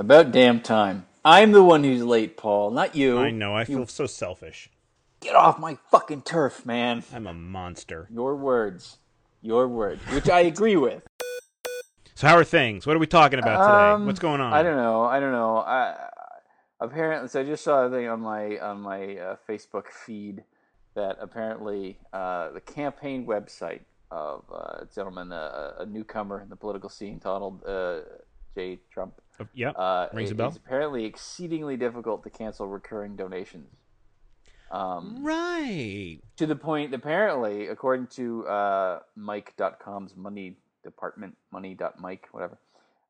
About 0.00 0.32
damn 0.32 0.62
time. 0.62 1.04
I'm 1.26 1.52
the 1.52 1.62
one 1.62 1.84
who's 1.84 2.02
late, 2.02 2.38
Paul, 2.38 2.70
not 2.70 2.96
you. 2.96 3.18
I 3.18 3.30
know. 3.30 3.54
I 3.54 3.66
feel 3.66 3.80
You 3.80 3.86
so 3.86 4.06
selfish. 4.06 4.70
get 5.20 5.36
off 5.36 5.58
my 5.58 5.76
fucking 5.90 6.22
turf, 6.22 6.64
man. 6.64 7.04
I'm 7.12 7.26
a 7.26 7.34
monster. 7.34 8.08
Your 8.10 8.34
words. 8.34 8.96
Your 9.42 9.68
words. 9.68 10.00
Which 10.10 10.30
I 10.30 10.40
agree 10.40 10.76
with. 10.76 11.06
So 12.14 12.26
how 12.28 12.34
are 12.38 12.44
things? 12.44 12.86
What 12.86 12.96
are 12.96 12.98
we 12.98 13.06
talking 13.06 13.38
about 13.40 13.58
today? 13.58 13.92
Um, 13.92 14.06
What's 14.06 14.20
going 14.20 14.40
on? 14.40 14.54
I 14.54 14.62
don't 14.62 14.76
know. 14.76 15.02
I 15.04 15.20
don't 15.20 15.32
know. 15.32 15.58
I 15.58 16.08
apparently, 16.80 17.28
so 17.28 17.40
I 17.40 17.44
just 17.44 17.62
saw 17.62 17.84
a 17.84 17.90
thing 17.90 18.08
on 18.08 18.22
my 18.22 18.58
on 18.58 18.80
my 18.80 19.18
uh, 19.18 19.36
Facebook 19.46 19.88
feed 20.06 20.42
that 20.94 21.18
apparently 21.20 21.98
uh, 22.14 22.52
the 22.52 22.60
campaign 22.62 23.26
website 23.26 23.80
of 24.10 24.44
uh, 24.50 24.78
a 24.80 24.88
gentleman, 24.94 25.30
uh, 25.30 25.74
a 25.80 25.84
newcomer 25.84 26.40
in 26.40 26.48
the 26.48 26.56
political 26.56 26.88
scene, 26.88 27.20
Donald 27.22 27.62
uh, 27.66 28.00
J. 28.56 28.80
Trump, 28.90 29.20
Yep. 29.54 29.74
uh, 29.76 30.06
Rings 30.12 30.30
a 30.30 30.34
bell. 30.34 30.48
It's 30.48 30.56
apparently 30.56 31.04
exceedingly 31.04 31.76
difficult 31.76 32.22
to 32.24 32.30
cancel 32.30 32.66
recurring 32.66 33.16
donations. 33.16 33.68
Um, 34.70 35.24
right. 35.24 36.18
to 36.36 36.46
the 36.46 36.54
point, 36.54 36.94
apparently, 36.94 37.66
according 37.66 38.06
to 38.08 38.46
uh, 38.46 39.00
Mic.com's 39.16 40.14
money 40.16 40.56
department, 40.84 41.36
money.mike, 41.50 42.28
whatever, 42.30 42.58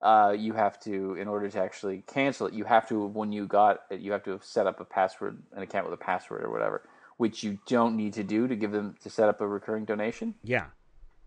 uh, 0.01 0.35
you 0.37 0.55
have 0.55 0.81
to, 0.81 1.15
in 1.17 1.29
order 1.29 1.51
to 1.51 1.61
actually 1.61 2.03
cancel 2.07 2.47
it, 2.47 2.55
you 2.55 2.65
have 2.65 2.89
to, 2.89 3.07
when 3.07 3.33
you 3.33 3.47
got 3.47 3.83
it, 3.91 4.01
you 4.01 4.13
have 4.13 4.23
to 4.25 4.31
have 4.31 4.45
set 4.45 4.67
up 4.67 4.81
a 4.81 4.85
password, 4.85 5.43
an 5.53 5.63
account 5.63 5.85
with 5.85 5.93
a 5.93 6.03
password 6.03 6.43
or 6.43 6.51
whatever, 6.51 6.89
which 7.19 7.43
you 7.43 7.59
don't 7.67 7.95
need 7.95 8.15
to 8.15 8.25
do 8.25 8.49
to 8.49 8.57
give 8.57 8.73
them, 8.73 8.97
to 9.03 9.11
set 9.11 9.29
up 9.29 9.43
a 9.43 9.47
recurring 9.47 9.85
donation. 9.85 10.35
Yeah. 10.43 10.67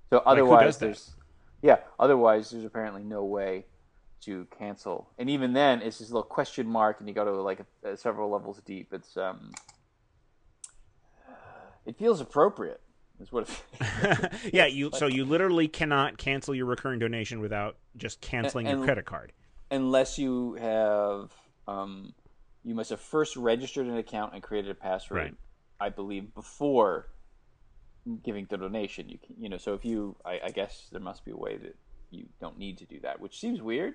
So 0.09 0.23
otherwise, 0.25 0.77
that? 0.77 0.85
there's, 0.87 1.11
yeah, 1.61 1.77
otherwise, 1.99 2.49
there's 2.49 2.65
apparently 2.65 3.03
no 3.03 3.23
way 3.23 3.65
to 4.25 4.47
cancel. 4.57 5.09
And 5.17 5.29
even 5.29 5.53
then, 5.53 5.81
it's 5.81 5.99
this 5.99 6.09
little 6.09 6.23
question 6.23 6.67
mark, 6.67 6.99
and 6.99 7.07
you 7.07 7.15
go 7.15 7.25
to 7.25 7.31
like 7.41 7.65
a, 7.83 7.97
several 7.97 8.29
levels 8.31 8.61
deep. 8.65 8.93
It's, 8.93 9.15
um, 9.17 9.51
it 11.85 11.97
feels 11.97 12.21
appropriate. 12.21 12.81
Is 13.19 13.31
what 13.31 13.47
it 13.79 14.31
yeah. 14.53 14.65
You. 14.65 14.89
So 14.93 15.05
you 15.05 15.23
literally 15.23 15.67
cannot 15.67 16.17
cancel 16.17 16.55
your 16.55 16.65
recurring 16.65 16.99
donation 16.99 17.39
without 17.39 17.77
just 17.95 18.19
canceling 18.21 18.65
your 18.65 18.75
and- 18.77 18.83
credit 18.83 19.05
card. 19.05 19.31
unless 19.69 20.17
you 20.17 20.55
have 20.55 21.31
um, 21.67 22.13
you 22.63 22.73
must 22.73 22.89
have 22.89 22.99
first 22.99 23.37
registered 23.37 23.85
an 23.85 23.97
account 23.97 24.33
and 24.33 24.41
created 24.41 24.71
a 24.71 24.75
password 24.75 25.17
Right. 25.17 25.35
i 25.79 25.89
believe 25.89 26.33
before 26.33 27.07
giving 28.23 28.47
the 28.49 28.57
donation 28.57 29.07
you 29.07 29.17
can, 29.19 29.35
you 29.39 29.47
know 29.47 29.57
so 29.57 29.73
if 29.73 29.85
you 29.85 30.15
I, 30.25 30.39
I 30.45 30.49
guess 30.49 30.87
there 30.91 30.99
must 30.99 31.23
be 31.23 31.31
a 31.31 31.37
way 31.37 31.55
that 31.57 31.75
you 32.09 32.25
don't 32.41 32.57
need 32.57 32.79
to 32.79 32.85
do 32.85 32.99
that 33.01 33.21
which 33.21 33.39
seems 33.39 33.61
weird 33.61 33.93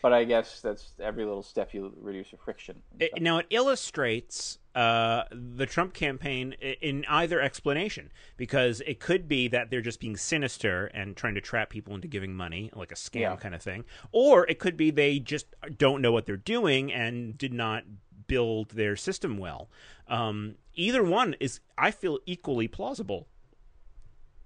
but 0.00 0.12
i 0.12 0.24
guess 0.24 0.60
that's 0.60 0.92
every 1.00 1.24
little 1.24 1.42
step 1.42 1.74
you 1.74 1.92
reduce 2.00 2.30
the 2.30 2.36
friction 2.36 2.80
It, 2.98 3.20
now 3.20 3.38
it 3.38 3.46
illustrates 3.50 4.58
uh, 4.74 5.24
the 5.30 5.66
Trump 5.66 5.92
campaign 5.92 6.52
in 6.80 7.04
either 7.08 7.40
explanation 7.40 8.10
because 8.38 8.80
it 8.86 9.00
could 9.00 9.28
be 9.28 9.48
that 9.48 9.70
they're 9.70 9.82
just 9.82 10.00
being 10.00 10.16
sinister 10.16 10.86
and 10.94 11.14
trying 11.16 11.34
to 11.34 11.42
trap 11.42 11.68
people 11.68 11.94
into 11.94 12.08
giving 12.08 12.34
money, 12.34 12.70
like 12.74 12.90
a 12.90 12.94
scam 12.94 13.20
Yeah. 13.20 13.36
kind 13.36 13.54
of 13.54 13.60
thing, 13.62 13.84
or 14.12 14.46
it 14.48 14.58
could 14.58 14.76
be 14.78 14.90
they 14.90 15.18
just 15.18 15.46
don't 15.76 16.00
know 16.00 16.10
what 16.12 16.24
they're 16.24 16.36
doing 16.38 16.90
and 16.90 17.36
did 17.36 17.52
not 17.52 17.84
build 18.28 18.70
their 18.70 18.96
system 18.96 19.36
well. 19.36 19.68
Um, 20.08 20.54
either 20.74 21.02
one 21.02 21.34
is, 21.38 21.60
I 21.76 21.90
feel, 21.90 22.18
equally 22.24 22.66
plausible. 22.68 23.26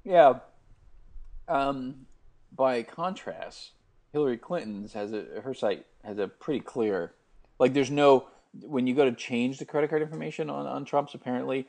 Yeah. 0.05 0.41
Um, 1.49 2.07
by 2.53 2.83
contrast, 2.83 3.73
Hillary 4.17 4.39
Clinton's 4.39 4.95
has 4.95 5.13
a 5.13 5.25
her 5.45 5.53
site 5.53 5.85
has 6.03 6.17
a 6.19 6.27
pretty 6.27 6.61
clear, 6.61 7.13
like 7.59 7.75
there's 7.75 7.91
no 7.91 8.29
when 8.63 8.87
you 8.87 8.95
go 8.95 9.05
to 9.05 9.13
change 9.13 9.59
the 9.59 9.67
credit 9.67 9.91
card 9.91 10.01
information 10.01 10.49
on 10.49 10.67
on 10.67 10.87
Trump's 10.87 11.15
apparently, 11.15 11.67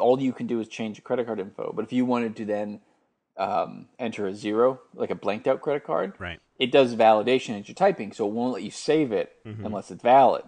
all 0.00 0.18
you 0.18 0.32
can 0.32 0.46
do 0.46 0.60
is 0.60 0.68
change 0.68 0.96
the 0.96 1.02
credit 1.02 1.26
card 1.26 1.40
info. 1.40 1.74
But 1.76 1.84
if 1.84 1.92
you 1.92 2.06
wanted 2.06 2.36
to 2.36 2.46
then 2.46 2.80
um, 3.36 3.88
enter 3.98 4.26
a 4.26 4.34
zero, 4.34 4.80
like 4.94 5.10
a 5.10 5.14
blanked 5.14 5.46
out 5.46 5.60
credit 5.60 5.84
card, 5.84 6.14
Right. 6.18 6.40
it 6.58 6.72
does 6.72 6.94
validation 6.96 7.60
as 7.60 7.68
you're 7.68 7.74
typing, 7.74 8.12
so 8.14 8.26
it 8.26 8.32
won't 8.32 8.54
let 8.54 8.62
you 8.62 8.70
save 8.70 9.12
it 9.12 9.36
unless 9.44 9.90
it's 9.90 10.02
valid. 10.02 10.44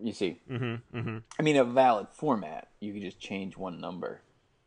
You 0.00 0.12
see, 0.14 0.40
Mm-hmm, 0.50 0.96
mm-hmm. 0.98 1.18
I 1.38 1.42
mean, 1.42 1.56
a 1.56 1.64
valid 1.64 2.06
format, 2.10 2.68
you 2.80 2.92
could 2.94 3.02
just 3.02 3.20
change 3.20 3.56
one 3.58 3.80
number 3.80 4.22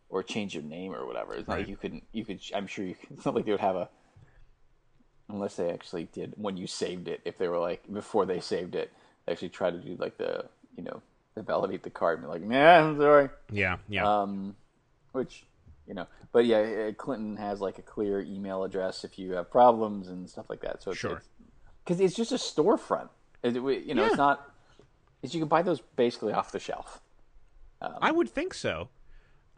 or 0.09 0.21
change 0.23 0.53
your 0.53 0.63
name 0.63 0.93
or 0.93 1.05
whatever. 1.07 1.33
It's 1.33 1.47
not 1.47 1.55
Right. 1.55 1.59
like 1.61 1.69
you 1.69 1.75
couldn't. 1.77 2.03
You 2.13 2.23
could. 2.23 2.39
I'm 2.55 2.67
sure 2.67 2.85
you. 2.85 2.93
Could, 2.95 3.11
it's 3.17 3.25
not 3.25 3.33
like 3.33 3.45
they 3.45 3.51
would 3.51 3.59
have 3.61 3.75
a. 3.75 3.89
Unless 5.29 5.57
they 5.57 5.69
actually 5.71 6.05
did 6.13 6.33
when 6.37 6.55
you 6.57 6.67
saved 6.67 7.07
it. 7.07 7.21
If 7.25 7.37
they 7.37 7.47
were 7.49 7.59
like 7.59 7.83
before 7.91 8.25
they 8.25 8.39
saved 8.39 8.75
it, 8.75 8.91
they 9.25 9.33
actually 9.33 9.49
try 9.49 9.69
to 9.71 9.77
do 9.77 9.95
like 9.99 10.17
the 10.17 10.45
you 10.77 10.83
know 10.83 11.01
the 11.35 11.41
validate 11.41 11.83
the 11.83 11.89
card 11.89 12.19
and 12.19 12.27
be 12.27 12.31
like, 12.31 12.41
nah, 12.43 12.79
I'm 12.79 12.97
sorry. 12.97 13.29
Yeah, 13.51 13.77
yeah. 13.89 14.21
Um, 14.21 14.55
which 15.11 15.45
you 15.87 15.93
know, 15.93 16.07
but 16.31 16.45
yeah, 16.45 16.59
uh, 16.89 16.91
Clinton 16.93 17.37
has 17.37 17.59
like 17.61 17.77
a 17.77 17.81
clear 17.81 18.21
email 18.21 18.63
address 18.63 19.03
if 19.03 19.19
you 19.19 19.33
have 19.33 19.51
problems 19.51 20.07
and 20.07 20.29
stuff 20.29 20.49
like 20.49 20.61
that. 20.61 20.81
So 20.81 20.91
it's, 20.91 20.99
Sure. 20.99 21.21
because 21.83 21.99
it's 21.99 22.15
just 22.15 22.31
a 22.31 22.35
storefront. 22.35 23.09
It, 23.43 23.55
you 23.55 23.93
know, 23.95 24.03
Yeah. 24.03 24.07
it's 24.07 24.17
not. 24.17 24.49
It's 25.21 25.33
you 25.33 25.39
can 25.41 25.47
buy 25.49 25.61
those 25.61 25.81
basically 25.95 26.31
off 26.33 26.51
the 26.51 26.59
shelf. 26.59 27.01
I 27.81 28.11
would 28.11 28.29
think 28.29 28.53
so. 28.53 28.89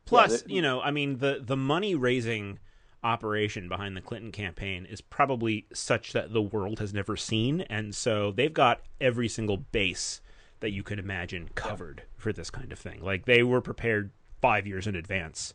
Plus, 0.06 0.42
the- 0.42 0.54
you 0.54 0.62
know, 0.62 0.82
I 0.82 0.92
mean, 0.92 1.20
the 1.20 1.40
the 1.44 1.56
money 1.58 1.94
raising 1.96 2.60
operation 3.04 3.70
behind 3.70 3.96
the 3.96 4.02
Clinton 4.02 4.32
campaign 4.32 4.86
is 4.86 5.02
probably 5.02 5.66
such 5.74 6.14
that 6.14 6.34
the 6.34 6.42
world 6.42 6.80
has 6.80 6.94
never 6.94 7.16
seen, 7.16 7.62
and 7.62 7.96
so 7.96 8.32
they've 8.32 8.54
got 8.54 8.82
every 9.00 9.28
single 9.28 9.58
base 9.58 10.22
that 10.60 10.72
you 10.72 10.84
could 10.84 11.00
imagine 11.00 11.50
covered 11.56 12.04
for 12.18 12.34
this 12.34 12.50
kind 12.50 12.72
of 12.72 12.80
thing. 12.80 13.02
Like 13.02 13.26
they 13.26 13.44
were 13.44 13.62
prepared 13.62 14.12
five 14.42 14.68
years 14.68 14.88
in 14.88 14.96
advance 14.96 15.54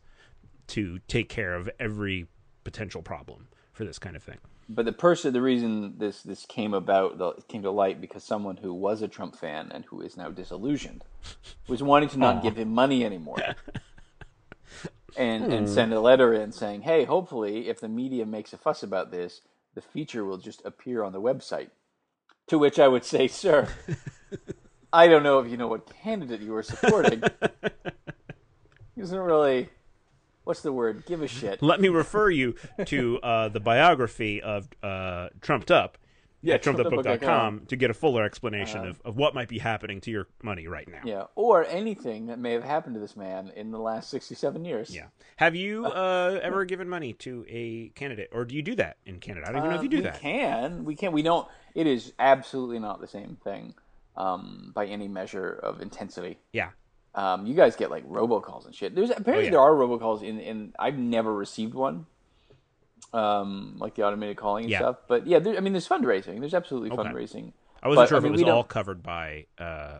to 0.68 0.98
take 1.08 1.28
care 1.28 1.54
of 1.54 1.68
every 1.78 2.26
potential 2.64 3.02
problem 3.02 3.48
for 3.72 3.84
this 3.84 3.98
kind 3.98 4.16
of 4.16 4.22
thing. 4.22 4.38
But 4.68 4.86
the 4.86 4.92
person, 4.92 5.34
the 5.34 5.42
reason 5.42 5.98
this 5.98 6.22
this 6.22 6.46
came 6.46 6.72
about, 6.72 7.18
the, 7.18 7.32
came 7.48 7.62
to 7.62 7.70
light 7.70 8.00
because 8.00 8.24
someone 8.24 8.56
who 8.56 8.72
was 8.72 9.02
a 9.02 9.08
Trump 9.08 9.36
fan 9.36 9.70
and 9.72 9.84
who 9.84 10.00
is 10.00 10.16
now 10.16 10.30
disillusioned 10.30 11.04
was 11.68 11.82
wanting 11.82 12.08
to 12.10 12.18
not 12.18 12.42
give 12.42 12.56
him 12.56 12.72
money 12.72 13.04
anymore, 13.04 13.36
and 15.16 15.52
and 15.52 15.68
send 15.68 15.92
a 15.92 16.00
letter 16.00 16.32
in 16.34 16.52
saying, 16.52 16.82
"Hey, 16.82 17.04
hopefully, 17.04 17.68
if 17.68 17.80
the 17.80 17.88
media 17.88 18.26
makes 18.26 18.52
a 18.52 18.58
fuss 18.58 18.82
about 18.82 19.10
this, 19.10 19.40
the 19.74 19.80
feature 19.80 20.24
will 20.24 20.38
just 20.38 20.64
appear 20.64 21.02
on 21.02 21.12
the 21.12 21.20
website." 21.20 21.70
To 22.48 22.58
which 22.58 22.78
I 22.78 22.88
would 22.88 23.04
say, 23.04 23.28
"Sir, 23.28 23.68
I 24.92 25.08
don't 25.08 25.22
know 25.22 25.38
if 25.38 25.50
you 25.50 25.56
know 25.56 25.68
what 25.68 25.90
candidate 26.02 26.40
you 26.40 26.54
are 26.54 26.62
supporting. 26.62 27.22
He 28.94 29.00
doesn't 29.00 29.18
really." 29.18 29.68
What's 30.44 30.60
the 30.60 30.72
word? 30.72 31.06
Give 31.06 31.22
a 31.22 31.26
shit. 31.26 31.62
Let 31.62 31.80
me 31.80 31.88
refer 31.88 32.28
you 32.28 32.54
to 32.84 33.18
uh, 33.20 33.48
the 33.48 33.60
biography 33.60 34.42
of 34.42 34.68
uh, 34.82 35.30
Trumped 35.40 35.70
Up 35.70 35.96
Yeah, 36.44 36.58
trumpedupbook.com. 36.58 37.66
to 37.68 37.76
get 37.76 37.90
a 37.90 37.94
fuller 37.94 38.22
explanation 38.22 38.86
of, 38.86 39.00
of 39.04 39.16
what 39.16 39.34
might 39.34 39.48
be 39.48 39.58
happening 39.58 40.00
to 40.02 40.10
your 40.10 40.28
money 40.42 40.68
right 40.68 40.86
now. 40.88 41.00
Yeah, 41.04 41.24
or 41.34 41.64
anything 41.64 42.26
that 42.26 42.38
may 42.38 42.52
have 42.52 42.64
happened 42.64 42.94
to 42.94 43.00
this 43.00 43.16
man 43.16 43.50
in 43.56 43.70
the 43.70 43.78
last 43.78 44.10
sixty-seven 44.10 44.64
years. 44.64 44.94
Yeah. 44.94 45.06
Have 45.36 45.56
you 45.56 45.86
uh, 45.86 46.38
ever 46.42 46.64
given 46.66 46.88
money 46.88 47.14
to 47.14 47.44
a 47.48 47.88
candidate, 47.94 48.28
or 48.32 48.44
do 48.44 48.54
you 48.54 48.62
do 48.62 48.74
that 48.76 48.98
in 49.06 49.20
Canada? 49.20 49.46
I 49.48 49.52
don't 49.52 49.60
even 49.62 49.70
know 49.70 49.76
if 49.76 49.82
you 49.82 49.88
do 49.88 49.96
we 49.96 50.02
that. 50.02 50.14
We 50.14 50.20
can. 50.20 50.84
We 50.84 50.96
can. 50.96 51.12
We 51.12 51.22
don't. 51.22 51.48
It 51.74 51.86
is 51.86 52.12
absolutely 52.18 52.78
not 52.78 53.00
the 53.00 53.08
same 53.08 53.36
thing 53.42 53.74
um, 54.16 54.70
by 54.74 54.86
any 54.86 55.08
measure 55.08 55.50
of 55.50 55.80
intensity. 55.80 56.38
Yeah. 56.52 56.70
Um, 57.16 57.46
you 57.46 57.54
guys 57.54 57.76
get 57.76 57.90
like 57.90 58.04
robocalls 58.08 58.66
and 58.66 58.74
shit. 58.74 58.94
There's 58.94 59.10
apparently 59.10 59.34
Oh, 59.34 59.44
yeah. 59.44 59.50
there 59.50 59.60
are 59.60 59.72
robocalls 59.72 60.22
in, 60.22 60.40
in 60.40 60.72
I've 60.78 60.98
never 60.98 61.32
received 61.32 61.72
one. 61.74 62.06
Um, 63.12 63.76
like 63.78 63.94
the 63.94 64.02
automated 64.04 64.36
calling 64.36 64.64
and 64.64 64.72
Yeah. 64.72 64.78
stuff. 64.78 64.96
But 65.06 65.26
yeah, 65.26 65.38
there, 65.38 65.56
I 65.56 65.60
mean, 65.60 65.72
there's 65.72 65.88
fundraising. 65.88 66.40
There's 66.40 66.54
absolutely 66.54 66.90
Okay. 66.90 67.02
fundraising. 67.02 67.52
I 67.82 67.88
wasn't 67.88 68.02
But, 68.04 68.08
sure 68.08 68.16
I 68.16 68.18
if 68.18 68.24
mean, 68.24 68.30
it 68.30 68.32
was 68.32 68.42
all 68.42 68.64
covered 68.64 69.02
by. 69.02 69.46
Uh, 69.58 69.98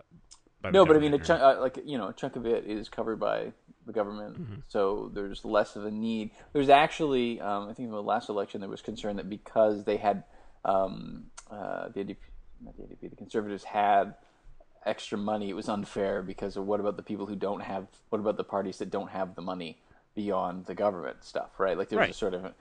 by 0.61 0.71
the 0.71 0.73
No, 0.73 0.87
but 0.87 0.97
I 0.97 0.99
mean, 0.99 1.15
a 1.15 1.19
chunk, 1.19 1.41
uh, 1.43 1.61
like 1.61 1.79
you 1.85 1.97
know, 1.99 2.09
a 2.09 2.13
chunk 2.13 2.35
of 2.37 2.47
it 2.47 2.65
is 2.67 2.89
covered 2.89 3.21
by 3.21 3.53
the 3.87 3.93
government, 3.93 4.41
Mm-hmm. 4.41 4.55
so 4.67 5.11
there's 5.13 5.45
less 5.45 5.77
of 5.77 5.85
a 5.85 5.91
need. 5.91 6.31
There's 6.55 6.71
actually, 6.71 7.41
um, 7.41 7.69
I 7.69 7.75
think, 7.75 7.87
in 7.87 7.93
the 7.93 8.03
last 8.03 8.31
election, 8.31 8.61
there 8.63 8.71
was 8.71 8.81
concern 8.81 9.17
that 9.17 9.29
because 9.29 9.85
they 9.85 9.99
had 9.99 10.25
um, 10.65 11.27
uh, 11.51 11.89
the 11.91 12.01
NDP, 12.01 12.17
not 12.65 12.77
the 12.79 12.83
NDP, 12.85 13.11
the 13.11 13.17
Conservatives 13.17 13.65
had 13.65 14.15
extra 14.87 15.19
money, 15.19 15.51
it 15.51 15.55
was 15.55 15.69
unfair 15.69 16.23
because 16.23 16.57
of 16.57 16.67
what 16.67 16.81
about 16.81 16.97
the 16.97 17.03
people 17.03 17.27
who 17.27 17.37
don't 17.37 17.61
have? 17.61 17.87
What 18.09 18.19
about 18.21 18.39
the 18.39 18.45
parties 18.45 18.79
that 18.79 18.91
don't 18.91 19.11
have 19.11 19.35
the 19.35 19.43
money 19.43 19.79
beyond 20.15 20.65
the 20.67 20.75
government 20.75 21.23
stuff, 21.25 21.59
right? 21.59 21.77
Like 21.77 21.91
there's 21.91 22.01
Right. 22.01 22.11
a 22.11 22.15
sort 22.15 22.33
of 22.35 22.55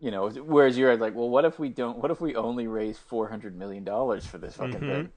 you 0.00 0.10
know, 0.10 0.28
whereas 0.28 0.78
you're 0.78 0.96
like, 0.96 1.14
well, 1.14 1.28
what 1.28 1.44
if 1.44 1.58
we 1.58 1.68
don't? 1.68 1.98
What 1.98 2.10
if 2.10 2.20
we 2.20 2.34
only 2.36 2.66
raise 2.66 2.98
four 2.98 3.28
hundred 3.28 3.56
million 3.56 3.84
dollars 3.84 4.24
for 4.26 4.38
this 4.38 4.54
fucking 4.56 4.74
Mm-hmm. 4.74 4.88
thing? 4.88 5.10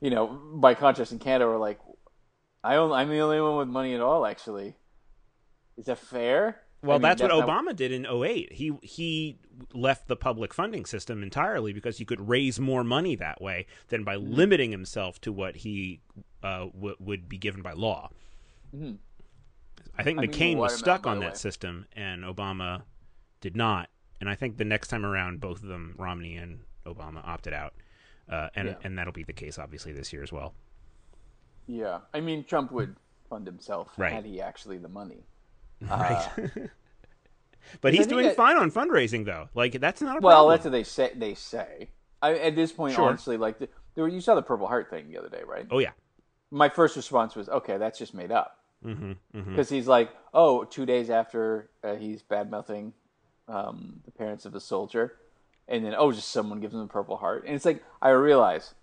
You 0.00 0.10
know, 0.10 0.26
by 0.54 0.74
contrast, 0.74 1.12
in 1.12 1.18
Canada, 1.18 1.46
we're 1.46 1.56
like, 1.58 1.78
I 2.62 2.76
only, 2.76 2.96
I'm 2.96 3.08
the 3.08 3.20
only 3.20 3.40
one 3.40 3.56
with 3.56 3.68
money 3.68 3.94
at 3.94 4.00
all. 4.00 4.26
Actually, 4.26 4.74
is 5.76 5.86
that 5.86 5.98
fair? 5.98 6.60
Well, 6.82 6.96
I 6.96 6.98
mean, 6.98 7.02
that's, 7.02 7.22
what 7.22 7.28
not- 7.28 7.48
Obama 7.48 7.74
did 7.74 7.92
in 7.92 8.04
08. 8.04 8.52
He 8.52 8.72
he 8.82 9.38
left 9.72 10.08
the 10.08 10.16
public 10.16 10.52
funding 10.52 10.84
system 10.84 11.22
entirely 11.22 11.72
because 11.72 11.96
he 11.98 12.04
could 12.04 12.28
raise 12.28 12.58
more 12.60 12.84
money 12.84 13.14
that 13.16 13.40
way 13.40 13.66
than 13.88 14.04
by 14.04 14.16
Mm-hmm. 14.16 14.34
limiting 14.34 14.70
himself 14.72 15.20
to 15.22 15.32
what 15.32 15.56
he 15.56 16.00
uh, 16.42 16.66
w- 16.74 16.96
would 16.98 17.28
be 17.28 17.38
given 17.38 17.62
by 17.62 17.72
law. 17.72 18.10
I 18.74 18.76
think 18.76 18.98
Mm-hmm. 19.96 19.98
I 19.98 20.02
mean, 20.14 20.30
McCain 20.30 20.56
was 20.56 20.76
stuck 20.76 21.06
on 21.06 21.20
that 21.20 21.30
way. 21.32 21.36
system, 21.36 21.86
and 21.94 22.24
Obama 22.24 22.82
did 23.40 23.56
not. 23.56 23.88
And 24.24 24.30
I 24.30 24.36
think 24.36 24.56
the 24.56 24.64
next 24.64 24.88
time 24.88 25.04
around, 25.04 25.38
both 25.42 25.62
of 25.62 25.68
them, 25.68 25.94
Romney 25.98 26.36
and 26.36 26.60
Obama, 26.86 27.20
opted 27.28 27.52
out, 27.52 27.74
uh, 28.32 28.48
and 28.54 28.68
Yeah. 28.68 28.74
and 28.82 28.96
that'll 28.96 29.12
be 29.12 29.22
the 29.22 29.34
case 29.34 29.58
obviously 29.58 29.92
this 29.92 30.14
year 30.14 30.22
as 30.22 30.32
well. 30.32 30.54
Yeah, 31.66 31.98
I 32.14 32.20
mean, 32.20 32.42
Trump 32.44 32.72
would 32.72 32.96
fund 33.28 33.46
himself 33.46 33.92
Right. 33.98 34.14
had 34.14 34.24
he 34.24 34.40
actually 34.40 34.78
the 34.78 34.88
money. 34.88 35.26
Right. 35.82 36.26
but 37.82 37.92
he's 37.92 38.06
doing 38.06 38.24
that- 38.28 38.36
fine 38.36 38.56
on 38.56 38.70
fundraising, 38.70 39.26
though. 39.26 39.50
Like 39.52 39.78
that's 39.78 40.00
not 40.00 40.16
a 40.16 40.20
Well, 40.20 40.36
problem. 40.46 40.52
that's 40.54 40.64
what 40.64 40.70
they 40.72 40.84
say. 40.84 41.12
They 41.14 41.34
say. 41.34 41.90
I, 42.22 42.38
at 42.38 42.56
this 42.56 42.72
point, 42.72 42.94
Sure. 42.94 43.06
honestly, 43.10 43.36
like 43.36 43.58
the, 43.58 43.68
there, 43.94 44.08
you 44.08 44.22
saw 44.22 44.34
the 44.34 44.42
Purple 44.42 44.66
Heart 44.68 44.88
thing 44.88 45.10
the 45.10 45.18
other 45.18 45.28
day, 45.28 45.42
right? 45.46 45.66
oh 45.70 45.80
yeah. 45.80 45.90
My 46.50 46.70
first 46.70 46.96
response 46.96 47.34
was, 47.36 47.50
"Okay, 47.50 47.76
that's 47.76 47.98
just 47.98 48.14
made 48.14 48.32
up," 48.32 48.58
Mm-hmm, 48.82 49.12
because 49.50 49.66
mm-hmm. 49.66 49.74
he's 49.74 49.86
like, 49.86 50.10
oh, 50.32 50.64
two 50.64 50.86
days 50.86 51.10
after 51.10 51.68
uh, 51.82 51.96
he's 51.96 52.22
bad 52.22 52.50
mouthing 52.50 52.94
um, 53.48 54.00
the 54.04 54.10
parents 54.10 54.44
of 54.46 54.54
a 54.54 54.60
soldier, 54.60 55.14
and 55.68 55.84
then 55.84 55.94
oh, 55.96 56.12
just 56.12 56.30
someone 56.30 56.60
gives 56.60 56.74
him 56.74 56.80
a 56.80 56.86
Purple 56.86 57.16
Heart," 57.16 57.44
and 57.46 57.54
it's 57.54 57.64
like 57.64 57.82
I 58.02 58.10
realize 58.10 58.74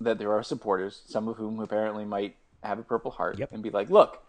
that 0.00 0.18
there 0.18 0.32
are 0.32 0.42
supporters, 0.42 1.02
some 1.06 1.28
of 1.28 1.36
whom 1.36 1.60
apparently 1.60 2.04
might 2.04 2.36
have 2.62 2.78
a 2.78 2.82
Purple 2.82 3.10
Heart, 3.10 3.38
Yep. 3.38 3.52
and 3.52 3.62
be 3.62 3.70
like, 3.70 3.90
"Look, 3.90 4.22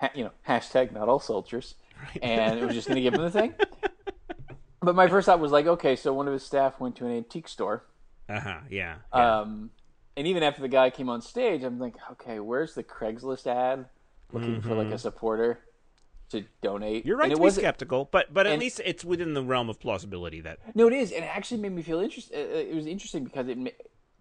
ha- 0.00 0.10
you 0.14 0.24
know, 0.24 0.30
hashtag 0.46 0.92
not 0.92 1.08
all 1.08 1.20
soldiers," 1.20 1.74
and 2.22 2.58
it 2.58 2.64
was 2.64 2.74
just 2.74 2.86
going 2.88 2.96
to 2.96 3.02
give 3.02 3.14
him 3.14 3.22
the 3.22 3.30
thing. 3.30 3.54
But 4.80 4.94
my 4.94 5.08
first 5.08 5.26
thought 5.26 5.40
was 5.40 5.50
like, 5.50 5.66
okay, 5.66 5.96
so 5.96 6.14
one 6.14 6.28
of 6.28 6.32
his 6.32 6.44
staff 6.44 6.78
went 6.78 6.94
to 6.96 7.04
an 7.04 7.10
antique 7.12 7.48
store. 7.48 7.84
Uh 8.28 8.38
huh. 8.40 8.58
Yeah. 8.70 8.96
yeah. 9.12 9.40
Um, 9.40 9.70
and 10.16 10.26
even 10.26 10.44
after 10.44 10.62
the 10.62 10.68
guy 10.68 10.88
came 10.90 11.08
on 11.08 11.20
stage, 11.20 11.64
I'm 11.64 11.80
like, 11.80 11.94
okay, 12.12 12.38
where's 12.38 12.74
the 12.74 12.84
Craigslist 12.84 13.48
ad 13.48 13.86
looking 14.32 14.62
for 14.62 14.74
like 14.76 14.92
a 14.92 14.98
supporter 14.98 15.58
to 16.30 16.44
donate? 16.62 17.04
You're 17.06 17.16
right 17.16 17.30
and 17.30 17.36
to 17.40 17.42
it 17.42 17.46
be 17.46 17.50
skeptical, 17.52 18.08
but 18.10 18.32
but 18.32 18.46
at 18.46 18.52
and- 18.54 18.60
least 18.60 18.80
it's 18.84 19.04
within 19.04 19.34
the 19.34 19.42
realm 19.42 19.68
of 19.68 19.78
plausibility 19.80 20.40
that 20.42 20.58
No, 20.74 20.86
it 20.86 20.92
is, 20.92 21.12
and 21.12 21.24
it 21.24 21.28
actually 21.36 21.60
made 21.60 21.72
me 21.72 21.82
feel 21.82 22.00
interesting. 22.00 22.38
It 22.38 22.74
was 22.74 22.86
interesting 22.86 23.24
because 23.24 23.48
it. 23.48 23.58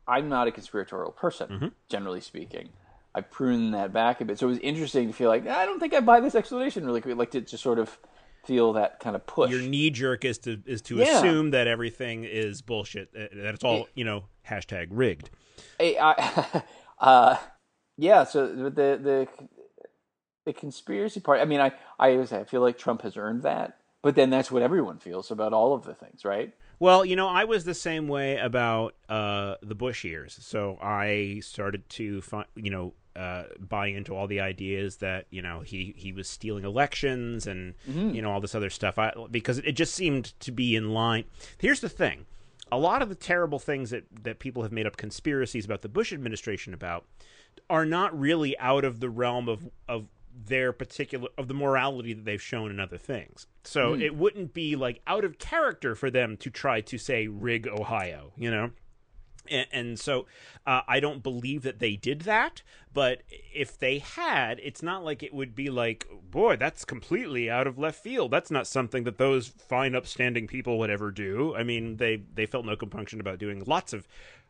I'm 0.07 0.29
not 0.29 0.47
a 0.47 0.51
conspiratorial 0.51 1.11
person, 1.11 1.49
Mm-hmm. 1.49 1.67
generally 1.89 2.21
speaking. 2.21 2.69
I 3.13 3.21
pruned 3.21 3.73
that 3.73 3.91
back 3.91 4.21
a 4.21 4.25
bit, 4.25 4.37
so 4.39 4.45
it 4.47 4.51
was 4.51 4.59
interesting 4.59 5.07
to 5.07 5.13
feel 5.13 5.27
like 5.29 5.47
I 5.47 5.65
don't 5.65 5.79
think 5.79 5.93
I 5.93 5.99
buy 6.01 6.19
this 6.19 6.35
explanation 6.35 6.85
really 6.85 7.01
quick. 7.01 7.17
Like 7.17 7.31
to, 7.31 7.41
just 7.41 7.63
sort 7.63 7.79
of 7.79 7.97
feel 8.45 8.71
that 8.73 8.99
kind 9.01 9.15
of 9.15 9.25
push. 9.25 9.51
your 9.51 9.61
knee 9.61 9.89
jerk 9.89 10.23
is 10.23 10.37
to 10.39 10.61
is 10.65 10.81
to 10.83 10.97
Yeah. 10.97 11.17
assume 11.17 11.51
that 11.51 11.67
everything 11.67 12.23
is 12.23 12.61
bullshit, 12.61 13.09
uh, 13.15 13.21
that 13.43 13.55
it's 13.55 13.63
all 13.63 13.87
you 13.95 14.05
know 14.05 14.25
hashtag 14.47 14.87
rigged. 14.91 15.29
Hey, 15.79 15.97
I, 15.99 16.63
uh, 16.99 17.35
yeah. 17.97 18.23
So 18.23 18.47
the 18.47 18.69
the 18.69 19.27
the 20.47 20.53
conspiracy 20.53 21.19
part. 21.19 21.39
I 21.39 21.45
mean, 21.45 21.59
I 21.59 21.73
I 21.99 22.13
always 22.13 22.33
I 22.33 22.45
feel 22.45 22.61
like 22.61 22.77
Trump 22.79 23.03
has 23.03 23.17
earned 23.17 23.43
that, 23.43 23.77
but 24.01 24.15
then 24.15 24.31
that's 24.31 24.49
what 24.49 24.63
everyone 24.63 24.97
feels 24.97 25.29
about 25.29 25.53
all 25.53 25.73
of 25.73 25.83
the 25.83 25.93
things, 25.93 26.25
right? 26.25 26.53
Well, 26.79 27.05
you 27.05 27.15
know, 27.15 27.27
I 27.27 27.43
was 27.43 27.65
the 27.65 27.73
same 27.73 28.07
way 28.07 28.37
about 28.37 28.95
uh, 29.09 29.55
the 29.61 29.75
Bush 29.75 30.03
years. 30.03 30.37
So 30.41 30.77
I 30.81 31.41
started 31.43 31.89
to, 31.89 32.21
find, 32.21 32.45
you 32.55 32.69
know, 32.69 32.93
uh, 33.15 33.45
buy 33.59 33.87
into 33.87 34.15
all 34.15 34.27
the 34.27 34.39
ideas 34.39 34.97
that 34.97 35.25
you 35.31 35.41
know 35.41 35.61
he 35.61 35.93
he 35.97 36.13
was 36.13 36.27
stealing 36.27 36.63
elections 36.63 37.45
and 37.47 37.73
you 38.15 38.21
know 38.21 38.31
all 38.31 38.39
this 38.39 38.55
other 38.55 38.69
stuff. 38.69 38.97
I, 38.97 39.11
because 39.29 39.59
it 39.59 39.73
just 39.73 39.93
seemed 39.93 40.39
to 40.39 40.51
be 40.51 40.75
in 40.75 40.93
line. 40.93 41.25
Here's 41.57 41.81
the 41.81 41.89
thing: 41.89 42.25
a 42.71 42.77
lot 42.77 43.01
of 43.01 43.09
the 43.09 43.15
terrible 43.15 43.59
things 43.59 43.89
that 43.89 44.05
that 44.23 44.39
people 44.39 44.63
have 44.63 44.71
made 44.71 44.87
up 44.87 44.95
conspiracies 44.97 45.65
about 45.65 45.81
the 45.81 45.89
Bush 45.89 46.13
administration 46.13 46.73
about 46.73 47.05
are 47.69 47.85
not 47.85 48.17
really 48.17 48.57
out 48.59 48.85
of 48.85 48.99
the 48.99 49.09
realm 49.09 49.49
of 49.49 49.69
of 49.89 50.07
their 50.45 50.71
particular 50.71 51.29
of 51.37 51.47
the 51.47 51.53
morality 51.53 52.13
that 52.13 52.25
they've 52.25 52.41
shown 52.41 52.69
in 52.69 52.79
other 52.79 52.97
things. 52.97 53.47
So 53.63 53.95
it 53.95 54.15
wouldn't 54.15 54.53
be 54.53 54.75
like 54.75 55.01
out 55.07 55.25
of 55.25 55.39
character 55.39 55.95
for 55.95 56.09
them 56.09 56.37
to 56.37 56.49
try 56.49 56.81
to 56.81 56.97
say 56.97 57.27
rig 57.27 57.67
Ohio, 57.67 58.31
you 58.37 58.51
know? 58.51 58.71
And, 59.49 59.67
and 59.71 59.99
so 59.99 60.25
uh, 60.65 60.81
I 60.87 60.99
don't 60.99 61.23
believe 61.23 61.63
that 61.63 61.79
they 61.79 61.95
did 61.95 62.21
that. 62.21 62.61
But 62.93 63.23
if 63.53 63.77
they 63.77 63.99
had, 63.99 64.59
it's 64.63 64.83
not 64.83 65.03
like 65.03 65.23
it 65.23 65.33
would 65.33 65.55
be 65.55 65.69
like, 65.69 66.07
boy, 66.29 66.55
that's 66.55 66.85
completely 66.85 67.49
out 67.49 67.67
of 67.67 67.77
left 67.77 68.01
field. 68.01 68.31
That's 68.31 68.51
not 68.51 68.67
something 68.67 69.03
that 69.03 69.17
those 69.17 69.47
fine, 69.47 69.95
upstanding 69.95 70.47
people 70.47 70.77
would 70.79 70.89
ever 70.89 71.11
do. 71.11 71.55
I 71.55 71.63
mean, 71.63 71.97
they 71.97 72.23
they 72.33 72.45
felt 72.45 72.65
no 72.65 72.75
compunction 72.75 73.19
about 73.19 73.39
doing 73.39 73.63
lots 73.65 73.93
of 73.93 74.07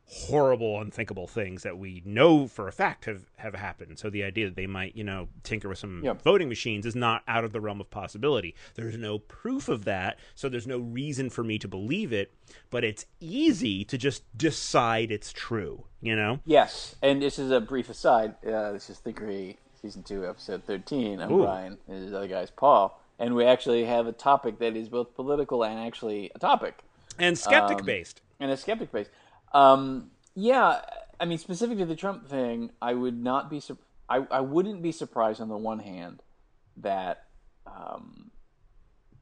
horrible, 0.10 0.80
unthinkable 0.80 1.28
things 1.28 1.64
that 1.64 1.78
we 1.78 2.02
know 2.06 2.48
for 2.48 2.68
a 2.68 2.72
fact 2.72 3.06
have 3.06 3.26
have 3.36 3.54
happened. 3.56 4.00
So 4.00 4.10
the 4.10 4.24
idea 4.24 4.46
that 4.46 4.56
they 4.56 4.66
might, 4.68 4.96
you 4.96 5.04
know, 5.04 5.28
tinker 5.44 5.68
with 5.70 5.78
some 5.80 6.02
Yep. 6.04 6.22
voting 6.22 6.48
machines 6.50 6.86
is 6.86 6.96
not 6.96 7.24
out 7.28 7.44
of 7.44 7.52
the 7.52 7.60
realm 7.60 7.82
of 7.82 7.90
possibility. 7.90 8.56
There's 8.76 8.98
no 8.98 9.20
proof 9.20 9.68
of 9.68 9.84
that, 9.86 10.18
so 10.34 10.48
there's 10.50 10.66
no 10.68 10.78
reason 10.80 11.30
for 11.30 11.44
me 11.44 11.60
to 11.60 11.68
believe 11.68 12.14
it. 12.14 12.32
But 12.70 12.84
it's 12.86 13.06
easy 13.20 13.84
to 13.86 13.98
just 13.98 14.24
decide 14.38 15.12
it's 15.12 15.34
true. 15.34 15.84
You 16.00 16.16
know? 16.16 16.40
Yes, 16.46 16.96
and 17.02 17.22
this 17.22 17.38
is 17.40 17.52
a 17.52 17.60
brief 17.60 17.90
aside. 17.90 18.36
Uh, 18.46 18.72
this 18.72 18.90
is 18.90 19.00
Thinkery 19.00 19.58
season 19.82 20.04
two, 20.04 20.26
episode 20.28 20.64
thirteen. 20.64 21.20
I'm 21.22 21.32
Ooh. 21.34 21.44
Brian, 21.44 21.78
and 21.88 22.08
the 22.08 22.18
other 22.18 22.28
guy's 22.28 22.50
Paul, 22.52 23.02
and 23.20 23.36
we 23.36 23.44
actually 23.46 23.84
have 23.86 24.08
a 24.08 24.12
topic 24.14 24.60
that 24.60 24.76
is 24.78 24.88
both 24.90 25.16
political 25.16 25.64
and 25.66 25.80
actually 25.80 26.32
a 26.34 26.40
topic. 26.40 26.80
And 27.20 27.38
skeptic 27.38 27.80
Um, 27.80 27.86
based. 27.86 28.22
and 28.40 28.52
a 28.52 28.58
skeptic 28.58 28.92
base. 28.92 29.08
Um, 29.58 30.12
yeah, 30.36 30.82
I 31.20 31.26
mean, 31.26 31.38
specific 31.38 31.78
to 31.80 31.86
the 31.86 31.96
Trump 31.96 32.28
thing, 32.28 32.72
I 32.82 32.94
would 32.94 33.18
not 33.22 33.50
be. 33.50 33.60
Sur- 33.60 33.78
I 34.10 34.18
I 34.30 34.42
wouldn't 34.42 34.82
be 34.82 34.92
surprised 34.92 35.42
on 35.42 35.50
the 35.50 35.58
one 35.58 35.80
hand 35.80 36.22
that 36.78 37.26
um, 37.66 38.30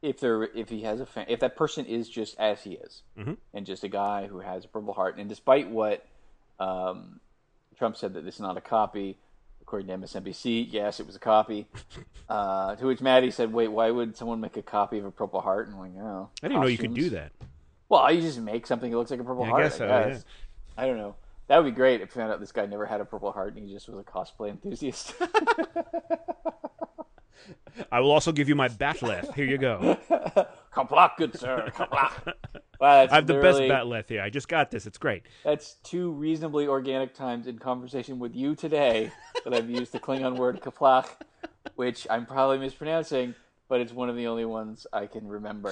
if 0.02 0.20
there 0.20 0.42
if 0.44 0.68
he 0.68 0.82
has 0.82 1.00
a 1.00 1.06
fan, 1.06 1.26
if 1.28 1.40
that 1.40 1.56
person 1.56 1.86
is 1.86 2.08
just 2.08 2.38
as 2.38 2.62
he 2.62 2.72
is, 2.74 3.02
Mhm. 3.18 3.36
and 3.54 3.64
just 3.66 3.82
a 3.82 3.88
guy 3.88 4.26
who 4.26 4.40
has 4.40 4.64
a 4.64 4.68
Purple 4.68 4.92
Heart, 4.94 5.16
and 5.18 5.28
despite 5.28 5.70
what 5.70 6.06
um, 6.60 7.20
Trump 7.78 7.96
said 7.96 8.14
that 8.14 8.24
this 8.24 8.34
is 8.36 8.40
not 8.40 8.56
a 8.56 8.60
copy. 8.60 9.16
According 9.62 9.88
to 9.88 9.94
MSNBC, 9.94 10.68
yes, 10.70 11.00
it 11.00 11.06
was 11.06 11.16
a 11.16 11.20
copy. 11.20 11.66
Uh, 12.28 12.74
to 12.74 12.86
which 12.86 13.00
Maddie 13.00 13.30
said, 13.30 13.52
"Wait, 13.52 13.68
why 13.68 13.88
would 13.88 14.16
someone 14.16 14.40
make 14.40 14.56
a 14.56 14.62
copy 14.62 14.98
of 14.98 15.04
a 15.04 15.12
Purple 15.12 15.40
Heart?" 15.40 15.68
And 15.68 15.76
I'm 15.76 15.80
like, 15.94 16.02
"Oh, 16.04 16.28
I 16.42 16.48
didn't 16.48 16.60
know 16.60 16.66
you 16.66 16.76
could 16.76 16.92
do 16.92 17.10
that. 17.10 17.30
Well, 17.88 18.12
you 18.12 18.20
just 18.20 18.40
make 18.40 18.66
something 18.66 18.90
that 18.90 18.96
looks 18.96 19.10
like 19.10 19.20
a 19.20 19.24
purple 19.24 19.44
Yeah, 19.44 19.48
I 19.48 19.50
heart. 19.50 19.62
I 19.62 19.68
guess 19.68 19.78
guess. 19.78 20.20
so, 20.20 20.26
I 20.76 20.86
don't 20.86 20.96
know. 20.98 21.14
That 21.48 21.58
would 21.58 21.66
be 21.66 21.76
great 21.76 22.00
if 22.00 22.14
you 22.14 22.20
found 22.20 22.32
out 22.32 22.40
this 22.40 22.52
guy 22.52 22.66
never 22.66 22.86
had 22.86 23.00
a 23.00 23.04
purple 23.04 23.30
heart 23.30 23.54
and 23.54 23.68
he 23.68 23.72
just 23.72 23.88
was 23.88 23.98
a 23.98 24.02
cosplay 24.02 24.50
enthusiast. 24.50 25.14
I 27.92 28.00
will 28.00 28.10
also 28.10 28.32
give 28.32 28.48
you 28.48 28.54
my 28.54 28.68
bat'leth. 28.68 29.34
Here 29.34 29.44
you 29.44 29.58
go. 29.58 29.96
Kaplak, 30.74 31.16
good 31.18 31.38
sir. 31.38 31.70
Kaplak. 31.74 32.34
Wow, 32.78 33.06
I 33.10 33.14
have 33.14 33.26
the 33.26 33.40
best 33.40 33.58
bat'leth 33.58 34.10
here. 34.10 34.20
I 34.20 34.28
just 34.28 34.48
got 34.48 34.70
this. 34.70 34.86
It's 34.86 34.98
great. 34.98 35.22
That's 35.44 35.76
two 35.82 36.10
reasonably 36.10 36.66
organic 36.66 37.14
times 37.14 37.46
in 37.46 37.58
conversation 37.58 38.18
with 38.18 38.36
you 38.36 38.54
today 38.54 39.10
that 39.44 39.54
I've 39.54 39.70
used 39.70 39.92
the 39.92 39.98
Klingon 39.98 40.36
word 40.36 40.60
kaplak, 40.60 41.06
which 41.76 42.06
I'm 42.10 42.26
probably 42.26 42.58
mispronouncing, 42.58 43.34
but 43.70 43.80
it's 43.80 43.94
one 43.94 44.10
of 44.10 44.16
the 44.16 44.26
only 44.26 44.44
ones 44.44 44.86
I 44.92 45.06
can 45.06 45.26
remember. 45.26 45.70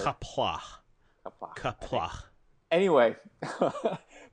Kapla. 1.25 1.55
Kapla. 1.57 2.11
anyway, 2.71 3.17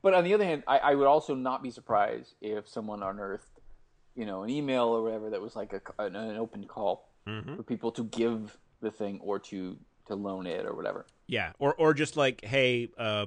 but 0.02 0.14
on 0.14 0.24
the 0.24 0.34
other 0.34 0.44
hand, 0.44 0.62
I, 0.66 0.78
I 0.78 0.94
would 0.94 1.06
also 1.06 1.34
not 1.34 1.62
be 1.62 1.70
surprised 1.70 2.34
if 2.40 2.68
someone 2.68 3.02
unearthed, 3.02 3.60
you 4.14 4.26
know, 4.26 4.42
an 4.42 4.50
email 4.50 4.84
or 4.84 5.02
whatever 5.02 5.30
that 5.30 5.40
was 5.40 5.56
like 5.56 5.72
a, 5.72 6.02
an, 6.02 6.16
an 6.16 6.36
open 6.36 6.64
call 6.66 7.08
Mhm. 7.26 7.56
for 7.56 7.62
people 7.62 7.92
to 7.92 8.02
give 8.02 8.58
the 8.80 8.90
thing 8.90 9.20
or 9.22 9.38
to 9.38 9.78
to 10.06 10.16
loan 10.16 10.44
it 10.48 10.66
or 10.66 10.74
whatever. 10.74 11.06
Yeah, 11.28 11.52
or 11.60 11.72
or 11.76 11.94
just 11.94 12.16
like, 12.16 12.44
hey, 12.44 12.88
uh, 12.98 13.26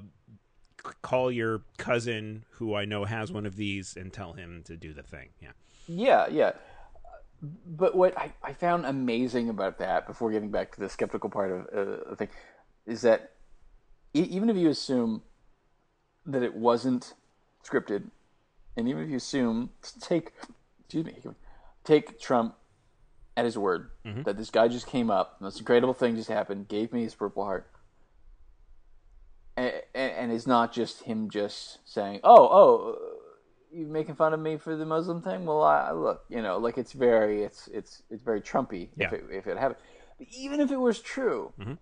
call 1.01 1.31
your 1.31 1.61
cousin 1.77 2.43
who 2.51 2.75
I 2.75 2.83
know 2.83 3.05
has 3.05 3.31
one 3.31 3.45
of 3.45 3.55
these 3.55 3.95
and 3.95 4.11
tell 4.11 4.33
him 4.33 4.63
to 4.65 4.75
do 4.75 4.93
the 4.93 5.01
thing. 5.01 5.29
Yeah. 5.41 5.51
Yeah, 5.87 6.27
yeah. 6.27 6.51
But 7.41 7.95
what 7.95 8.17
I, 8.17 8.33
I 8.43 8.51
found 8.53 8.85
amazing 8.85 9.47
about 9.49 9.77
that, 9.79 10.07
before 10.07 10.29
getting 10.31 10.51
back 10.51 10.73
to 10.75 10.79
the 10.81 10.89
skeptical 10.89 11.29
part 11.29 11.51
of 11.51 11.61
uh, 11.67 12.09
the 12.09 12.15
thing, 12.17 12.29
is 12.85 13.01
that 13.03 13.31
even 14.23 14.49
if 14.49 14.55
you 14.57 14.69
assume 14.69 15.21
that 16.25 16.41
it 16.43 16.55
wasn't 16.55 17.13
scripted, 17.63 18.09
and 18.77 18.87
even 18.87 19.03
if 19.03 19.09
you 19.09 19.17
assume 19.17 19.71
take, 19.99 20.31
excuse 20.79 21.05
me, 21.05 21.17
take 21.83 22.19
Trump 22.19 22.55
at 23.37 23.45
his 23.45 23.57
word 23.57 23.89
that 24.23 24.37
this 24.37 24.49
guy 24.49 24.67
just 24.67 24.87
came 24.87 25.09
up, 25.11 25.37
this 25.41 25.59
incredible 25.59 25.93
thing 25.93 26.15
just 26.15 26.29
happened, 26.29 26.67
gave 26.67 26.93
me 26.93 27.03
his 27.03 27.13
Purple 27.15 27.43
Heart, 27.43 27.67
and, 29.57 29.73
and, 29.93 30.11
and 30.11 30.31
it's 30.31 30.47
not 30.47 30.71
just 30.73 31.03
him 31.03 31.29
just 31.29 31.79
saying, 31.85 32.19
"Oh, 32.23 32.47
oh." 32.51 32.97
you 33.71 33.85
making 33.85 34.15
fun 34.15 34.33
of 34.33 34.39
me 34.39 34.55
for 34.55 34.77
the 34.77 34.85
Muslim 34.85 35.21
thing? 35.21 35.45
Well, 35.45 35.61
I, 35.61 35.89
I 35.89 35.91
look, 35.91 36.23
you 36.29 36.41
know, 36.41 36.57
like 36.57 36.77
it's 36.77 36.93
very, 36.93 37.43
it's 37.43 37.67
it's 37.67 38.03
it's 38.09 38.23
very 38.23 38.39
Trumpy 38.39 38.87
Yeah. 38.95 39.07
if 39.07 39.13
it 39.13 39.23
if 39.29 39.47
it 39.47 39.57
happened. 39.57 39.79
But 40.17 40.27
even 40.31 40.61
if 40.61 40.71
it 40.71 40.77
was 40.77 41.01
true, 41.01 41.51
Mm-hmm. 41.59 41.73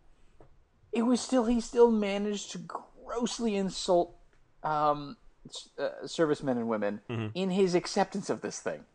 It 0.94 1.02
was 1.04 1.20
still 1.22 1.46
he 1.46 1.60
still 1.62 1.92
managed 1.92 2.52
to 2.52 2.58
grossly 2.60 3.56
insult 3.56 4.16
um, 4.64 5.18
uh, 5.78 5.90
servicemen 6.06 6.58
and 6.58 6.68
women 6.68 7.02
Mm-hmm. 7.10 7.28
in 7.36 7.50
his 7.52 7.76
acceptance 7.76 8.30
of 8.30 8.42
this 8.42 8.60
thing. 8.60 8.86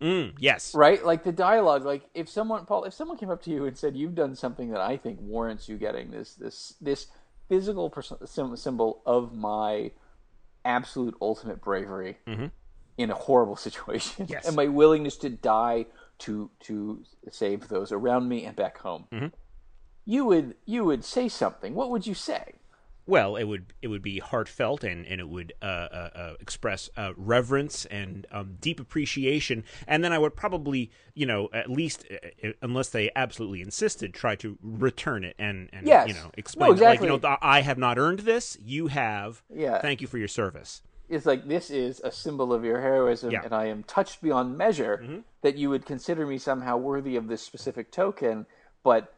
Mm, 0.00 0.34
yes. 0.38 0.74
Right? 0.74 1.04
Like 1.04 1.22
the 1.22 1.32
dialogue. 1.32 1.84
Like 1.84 2.02
if 2.14 2.28
someone, 2.28 2.66
Paul, 2.66 2.84
if 2.84 2.92
someone 2.94 3.16
came 3.18 3.30
up 3.30 3.42
to 3.44 3.50
you 3.50 3.66
and 3.66 3.78
said, 3.78 3.96
"You've 3.96 4.14
done 4.16 4.34
something 4.34 4.70
that 4.70 4.80
I 4.80 4.96
think 4.96 5.20
warrants 5.20 5.68
you 5.68 5.76
getting 5.78 6.10
this 6.10 6.34
this 6.34 6.74
this 6.80 7.06
physical 7.48 7.88
pers- 7.88 8.12
sym- 8.24 8.56
symbol 8.56 9.00
of 9.06 9.32
my 9.32 9.92
absolute 10.64 11.14
ultimate 11.20 11.60
bravery 11.60 12.18
mm-hmm. 12.26 12.46
in 12.98 13.10
a 13.10 13.14
horrible 13.14 13.56
situation, 13.68 14.26
Yes. 14.28 14.46
and 14.46 14.56
my 14.56 14.66
willingness 14.66 15.16
to 15.18 15.30
die 15.30 15.86
to 16.18 16.50
to 16.60 17.04
save 17.30 17.68
those 17.68 17.92
around 17.92 18.28
me 18.28 18.44
and 18.44 18.56
back 18.56 18.78
home," 18.78 19.06
you 20.04 20.24
would 20.26 20.56
you 20.64 20.84
would 20.84 21.04
say 21.04 21.28
something. 21.28 21.74
What 21.74 21.90
would 21.90 22.06
you 22.06 22.14
say? 22.14 22.54
Well, 23.04 23.34
it 23.34 23.44
would 23.44 23.72
it 23.82 23.88
would 23.88 24.02
be 24.02 24.20
heartfelt 24.20 24.84
and 24.84 25.04
and 25.06 25.20
it 25.20 25.28
would 25.28 25.52
uh, 25.60 25.64
uh, 25.64 26.10
uh, 26.14 26.34
express 26.40 26.88
uh, 26.96 27.12
reverence 27.16 27.84
and 27.86 28.26
um, 28.30 28.56
deep 28.60 28.78
appreciation, 28.78 29.64
and 29.88 30.04
then 30.04 30.12
I 30.12 30.18
would 30.18 30.36
probably 30.36 30.90
you 31.14 31.26
know 31.26 31.48
at 31.52 31.68
least 31.68 32.06
uh, 32.10 32.48
uh, 32.48 32.52
unless 32.62 32.90
they 32.90 33.10
absolutely 33.16 33.60
insisted 33.60 34.14
try 34.14 34.36
to 34.36 34.56
return 34.62 35.24
it 35.24 35.34
and 35.38 35.68
and 35.72 35.84
Yes. 35.86 36.08
you 36.08 36.14
know 36.14 36.24
No, 36.26 36.30
explain 36.34 36.76
like 36.76 37.00
you 37.00 37.08
know 37.08 37.20
I 37.42 37.62
have 37.62 37.76
not 37.78 37.98
earned 37.98 38.20
this, 38.20 38.56
you 38.62 38.86
have. 38.86 39.42
Yeah. 39.52 39.80
Thank 39.80 40.00
you 40.00 40.06
for 40.06 40.18
your 40.18 40.28
service. 40.28 40.82
It's 41.08 41.26
like 41.26 41.46
this 41.48 41.70
is 41.70 42.00
a 42.00 42.12
symbol 42.12 42.52
of 42.52 42.64
your 42.64 42.80
heroism, 42.80 43.32
Yeah. 43.32 43.38
Mm-hmm. 43.38 43.46
and 43.46 43.54
I 43.54 43.66
am 43.66 43.82
touched 43.82 44.22
beyond 44.22 44.56
measure 44.56 45.22
that 45.42 45.56
you 45.58 45.68
would 45.70 45.84
consider 45.84 46.24
me 46.24 46.38
somehow 46.38 46.76
worthy 46.76 47.16
of 47.16 47.26
this 47.26 47.42
specific 47.42 47.90
token. 47.90 48.46
But 48.84 49.12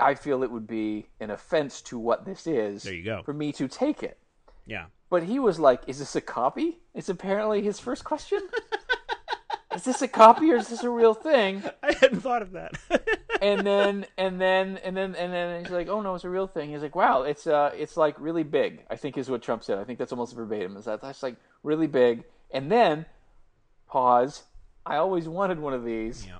I 0.00 0.14
feel 0.14 0.42
it 0.42 0.50
would 0.50 0.66
be 0.66 1.06
an 1.20 1.30
offense 1.30 1.80
to 1.82 1.98
what 1.98 2.24
this 2.24 2.46
is. 2.46 2.82
There 2.84 2.94
you 2.94 3.04
go. 3.04 3.22
For 3.22 3.32
me 3.32 3.52
to 3.52 3.68
take 3.68 4.02
it. 4.02 4.18
Yeah. 4.66 4.86
But 5.08 5.24
he 5.24 5.38
was 5.38 5.58
like, 5.58 5.82
"Is 5.86 5.98
this 5.98 6.14
a 6.16 6.20
copy?" 6.20 6.78
It's 6.94 7.08
apparently 7.08 7.62
his 7.62 7.78
first 7.80 8.04
question. 8.04 8.40
is 9.74 9.84
this 9.84 10.02
a 10.02 10.08
copy 10.08 10.50
or 10.52 10.56
is 10.56 10.68
this 10.68 10.82
a 10.82 10.90
real 10.90 11.14
thing? 11.14 11.62
I 11.82 11.92
hadn't 11.92 12.20
thought 12.20 12.42
of 12.42 12.52
that. 12.52 12.72
and 13.42 13.66
then 13.66 14.06
and 14.16 14.40
then 14.40 14.78
and 14.78 14.96
then 14.96 15.14
and 15.14 15.32
then 15.32 15.64
he's 15.64 15.72
like, 15.72 15.88
"Oh 15.88 16.00
no, 16.00 16.14
it's 16.14 16.24
a 16.24 16.30
real 16.30 16.46
thing." 16.46 16.70
He's 16.70 16.82
like, 16.82 16.94
"Wow, 16.96 17.22
it's 17.22 17.46
uh, 17.46 17.72
it's 17.76 17.96
like 17.96 18.18
really 18.20 18.42
big." 18.44 18.84
I 18.90 18.96
think 18.96 19.18
is 19.18 19.30
what 19.30 19.42
Trump 19.42 19.64
said. 19.64 19.78
I 19.78 19.84
think 19.84 19.98
that's 19.98 20.12
almost 20.12 20.34
verbatim. 20.34 20.76
Is 20.76 20.84
that 20.84 21.00
that's 21.02 21.22
like 21.22 21.36
really 21.62 21.86
big? 21.86 22.24
And 22.52 22.70
then 22.70 23.06
pause. 23.88 24.44
I 24.86 24.96
always 24.96 25.28
wanted 25.28 25.58
one 25.58 25.74
of 25.74 25.84
these. 25.84 26.26
yeah. 26.26 26.38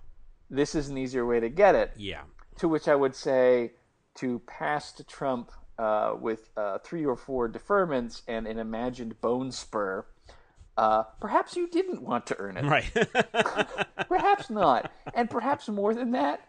This 0.48 0.74
is 0.74 0.88
an 0.88 0.98
easier 0.98 1.24
way 1.24 1.38
to 1.38 1.48
get 1.48 1.74
it. 1.76 1.92
Yeah. 1.96 2.22
To 2.60 2.68
which 2.68 2.88
I 2.88 2.94
would 2.94 3.14
say 3.14 3.72
to 4.16 4.38
pass 4.40 4.92
to 4.92 5.04
Trump 5.04 5.50
uh, 5.78 6.14
with 6.20 6.50
uh, 6.56 6.78
three 6.78 7.04
or 7.06 7.16
four 7.16 7.48
deferments 7.48 8.20
and 8.28 8.46
an 8.46 8.58
imagined 8.58 9.20
bone 9.22 9.50
spur. 9.50 10.04
Uh, 10.76 11.04
perhaps 11.20 11.56
you 11.56 11.68
didn't 11.68 12.02
want 12.02 12.26
to 12.26 12.36
earn 12.38 12.56
it. 12.56 12.64
Right. 12.64 12.90
Perhaps 14.08 14.50
not. 14.50 14.90
And 15.14 15.28
perhaps 15.28 15.68
more 15.68 15.94
than 15.94 16.12
that, 16.12 16.46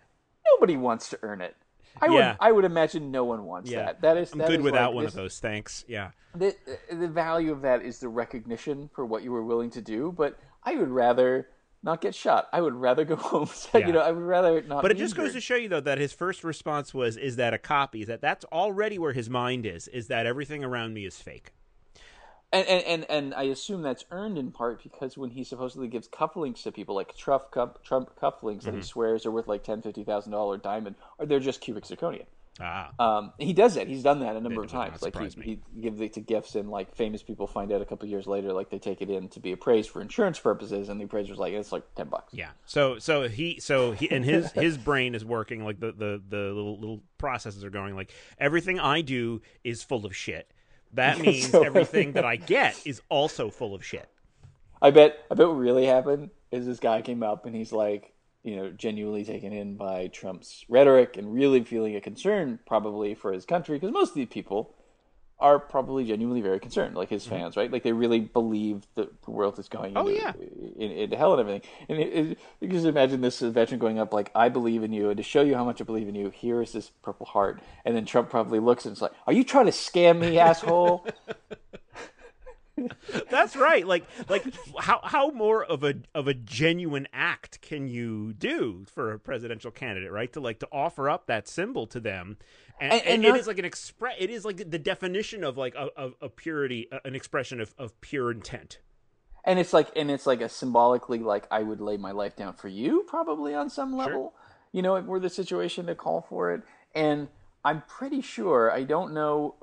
nobody 0.53 0.77
wants 0.77 1.09
to 1.09 1.19
earn 1.21 1.41
it. 1.41 1.55
I 2.01 2.05
Yeah. 2.07 2.11
would 2.31 2.37
I 2.39 2.51
would 2.51 2.65
imagine 2.65 3.11
no 3.11 3.23
one 3.25 3.43
wants 3.45 3.69
yeah. 3.69 3.85
that. 3.85 4.01
That 4.01 4.17
is 4.17 4.31
I'm 4.33 4.39
that 4.39 4.47
good 4.49 4.59
is 4.59 4.63
without 4.63 4.89
like 4.91 4.95
one 4.95 5.03
this- 5.05 5.13
of 5.13 5.17
those. 5.17 5.39
Thanks. 5.39 5.83
Yeah. 5.87 6.11
The, 6.35 6.55
the 6.89 7.09
value 7.09 7.51
of 7.51 7.61
that 7.63 7.81
is 7.83 7.99
the 7.99 8.07
recognition 8.07 8.89
for 8.93 9.05
what 9.05 9.23
you 9.23 9.31
were 9.31 9.43
willing 9.43 9.69
to 9.71 9.81
do, 9.81 10.13
but 10.15 10.37
I 10.63 10.75
would 10.75 10.89
rather 10.89 11.49
not 11.83 12.01
get 12.01 12.13
shot. 12.13 12.47
I 12.53 12.61
would 12.61 12.75
rather 12.75 13.05
go 13.05 13.15
home. 13.31 13.49
Yeah. 13.73 13.87
you 13.87 13.93
know, 13.93 13.99
I 14.01 14.11
would 14.11 14.23
rather 14.23 14.61
not 14.61 14.81
But 14.81 14.91
it 14.91 14.97
just 14.97 15.15
goes 15.15 15.33
to 15.33 15.41
show 15.41 15.55
you 15.55 15.69
though 15.69 15.79
that 15.81 15.97
his 15.97 16.13
first 16.13 16.43
response 16.43 16.93
was 16.93 17.17
is 17.17 17.35
that 17.37 17.53
a 17.53 17.57
copy? 17.57 18.01
Is 18.01 18.07
that 18.07 18.21
that's 18.21 18.45
already 18.45 18.97
where 18.99 19.13
his 19.13 19.29
mind 19.29 19.65
is 19.65 19.87
is 19.87 20.07
that 20.07 20.25
everything 20.25 20.63
around 20.63 20.93
me 20.93 21.05
is 21.05 21.17
fake. 21.17 21.51
and, 22.53 22.67
and, 22.67 22.83
and, 22.83 23.05
and 23.09 23.33
I 23.33 23.43
assume 23.43 23.81
that's 23.81 24.03
earned 24.11 24.37
in 24.37 24.51
part 24.51 24.83
because 24.83 25.17
when 25.17 25.29
he 25.31 25.43
supposedly 25.43 25.87
gives 25.87 26.07
cufflinks 26.09 26.63
to 26.63 26.71
people, 26.71 26.95
like 26.95 27.15
Trump, 27.15 27.49
cuff, 27.51 27.81
Trump 27.83 28.11
cufflinks 28.21 28.63
that 28.65 28.73
he 28.73 28.81
Mm-hmm. 28.81 28.81
swears 28.81 29.25
are 29.25 29.31
worth 29.31 29.47
like 29.47 29.63
ten, 29.63 29.81
fifty 29.81 30.03
thousand 30.03 30.33
dollar 30.33 30.57
diamond, 30.57 30.95
or 31.17 31.25
they're 31.25 31.39
just 31.39 31.61
cubic 31.61 31.85
zirconia. 31.85 32.25
Ah. 32.61 32.91
Um, 32.99 33.33
he 33.39 33.53
does 33.53 33.75
that. 33.75 33.87
He's 33.87 34.03
done 34.03 34.19
that 34.19 34.35
a 34.35 34.41
number 34.41 34.61
of 34.63 34.69
times. 34.69 35.01
Like 35.01 35.17
he, 35.17 35.41
he 35.43 35.59
gives 35.81 35.99
it 35.99 36.13
to 36.13 36.19
gifts, 36.21 36.55
and 36.55 36.69
like 36.69 36.95
famous 36.95 37.23
people 37.23 37.47
find 37.47 37.71
out 37.71 37.81
a 37.81 37.85
couple 37.85 38.07
years 38.07 38.27
later, 38.27 38.53
like 38.53 38.69
they 38.69 38.79
take 38.79 39.01
it 39.01 39.09
in 39.09 39.29
to 39.29 39.39
be 39.39 39.51
appraised 39.51 39.89
for 39.89 40.01
insurance 40.01 40.39
purposes, 40.39 40.89
and 40.89 40.99
the 40.99 41.05
appraiser's 41.05 41.37
like, 41.37 41.53
it's 41.53 41.71
like 41.71 41.83
ten 41.95 42.07
bucks. 42.07 42.33
Yeah. 42.33 42.51
So 42.65 42.99
so 42.99 43.27
he 43.27 43.59
so 43.59 43.93
he 43.93 44.09
and 44.11 44.23
his 44.23 44.51
his 44.53 44.77
brain 44.77 45.15
is 45.15 45.25
working 45.25 45.63
like 45.65 45.79
the 45.79 45.91
the 45.91 46.21
the 46.29 46.37
little 46.37 46.79
little 46.79 47.03
processes 47.17 47.63
are 47.63 47.69
going 47.69 47.95
like 47.95 48.11
everything 48.37 48.79
I 48.79 49.01
do 49.01 49.41
is 49.63 49.81
full 49.83 50.05
of 50.05 50.15
shit. 50.15 50.51
That 50.93 51.19
means 51.21 51.49
So- 51.49 51.63
everything 51.63 52.13
that 52.13 52.25
I 52.25 52.35
get 52.55 52.79
is 52.85 53.01
also 53.09 53.49
full 53.49 53.73
of 53.73 53.83
shit. 53.83 54.07
I 54.81 54.91
bet. 54.91 55.17
I 55.29 55.35
bet 55.35 55.47
what 55.47 55.57
really 55.57 55.85
happened 55.85 56.31
is 56.51 56.65
this 56.65 56.79
guy 56.79 57.01
came 57.01 57.23
up 57.23 57.45
and 57.45 57.55
he's 57.55 57.71
like, 57.71 58.10
you 58.43 58.55
know, 58.55 58.71
genuinely 58.71 59.23
taken 59.23 59.53
in 59.53 59.75
by 59.77 60.07
Trump's 60.07 60.65
rhetoric 60.67 61.17
and 61.17 61.33
really 61.33 61.63
feeling 61.63 61.95
a 61.95 62.01
concern 62.01 62.59
probably 62.65 63.13
for 63.13 63.31
his 63.33 63.45
country 63.45 63.77
because 63.77 63.93
most 63.93 64.09
of 64.09 64.15
these 64.15 64.27
people 64.29 64.73
are 65.39 65.57
probably 65.57 66.05
genuinely 66.05 66.39
very 66.41 66.59
concerned, 66.59 66.95
like 66.95 67.09
his 67.09 67.25
fans, 67.25 67.57
right? 67.57 67.71
Like 67.71 67.81
they 67.81 67.93
really 67.93 68.19
believe 68.19 68.85
that 68.93 69.23
the 69.23 69.31
world 69.31 69.57
is 69.57 69.67
going 69.67 69.95
Mm-hmm. 69.95 69.97
Oh, 69.97 70.07
into, 70.07 70.21
yeah. 70.21 70.33
in, 70.77 70.91
into 70.91 71.17
hell 71.17 71.33
and 71.33 71.39
everything. 71.39 71.69
And 71.89 71.97
it, 71.99 72.13
it, 72.13 72.39
you 72.59 72.67
just 72.67 72.85
imagine 72.85 73.21
this 73.21 73.39
veteran 73.39 73.79
going 73.79 73.97
up 73.97 74.13
like, 74.13 74.29
"I 74.35 74.49
believe 74.49 74.83
in 74.83 74.93
you," 74.93 75.09
and 75.09 75.17
to 75.17 75.23
show 75.23 75.41
you 75.41 75.55
how 75.55 75.65
much 75.65 75.81
I 75.81 75.83
believe 75.83 76.07
in 76.07 76.13
you, 76.13 76.29
here 76.29 76.61
is 76.61 76.73
this 76.73 76.91
Purple 77.01 77.25
Heart. 77.25 77.59
And 77.85 77.95
then 77.95 78.05
Trump 78.05 78.29
probably 78.29 78.59
looks 78.59 78.85
and 78.85 78.93
it's 78.93 79.01
like, 79.01 79.13
"Are 79.25 79.33
you 79.33 79.43
trying 79.43 79.65
to 79.65 79.71
scam 79.71 80.19
me, 80.19 80.37
asshole?" 80.37 81.07
That's 83.29 83.55
right. 83.55 83.85
Like 83.85 84.05
like 84.29 84.43
how 84.79 84.99
how 85.03 85.29
more 85.31 85.63
of 85.63 85.83
a 85.83 85.95
of 86.15 86.27
a 86.27 86.33
genuine 86.33 87.07
act 87.13 87.61
can 87.61 87.87
you 87.87 88.33
do 88.33 88.85
for 88.93 89.11
a 89.13 89.19
presidential 89.19 89.71
candidate, 89.71 90.11
right? 90.11 90.31
To 90.33 90.39
like 90.39 90.59
to 90.59 90.67
offer 90.71 91.09
up 91.09 91.27
that 91.27 91.47
symbol 91.47 91.87
to 91.87 91.99
them. 91.99 92.37
And, 92.79 92.93
And- 92.93 93.01
and, 93.03 93.25
it 93.25 93.29
not- 93.29 93.39
is 93.39 93.47
like 93.47 93.59
an 93.59 93.65
express 93.65 94.15
it 94.19 94.29
is 94.29 94.43
like 94.45 94.57
the 94.69 94.79
definition 94.79 95.43
of 95.43 95.57
like 95.57 95.75
a, 95.75 95.89
of, 95.95 96.15
of 96.21 96.35
purity, 96.35 96.87
an 97.05 97.15
expression 97.15 97.61
of, 97.61 97.73
of 97.77 97.99
pure 98.01 98.31
intent. 98.31 98.79
and 99.45 99.59
it's 99.59 99.73
like 99.73 99.89
and 99.95 100.09
it's 100.11 100.25
like 100.27 100.41
a 100.41 100.49
symbolically 100.49 101.19
like 101.19 101.47
I 101.51 101.61
would 101.63 101.81
lay 101.81 101.97
my 101.97 102.11
life 102.11 102.35
down 102.35 102.53
for 102.53 102.67
you 102.67 103.03
probably 103.07 103.53
on 103.55 103.69
some 103.69 103.95
level. 103.95 104.33
You 104.71 104.81
know, 104.81 104.95
if 104.95 105.05
we're 105.05 105.19
the 105.19 105.29
situation 105.29 105.85
to 105.87 105.95
call 105.95 106.21
for 106.21 106.53
it. 106.53 106.61
And 106.95 107.27
I'm 107.63 107.83
pretty 107.87 108.21
sure 108.21 108.71
I 108.71 108.83
don't 108.83 109.13
know 109.13 109.55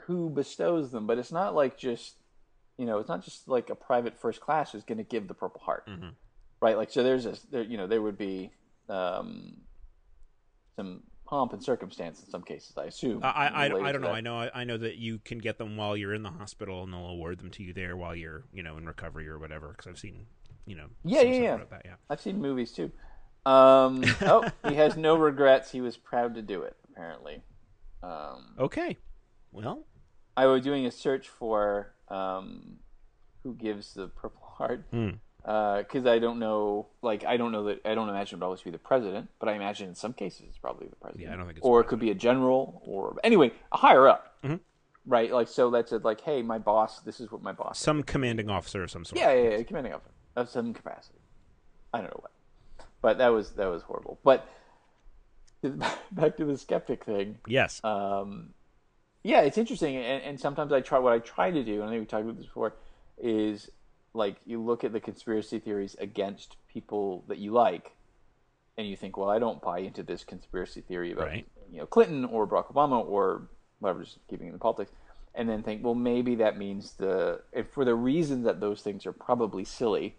who 0.00 0.28
bestows 0.28 0.90
them, 0.90 1.06
but 1.06 1.18
it's 1.18 1.30
not 1.32 1.54
like 1.54 1.78
just 1.78 2.14
you 2.80 2.86
know, 2.86 2.98
it's 2.98 3.10
not 3.10 3.22
just 3.22 3.46
like 3.46 3.68
a 3.68 3.74
private 3.74 4.18
first 4.18 4.40
class 4.40 4.72
who's 4.72 4.84
going 4.84 4.96
to 4.96 5.04
give 5.04 5.28
the 5.28 5.34
Purple 5.34 5.60
Heart, 5.60 5.86
right? 6.62 6.78
Like, 6.78 6.90
so 6.90 7.02
there's 7.02 7.26
a 7.26 7.36
there, 7.50 7.62
you 7.62 7.76
know, 7.76 7.86
there 7.86 8.00
would 8.00 8.16
be 8.16 8.52
um, 8.88 9.58
some 10.76 11.02
pomp 11.26 11.52
and 11.52 11.62
circumstance 11.62 12.22
in 12.24 12.30
some 12.30 12.42
cases, 12.42 12.72
I 12.78 12.84
assume. 12.84 13.22
I 13.22 13.28
I, 13.28 13.46
I, 13.46 13.66
related 13.66 13.84
I 13.86 13.86
to 13.88 13.92
don't 13.92 14.02
know. 14.02 14.08
that. 14.08 14.14
I 14.14 14.20
know 14.22 14.50
I 14.54 14.64
know 14.64 14.78
that 14.78 14.96
you 14.96 15.18
can 15.18 15.38
get 15.38 15.58
them 15.58 15.76
while 15.76 15.94
you're 15.94 16.14
in 16.14 16.22
the 16.22 16.30
hospital, 16.30 16.82
and 16.82 16.92
they'll 16.92 17.06
award 17.06 17.38
them 17.38 17.50
to 17.50 17.62
you 17.62 17.74
there 17.74 17.98
while 17.98 18.16
you're 18.16 18.44
you 18.50 18.62
know 18.62 18.78
in 18.78 18.86
recovery 18.86 19.28
or 19.28 19.38
whatever. 19.38 19.68
Because 19.68 19.86
I've 19.86 19.98
seen 19.98 20.24
you 20.64 20.76
know 20.76 20.86
Yeah, 21.04 21.20
yeah, 21.20 21.42
yeah. 21.42 21.56
that. 21.70 21.82
Yeah. 21.84 21.94
I've 22.08 22.22
seen 22.22 22.40
movies 22.40 22.72
too. 22.72 22.90
Um, 23.44 24.02
oh, 24.22 24.48
he 24.68 24.74
has 24.76 24.96
no 24.96 25.16
regrets. 25.16 25.70
He 25.70 25.82
was 25.82 25.98
proud 25.98 26.34
to 26.36 26.42
do 26.42 26.62
it. 26.62 26.76
Apparently, 26.90 27.42
um, 28.02 28.54
Okay. 28.58 28.96
Well, 29.52 29.84
I 30.34 30.46
was 30.46 30.62
doing 30.62 30.86
a 30.86 30.90
search 30.90 31.28
for 31.28 31.92
um, 32.10 32.76
who 33.42 33.54
gives 33.54 33.94
the 33.94 34.08
Purple 34.08 34.42
Heart 34.58 34.84
Hmm. 34.90 35.10
because 35.42 36.06
I 36.06 36.18
don't 36.18 36.38
know. 36.38 36.88
Like, 37.02 37.24
I 37.24 37.36
don't 37.36 37.52
know 37.52 37.64
that. 37.64 37.80
I 37.84 37.94
don't 37.94 38.08
imagine 38.08 38.36
it 38.36 38.40
would 38.40 38.44
always 38.46 38.60
be 38.62 38.70
the 38.70 38.78
president, 38.78 39.28
but 39.38 39.48
I 39.48 39.54
imagine 39.54 39.88
in 39.88 39.94
some 39.94 40.12
cases 40.12 40.42
it's 40.48 40.58
probably 40.58 40.88
the 40.88 40.96
president. 40.96 41.24
Yeah, 41.28 41.32
I 41.34 41.36
don't 41.36 41.46
think 41.46 41.58
it's 41.58 41.66
or 41.66 41.80
it 41.80 41.86
could 41.86 42.00
be 42.00 42.10
a 42.10 42.14
general, 42.14 42.82
or 42.84 43.16
anyway, 43.24 43.52
a 43.72 43.76
higher 43.78 44.06
up. 44.08 44.26
Right, 45.06 45.32
like 45.32 45.48
so. 45.48 45.70
That's 45.70 45.92
it. 45.92 46.04
Like, 46.04 46.20
hey, 46.20 46.42
my 46.42 46.58
boss. 46.58 47.00
This 47.00 47.20
is 47.20 47.32
what 47.32 47.42
my 47.42 47.52
boss. 47.52 47.78
some 47.78 48.02
commanding 48.02 48.50
officer 48.50 48.82
of 48.82 48.90
some 48.90 49.04
sort. 49.06 49.18
Yeah, 49.18 49.32
yeah, 49.32 49.56
yeah, 49.56 49.62
commanding 49.62 49.94
officer 49.94 50.10
of 50.36 50.50
some 50.50 50.74
capacity. 50.74 51.18
I 51.94 51.98
don't 52.02 52.10
know 52.10 52.20
what, 52.20 52.30
but 53.00 53.16
that 53.18 53.28
was 53.28 53.52
that 53.52 53.66
was 53.66 53.82
horrible. 53.82 54.20
But 54.22 54.46
back 56.12 56.36
to 56.36 56.44
the 56.44 56.56
skeptic 56.58 57.04
thing. 57.04 57.38
Yes. 57.46 57.80
Um, 57.82 58.50
yeah, 59.22 59.40
it's 59.42 59.58
interesting, 59.58 59.96
and, 59.96 60.22
and 60.22 60.40
sometimes 60.40 60.72
I 60.72 60.80
try 60.80 60.98
what 60.98 61.12
I 61.12 61.18
try 61.18 61.50
to 61.50 61.62
do, 61.62 61.74
and 61.80 61.84
I 61.84 61.88
think 61.88 62.00
we 62.00 62.06
talked 62.06 62.24
about 62.24 62.36
this 62.36 62.46
before, 62.46 62.74
is 63.18 63.70
like 64.14 64.36
you 64.46 64.62
look 64.62 64.82
at 64.82 64.92
the 64.92 65.00
conspiracy 65.00 65.58
theories 65.58 65.94
against 66.00 66.56
people 66.72 67.24
that 67.28 67.38
you 67.38 67.52
like, 67.52 67.92
and 68.76 68.88
you 68.88 68.96
think, 68.96 69.16
well, 69.16 69.28
I 69.28 69.38
don't 69.38 69.60
buy 69.60 69.80
into 69.80 70.02
this 70.02 70.24
conspiracy 70.24 70.80
theory 70.80 71.12
about 71.12 71.26
Right. 71.26 71.46
you 71.70 71.78
know 71.78 71.86
Clinton 71.86 72.24
or 72.24 72.46
Barack 72.46 72.72
Obama 72.72 73.04
or 73.04 73.48
whatever, 73.78 74.02
just 74.02 74.18
keeping 74.28 74.48
it 74.48 74.52
in 74.52 74.58
politics, 74.58 74.92
and 75.34 75.48
then 75.48 75.62
think, 75.62 75.84
well, 75.84 75.94
maybe 75.94 76.36
that 76.36 76.56
means 76.56 76.92
the 76.94 77.42
if 77.52 77.68
for 77.70 77.84
the 77.84 77.94
reason 77.94 78.42
that 78.44 78.60
those 78.60 78.80
things 78.80 79.06
are 79.06 79.12
probably 79.12 79.64
silly, 79.64 80.16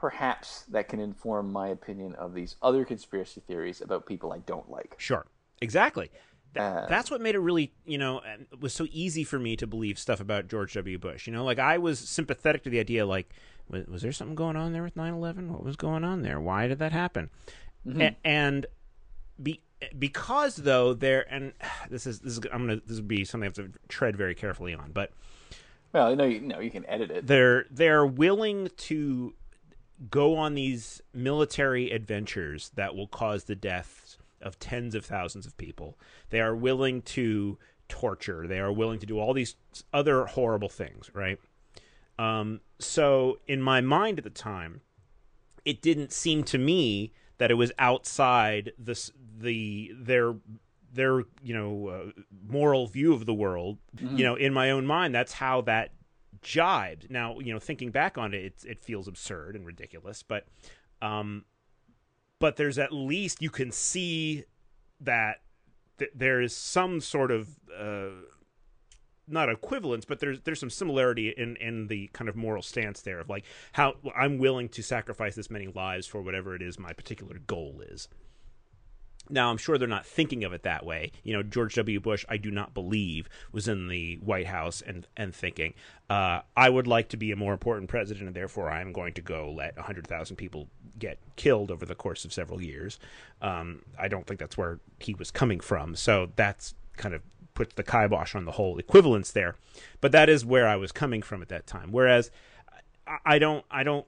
perhaps 0.00 0.62
that 0.70 0.88
can 0.88 1.00
inform 1.00 1.52
my 1.52 1.68
opinion 1.68 2.14
of 2.14 2.32
these 2.32 2.56
other 2.62 2.84
conspiracy 2.84 3.42
theories 3.46 3.82
about 3.82 4.06
people 4.06 4.32
I 4.32 4.38
don't 4.38 4.70
like. 4.70 4.94
Sure. 4.98 5.26
Exactly. 5.60 6.10
Th- 6.54 6.62
Uh, 6.62 6.86
that's 6.88 7.10
what 7.10 7.20
made 7.20 7.34
it 7.34 7.38
really, 7.40 7.72
you 7.84 7.98
know, 7.98 8.20
it 8.52 8.60
was 8.60 8.72
so 8.72 8.86
easy 8.90 9.24
for 9.24 9.38
me 9.38 9.56
to 9.56 9.66
believe 9.66 9.98
stuff 9.98 10.20
about 10.20 10.48
George 10.48 10.74
W. 10.74 10.98
Bush. 10.98 11.26
You 11.26 11.32
know, 11.32 11.44
like 11.44 11.58
I 11.58 11.78
was 11.78 11.98
sympathetic 11.98 12.62
to 12.64 12.70
the 12.70 12.80
idea, 12.80 13.06
like, 13.06 13.30
was, 13.68 13.86
was 13.86 14.02
there 14.02 14.12
something 14.12 14.34
going 14.34 14.56
on 14.56 14.72
there 14.72 14.82
with 14.82 14.96
9 14.96 15.12
11? 15.14 15.52
What 15.52 15.62
was 15.64 15.76
going 15.76 16.02
on 16.04 16.22
there? 16.22 16.40
Why 16.40 16.66
did 16.66 16.78
that 16.80 16.92
happen? 16.92 17.30
A- 17.98 18.16
and 18.24 18.66
be, 19.42 19.60
because, 19.98 20.56
though, 20.56 20.92
there, 20.92 21.24
and 21.32 21.52
this 21.90 22.06
is, 22.06 22.20
this 22.20 22.32
is, 22.34 22.40
I'm 22.52 22.66
going 22.66 22.80
to, 22.80 22.86
this 22.86 22.96
would 22.96 23.08
be 23.08 23.24
something 23.24 23.44
I 23.44 23.48
have 23.60 23.72
to 23.72 23.78
tread 23.88 24.16
very 24.16 24.34
carefully 24.34 24.74
on, 24.74 24.90
but 24.92 25.12
Well, 25.92 26.14
no, 26.16 26.24
you, 26.24 26.40
no, 26.40 26.58
you 26.60 26.70
can 26.70 26.84
edit 26.86 27.10
it. 27.10 27.26
they're 27.26 27.66
they're 27.70 28.04
willing 28.06 28.68
to 28.76 29.34
go 30.10 30.36
on 30.36 30.54
these 30.54 31.00
military 31.12 31.90
adventures 31.90 32.70
that 32.74 32.94
will 32.96 33.06
cause 33.06 33.44
the 33.44 33.54
deaths 33.54 34.16
of 34.40 34.58
tens 34.58 34.94
of 34.94 35.04
thousands 35.04 35.46
of 35.46 35.56
people. 35.56 35.98
They 36.30 36.40
are 36.40 36.54
willing 36.54 37.02
to 37.02 37.58
torture. 37.88 38.46
They 38.46 38.60
are 38.60 38.72
willing 38.72 38.98
to 39.00 39.06
do 39.06 39.18
all 39.18 39.34
these 39.34 39.56
other 39.92 40.26
horrible 40.26 40.68
things, 40.68 41.10
right? 41.14 41.38
Um, 42.18 42.60
so 42.78 43.38
in 43.46 43.62
my 43.62 43.80
mind 43.80 44.18
at 44.18 44.24
the 44.24 44.30
time, 44.30 44.80
it 45.64 45.82
didn't 45.82 46.12
seem 46.12 46.44
to 46.44 46.58
me 46.58 47.12
that 47.38 47.50
it 47.50 47.54
was 47.54 47.72
outside 47.78 48.72
the 48.78 49.10
the 49.38 49.92
their 49.94 50.34
their 50.92 51.20
you 51.42 51.54
know 51.54 51.88
uh, 51.88 52.22
moral 52.46 52.86
view 52.86 53.12
of 53.12 53.26
the 53.26 53.34
world. 53.34 53.78
You 53.98 54.24
know, 54.24 54.34
in 54.34 54.52
my 54.52 54.70
own 54.70 54.86
mind, 54.86 55.14
that's 55.14 55.32
how 55.32 55.62
that 55.62 55.92
jibed. 56.42 57.10
Now, 57.10 57.38
you 57.38 57.52
know, 57.52 57.58
thinking 57.58 57.90
back 57.90 58.18
on 58.18 58.34
it, 58.34 58.44
it, 58.44 58.54
it 58.66 58.80
feels 58.80 59.08
absurd 59.08 59.56
and 59.56 59.66
ridiculous, 59.66 60.22
but 60.22 60.46
um, 61.02 61.44
but 62.40 62.56
there's 62.56 62.78
at 62.78 62.92
least 62.92 63.40
you 63.40 63.50
can 63.50 63.70
see 63.70 64.44
that 65.00 65.42
th- 65.98 66.10
there 66.14 66.40
is 66.40 66.56
some 66.56 67.00
sort 67.00 67.30
of 67.30 67.48
uh, 67.78 68.08
not 69.28 69.48
equivalence, 69.48 70.04
but 70.04 70.18
there's 70.18 70.40
there's 70.40 70.58
some 70.58 70.70
similarity 70.70 71.28
in 71.28 71.54
in 71.56 71.86
the 71.86 72.08
kind 72.12 72.28
of 72.28 72.34
moral 72.34 72.62
stance 72.62 73.02
there 73.02 73.20
of 73.20 73.28
like 73.28 73.44
how 73.72 73.94
I'm 74.16 74.38
willing 74.38 74.68
to 74.70 74.82
sacrifice 74.82 75.36
this 75.36 75.50
many 75.50 75.68
lives 75.68 76.06
for 76.06 76.20
whatever 76.20 76.56
it 76.56 76.62
is 76.62 76.78
my 76.78 76.92
particular 76.92 77.38
goal 77.38 77.82
is. 77.86 78.08
Now, 79.30 79.50
I'm 79.50 79.56
sure 79.56 79.78
they're 79.78 79.88
not 79.88 80.04
thinking 80.06 80.44
of 80.44 80.52
it 80.52 80.62
that 80.64 80.84
way. 80.84 81.12
You 81.22 81.32
know, 81.32 81.42
George 81.42 81.74
W. 81.76 82.00
Bush, 82.00 82.24
I 82.28 82.36
do 82.36 82.50
not 82.50 82.74
believe, 82.74 83.28
was 83.52 83.68
in 83.68 83.88
the 83.88 84.16
White 84.16 84.46
House 84.46 84.82
and, 84.82 85.06
and 85.16 85.34
thinking, 85.34 85.74
uh, 86.08 86.40
I 86.56 86.68
would 86.68 86.86
like 86.86 87.08
to 87.10 87.16
be 87.16 87.30
a 87.32 87.36
more 87.36 87.52
important 87.52 87.88
president, 87.88 88.26
and 88.26 88.34
therefore 88.34 88.70
I'm 88.70 88.92
going 88.92 89.14
to 89.14 89.22
go 89.22 89.50
let 89.50 89.76
100,000 89.76 90.36
people 90.36 90.68
get 90.98 91.18
killed 91.36 91.70
over 91.70 91.86
the 91.86 91.94
course 91.94 92.24
of 92.24 92.32
several 92.32 92.60
years. 92.60 92.98
Um, 93.40 93.82
I 93.98 94.08
don't 94.08 94.26
think 94.26 94.40
that's 94.40 94.58
where 94.58 94.80
he 94.98 95.14
was 95.14 95.30
coming 95.30 95.60
from. 95.60 95.94
So 95.94 96.30
that's 96.36 96.74
kind 96.96 97.14
of 97.14 97.22
puts 97.54 97.74
the 97.74 97.82
kibosh 97.82 98.34
on 98.34 98.44
the 98.44 98.52
whole 98.52 98.78
equivalence 98.78 99.32
there. 99.32 99.56
But 100.00 100.12
that 100.12 100.28
is 100.28 100.44
where 100.44 100.66
I 100.68 100.76
was 100.76 100.92
coming 100.92 101.22
from 101.22 101.42
at 101.42 101.48
that 101.48 101.66
time. 101.66 101.92
Whereas 101.92 102.30
I- 103.06 103.18
I 103.24 103.38
don't, 103.38 103.64
I 103.70 103.82
don't 103.82 104.06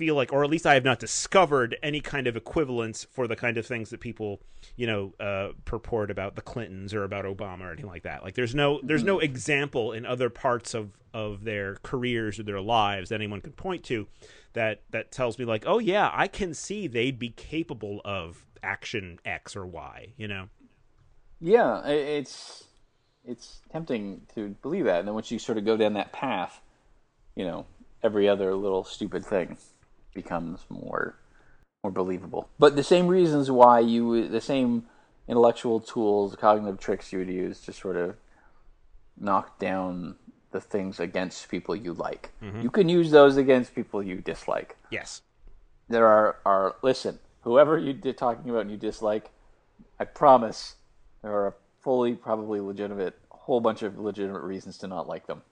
feel 0.00 0.14
like, 0.14 0.32
or 0.32 0.42
at 0.42 0.48
least 0.48 0.66
I 0.66 0.72
have 0.72 0.84
not 0.84 0.98
discovered 0.98 1.76
any 1.82 2.00
kind 2.00 2.26
of 2.26 2.34
equivalence 2.34 3.06
for 3.10 3.28
the 3.28 3.36
kind 3.36 3.58
of 3.58 3.66
things 3.66 3.90
that 3.90 4.00
people, 4.00 4.40
you 4.74 4.86
know, 4.86 5.12
uh, 5.20 5.52
purport 5.66 6.10
about 6.10 6.36
the 6.36 6.40
Clintons 6.40 6.94
or 6.94 7.04
about 7.04 7.26
Obama 7.26 7.64
or 7.64 7.72
anything 7.72 7.86
like 7.90 8.04
that. 8.04 8.22
Like, 8.22 8.34
there's 8.34 8.54
no, 8.54 8.80
there's 8.82 9.04
no 9.04 9.18
example 9.18 9.92
in 9.92 10.06
other 10.06 10.30
parts 10.30 10.72
of 10.72 10.96
of 11.12 11.44
their 11.44 11.74
careers 11.82 12.38
or 12.38 12.44
their 12.44 12.62
lives 12.62 13.10
that 13.10 13.16
anyone 13.16 13.42
can 13.42 13.52
point 13.52 13.84
to 13.84 14.06
that 14.54 14.80
that 14.88 15.12
tells 15.12 15.38
me 15.38 15.44
like, 15.44 15.64
oh 15.66 15.78
yeah, 15.78 16.10
I 16.14 16.28
can 16.28 16.54
see 16.54 16.86
they'd 16.86 17.18
be 17.18 17.28
capable 17.30 18.00
of 18.02 18.46
action 18.62 19.18
X 19.26 19.54
or 19.54 19.66
Y. 19.66 20.14
You 20.16 20.28
know? 20.28 20.48
Yeah, 21.42 21.86
it's 21.86 22.64
it's 23.26 23.60
tempting 23.70 24.22
to 24.34 24.56
believe 24.62 24.86
that, 24.86 25.00
and 25.00 25.08
then 25.08 25.14
once 25.14 25.30
you 25.30 25.38
sort 25.38 25.58
of 25.58 25.66
go 25.66 25.76
down 25.76 25.92
that 25.92 26.12
path, 26.12 26.62
you 27.36 27.44
know, 27.44 27.66
every 28.02 28.30
other 28.30 28.54
little 28.54 28.84
stupid 28.84 29.26
thing 29.26 29.58
becomes 30.14 30.60
more 30.68 31.16
more 31.82 31.90
believable. 31.90 32.48
But 32.58 32.76
the 32.76 32.82
same 32.82 33.08
reasons 33.08 33.50
why 33.50 33.80
you 33.80 34.28
the 34.28 34.40
same 34.40 34.84
intellectual 35.28 35.80
tools, 35.80 36.36
cognitive 36.36 36.78
tricks 36.78 37.12
you 37.12 37.20
would 37.20 37.28
use 37.28 37.60
to 37.62 37.72
sort 37.72 37.96
of 37.96 38.16
knock 39.18 39.58
down 39.58 40.16
the 40.50 40.60
things 40.60 40.98
against 40.98 41.48
people 41.48 41.76
you 41.76 41.92
like. 41.92 42.32
Mm-hmm. 42.42 42.62
You 42.62 42.70
can 42.70 42.88
use 42.88 43.10
those 43.10 43.36
against 43.36 43.74
people 43.74 44.02
you 44.02 44.16
dislike. 44.16 44.76
Yes. 44.90 45.22
There 45.88 46.06
are 46.06 46.36
are 46.44 46.76
listen, 46.82 47.18
whoever 47.42 47.78
you're 47.78 48.12
talking 48.12 48.50
about 48.50 48.62
and 48.62 48.70
you 48.70 48.76
dislike, 48.76 49.30
I 49.98 50.04
promise 50.04 50.76
there 51.22 51.32
are 51.32 51.48
a 51.48 51.54
fully 51.80 52.14
probably 52.14 52.60
legitimate 52.60 53.18
whole 53.30 53.60
bunch 53.60 53.82
of 53.82 53.98
legitimate 53.98 54.42
reasons 54.42 54.78
to 54.78 54.86
not 54.86 55.08
like 55.08 55.26
them. 55.26 55.42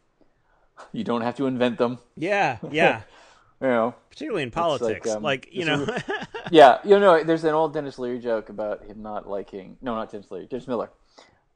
You 0.92 1.02
don't 1.04 1.22
have 1.22 1.36
to 1.36 1.46
invent 1.46 1.78
them, 1.78 1.98
Yeah. 2.16 2.58
Yeah. 2.70 3.02
you 3.60 3.68
know. 3.68 3.94
Particularly 4.10 4.42
in 4.42 4.50
politics, 4.50 5.10
um, 5.10 5.22
like 5.22 5.48
you 5.52 5.64
know. 5.64 5.86
Yeah, 6.50 6.78
you 6.82 6.98
know, 6.98 7.22
there's 7.22 7.44
an 7.44 7.54
old 7.54 7.74
Denis 7.74 7.98
Leary 7.98 8.18
joke 8.20 8.48
about 8.48 8.84
him 8.84 9.02
not 9.02 9.28
liking 9.28 9.76
no, 9.82 9.94
not 9.94 10.10
Denis 10.10 10.30
Leary, 10.30 10.46
Dennis 10.46 10.66
Miller. 10.66 10.90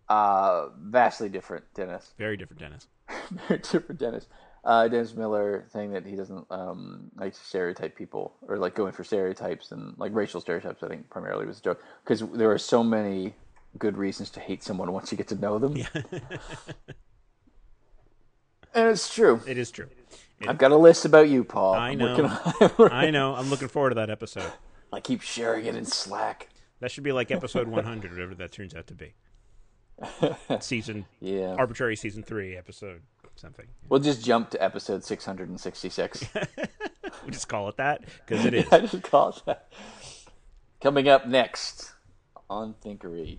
Uh, 0.09 0.69
vastly 0.79 1.29
different 1.29 1.65
Dennis. 1.75 2.13
Very 2.19 2.37
different, 2.37 2.61
Dennis. 2.61 2.89
Very 3.49 3.61
different 3.61 3.99
Dennis. 3.99 4.27
Uh, 4.65 4.87
Dennis 4.89 5.15
Miller 5.15 5.65
saying 5.73 5.93
that 5.93 6.07
he 6.07 6.15
doesn't 6.15 6.47
um, 6.51 7.11
like 7.17 7.33
to 7.35 7.41
stereotype 7.41 7.97
people 7.97 8.35
or 8.43 8.59
like 8.59 8.75
going 8.75 8.93
for 8.93 9.03
stereotypes 9.03 9.73
and 9.73 9.95
like 9.99 10.15
racial 10.15 10.41
stereotypes. 10.41 10.83
I 10.83 10.89
think 10.89 11.09
primarily 11.11 11.47
was 11.47 11.59
a 11.59 11.63
joke 11.63 11.83
because 12.05 12.21
there 12.33 12.51
are 12.51 12.59
so 12.59 12.85
many 12.85 13.35
good 13.79 13.97
reasons 13.97 14.31
to 14.31 14.41
hate 14.41 14.63
someone 14.63 14.93
once 14.93 15.11
you 15.11 15.19
get 15.19 15.29
to 15.29 15.35
know 15.35 15.59
them. 15.59 15.75
and 18.75 18.89
it's 18.89 19.13
true. 19.13 19.41
It 19.47 19.59
is 19.59 19.71
true. 19.71 19.89
I've 20.49 20.59
got 20.59 20.73
a 20.73 20.77
list 20.77 21.05
about 21.05 21.29
you, 21.29 21.45
Paul. 21.45 21.75
I 21.75 21.95
know. 21.95 22.25
on- 22.79 22.91
I 22.93 23.11
know. 23.11 23.35
I'm 23.35 23.49
looking 23.51 23.69
forward 23.69 23.91
to 23.91 23.95
that 23.97 24.11
episode. 24.11 24.51
I 24.93 25.01
keep 25.01 25.23
sharing 25.23 25.67
it 25.67 25.75
in 25.75 25.85
Slack. 25.85 26.49
That 26.81 26.91
should 26.91 27.05
be 27.05 27.13
like 27.13 27.31
episode 27.31 27.69
100, 27.69 28.11
whatever 28.13 28.35
that 28.37 28.53
turns 28.53 28.75
out 28.75 28.87
to 28.89 28.95
be. 28.95 29.15
Season, 30.61 31.07
Yeah. 31.21 31.55
arbitrary 31.59 31.97
season 31.97 32.23
three, 32.23 32.57
episode 32.57 33.03
something. 33.37 33.67
We'll 33.89 34.01
just 34.01 34.25
jump 34.25 34.51
to 34.51 34.63
episode 34.63 35.05
666. 35.05 36.25
We 37.27 37.31
just 37.31 37.47
call 37.47 37.69
it 37.69 37.77
that 37.77 38.03
because 38.27 38.45
it 38.47 38.55
is. 38.55 38.67
I 38.73 38.81
just 38.81 39.03
call 39.05 39.29
it 39.29 39.43
that. 39.47 39.71
Coming 40.81 41.09
up 41.09 41.27
next 41.27 41.93
on 42.51 42.75
Thinkery. 42.85 43.39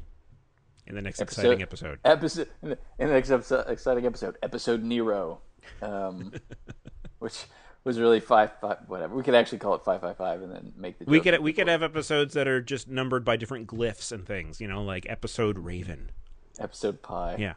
In 0.88 0.96
the 0.96 1.02
next 1.02 1.20
Episode- 1.22 1.42
exciting 1.42 1.62
episode. 1.64 2.00
Episode 2.06 2.50
in 2.62 2.70
the, 2.70 2.78
in 3.00 3.08
the 3.08 3.14
next 3.16 3.32
episode, 3.32 3.66
exciting 3.68 4.06
episode, 4.06 4.38
episode 4.44 4.84
Nero, 4.84 5.42
um, 5.82 6.32
which 7.20 7.44
was 7.84 8.00
really 8.00 8.20
five 8.20 8.52
five 8.62 8.78
whatever. 8.88 9.16
We 9.16 9.24
could 9.24 9.36
actually 9.36 9.58
call 9.60 9.76
it 9.76 9.84
five 9.84 10.02
five 10.02 10.18
five 10.18 10.42
and 10.42 10.52
then 10.52 10.74
make 10.78 11.00
the 11.00 11.06
We 11.06 11.20
could 11.20 11.40
we 11.42 11.54
could 11.54 11.68
have 11.68 11.84
episodes 11.84 12.34
that 12.36 12.48
are 12.48 12.62
just 12.62 12.88
numbered 12.88 13.26
by 13.26 13.36
different 13.36 13.68
glyphs 13.68 14.12
and 14.12 14.26
things. 14.26 14.62
You 14.62 14.68
know, 14.68 14.84
like 14.84 15.06
episode 15.10 15.58
Raven. 15.60 16.12
episode 16.60 17.02
pi. 17.02 17.36
Yeah. 17.38 17.54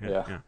Yeah. 0.00 0.38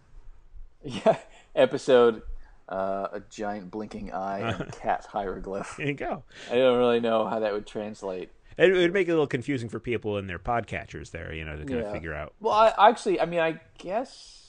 Yeah. 0.82 1.16
Episode 1.54 2.22
uh, 2.68 3.06
a 3.12 3.20
giant 3.30 3.70
blinking 3.70 4.12
eye 4.12 4.40
and 4.40 4.72
cat 4.82 5.06
hieroglyph. 5.08 5.76
There 5.76 5.86
you 5.86 5.94
go. 5.94 6.24
I 6.50 6.56
don't 6.56 6.76
really 6.78 6.98
know 7.00 7.26
how 7.28 7.38
that 7.40 7.52
would 7.52 7.66
translate. 7.66 8.30
It 8.58 8.72
would 8.72 8.92
make 8.92 9.06
it 9.08 9.12
a 9.12 9.14
little 9.14 9.26
confusing 9.28 9.68
for 9.68 9.78
people 9.80 10.18
in 10.18 10.26
their 10.26 10.38
podcatchers 10.38 11.10
there, 11.12 11.32
you 11.32 11.44
know, 11.44 11.56
to 11.56 11.64
kind 11.64 11.80
Yeah. 11.80 11.86
of 11.86 11.92
figure 11.92 12.12
out. 12.14 12.34
Well, 12.40 12.52
I 12.54 12.88
actually, 12.90 13.20
I 13.20 13.26
mean, 13.26 13.40
I 13.40 13.60
guess 13.78 14.43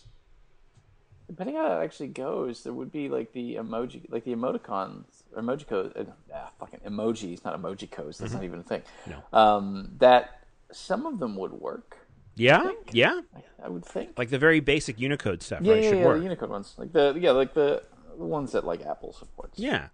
depending 1.27 1.57
on 1.57 1.69
how 1.69 1.79
it 1.79 1.83
actually 1.83 2.09
goes, 2.09 2.63
there 2.63 2.73
would 2.73 2.91
be 2.91 3.09
like 3.09 3.33
the 3.33 3.55
emoji, 3.55 4.05
like 4.09 4.23
the 4.23 4.33
emoticons, 4.33 5.05
or 5.33 5.41
emoji 5.41 5.67
codes, 5.67 5.93
uh, 5.95 6.03
ah, 6.33 6.49
fucking 6.59 6.79
emojis, 6.85 7.43
not 7.43 7.59
emoji 7.59 7.89
codes. 7.89 8.17
That's 8.17 8.33
not 8.33 8.43
even 8.43 8.59
a 8.59 8.63
thing. 8.63 8.81
No. 9.07 9.23
Um, 9.37 9.91
that 9.99 10.43
some 10.71 11.05
of 11.05 11.19
them 11.19 11.35
would 11.35 11.53
work. 11.53 11.97
Yeah, 12.35 12.71
yeah. 12.91 13.21
I 13.63 13.69
would 13.69 13.85
think. 13.85 14.17
Like 14.17 14.29
the 14.29 14.37
very 14.39 14.59
basic 14.59 14.99
Unicode 14.99 15.41
stuff, 15.41 15.61
yeah, 15.61 15.73
right? 15.73 15.83
yeah, 15.83 15.89
Should 15.89 15.99
yeah, 15.99 16.05
work. 16.05 16.17
the 16.17 16.23
Unicode 16.23 16.49
ones, 16.49 16.73
like 16.77 16.91
the 16.91 17.15
yeah, 17.17 17.31
like 17.31 17.53
the, 17.53 17.81
the 18.17 18.25
ones 18.25 18.51
that 18.51 18.65
like 18.65 18.85
Apple 18.85 19.13
supports. 19.13 19.57
yeah. 19.57 19.87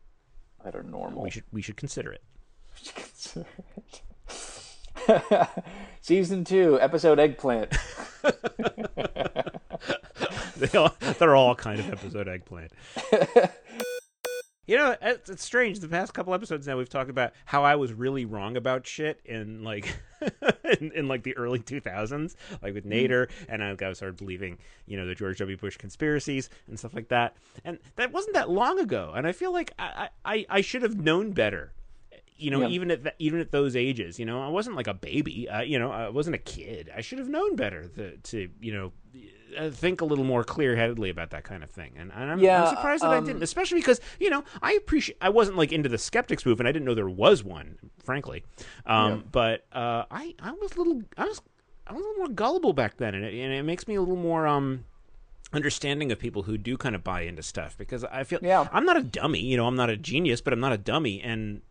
that 0.63 0.75
are 0.75 0.83
normal. 0.83 1.23
We 1.23 1.29
should 1.29 1.43
we 1.51 1.61
should 1.61 1.77
consider 1.77 2.11
it. 2.11 2.23
consider 2.95 3.45
it. 3.77 4.01
Season 6.01 6.43
two, 6.43 6.79
episode 6.81 7.19
eggplant. 7.19 7.75
They 10.71 10.77
all, 10.77 10.93
they're 11.19 11.35
all 11.35 11.55
kind 11.55 11.79
of 11.79 11.89
episode 11.91 12.27
eggplant. 12.27 12.71
you 14.67 14.77
know, 14.77 14.95
it's, 15.01 15.29
it's 15.29 15.43
strange. 15.43 15.79
The 15.79 15.87
past 15.87 16.13
couple 16.13 16.33
episodes 16.33 16.67
now, 16.67 16.77
we've 16.77 16.87
talked 16.89 17.09
about 17.09 17.33
how 17.45 17.63
I 17.63 17.75
was 17.75 17.91
really 17.93 18.25
wrong 18.25 18.55
about 18.55 18.85
shit, 18.85 19.19
in 19.25 19.63
like, 19.63 19.97
in, 20.79 20.91
in 20.93 21.07
like 21.07 21.23
the 21.23 21.35
early 21.35 21.59
2000s, 21.59 22.35
like 22.61 22.73
with 22.75 22.85
Nader, 22.85 23.29
and 23.49 23.63
I 23.63 23.73
got 23.75 23.97
started 23.97 24.17
believing, 24.17 24.59
you 24.85 24.97
know, 24.97 25.05
the 25.07 25.15
George 25.15 25.39
W. 25.39 25.57
Bush 25.57 25.77
conspiracies 25.77 26.49
and 26.67 26.77
stuff 26.77 26.93
like 26.93 27.07
that. 27.09 27.35
And 27.65 27.79
that 27.95 28.11
wasn't 28.11 28.35
that 28.35 28.49
long 28.49 28.79
ago, 28.79 29.13
and 29.15 29.25
I 29.25 29.31
feel 29.31 29.51
like 29.51 29.71
I 29.79 30.09
I, 30.23 30.45
I 30.49 30.61
should 30.61 30.83
have 30.83 30.95
known 30.95 31.31
better. 31.31 31.73
You 32.37 32.49
know, 32.49 32.61
Yeah. 32.61 32.67
even 32.69 32.89
at 32.91 33.03
th- 33.03 33.15
even 33.19 33.39
at 33.39 33.51
those 33.51 33.75
ages, 33.75 34.17
you 34.19 34.25
know, 34.25 34.41
I 34.41 34.47
wasn't 34.47 34.75
like 34.75 34.87
a 34.87 34.93
baby. 34.95 35.47
Uh, 35.49 35.61
you 35.61 35.77
know, 35.77 35.91
I 35.91 36.09
wasn't 36.09 36.35
a 36.35 36.39
kid. 36.39 36.89
I 36.95 37.01
should 37.01 37.19
have 37.19 37.29
known 37.29 37.55
better 37.55 37.87
to, 37.89 38.17
to 38.17 38.49
you 38.59 38.73
know, 38.73 38.91
think 39.69 40.01
a 40.01 40.05
little 40.05 40.23
more 40.23 40.43
clear 40.43 40.75
headedly 40.75 41.09
about 41.09 41.29
that 41.31 41.43
kind 41.43 41.63
of 41.63 41.69
thing. 41.69 41.93
And, 41.97 42.11
and 42.13 42.31
I'm, 42.31 42.39
Yeah, 42.39 42.63
I'm 42.63 42.75
surprised 42.75 43.03
that 43.03 43.11
I 43.11 43.17
um, 43.17 43.25
didn't, 43.25 43.43
especially 43.43 43.79
because 43.79 43.99
you 44.19 44.29
know 44.29 44.43
I 44.61 44.73
appreciate. 44.73 45.17
I 45.21 45.29
wasn't 45.29 45.57
like 45.57 45.71
into 45.71 45.89
the 45.89 45.97
skeptics 45.97 46.45
movement. 46.45 46.67
I 46.67 46.71
didn't 46.71 46.85
know 46.85 46.95
there 46.95 47.09
was 47.09 47.43
one, 47.43 47.77
frankly. 48.03 48.43
Um, 48.85 49.11
Yeah. 49.11 49.17
But 49.31 49.65
uh, 49.71 50.05
I 50.11 50.35
I 50.41 50.51
was 50.51 50.73
a 50.75 50.77
little 50.77 51.01
I 51.17 51.25
was 51.25 51.41
I 51.87 51.93
was 51.93 52.01
a 52.01 52.07
little 52.07 52.17
more 52.19 52.29
gullible 52.29 52.73
back 52.73 52.97
then, 52.97 53.15
and 53.15 53.25
it, 53.25 53.33
and 53.33 53.53
it 53.53 53.63
makes 53.63 53.87
me 53.87 53.95
a 53.95 53.99
little 54.01 54.15
more 54.15 54.47
um 54.47 54.85
understanding 55.53 56.11
of 56.11 56.19
people 56.19 56.43
who 56.43 56.57
do 56.57 56.77
kind 56.77 56.95
of 56.95 57.03
buy 57.03 57.21
into 57.21 57.43
stuff 57.43 57.77
because 57.77 58.03
I 58.05 58.23
feel 58.23 58.39
Yeah. 58.41 58.67
I'm 58.71 58.85
not 58.85 58.95
a 58.97 59.03
dummy. 59.03 59.41
You 59.41 59.57
know, 59.57 59.67
I'm 59.67 59.75
not 59.75 59.89
a 59.89 59.97
genius, 59.97 60.39
but 60.41 60.53
I'm 60.53 60.59
not 60.61 60.71
a 60.71 60.77
dummy, 60.77 61.21
and 61.21 61.61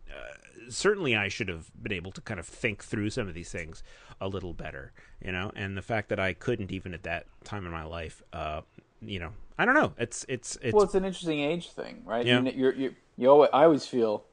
certainly 0.71 1.15
I 1.15 1.27
should 1.27 1.47
have 1.49 1.71
been 1.81 1.93
able 1.93 2.11
to 2.13 2.21
kind 2.21 2.39
of 2.39 2.47
think 2.47 2.83
through 2.83 3.09
some 3.11 3.27
of 3.27 3.33
these 3.33 3.51
things 3.51 3.83
a 4.19 4.27
little 4.27 4.53
better. 4.53 4.91
You 5.23 5.31
know, 5.31 5.51
and 5.55 5.77
the 5.77 5.81
fact 5.81 6.09
that 6.09 6.19
I 6.19 6.33
couldn't 6.33 6.71
even 6.71 6.93
at 6.93 7.03
that 7.03 7.25
time 7.43 7.65
in 7.65 7.71
my 7.71 7.83
life, 7.83 8.23
uh, 8.33 8.61
you 9.01 9.19
know, 9.19 9.31
I 9.57 9.65
don't 9.65 9.75
know. 9.75 9.93
It's 9.97 10.25
it's 10.27 10.57
it's 10.61 10.73
Well, 10.73 10.83
it's 10.83 10.95
an 10.95 11.05
interesting 11.05 11.39
age 11.39 11.69
thing, 11.69 12.01
right? 12.05 12.25
Yeah. 12.25 12.41
You, 12.41 12.51
you're, 12.55 12.73
you 12.73 12.95
you 13.17 13.29
always, 13.29 13.49
I 13.53 13.63
always 13.65 13.85
feel 13.85 14.23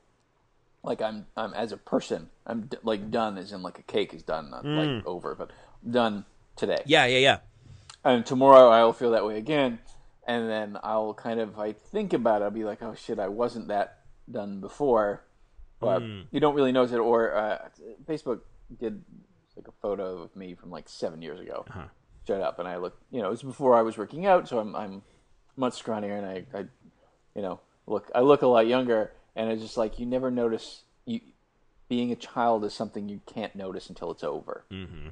like 0.82 1.02
I'm 1.02 1.26
I'm 1.36 1.52
as 1.54 1.72
a 1.72 1.76
person 1.76 2.30
I'm 2.46 2.62
d- 2.62 2.78
like 2.82 3.10
done 3.10 3.36
as 3.36 3.52
in 3.52 3.62
like 3.62 3.78
a 3.78 3.82
cake 3.82 4.14
is 4.14 4.22
done, 4.22 4.50
not 4.50 4.64
like 4.64 5.06
over, 5.06 5.34
but 5.34 5.50
done 5.88 6.24
today. 6.56 6.82
yeah, 6.86 7.04
yeah, 7.06 7.18
yeah. 7.18 7.38
And 8.04 8.24
tomorrow 8.24 8.70
I'll 8.70 8.92
feel 8.94 9.10
that 9.10 9.26
way 9.26 9.36
again, 9.36 9.80
and 10.26 10.48
then 10.48 10.78
I'll 10.82 11.12
kind 11.12 11.40
of 11.40 11.58
I 11.58 11.72
think 11.72 12.12
about 12.14 12.40
it. 12.40 12.46
I'll 12.46 12.50
be 12.50 12.64
like, 12.64 12.82
oh 12.82 12.94
shit, 12.94 13.18
I 13.18 13.28
wasn't 13.28 13.68
that 13.68 13.98
done 14.30 14.60
before, 14.60 15.24
but 15.80 16.02
you 16.30 16.40
don't 16.40 16.54
really 16.54 16.72
notice 16.72 16.92
it. 16.92 16.98
Or 16.98 17.34
uh, 17.36 17.68
Facebook 18.06 18.40
did 18.80 19.02
like 19.56 19.68
a 19.68 19.72
photo 19.82 20.22
of 20.22 20.34
me 20.36 20.54
from 20.54 20.70
like 20.70 20.88
seven 20.88 21.20
years 21.22 21.40
ago, 21.40 21.64
straight 22.24 22.42
up, 22.42 22.58
and 22.58 22.68
I 22.68 22.76
look, 22.76 22.98
you 23.10 23.20
know, 23.20 23.28
it 23.28 23.30
was 23.30 23.42
before 23.42 23.74
I 23.74 23.82
was 23.82 23.96
working 23.98 24.26
out, 24.26 24.48
so 24.48 24.58
I'm 24.58 24.74
I'm 24.76 25.02
much 25.56 25.82
scrawnier, 25.82 26.16
and 26.16 26.26
I, 26.26 26.44
I 26.58 26.64
you 27.34 27.42
know, 27.42 27.60
look 27.86 28.10
I 28.14 28.20
look 28.20 28.42
a 28.42 28.46
lot 28.46 28.66
younger, 28.66 29.12
and 29.36 29.50
it's 29.50 29.62
just 29.62 29.76
like 29.76 29.98
you 29.98 30.06
never 30.06 30.30
notice 30.30 30.82
you 31.06 31.20
being 31.88 32.12
a 32.12 32.16
child 32.16 32.64
is 32.64 32.74
something 32.74 33.08
you 33.08 33.20
can't 33.26 33.54
notice 33.56 33.88
until 33.88 34.10
it's 34.10 34.22
over. 34.22 34.64
Mm-hmm. 34.70 35.08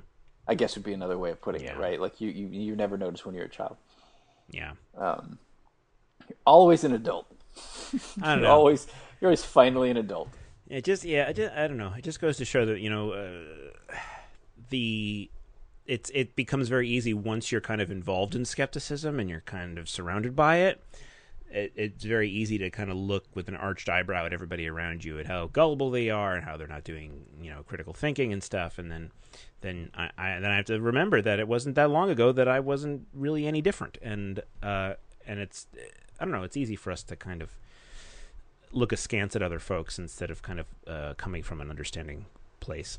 I 0.47 0.55
guess 0.55 0.77
would 0.77 0.85
be 0.85 0.93
another 0.93 1.19
way 1.19 1.31
of 1.31 1.41
putting 1.41 1.65
Yeah. 1.65 1.73
it, 1.73 1.79
right? 1.79 2.01
Like 2.01 2.21
you, 2.21 2.29
you 2.31 2.47
you 2.49 2.77
never 2.77 2.97
notice 2.97 3.25
when 3.25 3.35
you're 3.35 3.47
a 3.47 3.49
child. 3.49 3.77
Yeah. 4.51 4.73
Always 6.45 6.85
an 6.85 6.93
adult. 6.93 7.27
I 8.23 8.35
don't 8.35 8.39
You're 8.41 8.49
know. 8.49 8.55
always 8.55 8.87
you're 9.21 9.29
always 9.29 9.45
finally 9.45 9.91
an 9.91 9.97
adult. 9.97 10.29
It 10.69 10.85
just 10.85 11.05
yeah, 11.05 11.27
I, 11.29 11.33
just, 11.33 11.55
I 11.55 11.69
don't 11.69 11.77
know. 11.77 11.93
It 11.97 12.03
just 12.03 12.21
goes 12.21 12.37
to 12.39 12.45
show 12.45 12.67
that 12.67 12.81
you 12.81 12.91
know 12.91 13.13
uh, 13.13 13.95
the 14.71 15.31
it's 15.87 16.11
it 16.15 16.35
becomes 16.35 16.69
very 16.69 16.89
easy 16.89 17.15
once 17.15 17.53
you're 17.53 17.61
kind 17.61 17.81
of 17.81 17.91
involved 17.91 18.35
in 18.35 18.45
skepticism 18.45 19.21
and 19.21 19.31
you're 19.31 19.43
kind 19.43 19.79
of 19.79 19.89
surrounded 19.89 20.35
by 20.35 20.57
it. 20.57 20.83
It, 21.49 21.73
it's 21.77 22.05
very 22.05 22.29
easy 22.29 22.59
to 22.59 22.71
kind 22.71 22.91
of 22.91 22.97
look 22.97 23.25
with 23.35 23.47
an 23.49 23.55
arched 23.55 23.89
eyebrow 23.89 24.27
at 24.27 24.33
everybody 24.33 24.67
around 24.69 25.05
you 25.05 25.21
at 25.21 25.27
how 25.27 25.47
gullible 25.47 25.93
they 25.93 26.11
are 26.11 26.35
and 26.35 26.45
how 26.45 26.57
they're 26.57 26.67
not 26.67 26.83
doing 26.83 27.25
you 27.41 27.51
know 27.51 27.63
critical 27.63 27.93
thinking 27.93 28.33
and 28.33 28.43
stuff. 28.43 28.79
And 28.79 28.91
then 28.91 29.13
then 29.61 29.91
I, 29.95 30.11
I 30.19 30.41
then 30.41 30.51
I 30.51 30.57
have 30.57 30.67
to 30.67 30.81
remember 30.81 31.23
that 31.23 31.39
it 31.39 31.47
wasn't 31.47 31.77
that 31.77 31.91
long 31.91 32.11
ago 32.11 32.33
that 32.33 32.49
I 32.49 32.59
wasn't 32.59 33.07
really 33.15 33.47
any 33.47 33.63
different. 33.63 33.99
And 34.03 34.43
uh, 34.63 34.95
and 35.27 35.39
it's 35.39 35.69
I 36.19 36.25
don't 36.25 36.33
know. 36.33 36.43
It's 36.43 36.57
easy 36.57 36.77
for 36.77 36.91
us 36.91 37.05
to 37.05 37.17
kind 37.17 37.43
of 37.43 37.57
look 38.77 38.93
askance 38.93 39.35
at 39.35 39.43
other 39.43 39.59
folks 39.59 39.99
instead 39.99 40.31
of 40.31 40.43
kind 40.43 40.61
of 40.61 40.67
uh, 40.87 41.15
coming 41.17 41.43
from 41.43 41.61
an 41.61 41.71
understanding 41.71 42.27
place. 42.61 42.99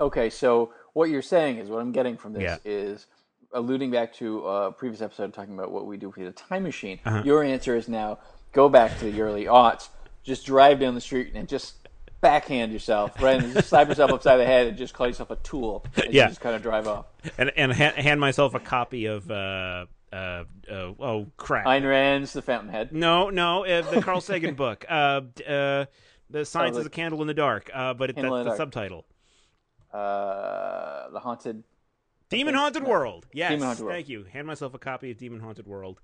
Okay, 0.00 0.28
so 0.30 0.72
what 0.92 1.08
you're 1.10 1.22
saying 1.22 1.58
is 1.58 1.68
what 1.68 1.80
I'm 1.80 1.92
getting 1.92 2.16
from 2.16 2.32
this 2.32 2.42
Yeah. 2.42 2.56
is 2.64 3.06
alluding 3.52 3.90
back 3.90 4.12
to 4.14 4.46
a 4.46 4.72
previous 4.72 5.00
episode 5.00 5.32
talking 5.32 5.54
about 5.54 5.70
what 5.70 5.86
we 5.86 5.96
do 5.96 6.08
with 6.08 6.26
a 6.26 6.32
time 6.32 6.62
machine. 6.64 6.98
Uh-huh. 7.04 7.22
Your 7.24 7.42
answer 7.44 7.76
is 7.76 7.88
now 7.88 8.18
go 8.52 8.68
back 8.68 8.98
to 8.98 9.10
the 9.10 9.20
early 9.22 9.44
aughts, 9.44 9.88
just 10.24 10.44
drive 10.46 10.80
down 10.80 10.94
the 10.94 11.00
street 11.00 11.32
and 11.34 11.48
just 11.48 11.74
backhand 12.20 12.72
yourself, 12.72 13.22
right? 13.22 13.42
And 13.42 13.52
just 13.54 13.68
slap 13.68 13.88
yourself 13.88 14.10
upside 14.10 14.40
the 14.40 14.46
head 14.46 14.66
and 14.66 14.76
just 14.76 14.94
call 14.94 15.06
yourself 15.06 15.30
a 15.30 15.36
tool. 15.36 15.84
And 16.02 16.12
Yeah. 16.12 16.28
Just 16.28 16.40
kind 16.40 16.56
of 16.56 16.62
drive 16.62 16.88
off. 16.88 17.06
And 17.38 17.52
and 17.56 17.72
ha- 17.72 17.92
hand 17.96 18.20
myself 18.20 18.54
a 18.54 18.60
copy 18.60 19.06
of 19.06 19.30
uh, 19.30 19.86
uh, 20.12 20.16
uh, 20.16 20.44
oh 21.00 21.26
crap. 21.36 21.66
Ayn 21.66 21.88
Rand's 21.88 22.32
The 22.32 22.42
Fountainhead. 22.42 22.92
no, 22.92 23.30
no, 23.30 23.64
uh, 23.64 23.82
the 23.90 24.00
Carl 24.02 24.20
Sagan 24.20 24.54
book. 24.56 24.84
Uh, 24.88 25.22
uh, 25.46 25.86
the 26.30 26.44
science 26.44 26.76
Oh, 26.76 26.80
is 26.80 26.86
a 26.86 26.90
candle 26.90 27.20
in 27.22 27.28
the 27.28 27.34
dark. 27.34 27.70
Uh, 27.72 27.94
but 27.94 28.10
it, 28.10 28.16
that's 28.16 28.28
the 28.28 28.44
the 28.44 28.56
subtitle. 28.56 29.04
Uh, 29.92 31.10
the 31.10 31.20
Haunted. 31.20 31.62
Demon 32.28 32.54
Haunted 32.54 32.82
World. 32.84 33.26
Yes, 33.32 33.50
Demon 33.50 33.66
Haunted 33.66 33.84
World. 33.84 33.94
thank 33.94 34.08
you. 34.08 34.24
Hand 34.24 34.46
myself 34.46 34.74
a 34.74 34.78
copy 34.78 35.10
of 35.12 35.16
Demon 35.18 35.40
Haunted 35.40 35.66
World, 35.66 36.00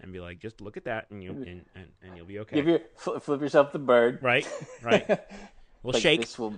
and 0.00 0.12
be 0.12 0.20
like, 0.20 0.38
just 0.38 0.60
look 0.60 0.76
at 0.76 0.84
that, 0.84 1.10
and 1.10 1.22
you 1.24 1.30
and, 1.30 1.64
and, 1.74 1.86
and 2.02 2.16
you'll 2.16 2.26
be 2.26 2.38
okay. 2.40 2.56
Give 2.56 2.66
your 2.68 2.80
fl- 2.96 3.18
flip 3.18 3.40
yourself 3.40 3.72
the 3.72 3.78
bird. 3.78 4.18
right, 4.22 4.46
right. 4.82 5.08
We'll 5.82 5.94
Like, 5.94 6.02
shake. 6.02 6.20
This 6.20 6.38
will 6.38 6.54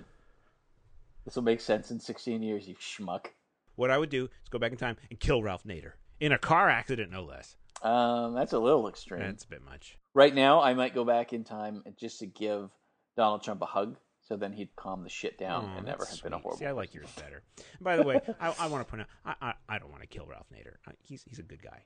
this 1.23 1.35
will 1.35 1.43
make 1.43 1.61
sense 1.61 1.89
in 1.91 1.99
16 1.99 2.43
years, 2.43 2.67
you 2.67 2.75
schmuck. 2.75 3.27
What 3.75 3.89
I 3.89 3.97
would 3.97 4.09
do 4.09 4.25
is 4.25 4.49
go 4.51 4.59
back 4.59 4.71
in 4.71 4.77
time 4.77 4.97
and 5.09 5.19
kill 5.19 5.41
Ralph 5.41 5.63
Nader 5.63 5.93
in 6.19 6.31
a 6.31 6.37
car 6.37 6.69
accident, 6.69 7.11
no 7.11 7.23
less. 7.23 7.55
Um, 7.81 8.33
that's 8.33 8.53
a 8.53 8.59
little 8.59 8.87
extreme. 8.87 9.21
That's 9.21 9.43
a 9.43 9.47
bit 9.47 9.63
much. 9.63 9.97
Right 10.13 10.33
now, 10.33 10.61
I 10.61 10.73
might 10.73 10.95
go 10.95 11.03
back 11.03 11.33
in 11.33 11.43
time 11.43 11.83
just 11.99 12.19
to 12.19 12.25
give 12.25 12.69
Donald 13.17 13.43
Trump 13.43 13.61
a 13.61 13.65
hug, 13.65 13.97
so 14.21 14.37
then 14.37 14.53
he'd 14.53 14.75
calm 14.75 15.03
the 15.03 15.09
shit 15.09 15.37
down 15.37 15.69
Oh, 15.73 15.77
and 15.77 15.85
never 15.85 16.05
have 16.05 16.23
been 16.23 16.33
a 16.33 16.37
horrible. 16.39 16.57
See, 16.57 16.65
I 16.65 16.71
like 16.71 16.93
yours 16.93 17.09
better. 17.17 17.43
By 17.81 17.97
the 17.97 18.03
way, 18.03 18.21
I, 18.39 18.53
I 18.59 18.67
want 18.67 18.85
to 18.85 18.89
point 18.89 19.01
out, 19.01 19.35
I, 19.41 19.49
I, 19.49 19.75
I 19.75 19.79
don't 19.79 19.91
want 19.91 20.01
to 20.01 20.07
kill 20.07 20.25
Ralph 20.25 20.47
Nader. 20.53 20.75
I, 20.87 20.91
he's 21.03 21.23
he's 21.23 21.39
a 21.39 21.43
good 21.43 21.61
guy. 21.61 21.83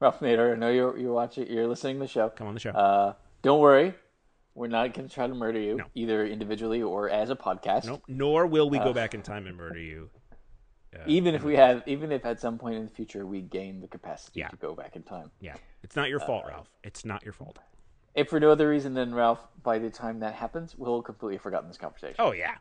Ralph 0.00 0.20
Nader, 0.20 0.54
I 0.54 0.56
know 0.56 0.70
you're 0.70 0.96
you're 0.98 1.12
watching, 1.12 1.46
you're 1.48 1.66
listening 1.68 1.96
to 1.96 2.00
the 2.00 2.08
show. 2.08 2.30
Come 2.30 2.46
on 2.46 2.54
the 2.54 2.60
show. 2.60 2.70
Uh, 2.70 3.12
don't 3.42 3.60
worry, 3.60 3.94
we're 4.54 4.66
not 4.68 4.94
going 4.94 5.06
to 5.08 5.14
try 5.14 5.26
to 5.26 5.34
murder 5.34 5.60
you 5.60 5.76
No. 5.76 5.84
either 5.94 6.26
individually 6.26 6.82
or 6.82 7.08
as 7.10 7.28
a 7.30 7.36
podcast. 7.36 7.84
nope. 7.84 8.02
Nor 8.08 8.46
will 8.46 8.68
we 8.70 8.78
uh, 8.78 8.84
go 8.84 8.92
back 8.94 9.14
in 9.14 9.22
time 9.22 9.46
and 9.46 9.56
murder 9.56 9.78
you. 9.78 10.08
Uh, 10.94 10.98
Even 11.06 11.34
if 11.36 11.44
we 11.44 11.54
have, 11.54 11.82
even 11.86 12.10
if 12.10 12.24
at 12.26 12.40
some 12.40 12.58
point 12.58 12.74
in 12.76 12.84
the 12.84 12.90
future 12.90 13.24
we 13.24 13.40
gain 13.42 13.80
the 13.80 13.86
capacity 13.86 14.40
Yeah. 14.40 14.48
to 14.48 14.56
go 14.56 14.74
back 14.74 14.96
in 14.96 15.02
time. 15.04 15.30
yeah, 15.40 15.54
it's 15.84 15.94
not 15.94 16.08
your 16.08 16.20
uh, 16.20 16.26
fault, 16.26 16.44
Ralph. 16.48 16.68
It's 16.82 17.04
not 17.04 17.22
your 17.22 17.32
fault. 17.32 17.58
If 18.16 18.28
for 18.28 18.40
no 18.40 18.50
other 18.50 18.68
reason 18.68 18.94
than 18.94 19.14
Ralph, 19.14 19.38
by 19.62 19.78
the 19.78 19.88
time 19.88 20.18
that 20.20 20.34
happens, 20.34 20.76
we'll 20.76 20.96
have 20.96 21.04
completely 21.04 21.38
forgotten 21.38 21.68
this 21.68 21.78
conversation. 21.78 22.16
Oh 22.18 22.32
yeah. 22.32 22.56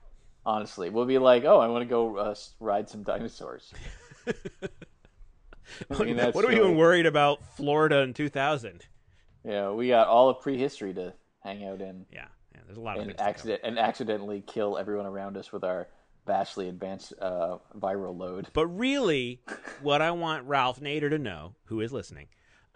Honestly, 0.46 0.90
we'll 0.92 1.06
be 1.08 1.18
like, 1.18 1.44
"Oh, 1.44 1.60
I 1.60 1.68
want 1.68 1.82
to 1.82 1.90
go 1.90 2.18
uh, 2.18 2.36
ride 2.60 2.88
some 2.88 3.02
dinosaurs." 3.04 3.74
I 5.90 6.04
mean, 6.04 6.18
what 6.18 6.46
are 6.46 6.48
we 6.48 6.56
even 6.56 6.78
worried 6.78 7.06
about 7.06 7.40
Florida 7.56 8.00
in 8.02 8.14
2000? 8.14 8.86
Yeah, 9.44 9.72
we 9.72 9.88
got 9.90 10.08
all 10.08 10.30
of 10.30 10.42
prehistory 10.42 10.94
to 10.96 11.14
hang 11.44 11.66
out 11.66 11.82
in 11.82 12.06
Yeah, 12.12 12.26
yeah. 12.54 12.62
There's 12.66 12.78
a 12.78 12.82
lot 12.82 12.98
of 12.98 13.04
and 13.04 13.10
things. 13.12 13.18
to 13.18 13.24
go. 13.24 13.30
accident 13.30 13.62
and 13.64 13.80
accidentally 13.80 14.42
kill 14.46 14.78
everyone 14.78 15.06
around 15.06 15.38
us 15.38 15.52
with 15.52 15.64
our 15.64 15.88
vastly 16.26 16.70
advanced 16.70 17.14
uh, 17.22 17.58
viral 17.78 18.18
load. 18.18 18.48
But 18.54 18.68
really, 18.68 19.42
what 19.82 20.02
I 20.02 20.12
want 20.12 20.46
Ralph 20.48 20.80
Nader 20.80 21.10
to 21.10 21.18
know, 21.20 21.56
who 21.66 21.82
is 21.82 21.92
listening, 21.92 22.28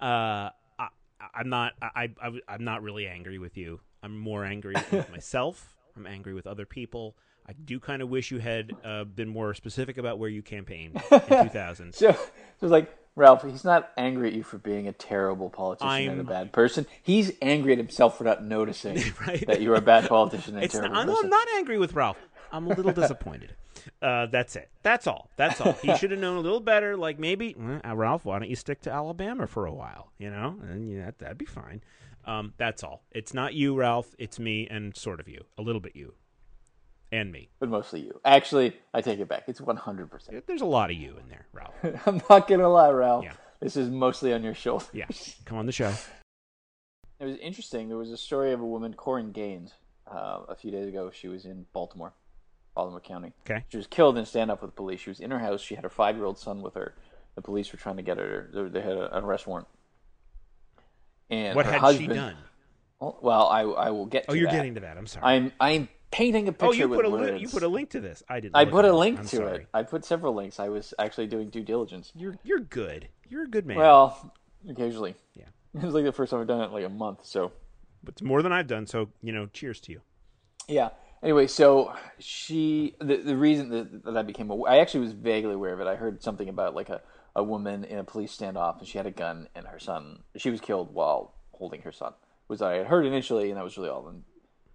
uh, 0.01 0.49
I, 0.79 0.87
I'm 1.33 1.49
not. 1.49 1.73
I, 1.81 2.09
I, 2.21 2.31
I'm 2.47 2.63
not 2.63 2.83
really 2.83 3.07
angry 3.07 3.39
with 3.39 3.57
you. 3.57 3.79
I'm 4.01 4.17
more 4.17 4.43
angry 4.45 4.75
with 4.91 5.09
myself. 5.11 5.77
I'm 5.95 6.07
angry 6.07 6.33
with 6.33 6.47
other 6.47 6.65
people. 6.65 7.15
I 7.47 7.53
do 7.53 7.79
kind 7.79 8.01
of 8.01 8.09
wish 8.09 8.31
you 8.31 8.39
had 8.39 8.71
uh, 8.85 9.03
been 9.03 9.27
more 9.27 9.53
specific 9.53 9.97
about 9.97 10.17
where 10.17 10.29
you 10.29 10.41
campaigned 10.41 11.01
in 11.11 11.19
2000. 11.27 11.93
So, 11.93 12.11
so 12.13 12.19
it's 12.61 12.71
like 12.71 12.89
Ralph, 13.15 13.43
he's 13.43 13.65
not 13.65 13.91
angry 13.97 14.29
at 14.29 14.33
you 14.33 14.43
for 14.43 14.57
being 14.57 14.87
a 14.87 14.93
terrible 14.93 15.49
politician 15.49 15.89
and 15.89 16.07
a 16.09 16.13
I'm- 16.23 16.25
bad 16.25 16.51
person. 16.53 16.87
He's 17.03 17.33
angry 17.41 17.73
at 17.73 17.77
himself 17.77 18.17
for 18.17 18.23
not 18.23 18.43
noticing 18.43 18.97
Right. 19.27 19.45
that 19.45 19.61
you're 19.61 19.75
a 19.75 19.81
bad 19.81 20.07
politician 20.07 20.55
and 20.55 20.63
It's 20.63 20.73
not, 20.73 20.83
terrible 20.83 21.03
no, 21.05 21.11
person. 21.15 21.25
I'm 21.25 21.29
not 21.31 21.47
angry 21.57 21.77
with 21.77 21.93
Ralph. 21.93 22.17
I'm 22.53 22.67
a 22.67 22.73
little 22.73 22.93
disappointed. 22.93 23.55
Uh, 24.01 24.27
that's 24.27 24.55
it. 24.55 24.69
That's 24.81 25.07
all. 25.07 25.29
That's 25.35 25.59
all. 25.59 25.73
He 25.73 25.93
should 25.97 26.11
have 26.11 26.19
known 26.19 26.37
a 26.37 26.39
little 26.39 26.61
better. 26.61 26.95
Like 26.95 27.19
maybe, 27.19 27.53
"Uh, 27.83 27.93
Ralph, 27.93 28.23
why 28.23 28.39
don't 28.39 28.49
you 28.49 28.55
stick 28.55 28.79
to 28.83 28.91
Alabama 28.91 29.45
for 29.45 29.65
a 29.65 29.73
while? 29.73 30.13
You 30.17 30.29
know, 30.29 30.55
and 30.61 30.89
yeah, 30.89 31.05
that, 31.07 31.19
that'd 31.19 31.37
be 31.37 31.43
fine. 31.45 31.81
Um, 32.23 32.53
that's 32.57 32.81
all. 32.81 33.03
It's 33.11 33.33
not 33.33 33.55
you, 33.55 33.75
Ralph. 33.75 34.15
It's 34.17 34.39
me 34.39 34.67
and 34.69 34.95
sort 34.95 35.19
of 35.19 35.27
you, 35.27 35.43
a 35.57 35.61
little 35.61 35.81
bit 35.81 35.97
you, 35.97 36.13
and 37.11 37.29
me. 37.29 37.49
but 37.59 37.67
mostly 37.67 38.01
you. 38.01 38.21
Actually, 38.23 38.77
I 38.93 39.01
take 39.01 39.19
it 39.19 39.27
back. 39.27 39.43
It's 39.47 39.59
100%. 39.59 40.45
There's 40.45 40.61
a 40.61 40.65
lot 40.65 40.89
of 40.89 40.95
you 40.95 41.17
in 41.21 41.27
there, 41.27 41.47
Ralph. 41.51 41.75
I'm 42.07 42.21
not 42.29 42.47
going 42.47 42.61
to 42.61 42.69
lie, 42.69 42.89
Ralph. 42.89 43.25
Yeah. 43.25 43.33
This 43.59 43.75
is 43.75 43.89
mostly 43.89 44.31
on 44.33 44.43
your 44.43 44.53
shoulders. 44.53 44.87
Yeah, 44.93 45.07
come 45.43 45.57
on 45.57 45.65
the 45.65 45.73
show. 45.73 45.91
It 47.19 47.25
was 47.25 47.35
interesting. 47.37 47.89
There 47.89 47.97
was 47.97 48.11
a 48.11 48.17
story 48.17 48.53
of 48.53 48.61
a 48.61 48.65
woman, 48.65 48.93
Korryn 48.93 49.33
Gaines, 49.33 49.73
uh, 50.09 50.41
a 50.47 50.55
few 50.55 50.71
days 50.71 50.87
ago. 50.87 51.11
She 51.13 51.27
was 51.27 51.43
in 51.43 51.65
Baltimore, 51.73 52.13
Baltimore 52.75 52.99
County. 53.01 53.33
Okay. 53.49 53.63
She 53.69 53.77
was 53.77 53.87
killed 53.87 54.17
in 54.17 54.23
a 54.23 54.25
standoff 54.25 54.61
with 54.61 54.71
the 54.71 54.75
police. 54.75 54.99
She 55.01 55.09
was 55.09 55.19
in 55.19 55.31
her 55.31 55.39
house. 55.39 55.61
She 55.61 55.75
had 55.75 55.83
her 55.83 55.89
five 55.89 56.15
year 56.15 56.25
old 56.25 56.37
son 56.39 56.61
with 56.61 56.73
her. 56.75 56.95
The 57.35 57.41
police 57.41 57.71
were 57.71 57.79
trying 57.79 57.97
to 57.97 58.03
get 58.03 58.17
her. 58.17 58.69
They 58.71 58.81
had 58.81 58.91
an 58.97 59.23
arrest 59.23 59.47
warrant. 59.47 59.67
And 61.29 61.55
What 61.55 61.65
had 61.65 61.79
husband, 61.79 62.11
she 62.11 62.15
done? 62.15 62.35
Oh, 63.01 63.17
well, 63.21 63.47
I 63.47 63.61
I 63.61 63.89
will 63.89 64.05
get. 64.05 64.25
To 64.25 64.31
Oh, 64.31 64.33
you're 64.33 64.47
that. 64.47 64.55
getting 64.55 64.75
to 64.75 64.81
that. 64.81 64.97
I'm 64.97 65.07
sorry. 65.07 65.25
I'm 65.25 65.51
I'm 65.59 65.89
painting 66.11 66.47
a 66.47 66.51
oh, 66.51 66.53
picture 66.53 66.67
oh, 66.67 66.71
you 66.73 66.89
with 66.89 66.99
put 66.99 67.05
a 67.05 67.09
li- 67.09 67.39
you 67.39 67.47
put 67.47 67.63
a 67.63 67.67
link 67.67 67.89
to 67.91 67.99
this. 67.99 68.23
I 68.29 68.39
didn't. 68.39 68.55
I 68.55 68.65
put 68.65 68.85
a 68.85 68.95
link 68.95 69.19
to 69.21 69.27
sorry. 69.27 69.61
it. 69.63 69.67
I 69.73 69.83
put 69.83 70.05
several 70.05 70.33
links. 70.35 70.59
I 70.59 70.69
was 70.69 70.93
actually 70.99 71.27
doing 71.27 71.49
due 71.49 71.63
diligence. 71.63 72.11
You're 72.15 72.35
you're 72.43 72.59
good. 72.59 73.07
You're 73.29 73.43
a 73.43 73.47
good 73.49 73.65
man. 73.65 73.77
Well, 73.77 74.33
occasionally. 74.69 75.15
Yeah. 75.33 75.45
It 75.75 75.81
was 75.83 75.95
like 75.95 76.03
the 76.05 76.11
first 76.11 76.29
time 76.29 76.39
I've 76.39 76.45
done 76.47 76.61
it 76.61 76.65
in 76.65 76.71
like 76.71 76.85
a 76.85 76.89
month. 76.89 77.25
So 77.25 77.51
it's 78.07 78.21
more 78.21 78.43
than 78.43 78.51
I've 78.51 78.67
done. 78.67 78.85
So 78.85 79.09
you 79.23 79.33
know, 79.33 79.47
cheers 79.47 79.79
to 79.81 79.91
you. 79.91 80.01
yeah. 80.67 80.89
Anyway, 81.23 81.47
so 81.47 81.93
she 82.19 82.95
the 82.99 83.17
the 83.17 83.37
reason 83.37 83.69
that, 83.69 84.03
that 84.03 84.17
I 84.17 84.23
became 84.23 84.51
aware, 84.51 84.71
I 84.71 84.79
actually 84.79 85.01
was 85.01 85.13
vaguely 85.13 85.53
aware 85.53 85.73
of 85.73 85.79
it. 85.79 85.87
I 85.87 85.95
heard 85.95 86.21
something 86.21 86.49
about 86.49 86.75
like 86.75 86.89
a 86.89 87.01
a 87.35 87.43
woman 87.43 87.83
in 87.83 87.97
a 87.97 88.03
police 88.03 88.35
standoff 88.35 88.77
and 88.79 88.87
she 88.87 88.97
had 88.97 89.07
a 89.07 89.11
gun 89.11 89.47
and 89.55 89.65
her 89.65 89.79
son 89.79 90.19
she 90.35 90.51
was 90.51 90.61
killed 90.61 90.93
while 90.93 91.33
holding 91.53 91.81
her 91.81 91.91
son. 91.91 92.13
Was 92.47 92.61
I 92.61 92.73
had 92.75 92.87
heard 92.87 93.05
initially 93.05 93.49
and 93.49 93.57
that 93.57 93.63
was 93.63 93.77
really 93.77 93.89
all. 93.89 94.07
And 94.07 94.23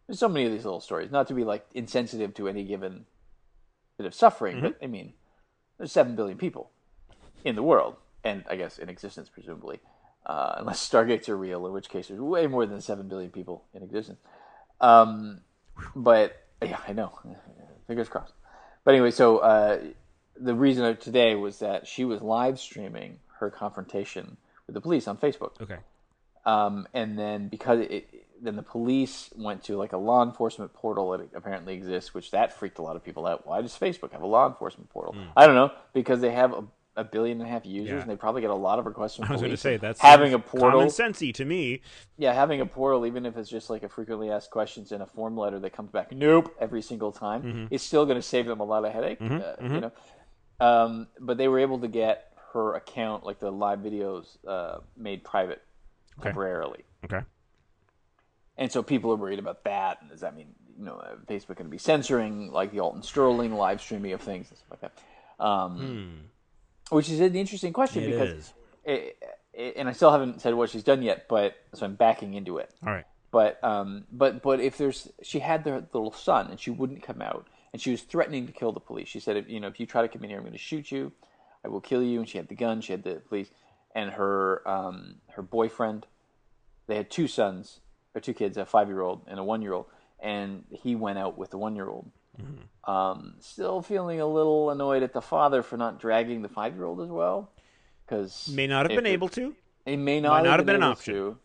there's 0.06 0.18
so 0.18 0.28
many 0.28 0.46
of 0.46 0.52
these 0.52 0.64
little 0.64 0.80
stories. 0.80 1.10
Not 1.10 1.28
to 1.28 1.34
be 1.34 1.44
like 1.44 1.66
insensitive 1.74 2.34
to 2.34 2.48
any 2.48 2.64
given 2.64 3.04
bit 3.98 4.06
of 4.06 4.14
suffering, 4.14 4.60
but 4.60 4.76
I 4.82 4.86
mean, 4.86 5.12
there's 5.76 5.92
seven 5.92 6.16
billion 6.16 6.38
people 6.38 6.70
in 7.44 7.56
the 7.56 7.62
world, 7.62 7.96
and 8.24 8.44
I 8.48 8.56
guess 8.56 8.78
in 8.78 8.88
existence, 8.88 9.28
presumably, 9.28 9.80
uh, 10.24 10.54
unless 10.58 10.88
stargates 10.88 11.28
are 11.28 11.36
real, 11.36 11.66
in 11.66 11.72
which 11.72 11.88
case 11.88 12.08
there's 12.08 12.20
way 12.20 12.46
more 12.46 12.64
than 12.64 12.80
seven 12.80 13.08
billion 13.08 13.30
people 13.30 13.64
in 13.74 13.82
existence. 13.82 14.20
Um, 14.80 15.40
but 15.94 16.44
yeah, 16.62 16.80
I 16.86 16.92
know. 16.92 17.18
Fingers 17.86 18.08
crossed. 18.08 18.34
But 18.84 18.94
anyway, 18.94 19.10
so 19.10 19.38
uh, 19.38 19.80
the 20.38 20.54
reason 20.54 20.84
of 20.84 20.98
today 20.98 21.34
was 21.34 21.58
that 21.58 21.86
she 21.86 22.04
was 22.04 22.20
live 22.20 22.58
streaming 22.58 23.18
her 23.38 23.50
confrontation 23.50 24.36
with 24.66 24.74
the 24.74 24.80
police 24.80 25.08
on 25.08 25.16
Facebook. 25.16 25.60
Okay. 25.60 25.78
Um, 26.44 26.86
and 26.94 27.18
then 27.18 27.48
because 27.48 27.80
it, 27.80 28.08
then 28.40 28.56
the 28.56 28.62
police 28.62 29.30
went 29.36 29.64
to 29.64 29.76
like 29.76 29.92
a 29.92 29.96
law 29.96 30.22
enforcement 30.22 30.72
portal 30.72 31.10
that 31.10 31.28
apparently 31.34 31.74
exists, 31.74 32.14
which 32.14 32.30
that 32.30 32.52
freaked 32.52 32.78
a 32.78 32.82
lot 32.82 32.96
of 32.96 33.04
people 33.04 33.26
out. 33.26 33.46
Why 33.46 33.60
does 33.60 33.72
Facebook 33.72 34.12
have 34.12 34.22
a 34.22 34.26
law 34.26 34.46
enforcement 34.46 34.90
portal? 34.90 35.14
I 35.36 35.46
don't 35.46 35.54
know 35.56 35.72
because 35.92 36.20
they 36.20 36.30
have 36.30 36.52
a, 36.52 36.64
a 36.98 37.04
billion 37.04 37.40
and 37.40 37.48
a 37.48 37.52
half 37.52 37.64
users, 37.64 37.88
Hmm. 37.90 37.94
Yeah. 37.96 38.02
and 38.02 38.10
they 38.10 38.16
probably 38.16 38.42
get 38.42 38.50
a 38.50 38.54
lot 38.54 38.78
of 38.78 38.84
requests 38.86 39.16
from 39.16 39.24
I 39.28 39.32
was 39.32 39.40
going 39.40 39.50
to 39.52 39.56
say 39.56 39.76
that's 39.78 40.00
having 40.00 40.34
a 40.34 40.38
portal. 40.38 40.72
common 40.72 40.88
sensey 40.88 41.32
to 41.34 41.44
me. 41.46 41.80
Yeah, 42.18 42.34
having 42.34 42.60
a 42.60 42.66
portal, 42.66 43.06
even 43.06 43.24
if 43.24 43.36
it's 43.36 43.48
just 43.48 43.70
like 43.70 43.82
a 43.84 43.88
frequently 43.88 44.30
asked 44.30 44.50
questions 44.50 44.92
in 44.92 45.00
a 45.00 45.06
form 45.06 45.36
letter 45.36 45.58
that 45.60 45.72
comes 45.72 45.90
back, 45.90 46.12
nope, 46.12 46.54
every 46.60 46.82
single 46.82 47.12
time, 47.12 47.42
Mm-hmm. 47.42 47.64
it's 47.70 47.84
still 47.84 48.04
going 48.04 48.18
to 48.18 48.22
save 48.22 48.46
them 48.46 48.60
a 48.60 48.64
lot 48.64 48.84
of 48.84 48.92
headache. 48.92 49.18
uh, 49.22 49.54
You 49.62 49.80
know, 49.80 49.92
um, 50.60 51.06
but 51.20 51.38
they 51.38 51.48
were 51.48 51.60
able 51.60 51.78
to 51.78 51.88
get 51.88 52.32
her 52.52 52.74
account, 52.74 53.24
like 53.24 53.38
the 53.38 53.50
live 53.50 53.78
videos, 53.78 54.36
uh, 54.46 54.78
made 54.96 55.22
private 55.24 55.62
temporarily. 56.20 56.84
Okay. 57.04 57.20
And 58.56 58.72
so 58.72 58.82
people 58.82 59.12
are 59.12 59.16
worried 59.16 59.38
about 59.38 59.62
that. 59.64 59.98
And 60.00 60.10
does 60.10 60.20
that 60.20 60.34
mean 60.34 60.48
you 60.78 60.84
know 60.84 60.94
uh, 60.96 61.14
Facebook 61.28 61.56
going 61.56 61.66
to 61.66 61.70
be 61.70 61.78
censoring 61.78 62.50
like 62.50 62.72
the 62.72 62.80
Alton 62.80 63.02
Sterling 63.02 63.54
live 63.54 63.80
streaming 63.80 64.12
of 64.12 64.20
things 64.20 64.48
and 64.48 64.58
stuff 64.58 64.70
like 64.70 64.80
that? 64.80 65.44
Um, 65.44 66.20
Which 66.90 67.10
is 67.10 67.20
an 67.20 67.34
interesting 67.34 67.72
question. 67.72 68.04
It 68.04 68.10
because. 68.10 68.52
It, 68.84 69.18
it, 69.52 69.74
and 69.76 69.88
I 69.88 69.92
still 69.92 70.10
haven't 70.10 70.40
said 70.40 70.54
what 70.54 70.70
she's 70.70 70.84
done 70.84 71.02
yet, 71.02 71.26
but 71.28 71.56
so 71.74 71.84
I'm 71.84 71.94
backing 71.94 72.34
into 72.34 72.58
it. 72.58 72.72
All 72.86 72.92
right. 72.92 73.04
But 73.30 73.62
um, 73.62 74.04
but 74.10 74.42
but 74.42 74.60
if 74.60 74.78
there's 74.78 75.10
she 75.22 75.40
had 75.40 75.64
the 75.64 75.84
little 75.92 76.12
son 76.12 76.48
and 76.50 76.58
she 76.58 76.70
wouldn't 76.70 77.02
come 77.02 77.20
out 77.20 77.46
and 77.72 77.82
she 77.82 77.90
was 77.90 78.00
threatening 78.02 78.46
to 78.46 78.52
kill 78.52 78.72
the 78.72 78.80
police. 78.80 79.08
She 79.08 79.20
said, 79.20 79.36
if, 79.36 79.48
you 79.48 79.60
know, 79.60 79.68
if 79.68 79.78
you 79.78 79.84
try 79.84 80.02
to 80.02 80.08
come 80.08 80.24
in 80.24 80.30
here, 80.30 80.38
I'm 80.38 80.44
going 80.44 80.52
to 80.52 80.58
shoot 80.58 80.90
you. 80.90 81.12
I 81.64 81.68
will 81.68 81.80
kill 81.80 82.02
you. 82.02 82.20
And 82.20 82.28
she 82.28 82.38
had 82.38 82.48
the 82.48 82.54
gun. 82.54 82.80
She 82.80 82.92
had 82.92 83.02
the 83.02 83.16
police 83.28 83.50
and 83.94 84.10
her 84.10 84.66
um, 84.68 85.16
her 85.32 85.42
boyfriend. 85.42 86.06
They 86.86 86.96
had 86.96 87.10
two 87.10 87.28
sons 87.28 87.80
or 88.14 88.20
two 88.20 88.34
kids, 88.34 88.56
a 88.56 88.64
five 88.64 88.88
year 88.88 89.00
old 89.00 89.22
and 89.26 89.38
a 89.38 89.44
one 89.44 89.60
year 89.60 89.74
old, 89.74 89.86
and 90.20 90.64
he 90.70 90.94
went 90.94 91.18
out 91.18 91.36
with 91.36 91.50
the 91.50 91.58
one 91.58 91.76
year 91.76 91.88
old. 91.88 92.10
Um, 92.84 93.34
still 93.40 93.82
feeling 93.82 94.20
a 94.20 94.26
little 94.26 94.70
annoyed 94.70 95.02
at 95.02 95.12
the 95.12 95.20
father 95.20 95.62
for 95.62 95.76
not 95.76 96.00
dragging 96.00 96.42
the 96.42 96.48
five 96.48 96.74
year 96.74 96.84
old 96.84 97.00
as 97.02 97.08
well, 97.10 97.50
because 98.06 98.48
May 98.48 98.66
not 98.66 98.88
have 98.90 98.96
been 98.96 99.06
able 99.06 99.28
to. 99.30 99.54
It 99.84 99.96
may 99.98 100.20
not, 100.20 100.44
not 100.44 100.58
have 100.58 100.66
been 100.66 100.76
an 100.76 100.82
able 100.82 100.92
option. 100.92 101.14
to. 101.14 101.38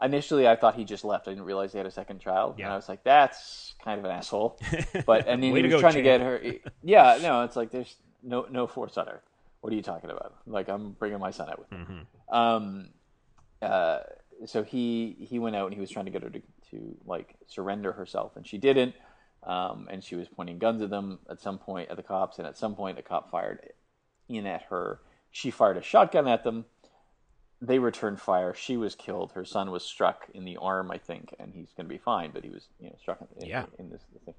Initially, 0.00 0.46
I 0.46 0.54
thought 0.56 0.76
he 0.76 0.84
just 0.84 1.04
left. 1.04 1.26
I 1.26 1.32
didn't 1.32 1.44
realize 1.44 1.72
he 1.72 1.78
had 1.78 1.86
a 1.86 1.90
second 1.90 2.20
child, 2.20 2.52
and 2.52 2.60
Yeah. 2.60 2.72
I 2.72 2.76
was 2.76 2.88
like, 2.88 3.02
"That's 3.02 3.74
kind 3.84 3.98
of 3.98 4.04
an 4.04 4.12
asshole." 4.12 4.58
But 5.06 5.26
and 5.26 5.42
then 5.42 5.54
he 5.54 5.62
was 5.62 5.72
go, 5.72 5.80
trying 5.80 5.94
to 5.94 6.02
get 6.02 6.20
her. 6.20 6.40
Yeah, 6.82 7.18
no, 7.20 7.42
it's 7.42 7.56
like 7.56 7.70
there's 7.70 7.96
no 8.22 8.46
no 8.50 8.66
force 8.66 8.96
on 8.96 9.08
her. 9.08 9.20
What 9.60 9.72
are 9.72 9.76
you 9.76 9.82
talking 9.82 10.08
about? 10.10 10.36
Like 10.46 10.68
I'm 10.68 10.92
bringing 10.92 11.18
my 11.18 11.32
son 11.32 11.50
out 11.50 11.58
with 11.58 11.70
me. 11.72 11.78
Mm-hmm. 11.78 12.34
Um, 12.34 12.88
uh, 13.60 13.98
so 14.46 14.62
he 14.62 15.16
he 15.18 15.38
went 15.40 15.56
out 15.56 15.66
and 15.66 15.74
he 15.74 15.80
was 15.80 15.90
trying 15.90 16.04
to 16.04 16.12
get 16.12 16.22
her 16.22 16.30
to, 16.30 16.40
to 16.70 16.96
like 17.04 17.34
surrender 17.48 17.90
herself, 17.92 18.36
and 18.36 18.46
she 18.46 18.56
didn't. 18.56 18.94
Um, 19.44 19.86
and 19.90 20.02
she 20.02 20.14
was 20.16 20.28
pointing 20.28 20.58
guns 20.58 20.82
at 20.82 20.90
them 20.90 21.20
at 21.30 21.40
some 21.40 21.58
point 21.58 21.90
at 21.90 21.96
the 21.96 22.02
cops, 22.02 22.38
and 22.38 22.46
at 22.46 22.58
some 22.58 22.74
point 22.74 22.98
a 22.98 23.02
cop 23.02 23.30
fired 23.30 23.60
in 24.28 24.46
at 24.46 24.62
her. 24.70 25.00
She 25.30 25.50
fired 25.50 25.76
a 25.76 25.82
shotgun 25.82 26.26
at 26.28 26.44
them. 26.44 26.64
They 27.60 27.78
returned 27.78 28.20
fire. 28.20 28.54
She 28.54 28.76
was 28.76 28.94
killed. 28.94 29.32
Her 29.32 29.44
son 29.44 29.70
was 29.70 29.84
struck 29.84 30.28
in 30.32 30.44
the 30.44 30.56
arm, 30.58 30.90
I 30.90 30.98
think, 30.98 31.34
and 31.38 31.52
he's 31.54 31.72
going 31.76 31.86
to 31.88 31.92
be 31.92 31.98
fine. 31.98 32.30
But 32.32 32.44
he 32.44 32.50
was, 32.50 32.66
you 32.80 32.88
know, 32.88 32.96
struck 33.00 33.18
in, 33.40 33.46
Yeah. 33.46 33.66
in 33.78 33.90
this, 33.90 34.02
this 34.12 34.22
thing. 34.22 34.34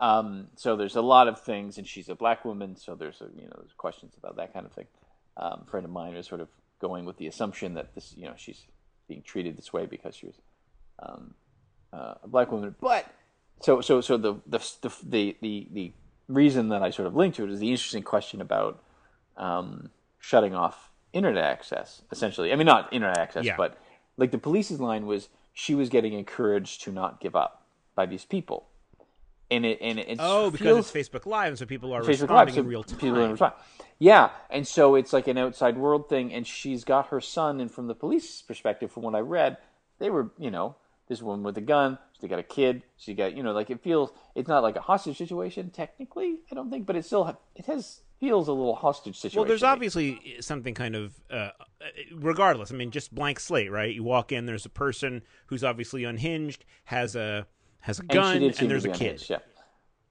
Um, 0.00 0.48
so 0.56 0.76
there's 0.76 0.96
a 0.96 1.02
lot 1.02 1.28
of 1.28 1.40
things, 1.40 1.78
and 1.78 1.86
she's 1.86 2.08
a 2.08 2.14
black 2.14 2.44
woman, 2.44 2.76
so 2.76 2.94
there's 2.94 3.20
a, 3.22 3.26
you 3.34 3.46
know 3.46 3.56
there's 3.58 3.72
questions 3.76 4.14
about 4.18 4.36
that 4.36 4.52
kind 4.52 4.66
of 4.66 4.72
thing. 4.72 4.86
Um, 5.38 5.62
a 5.66 5.70
friend 5.70 5.84
of 5.86 5.90
mine 5.92 6.14
was 6.14 6.26
sort 6.26 6.40
of 6.40 6.48
going 6.80 7.04
with 7.06 7.16
the 7.16 7.26
assumption 7.26 7.74
that 7.74 7.94
this, 7.94 8.14
you 8.16 8.26
know, 8.26 8.34
she's 8.36 8.66
being 9.08 9.22
treated 9.22 9.56
this 9.56 9.72
way 9.72 9.86
because 9.86 10.14
she 10.14 10.26
was 10.26 10.34
um, 10.98 11.34
uh, 11.92 12.14
a 12.22 12.28
black 12.28 12.52
woman. 12.52 12.74
But 12.80 13.06
so 13.60 13.80
so 13.80 14.00
so 14.00 14.16
the 14.16 14.34
the 14.46 14.58
the 14.80 15.36
the 15.40 15.68
the, 15.72 15.92
reason 16.28 16.70
that 16.70 16.82
I 16.82 16.90
sort 16.90 17.06
of 17.06 17.14
linked 17.14 17.36
to 17.36 17.44
it 17.44 17.50
is 17.50 17.60
the 17.60 17.70
interesting 17.70 18.02
question 18.02 18.40
about 18.40 18.82
um, 19.36 19.90
shutting 20.18 20.54
off 20.56 20.90
internet 21.12 21.44
access. 21.44 22.02
Essentially, 22.10 22.52
I 22.52 22.56
mean 22.56 22.66
not 22.66 22.92
internet 22.92 23.16
access, 23.18 23.44
Yeah. 23.44 23.56
but 23.56 23.78
like 24.16 24.32
the 24.32 24.38
police's 24.38 24.80
line 24.80 25.06
was 25.06 25.28
she 25.52 25.74
was 25.74 25.88
getting 25.88 26.12
encouraged 26.14 26.82
to 26.82 26.90
not 26.92 27.20
give 27.20 27.36
up 27.36 27.66
by 27.94 28.06
these 28.06 28.24
people. 28.24 28.66
And 29.50 29.64
it 29.64 29.78
and 29.80 30.00
it 30.00 30.16
Oh, 30.18 30.50
because 30.50 30.78
it's 30.78 30.90
Facebook 30.90 31.24
Live, 31.24 31.50
and 31.50 31.58
so 31.58 31.66
people 31.66 31.92
are 31.92 32.02
Facebook 32.02 32.22
responding 32.22 32.36
Live, 32.46 32.54
so 32.54 32.60
in 32.62 32.66
real 32.66 32.82
time. 32.82 32.98
people 32.98 33.28
respond- 33.28 33.54
Yeah, 34.00 34.30
and 34.50 34.66
so 34.66 34.96
it's 34.96 35.12
like 35.12 35.28
an 35.28 35.38
outside 35.38 35.78
world 35.78 36.08
thing, 36.08 36.32
and 36.34 36.44
she's 36.44 36.82
got 36.82 37.06
her 37.08 37.20
son, 37.20 37.60
and 37.60 37.70
from 37.70 37.86
the 37.86 37.94
police 37.94 38.42
perspective, 38.42 38.90
from 38.90 39.04
what 39.04 39.14
I 39.14 39.20
read, 39.20 39.58
they 40.00 40.10
were, 40.10 40.32
you 40.36 40.50
know, 40.50 40.74
this 41.08 41.22
woman 41.22 41.44
with 41.44 41.56
a 41.56 41.60
gun, 41.60 41.98
she 42.20 42.28
got 42.28 42.38
a 42.38 42.42
kid, 42.42 42.82
she 42.96 43.14
got, 43.14 43.36
you 43.36 43.42
know, 43.42 43.52
like 43.52 43.70
it 43.70 43.82
feels, 43.82 44.10
it's 44.34 44.48
not 44.48 44.62
like 44.62 44.76
a 44.76 44.80
hostage 44.80 45.18
situation 45.18 45.70
technically, 45.70 46.38
I 46.50 46.54
don't 46.54 46.70
think, 46.70 46.86
but 46.86 46.96
it 46.96 47.04
still, 47.04 47.38
it 47.54 47.66
has 47.66 48.00
feels 48.18 48.48
a 48.48 48.52
little 48.52 48.74
hostage 48.74 49.16
situation. 49.16 49.40
Well, 49.40 49.48
there's 49.48 49.62
obviously 49.62 50.36
something 50.40 50.74
kind 50.74 50.94
of, 50.94 51.14
uh, 51.30 51.50
regardless. 52.14 52.72
I 52.72 52.74
mean, 52.74 52.90
just 52.90 53.14
blank 53.14 53.40
slate, 53.40 53.70
right? 53.70 53.94
You 53.94 54.02
walk 54.02 54.32
in, 54.32 54.46
there's 54.46 54.66
a 54.66 54.70
person 54.70 55.22
who's 55.46 55.62
obviously 55.62 56.04
unhinged, 56.04 56.64
has 56.84 57.16
a 57.16 57.46
has 57.80 58.00
a 58.00 58.02
gun, 58.02 58.42
and, 58.42 58.54
there's 58.54 58.84
a 58.84 58.88
kid. 58.88 59.02
unhinged, 59.02 59.30
Yeah, 59.30 59.38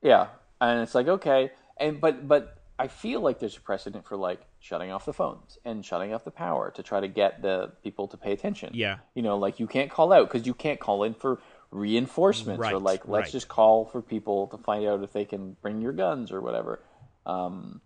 yeah, 0.02 0.28
and 0.62 0.82
it's 0.82 0.96
like 0.96 1.08
okay, 1.08 1.52
and 1.78 2.00
but 2.00 2.28
but 2.28 2.62
I 2.78 2.88
feel 2.88 3.22
like 3.22 3.40
there's 3.40 3.58
a 3.58 3.62
precedent 3.62 4.06
for 4.06 4.18
like 4.18 4.42
shutting 4.60 4.92
off 4.92 5.06
the 5.06 5.14
phones 5.14 5.58
and 5.64 5.86
shutting 5.86 6.14
off 6.14 6.26
the 6.26 6.32
power 6.32 6.72
to 6.72 6.84
try 6.84 7.00
to 7.00 7.08
get 7.08 7.42
the 7.42 7.72
people 7.84 8.08
to 8.10 8.18
pay 8.18 8.34
attention. 8.34 8.72
Yeah. 8.74 8.98
you 9.14 9.22
know, 9.22 9.38
like 9.38 9.60
you 9.60 9.68
can't 9.68 9.90
call 9.90 10.12
out 10.12 10.28
because 10.28 10.46
you 10.46 10.54
can't 10.54 10.80
call 10.80 11.04
in 11.04 11.14
for 11.14 11.40
reinforcements 11.76 12.66
or 12.66 12.80
like 12.80 13.08
let's 13.08 13.28
right. 13.28 13.32
just 13.32 13.48
call 13.48 13.86
for 13.86 14.02
people 14.02 14.48
to 14.48 14.58
find 14.58 14.86
out 14.88 15.04
if 15.04 15.12
they 15.12 15.26
can 15.26 15.58
bring 15.62 15.82
your 15.82 15.92
guns 15.92 16.32
or 16.32 16.42
whatever. 16.42 16.80
Um, 17.26 17.82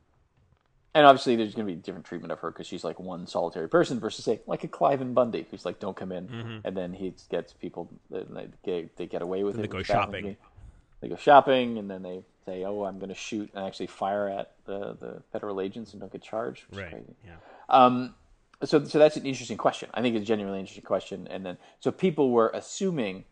and 0.93 1.05
obviously, 1.05 1.35
there's 1.35 1.53
going 1.53 1.67
to 1.67 1.73
be 1.73 1.79
different 1.79 2.05
treatment 2.05 2.31
of 2.31 2.39
her 2.39 2.51
because 2.51 2.67
she's 2.67 2.83
like 2.83 2.99
one 2.99 3.27
solitary 3.27 3.69
person 3.69 3.99
versus 3.99 4.25
say 4.25 4.41
like 4.47 4.63
a 4.63 4.67
Cliven 4.67 5.13
Bundy 5.13 5.45
who's 5.49 5.65
like 5.65 5.79
don't 5.79 5.95
come 5.95 6.11
in, 6.11 6.61
and 6.63 6.75
then 6.75 6.93
he 6.93 7.13
gets 7.29 7.53
people 7.53 7.91
they 8.09 8.47
get 8.63 8.95
they 8.97 9.05
get 9.05 9.21
away 9.21 9.43
with 9.43 9.55
it. 9.55 9.57
Mm-hmm. 9.57 9.61
they 9.61 9.67
go 9.67 9.77
which 9.77 9.87
happens 9.87 10.13
to 10.13 10.17
shopping. 10.19 10.37
They 11.01 11.07
go 11.07 11.15
shopping, 11.15 11.77
and 11.77 11.89
then 11.89 12.01
they 12.03 12.23
say, 12.45 12.65
"Oh, 12.65 12.83
I'm 12.83 12.97
going 12.97 13.09
to 13.09 13.15
shoot 13.15 13.49
and 13.53 13.65
actually 13.65 13.87
fire 13.87 14.27
at 14.27 14.53
the, 14.65 14.97
the 14.99 15.21
federal 15.31 15.61
agents 15.61 15.93
and 15.93 16.01
don't 16.01 16.11
get 16.11 16.23
charged." 16.23 16.65
Right. 16.71 16.89
crazy. 16.89 17.15
Yeah. 17.25 17.35
Um, 17.69 18.15
so, 18.63 18.83
so 18.83 18.99
that's 18.99 19.15
an 19.15 19.25
interesting 19.25 19.57
question. 19.57 19.89
I 19.93 20.01
think 20.01 20.15
it's 20.15 20.23
a 20.23 20.25
genuinely 20.25 20.59
interesting 20.59 20.83
question. 20.83 21.27
And 21.29 21.45
then, 21.45 21.57
so 21.79 21.91
people 21.91 22.31
were 22.31 22.51
assuming 22.53 23.23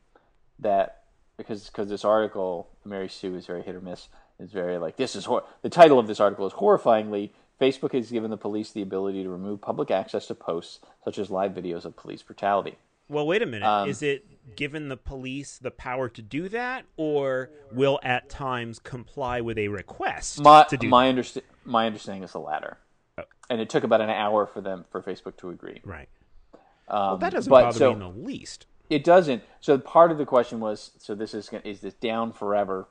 that 0.60 1.04
because 1.38 1.66
because 1.68 1.90
this 1.90 2.06
article, 2.06 2.70
Mary 2.86 3.10
Sue, 3.10 3.36
is 3.36 3.46
very 3.46 3.62
hit 3.62 3.76
or 3.76 3.82
miss. 3.82 4.10
Is 4.40 4.52
very 4.52 4.78
like 4.78 4.98
this 4.98 5.16
is 5.16 5.26
hor- 5.26 5.44
the 5.64 5.70
title 5.70 5.98
of 5.98 6.06
this 6.08 6.20
article 6.20 6.46
is 6.46 6.54
horrifyingly. 6.54 7.32
Facebook 7.60 7.94
has 7.94 8.12
given 8.12 8.30
the 8.30 8.38
police 8.38 8.72
the 8.72 8.84
ability 8.84 9.24
to 9.24 9.30
remove 9.30 9.60
public 9.62 9.90
access 9.90 10.28
to 10.28 10.36
posts 10.36 10.80
such 11.04 11.18
as 11.18 11.32
live 11.32 11.54
videos 11.54 11.86
of 11.86 11.96
police 11.96 12.22
brutality. 12.22 12.78
Well, 13.10 13.26
wait 13.26 13.42
a 13.42 13.48
minute. 13.48 13.66
Um, 13.66 13.90
Is 13.90 14.04
it 14.04 14.56
given 14.56 14.90
the 14.90 14.98
police 14.98 15.58
the 15.58 15.72
power 15.72 16.08
to 16.10 16.22
do 16.22 16.50
that, 16.50 16.86
or 16.98 17.50
will 17.72 18.00
at 18.04 18.30
times 18.30 18.78
comply 18.80 19.42
with 19.42 19.58
a 19.58 19.70
request 19.70 20.40
My 20.42 20.64
to 20.70 20.78
do 20.78 20.88
my 20.88 21.12
understa- 21.12 21.42
my 21.66 21.88
understanding 21.88 22.22
is 22.24 22.34
the 22.34 22.40
latter, 22.40 22.78
Oh. 23.18 23.24
and 23.50 23.60
it 23.60 23.70
took 23.72 23.84
about 23.84 24.02
an 24.02 24.10
hour 24.12 24.46
for 24.46 24.62
them 24.62 24.86
for 24.92 25.02
Facebook 25.02 25.38
to 25.38 25.50
agree. 25.50 25.82
Right. 25.84 26.10
well, 26.90 27.18
that 27.18 27.32
doesn't 27.32 27.52
Um, 27.52 27.58
but 27.60 27.64
bother 27.66 27.78
so- 27.80 27.88
me 27.88 27.94
in 27.94 28.00
the 28.00 28.22
least. 28.28 28.68
It 28.90 29.04
doesn't. 29.04 29.44
So 29.60 29.78
part 29.78 30.12
of 30.12 30.18
the 30.18 30.26
question 30.26 30.60
was, 30.60 30.92
so 30.98 31.16
this 31.16 31.34
is 31.34 31.50
is 31.64 31.82
this 31.82 31.94
down 31.96 32.32
forever, 32.32 32.88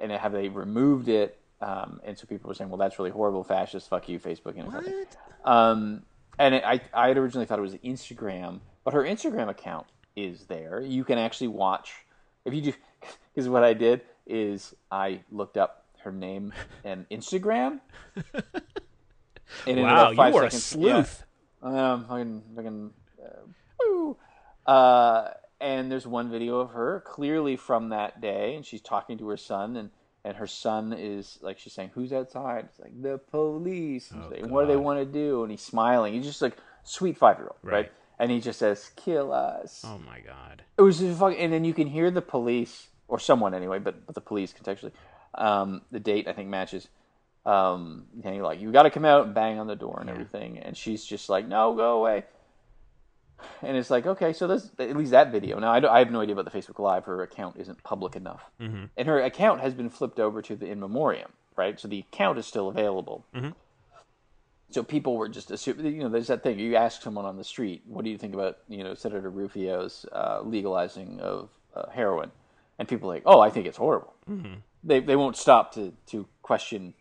and 0.00 0.12
have 0.12 0.32
they 0.32 0.48
removed 0.48 1.08
it? 1.08 1.38
Um, 1.60 2.00
and 2.04 2.18
so 2.18 2.26
people 2.26 2.48
were 2.48 2.54
saying, 2.54 2.70
well, 2.70 2.78
that's 2.78 2.98
really 2.98 3.10
horrible, 3.10 3.44
fascist, 3.44 3.88
fuck 3.88 4.08
you, 4.08 4.18
Facebook, 4.18 4.58
and 4.58 4.66
everything. 4.68 5.06
Um, 5.44 6.02
and 6.38 6.54
it, 6.56 6.64
I 6.64 6.80
I 6.92 7.08
had 7.08 7.18
originally 7.18 7.46
thought 7.46 7.58
it 7.58 7.62
was 7.62 7.74
Instagram, 7.76 8.60
but 8.84 8.94
her 8.94 9.02
Instagram 9.02 9.48
account 9.48 9.86
is 10.16 10.44
there. 10.44 10.80
You 10.80 11.04
can 11.04 11.18
actually 11.18 11.48
watch 11.48 11.92
if 12.44 12.54
you 12.54 12.62
do. 12.62 12.72
Because 13.34 13.48
what 13.48 13.64
I 13.64 13.72
did 13.72 14.02
is 14.26 14.74
I 14.90 15.20
looked 15.30 15.56
up 15.56 15.86
her 16.04 16.12
name 16.12 16.52
and 16.84 17.08
Instagram. 17.08 17.80
And 19.66 19.82
Wow, 19.82 20.10
you 20.10 20.20
are 20.20 20.44
a 20.44 20.50
sleuth. 20.50 21.24
Yeah, 21.62 21.92
um, 21.92 22.04
fucking, 22.06 22.42
fucking, 22.56 22.90
uh, 23.22 23.28
woo. 23.80 24.16
Uh, 24.66 25.28
and 25.60 25.90
there's 25.90 26.06
one 26.06 26.30
video 26.30 26.58
of 26.60 26.70
her 26.70 27.02
clearly 27.06 27.56
from 27.56 27.90
that 27.90 28.20
day, 28.20 28.54
and 28.54 28.64
she's 28.66 28.80
talking 28.80 29.18
to 29.18 29.28
her 29.28 29.36
son, 29.36 29.76
and 29.76 29.90
and 30.24 30.36
her 30.36 30.46
son 30.46 30.92
is 30.92 31.38
like 31.42 31.58
she's 31.58 31.72
saying, 31.72 31.90
"Who's 31.94 32.12
outside?" 32.12 32.66
It's 32.66 32.80
like 32.80 33.00
the 33.00 33.18
police. 33.18 34.12
Oh, 34.14 34.28
like, 34.30 34.46
what 34.46 34.62
do 34.62 34.68
they 34.68 34.76
want 34.76 34.98
to 34.98 35.04
do? 35.04 35.42
And 35.42 35.50
he's 35.50 35.62
smiling. 35.62 36.14
He's 36.14 36.26
just 36.26 36.42
like 36.42 36.56
sweet 36.84 37.16
five 37.16 37.38
year 37.38 37.46
old, 37.46 37.58
right. 37.62 37.72
Right. 37.72 37.92
And 38.18 38.30
he 38.30 38.40
just 38.40 38.58
says, 38.58 38.90
"Kill 38.96 39.32
us." 39.32 39.82
Oh 39.84 39.98
my 39.98 40.20
god. 40.20 40.62
It 40.78 40.82
was 40.82 40.98
just 40.98 41.18
fucking, 41.18 41.38
and 41.38 41.52
then 41.52 41.64
you 41.64 41.74
can 41.74 41.88
hear 41.88 42.10
the 42.10 42.22
police 42.22 42.88
or 43.08 43.18
someone 43.18 43.54
anyway, 43.54 43.78
but 43.78 44.06
but 44.06 44.14
the 44.14 44.20
police 44.20 44.52
contextually. 44.52 44.92
Um, 45.34 45.82
the 45.90 46.00
date 46.00 46.28
I 46.28 46.32
think 46.32 46.48
matches. 46.48 46.88
Um, 47.44 48.06
and 48.22 48.36
you're 48.36 48.44
like, 48.44 48.60
you 48.60 48.70
got 48.70 48.84
to 48.84 48.90
come 48.90 49.04
out 49.04 49.26
and 49.26 49.34
bang 49.34 49.58
on 49.58 49.66
the 49.66 49.74
door 49.74 49.98
and 50.00 50.08
everything, 50.08 50.58
and 50.58 50.76
she's 50.76 51.04
just 51.04 51.28
like, 51.28 51.48
no, 51.48 51.74
go 51.74 51.98
away. 51.98 52.24
And 53.62 53.76
it's 53.76 53.90
like, 53.90 54.06
okay, 54.06 54.32
so 54.32 54.46
there's 54.46 54.70
at 54.78 54.96
least 54.96 55.10
that 55.12 55.32
video. 55.32 55.58
Now 55.58 55.72
I, 55.72 55.96
I 55.96 55.98
have 55.98 56.10
no 56.10 56.20
idea 56.20 56.34
about 56.34 56.50
the 56.50 56.58
Facebook 56.58 56.78
Live. 56.78 57.04
Her 57.04 57.22
account 57.22 57.56
isn't 57.58 57.82
public 57.82 58.16
enough, 58.16 58.50
mm-hmm. 58.60 58.84
and 58.96 59.08
her 59.08 59.20
account 59.20 59.60
has 59.60 59.74
been 59.74 59.90
flipped 59.90 60.20
over 60.20 60.42
to 60.42 60.56
the 60.56 60.66
in 60.66 60.80
memoriam, 60.80 61.30
right? 61.56 61.78
So 61.78 61.88
the 61.88 62.00
account 62.00 62.38
is 62.38 62.46
still 62.46 62.68
available. 62.68 63.24
So 64.70 64.82
people 64.82 65.16
were 65.16 65.28
just 65.28 65.50
assuming, 65.50 65.94
you 65.94 66.02
know, 66.02 66.08
there's 66.08 66.28
that 66.28 66.42
thing. 66.42 66.58
You 66.58 66.76
ask 66.76 67.02
someone 67.02 67.26
on 67.26 67.36
the 67.36 67.44
street, 67.44 67.82
what 67.86 68.04
do 68.04 68.10
you 68.10 68.16
think 68.16 68.32
about, 68.32 68.58
you 68.68 68.82
know, 68.82 68.94
Senator 68.94 69.28
Rufio's 69.28 70.06
uh, 70.12 70.40
legalizing 70.42 71.20
of 71.20 71.50
uh, 71.76 71.90
heroin? 71.90 72.30
And 72.78 72.88
people 72.88 73.10
are 73.10 73.14
like, 73.14 73.22
oh, 73.26 73.38
I 73.38 73.50
think 73.50 73.66
it's 73.66 73.76
horrible. 73.76 74.14
Mm-hmm. 74.30 74.54
They 74.82 75.00
they 75.00 75.14
won't 75.14 75.36
stop 75.36 75.74
to 75.74 75.92
to 76.06 76.26
question 76.40 76.94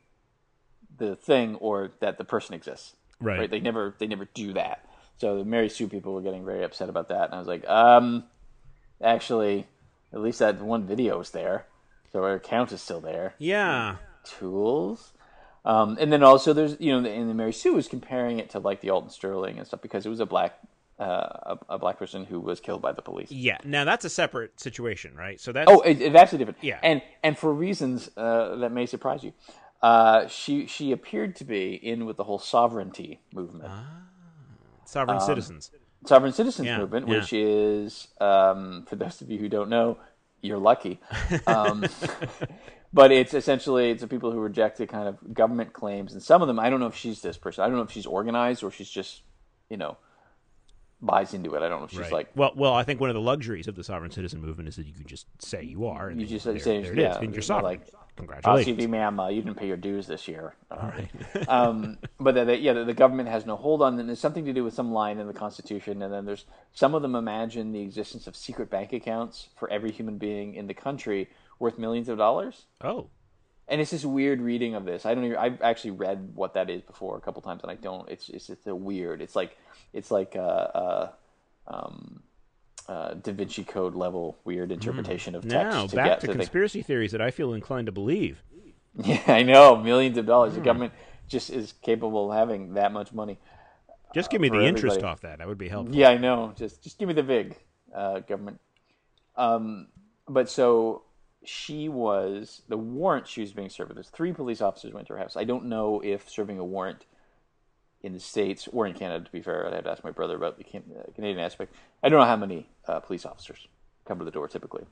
the 0.97 1.15
thing 1.15 1.55
or 1.55 1.91
that 2.01 2.17
the 2.17 2.25
person 2.25 2.53
exists. 2.53 2.95
Right. 3.19 3.49
They 3.49 3.59
never 3.59 3.95
they 3.97 4.07
never 4.07 4.25
do 4.25 4.53
that. 4.53 4.85
So 5.17 5.37
the 5.37 5.45
Mary 5.45 5.69
Sue 5.69 5.87
people 5.87 6.13
were 6.13 6.21
getting 6.21 6.43
very 6.45 6.63
upset 6.63 6.89
about 6.89 7.09
that, 7.09 7.25
and 7.25 7.35
I 7.35 7.39
was 7.39 7.47
like, 7.47 7.67
um, 7.69 8.23
actually, 9.01 9.67
at 10.13 10.19
least 10.19 10.39
that 10.39 10.61
one 10.61 10.85
video 10.85 11.19
is 11.19 11.29
there, 11.31 11.65
so 12.11 12.23
our 12.23 12.33
account 12.33 12.71
is 12.71 12.81
still 12.81 12.99
there 13.01 13.35
Yeah. 13.37 13.97
tools. 14.23 15.13
Um, 15.63 15.97
and 15.99 16.11
then 16.11 16.23
also 16.23 16.53
there's 16.53 16.75
you 16.79 16.91
know 16.99 17.07
and 17.07 17.29
the 17.29 17.33
Mary 17.35 17.53
Sue 17.53 17.73
was 17.73 17.87
comparing 17.87 18.39
it 18.39 18.49
to 18.51 18.59
like 18.59 18.81
the 18.81 18.89
Alton 18.89 19.11
Sterling 19.11 19.59
and 19.59 19.67
stuff 19.67 19.81
because 19.81 20.05
it 20.07 20.09
was 20.09 20.19
a 20.19 20.25
black 20.25 20.57
uh, 20.99 21.03
a, 21.03 21.57
a 21.69 21.79
black 21.79 21.97
person 21.99 22.25
who 22.25 22.39
was 22.39 22.59
killed 22.59 22.81
by 22.81 22.91
the 22.91 23.01
police. 23.03 23.31
Yeah. 23.31 23.57
Now 23.63 23.83
that's 23.85 24.03
a 24.05 24.09
separate 24.09 24.59
situation, 24.59 25.15
right? 25.15 25.39
So 25.39 25.51
that's 25.51 25.69
Oh, 25.71 25.81
it, 25.81 26.01
it's 26.01 26.15
actually 26.15 26.39
different. 26.39 26.63
Yeah. 26.63 26.79
and 26.81 27.01
and 27.23 27.37
for 27.37 27.53
reasons 27.53 28.09
uh, 28.17 28.55
that 28.55 28.71
may 28.71 28.87
surprise 28.87 29.23
you, 29.23 29.33
uh, 29.83 30.27
she 30.27 30.65
she 30.65 30.91
appeared 30.91 31.35
to 31.37 31.43
be 31.45 31.73
in 31.75 32.05
with 32.05 32.17
the 32.17 32.23
whole 32.23 32.39
sovereignty 32.39 33.21
movement, 33.31 33.71
sovereign 34.91 35.17
um, 35.17 35.25
citizens. 35.25 35.71
sovereign 36.05 36.33
citizens 36.33 36.65
Yeah, 36.67 36.77
movement, 36.79 37.07
yeah. 37.07 37.15
which 37.19 37.33
is 37.33 38.07
um, 38.19 38.85
for 38.87 38.95
those 38.95 39.21
of 39.21 39.29
you 39.31 39.37
who 39.39 39.49
don't 39.49 39.69
know, 39.69 39.97
you're 40.41 40.57
lucky. 40.57 40.99
Um, 41.47 41.85
but 42.93 43.11
it's 43.11 43.33
essentially 43.33 43.91
it's 43.91 44.01
the 44.01 44.07
people 44.07 44.31
who 44.31 44.39
reject 44.39 44.77
the 44.77 44.87
kind 44.87 45.07
of 45.07 45.33
government 45.33 45.73
claims, 45.73 46.13
and 46.13 46.21
some 46.21 46.41
of 46.41 46.47
them 46.47 46.59
I 46.59 46.69
don't 46.69 46.79
know 46.79 46.87
if 46.87 46.95
she's 46.95 47.21
this 47.21 47.37
person. 47.37 47.63
I 47.63 47.67
don't 47.67 47.77
know 47.77 47.83
if 47.83 47.91
she's 47.91 48.05
organized 48.05 48.63
or 48.63 48.71
she's 48.71 48.89
just 48.89 49.21
you 49.69 49.77
know 49.77 49.97
buys 51.01 51.33
into 51.33 51.53
it. 51.55 51.61
I 51.63 51.69
don't 51.69 51.79
know 51.79 51.85
if 51.85 51.91
she's 51.91 51.99
Right. 51.99 52.11
like 52.11 52.31
well, 52.35 52.51
well, 52.55 52.73
I 52.73 52.83
think 52.83 52.99
one 52.99 53.09
of 53.09 53.13
the 53.15 53.21
luxuries 53.21 53.67
of 53.67 53.75
the 53.75 53.83
sovereign 53.83 54.11
citizen 54.11 54.41
movement 54.41 54.67
is 54.69 54.75
that 54.75 54.85
you 54.85 54.93
can 54.93 55.05
just 55.07 55.25
say 55.39 55.63
you 55.63 55.85
are, 55.87 56.09
and 56.09 56.19
You 56.21 56.27
just 56.27 56.45
there, 56.45 56.59
say- 56.59 56.81
there 56.81 56.93
it 56.93 56.99
yeah, 56.99 57.11
is, 57.11 57.17
and 57.17 57.33
you're 57.33 57.41
sovereign. 57.41 57.65
like, 57.79 57.89
Congratulations. 58.17 58.77
LCD, 58.77 58.89
ma'am, 58.89 59.19
uh, 59.19 59.29
you 59.29 59.41
didn't 59.41 59.57
pay 59.57 59.67
your 59.67 59.77
dues 59.77 60.05
this 60.07 60.27
year. 60.27 60.53
Uh, 60.69 60.91
um, 61.47 61.97
but 62.19 62.35
that, 62.35 62.45
that- 62.47 62.61
yeah, 62.61 62.73
the, 62.73 62.83
the 62.83 62.93
government 62.93 63.29
has 63.29 63.45
no 63.45 63.55
hold 63.55 63.81
on 63.81 63.95
them. 63.97 64.07
There's 64.07 64.19
something 64.19 64.45
to 64.45 64.53
do 64.53 64.63
with 64.63 64.73
some 64.73 64.91
line 64.91 65.17
in 65.19 65.27
the 65.27 65.33
Constitution, 65.33 66.01
and 66.01 66.13
then 66.13 66.25
there's 66.25 66.45
some 66.73 66.93
of 66.93 67.01
them 67.01 67.15
imagine 67.15 67.71
the 67.71 67.81
existence 67.81 68.27
of 68.27 68.35
secret 68.35 68.69
bank 68.69 68.93
accounts 68.93 69.49
for 69.55 69.69
every 69.71 69.91
human 69.91 70.17
being 70.17 70.53
in 70.55 70.67
the 70.67 70.73
country 70.73 71.29
worth 71.57 71.77
millions 71.79 72.09
of 72.09 72.17
dollars. 72.17 72.65
Oh, 72.83 73.09
And 73.67 73.79
it's 73.81 73.91
this 73.91 74.03
weird 74.05 74.41
reading 74.41 74.75
of 74.75 74.85
this. 74.85 75.05
I 75.05 75.13
don't. 75.15 75.23
Even, 75.25 75.37
I've 75.37 75.61
actually 75.61 75.91
read 75.91 76.31
what 76.35 76.53
that 76.55 76.69
is 76.69 76.81
before 76.81 77.17
a 77.17 77.21
couple 77.21 77.41
times, 77.41 77.61
and 77.63 77.71
I 77.71 77.75
don't. 77.75 78.09
It's 78.09 78.29
it's 78.29 78.49
it's 78.49 78.67
a 78.67 78.75
weird. 78.75 79.21
It's 79.21 79.35
like 79.35 79.57
it's 79.93 80.11
like 80.11 80.35
uh, 80.35 80.39
uh, 80.39 81.11
um, 81.67 82.21
uh, 82.87 83.13
Da 83.15 83.31
Vinci 83.31 83.63
Code 83.63 83.95
level 83.95 84.37
weird 84.43 84.71
interpretation 84.71 85.35
of 85.35 85.43
text. 85.43 85.55
Hmm. 85.55 85.69
now 85.69 85.87
to 85.87 85.95
back 85.95 86.05
get 86.07 86.19
to 86.21 86.27
the- 86.27 86.33
conspiracy 86.33 86.81
theories 86.81 87.11
that 87.11 87.21
I 87.21 87.31
feel 87.31 87.53
inclined 87.53 87.85
to 87.87 87.91
believe. 87.91 88.41
Yeah, 89.05 89.21
I 89.27 89.43
know. 89.43 89.77
Millions 89.77 90.17
of 90.17 90.25
dollars. 90.25 90.51
Hmm. 90.51 90.59
The 90.59 90.65
government 90.65 90.93
just 91.29 91.49
is 91.49 91.73
capable 91.81 92.29
of 92.31 92.37
having 92.37 92.73
that 92.73 92.91
much 92.91 93.13
money. 93.13 93.39
Just 94.13 94.29
give 94.29 94.41
me 94.41 94.49
for 94.49 94.59
the 94.59 94.65
interest 94.65 94.97
everybody. 94.97 95.11
off 95.11 95.21
that. 95.21 95.37
That 95.37 95.47
would 95.47 95.57
be 95.57 95.69
helpful. 95.69 95.95
Yeah, 95.95 96.09
I 96.09 96.17
know. 96.17 96.51
Just 96.57 96.83
just 96.83 96.99
give 96.99 97.07
me 97.07 97.13
the 97.13 97.23
vig, 97.23 97.55
uh, 97.95 98.19
government. 98.19 98.59
Um, 99.37 99.87
but 100.27 100.49
so 100.49 101.03
she 101.45 101.87
was 101.87 102.63
the 102.67 102.77
warrant 102.77 103.27
she 103.27 103.39
was 103.39 103.53
being 103.53 103.69
served 103.69 103.87
with. 103.89 103.95
There's 103.95 104.09
three 104.09 104.33
police 104.33 104.61
officers 104.61 104.91
went 104.93 105.07
to 105.07 105.13
her 105.13 105.19
house. 105.19 105.37
I 105.37 105.45
don't 105.45 105.65
know 105.67 106.01
if 106.03 106.29
serving 106.29 106.59
a 106.59 106.65
warrant 106.65 107.05
in 108.03 108.13
the 108.13 108.19
states 108.19 108.67
or 108.71 108.85
in 108.87 108.93
Canada. 108.93 109.25
To 109.25 109.31
be 109.31 109.41
fair, 109.41 109.67
I'd 109.67 109.73
have 109.73 109.83
to 109.85 109.91
ask 109.91 110.03
my 110.03 110.11
brother 110.11 110.35
about 110.35 110.57
the 110.57 110.65
uh, 110.65 111.11
Canadian 111.15 111.39
aspect. 111.39 111.73
I 112.03 112.09
don't 112.09 112.19
know 112.19 112.25
how 112.25 112.35
many 112.35 112.69
uh, 112.87 112.99
police 112.99 113.25
officers 113.25 113.67
come 114.05 114.19
to 114.19 114.25
the 114.25 114.31
door 114.31 114.47
typically. 114.47 114.85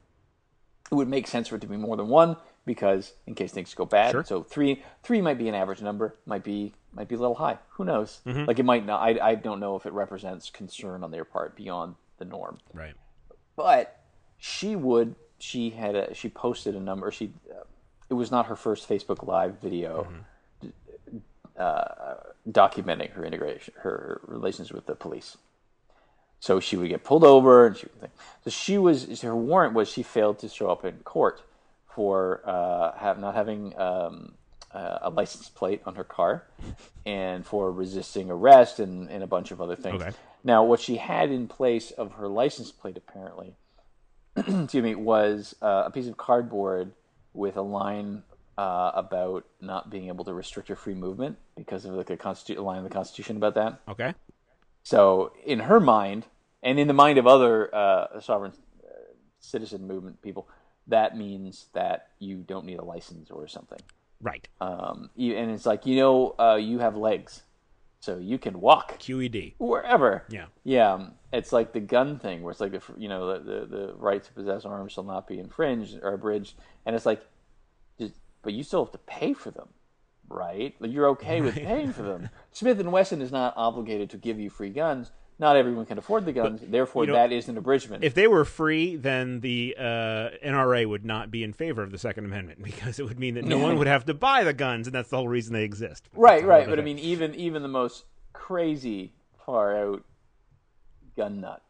It 0.92 0.96
would 0.96 1.08
make 1.08 1.28
sense 1.28 1.48
for 1.48 1.56
it 1.56 1.62
to 1.62 1.68
be 1.68 1.78
more 1.78 1.96
than 1.98 2.08
one 2.08 2.36
because 2.66 3.14
in 3.28 3.36
case 3.36 3.52
things 3.52 3.74
go 3.74 3.86
bad. 3.86 4.12
Sure. 4.12 4.24
So 4.24 4.44
three 4.44 4.84
three 5.04 5.22
might 5.22 5.38
be 5.38 5.48
an 5.48 5.56
average 5.56 5.82
number. 5.82 6.16
Might 6.26 6.44
be 6.44 6.74
might 6.94 7.08
be 7.08 7.16
a 7.16 7.20
little 7.20 7.36
high. 7.36 7.60
Who 7.72 7.86
knows? 7.86 8.22
Mm-hmm. 8.26 8.46
Like 8.46 8.60
it 8.60 8.66
might 8.66 8.86
not. 8.86 9.02
I 9.02 9.20
I 9.22 9.36
don't 9.36 9.60
know 9.60 9.76
if 9.76 9.86
it 9.86 9.94
represents 9.94 10.50
concern 10.50 11.04
on 11.04 11.12
their 11.12 11.26
part 11.26 11.56
beyond 11.56 11.96
the 12.18 12.26
norm. 12.26 12.58
Right. 12.74 12.96
But 13.56 14.00
she 14.38 14.76
would. 14.76 15.16
She 15.38 15.70
had 15.72 15.96
a. 15.96 16.14
She 16.14 16.30
posted 16.30 16.76
a 16.76 16.80
number. 16.80 17.12
She. 17.12 17.34
Uh, 17.50 17.64
it 18.10 18.16
was 18.16 18.32
not 18.32 18.48
her 18.48 18.56
first 18.56 18.90
Facebook 18.90 19.28
Live 19.28 19.62
video. 19.62 20.08
Uh, 21.60 22.16
documenting 22.50 23.12
her 23.12 23.26
integration, 23.26 23.74
her 23.80 24.22
relations 24.26 24.72
with 24.72 24.86
the 24.86 24.96
police. 24.96 25.38
So 26.40 26.62
she 26.62 26.78
would 26.78 26.88
get 26.88 27.04
pulled 27.04 27.26
over, 27.26 27.68
and 27.68 27.76
she 27.76 27.88
would 27.88 28.00
think. 28.00 28.14
So 28.46 28.50
she 28.50 28.78
was. 28.78 29.22
Her 29.22 29.36
warrant 29.36 29.74
was 29.74 29.90
she 29.90 30.02
failed 30.02 30.40
to 30.40 30.48
show 30.48 30.70
up 30.70 30.86
in 30.86 31.00
court 31.00 31.42
for 31.94 32.42
uh, 32.46 32.94
have 32.98 33.20
not 33.20 33.36
having 33.36 33.78
um, 33.78 34.36
uh, 34.74 35.00
a 35.02 35.10
license 35.10 35.50
plate 35.50 35.82
on 35.86 35.96
her 35.96 36.04
car, 36.06 36.46
and 37.06 37.46
for 37.46 37.72
resisting 37.72 38.32
arrest 38.32 38.80
and, 38.80 39.10
and 39.10 39.22
a 39.22 39.28
bunch 39.28 39.52
of 39.52 39.60
other 39.60 39.76
things. 39.76 40.02
Okay. 40.02 40.12
Now, 40.44 40.64
what 40.64 40.80
she 40.80 40.96
had 40.96 41.30
in 41.30 41.48
place 41.48 41.92
of 41.92 42.14
her 42.14 42.30
license 42.30 42.72
plate, 42.72 42.96
apparently, 42.96 43.56
excuse 44.38 44.76
me, 44.76 44.96
was 44.96 45.56
uh, 45.62 45.84
a 45.88 45.92
piece 45.92 46.08
of 46.08 46.16
cardboard 46.16 46.94
with 47.34 47.58
a 47.58 47.62
line 47.62 48.24
uh, 48.60 48.92
about 48.94 49.46
not 49.62 49.90
being 49.90 50.10
able 50.10 50.26
to 50.26 50.34
restrict 50.34 50.68
your 50.68 50.76
free 50.76 50.94
movement 50.94 51.38
because 51.56 51.86
of 51.86 51.94
like 51.94 52.10
a, 52.10 52.18
constitu- 52.18 52.62
line 52.62 52.80
in 52.80 52.84
the 52.84 52.90
Constitution 52.90 53.38
about 53.38 53.56
that. 53.56 53.80
Okay. 53.88 54.14
So, 54.84 55.32
in 55.46 55.60
her 55.60 55.80
mind, 55.80 56.26
and 56.62 56.78
in 56.78 56.90
the 56.90 56.94
mind 56.94 57.18
of 57.18 57.26
other 57.26 57.74
uh, 57.74 58.20
sovereign 58.20 58.52
uh, 58.84 59.14
citizen 59.40 59.88
movement 59.88 60.22
people, 60.22 60.50
that 60.88 61.16
means 61.18 61.68
that 61.72 62.10
you 62.20 62.40
don't 62.40 62.66
need 62.66 62.80
a 62.80 62.84
license 62.84 63.32
or 63.32 63.48
something. 63.48 63.80
Right. 64.22 64.46
Um, 64.60 65.10
you, 65.16 65.38
and 65.38 65.52
it's 65.52 65.66
like 65.66 65.86
you 65.86 65.96
know, 65.96 66.36
uh, 66.38 66.58
you 66.60 66.80
have 66.80 66.98
legs, 66.98 67.44
so 68.02 68.18
you 68.18 68.38
can 68.38 68.60
walk 68.60 69.00
QED. 69.00 69.54
wherever. 69.58 70.26
Yeah. 70.30 70.48
Yeah, 70.66 70.96
um, 70.96 71.14
it's 71.32 71.54
like 71.54 71.72
the 71.72 71.80
gun 71.80 72.20
thing, 72.20 72.42
where 72.42 72.52
it's 72.52 72.60
like 72.60 72.74
if 72.74 72.92
you 72.98 73.08
know 73.08 73.40
the, 73.40 73.40
the 73.40 73.66
the 73.78 73.94
right 73.94 74.22
to 74.22 74.34
possess 74.34 74.66
arms 74.66 74.92
shall 74.92 75.06
not 75.06 75.30
be 75.30 75.40
infringed 75.40 76.00
or 76.04 76.14
abridged, 76.14 76.56
and 76.86 76.94
it's 76.94 77.06
like, 77.06 77.22
but 78.42 78.54
you 78.54 78.64
still 78.64 78.84
have 78.84 78.92
to 78.92 79.00
pay 79.00 79.34
for 79.34 79.52
them, 79.52 79.70
right? 80.28 80.76
You're 80.82 81.10
okay 81.10 81.42
with 81.42 81.56
paying 81.56 81.94
for 81.94 82.04
them. 82.04 82.30
Smith 82.52 82.80
and 82.80 82.92
Wesson 82.92 83.22
is 83.22 83.32
not 83.32 83.54
obligated 83.58 84.10
to 84.12 84.18
give 84.18 84.40
you 84.40 84.50
free 84.50 84.70
guns, 84.70 85.12
not 85.40 85.56
everyone 85.56 85.86
can 85.86 85.98
afford 85.98 86.26
the 86.26 86.34
guns. 86.34 86.60
therefore, 86.62 87.06
you 87.06 87.08
know, 87.08 87.14
that 87.14 87.32
is 87.32 87.48
an 87.48 87.58
abridgment. 87.58 88.04
If 88.04 88.14
they 88.14 88.28
were 88.28 88.44
free, 88.44 88.98
then 88.98 89.40
the 89.40 89.74
uh, 89.80 89.84
NRA 90.46 90.86
would 90.86 91.06
not 91.06 91.32
be 91.32 91.44
in 91.44 91.54
favor 91.54 91.82
of 91.82 91.92
the 91.92 91.98
Second 91.98 92.26
Amendment 92.26 92.62
because 92.64 93.00
it 93.00 93.08
would 93.08 93.18
mean 93.18 93.36
that 93.36 93.46
no 93.46 93.58
one 93.58 93.78
would 93.78 93.88
have 93.88 94.06
to 94.06 94.14
buy 94.14 94.44
the 94.44 94.54
guns, 94.54 94.86
and 94.86 94.94
that's 94.94 95.10
the 95.10 95.16
whole 95.16 95.30
reason 95.30 95.54
they 95.54 95.64
exist. 95.64 96.10
Right, 96.20 96.44
right. 96.44 96.68
But 96.68 96.80
I 96.80 96.82
mean, 96.82 97.00
even 97.00 97.34
even 97.36 97.62
the 97.62 97.70
most 97.70 98.04
crazy, 98.34 99.14
far 99.46 99.78
out 99.78 100.04
gun 101.16 101.40
nut 101.40 101.64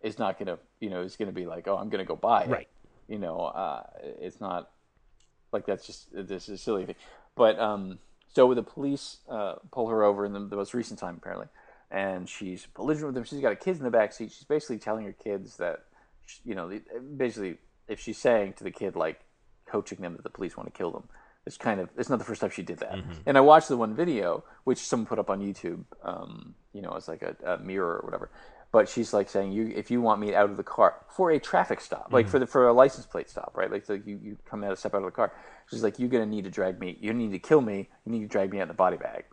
is 0.00 0.18
not 0.18 0.38
going 0.38 0.46
to, 0.46 0.58
you 0.80 0.88
know, 0.88 1.02
is 1.02 1.16
going 1.16 1.28
to 1.28 1.34
be 1.34 1.44
like, 1.44 1.68
oh, 1.68 1.76
I'm 1.76 1.90
going 1.90 1.98
to 2.02 2.08
go 2.08 2.16
buy 2.16 2.44
it. 2.44 2.48
Right. 2.48 2.68
You 3.08 3.18
know, 3.18 3.40
uh, 3.40 3.82
it's 4.20 4.40
not 4.40 4.70
like 5.52 5.66
that's 5.66 5.86
just 5.86 6.08
this 6.12 6.48
is 6.48 6.60
a 6.60 6.62
silly 6.62 6.86
thing. 6.86 6.94
But 7.36 7.58
um, 7.58 7.98
so 8.32 8.46
with 8.46 8.56
the 8.56 8.62
police 8.62 9.18
uh, 9.28 9.56
pull 9.70 9.88
her 9.88 10.02
over 10.02 10.24
in 10.24 10.32
the, 10.32 10.40
the 10.40 10.56
most 10.56 10.74
recent 10.74 10.98
time 10.98 11.16
apparently, 11.16 11.46
and 11.90 12.28
she's 12.28 12.66
belligerent 12.74 13.08
with 13.08 13.14
them. 13.14 13.24
She's 13.24 13.40
got 13.40 13.58
kids 13.60 13.78
in 13.78 13.84
the 13.84 13.90
back 13.90 14.12
seat. 14.12 14.32
She's 14.32 14.44
basically 14.44 14.78
telling 14.78 15.04
her 15.04 15.12
kids 15.12 15.56
that, 15.56 15.84
you 16.44 16.54
know, 16.54 16.70
basically 17.16 17.58
if 17.88 18.00
she's 18.00 18.18
saying 18.18 18.54
to 18.54 18.64
the 18.64 18.70
kid 18.70 18.94
like 18.96 19.20
coaching 19.66 20.00
them 20.00 20.14
that 20.14 20.22
the 20.22 20.30
police 20.30 20.56
want 20.56 20.72
to 20.72 20.76
kill 20.76 20.90
them. 20.90 21.08
It's 21.46 21.56
kind 21.56 21.80
of 21.80 21.88
it's 21.96 22.10
not 22.10 22.18
the 22.18 22.24
first 22.24 22.40
time 22.40 22.50
she 22.50 22.62
did 22.62 22.78
that. 22.78 22.92
And 23.26 23.38
I 23.38 23.40
watched 23.40 23.68
the 23.68 23.76
one 23.76 23.94
video 23.94 24.44
which 24.64 24.78
someone 24.78 25.06
put 25.06 25.18
up 25.18 25.30
on 25.30 25.40
YouTube. 25.40 25.84
Um, 26.02 26.54
you 26.72 26.82
know, 26.82 26.90
as 26.90 27.08
like 27.08 27.22
a, 27.22 27.34
a 27.44 27.58
mirror 27.58 27.98
or 27.98 28.02
whatever. 28.04 28.30
But 28.72 28.88
she's 28.88 29.12
like 29.12 29.28
saying, 29.28 29.50
"You, 29.50 29.72
if 29.74 29.90
you 29.90 30.00
want 30.00 30.20
me 30.20 30.34
out 30.34 30.48
of 30.48 30.56
the 30.56 30.62
car 30.62 30.94
for 31.08 31.32
a 31.32 31.40
traffic 31.40 31.80
stop, 31.80 32.08
like 32.12 32.26
mm-hmm. 32.26 32.30
for 32.30 32.38
the 32.38 32.46
for 32.46 32.68
a 32.68 32.72
license 32.72 33.04
plate 33.04 33.28
stop, 33.28 33.52
right? 33.56 33.70
Like, 33.70 33.84
so 33.84 33.94
you 33.94 34.18
you 34.22 34.36
come 34.44 34.62
out, 34.62 34.78
step 34.78 34.94
out 34.94 34.98
of 34.98 35.04
the 35.04 35.10
car. 35.10 35.32
She's 35.68 35.82
like, 35.82 35.98
you're 35.98 36.08
gonna 36.08 36.26
need 36.26 36.44
to 36.44 36.50
drag 36.50 36.78
me. 36.78 36.96
You 37.00 37.12
need 37.12 37.32
to 37.32 37.38
kill 37.40 37.62
me. 37.62 37.88
You 38.04 38.12
need 38.12 38.20
to 38.20 38.28
drag 38.28 38.52
me 38.52 38.58
out 38.58 38.62
in 38.62 38.68
the 38.68 38.74
body 38.74 38.96
bag." 38.96 39.24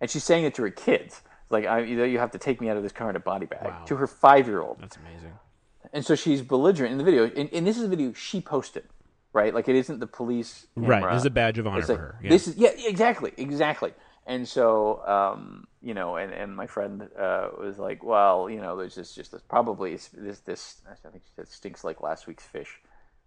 And 0.00 0.08
she's 0.08 0.22
saying 0.22 0.44
it 0.44 0.54
to 0.54 0.62
her 0.62 0.70
kids, 0.70 1.22
like, 1.50 1.64
"I, 1.66 1.80
you 1.80 1.96
know, 1.96 2.04
you 2.04 2.18
have 2.20 2.30
to 2.32 2.38
take 2.38 2.60
me 2.60 2.68
out 2.68 2.76
of 2.76 2.84
this 2.84 2.92
car 2.92 3.10
in 3.10 3.16
a 3.16 3.20
body 3.20 3.46
bag." 3.46 3.64
Wow. 3.64 3.84
To 3.86 3.96
her 3.96 4.06
five 4.06 4.46
year 4.46 4.62
old, 4.62 4.78
that's 4.80 4.96
amazing. 4.96 5.32
and 5.92 6.06
so 6.06 6.14
she's 6.14 6.42
belligerent 6.42 6.92
in 6.92 6.98
the 6.98 7.04
video. 7.04 7.24
And, 7.24 7.48
and 7.52 7.66
this 7.66 7.76
is 7.76 7.82
a 7.82 7.88
video 7.88 8.12
she 8.12 8.40
posted, 8.40 8.84
right? 9.32 9.52
Like, 9.52 9.68
it 9.68 9.74
isn't 9.74 9.98
the 9.98 10.06
police. 10.06 10.66
Right, 10.76 11.02
this 11.12 11.22
is 11.22 11.26
a 11.26 11.30
badge 11.30 11.58
of 11.58 11.66
honor 11.66 11.78
It's 11.78 11.88
for 11.88 11.96
her. 11.96 12.18
Yeah. 12.22 12.30
This 12.30 12.46
is 12.46 12.56
yeah, 12.56 12.70
exactly, 12.76 13.32
exactly. 13.36 13.92
And 14.26 14.48
so, 14.48 15.06
um, 15.06 15.66
you 15.82 15.92
know, 15.92 16.16
and, 16.16 16.32
and 16.32 16.56
my 16.56 16.66
friend 16.66 17.08
uh, 17.18 17.48
was 17.58 17.78
like, 17.78 18.02
well, 18.02 18.48
you 18.48 18.60
know, 18.60 18.76
there's 18.76 18.94
just 18.94 19.14
just 19.14 19.32
this 19.32 19.42
probably 19.42 19.98
this 20.14 20.40
this 20.40 20.80
I 20.90 21.10
think 21.10 21.24
she 21.26 21.32
said 21.36 21.48
stinks 21.48 21.84
like 21.84 22.00
last 22.00 22.26
week's 22.26 22.44
fish, 22.46 22.80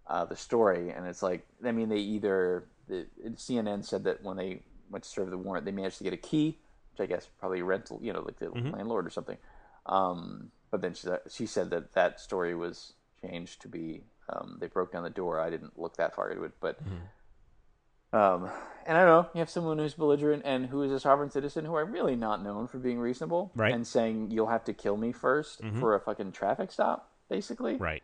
uh, 0.08 0.24
the 0.24 0.34
story, 0.36 0.90
and 0.90 1.06
it's 1.06 1.22
like 1.22 1.46
I 1.64 1.70
mean 1.70 1.88
they 1.88 1.98
either 1.98 2.64
the 2.88 3.06
CNN 3.36 3.84
said 3.84 4.04
that 4.04 4.22
when 4.24 4.36
they 4.36 4.62
went 4.90 5.04
to 5.04 5.10
serve 5.10 5.30
the 5.30 5.38
warrant 5.38 5.66
they 5.66 5.70
managed 5.72 5.98
to 5.98 6.04
get 6.04 6.12
a 6.12 6.16
key, 6.16 6.58
which 6.92 7.00
I 7.00 7.06
guess 7.06 7.28
probably 7.38 7.62
rental, 7.62 8.00
you 8.02 8.12
know, 8.12 8.22
like 8.22 8.38
the 8.40 8.52
Mm-hmm. 8.54 8.70
landlord 8.72 9.06
or 9.06 9.10
something. 9.10 9.36
Um, 9.86 10.50
but 10.70 10.80
then 10.82 10.94
she, 10.94 11.02
said- 11.02 11.20
she 11.30 11.46
said 11.46 11.70
that 11.70 11.92
that 11.94 12.20
story 12.20 12.54
was 12.56 12.94
changed 13.22 13.62
to 13.62 13.68
be 13.68 14.02
um, 14.28 14.58
they 14.60 14.66
broke 14.66 14.92
down 14.92 15.04
the 15.04 15.10
door. 15.10 15.40
I 15.40 15.48
didn't 15.48 15.78
look 15.78 15.96
that 15.96 16.14
far 16.14 16.30
into 16.30 16.44
it, 16.44 16.52
but 16.60 16.80
Mm-hmm. 16.82 17.04
Um, 18.12 18.50
and 18.86 18.96
I 18.96 19.04
don't 19.04 19.24
know, 19.24 19.30
you 19.34 19.40
have 19.40 19.50
someone 19.50 19.78
who's 19.78 19.94
belligerent 19.94 20.42
and 20.46 20.66
who 20.66 20.82
is 20.82 20.92
a 20.92 20.98
sovereign 20.98 21.30
citizen 21.30 21.64
who 21.64 21.74
are 21.74 21.84
really 21.84 22.16
not 22.16 22.42
known 22.42 22.66
for 22.66 22.78
being 22.78 22.98
reasonable, 22.98 23.52
Right. 23.54 23.72
And 23.72 23.86
saying 23.86 24.30
you'll 24.30 24.46
have 24.46 24.64
to 24.64 24.72
kill 24.72 24.96
me 24.96 25.12
1st 25.12 25.78
for 25.78 25.94
a 25.94 26.00
fucking 26.00 26.32
traffic 26.32 26.72
stop, 26.72 27.10
basically. 27.28 27.76
Right. 27.76 28.02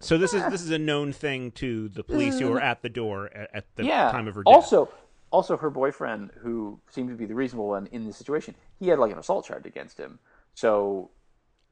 So 0.00 0.18
this 0.18 0.34
is 0.34 0.42
this 0.50 0.60
is 0.60 0.70
a 0.70 0.78
known 0.78 1.12
thing 1.12 1.52
to 1.52 1.88
the 1.88 2.02
police 2.02 2.38
who 2.38 2.50
were 2.50 2.60
at 2.60 2.82
the 2.82 2.90
door 2.90 3.30
at, 3.34 3.50
at 3.54 3.76
the 3.76 3.84
yeah. 3.84 4.10
time 4.10 4.28
of 4.28 4.34
her 4.34 4.42
death. 4.42 4.54
Also, 4.54 4.90
also 5.30 5.56
her 5.56 5.70
boyfriend, 5.70 6.30
who 6.38 6.78
seemed 6.90 7.08
to 7.08 7.14
be 7.14 7.24
the 7.24 7.34
reasonable 7.34 7.68
one 7.68 7.88
in 7.92 8.04
this 8.04 8.16
situation, 8.16 8.54
he 8.78 8.88
had 8.88 8.98
like 8.98 9.12
an 9.12 9.18
assault 9.18 9.46
charge 9.46 9.64
against 9.64 9.96
him. 9.96 10.18
So 10.54 11.10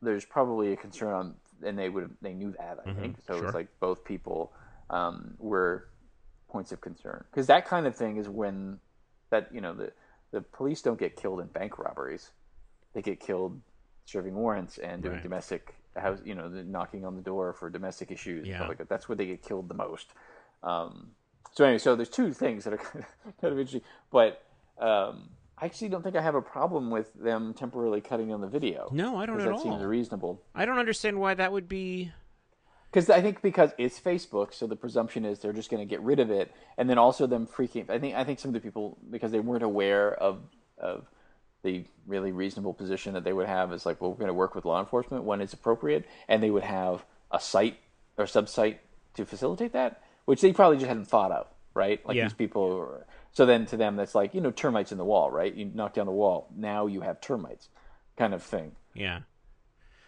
there's 0.00 0.24
probably 0.24 0.72
a 0.72 0.76
concern 0.76 1.12
on, 1.12 1.34
and 1.64 1.78
they 1.78 1.88
would 1.88 2.02
have, 2.02 2.12
they 2.22 2.32
knew 2.32 2.54
that 2.58 2.78
I 2.86 2.92
think. 2.94 3.16
So 3.26 3.36
it 3.36 3.44
was 3.44 3.54
like 3.54 3.68
both 3.80 4.04
people 4.04 4.52
um, 4.90 5.34
were 5.38 5.88
points 6.54 6.70
of 6.70 6.80
concern 6.80 7.24
because 7.32 7.48
that 7.48 7.66
kind 7.66 7.84
of 7.84 7.96
thing 7.96 8.16
is 8.16 8.28
when 8.28 8.78
that 9.30 9.52
you 9.52 9.60
know 9.60 9.74
the 9.74 9.90
the 10.30 10.40
police 10.40 10.80
don't 10.82 11.00
get 11.00 11.16
killed 11.16 11.40
in 11.40 11.48
bank 11.48 11.78
robberies, 11.80 12.30
they 12.92 13.02
get 13.02 13.18
killed 13.18 13.60
serving 14.04 14.34
warrants 14.36 14.78
and 14.78 15.02
doing 15.02 15.14
Right. 15.14 15.22
domestic 15.22 15.74
house, 15.96 16.20
you 16.24 16.34
know, 16.36 16.48
the 16.48 16.62
knocking 16.62 17.04
on 17.04 17.16
the 17.16 17.22
door 17.22 17.52
for 17.52 17.68
domestic 17.70 18.10
issues. 18.12 18.46
Yeah. 18.46 18.66
like 18.68 18.78
that. 18.78 18.88
That's 18.88 19.08
where 19.08 19.16
they 19.16 19.26
get 19.26 19.42
killed 19.42 19.68
the 19.68 19.74
most. 19.74 20.06
Um, 20.62 21.10
so 21.52 21.64
anyway, 21.64 21.78
so 21.78 21.96
there's 21.96 22.08
two 22.08 22.32
things 22.32 22.62
that 22.64 22.72
are 22.72 22.76
kind 22.90 23.04
of, 23.04 23.40
kind 23.40 23.52
of 23.52 23.58
interesting, 23.58 23.82
but 24.10 24.42
um, 24.78 25.30
I 25.58 25.64
actually 25.66 25.88
don't 25.88 26.02
think 26.02 26.14
I 26.16 26.22
have 26.22 26.34
a 26.36 26.42
problem 26.42 26.90
with 26.90 27.12
them 27.14 27.52
temporarily 27.54 28.00
cutting 28.00 28.32
on 28.32 28.40
the 28.40 28.48
video. 28.48 28.88
No, 28.92 29.16
I 29.16 29.26
don't 29.26 29.40
at 29.40 29.44
that 29.46 29.60
seems 29.60 29.82
reasonable. 29.82 30.40
I 30.54 30.64
don't 30.66 30.78
understand 30.78 31.18
why 31.18 31.34
that 31.34 31.50
would 31.52 31.68
be. 31.68 32.12
Because 32.94 33.10
I 33.10 33.20
think 33.20 33.42
because 33.42 33.72
it's 33.76 33.98
Facebook, 33.98 34.54
so 34.54 34.68
the 34.68 34.76
presumption 34.76 35.24
is 35.24 35.40
they're 35.40 35.52
just 35.52 35.68
going 35.68 35.80
to 35.80 35.84
get 35.84 36.00
rid 36.02 36.20
of 36.20 36.30
it, 36.30 36.54
and 36.78 36.88
then 36.88 36.96
also 36.96 37.26
them 37.26 37.44
freaking. 37.44 37.90
I 37.90 37.98
think 37.98 38.14
I 38.14 38.22
think 38.22 38.38
some 38.38 38.50
of 38.50 38.52
the 38.52 38.60
people 38.60 38.96
because 39.10 39.32
they 39.32 39.40
weren't 39.40 39.64
aware 39.64 40.14
of 40.14 40.38
of 40.78 41.04
the 41.64 41.84
really 42.06 42.30
reasonable 42.30 42.72
position 42.72 43.14
that 43.14 43.24
they 43.24 43.32
would 43.32 43.48
have 43.48 43.72
is 43.72 43.84
like, 43.84 44.00
well, 44.00 44.12
we're 44.12 44.18
going 44.18 44.28
to 44.28 44.34
work 44.34 44.54
with 44.54 44.64
law 44.64 44.78
enforcement 44.78 45.24
when 45.24 45.40
it's 45.40 45.52
appropriate, 45.52 46.06
and 46.28 46.40
they 46.40 46.50
would 46.50 46.62
have 46.62 47.04
a 47.32 47.40
site 47.40 47.78
or 48.16 48.28
sub-site 48.28 48.80
to 49.14 49.26
facilitate 49.26 49.72
that, 49.72 50.00
which 50.26 50.40
they 50.40 50.52
probably 50.52 50.76
just 50.76 50.86
hadn't 50.86 51.06
thought 51.06 51.32
of, 51.32 51.48
right? 51.74 52.06
Like 52.06 52.16
Yeah. 52.16 52.26
these 52.26 52.34
people. 52.34 52.78
Are, 52.78 53.06
so 53.32 53.44
then 53.44 53.66
to 53.66 53.76
them, 53.76 53.96
that's 53.96 54.14
like 54.14 54.34
you 54.34 54.40
know 54.40 54.52
termites 54.52 54.92
in 54.92 54.98
the 54.98 55.04
wall, 55.04 55.32
right? 55.32 55.52
You 55.52 55.64
knock 55.64 55.94
down 55.94 56.06
the 56.06 56.12
wall, 56.12 56.48
now 56.54 56.86
you 56.86 57.00
have 57.00 57.20
termites, 57.20 57.70
kind 58.16 58.34
of 58.34 58.40
thing. 58.44 58.76
Yeah. 58.94 59.22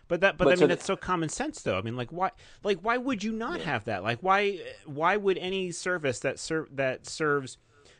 But 0.08 0.20
that, 0.20 0.36
but, 0.38 0.44
But 0.44 0.48
I 0.48 0.50
mean, 0.52 0.58
th- 0.60 0.68
that's 0.68 0.84
so 0.86 0.96
common 0.96 1.28
sense, 1.28 1.62
though. 1.62 1.76
I 1.76 1.82
mean, 1.82 1.96
like, 1.96 2.10
why, 2.12 2.30
like, 2.62 2.78
why 2.80 2.96
would 2.96 3.24
you 3.24 3.32
not 3.32 3.60
have 3.62 3.84
that? 3.86 4.02
Like, 4.04 4.20
why, 4.22 4.60
why 4.84 5.16
would 5.16 5.36
any 5.38 5.72
service 5.72 6.20
that 6.20 6.38
ser- 6.38 6.68
that 6.72 7.06
serves 7.06 7.58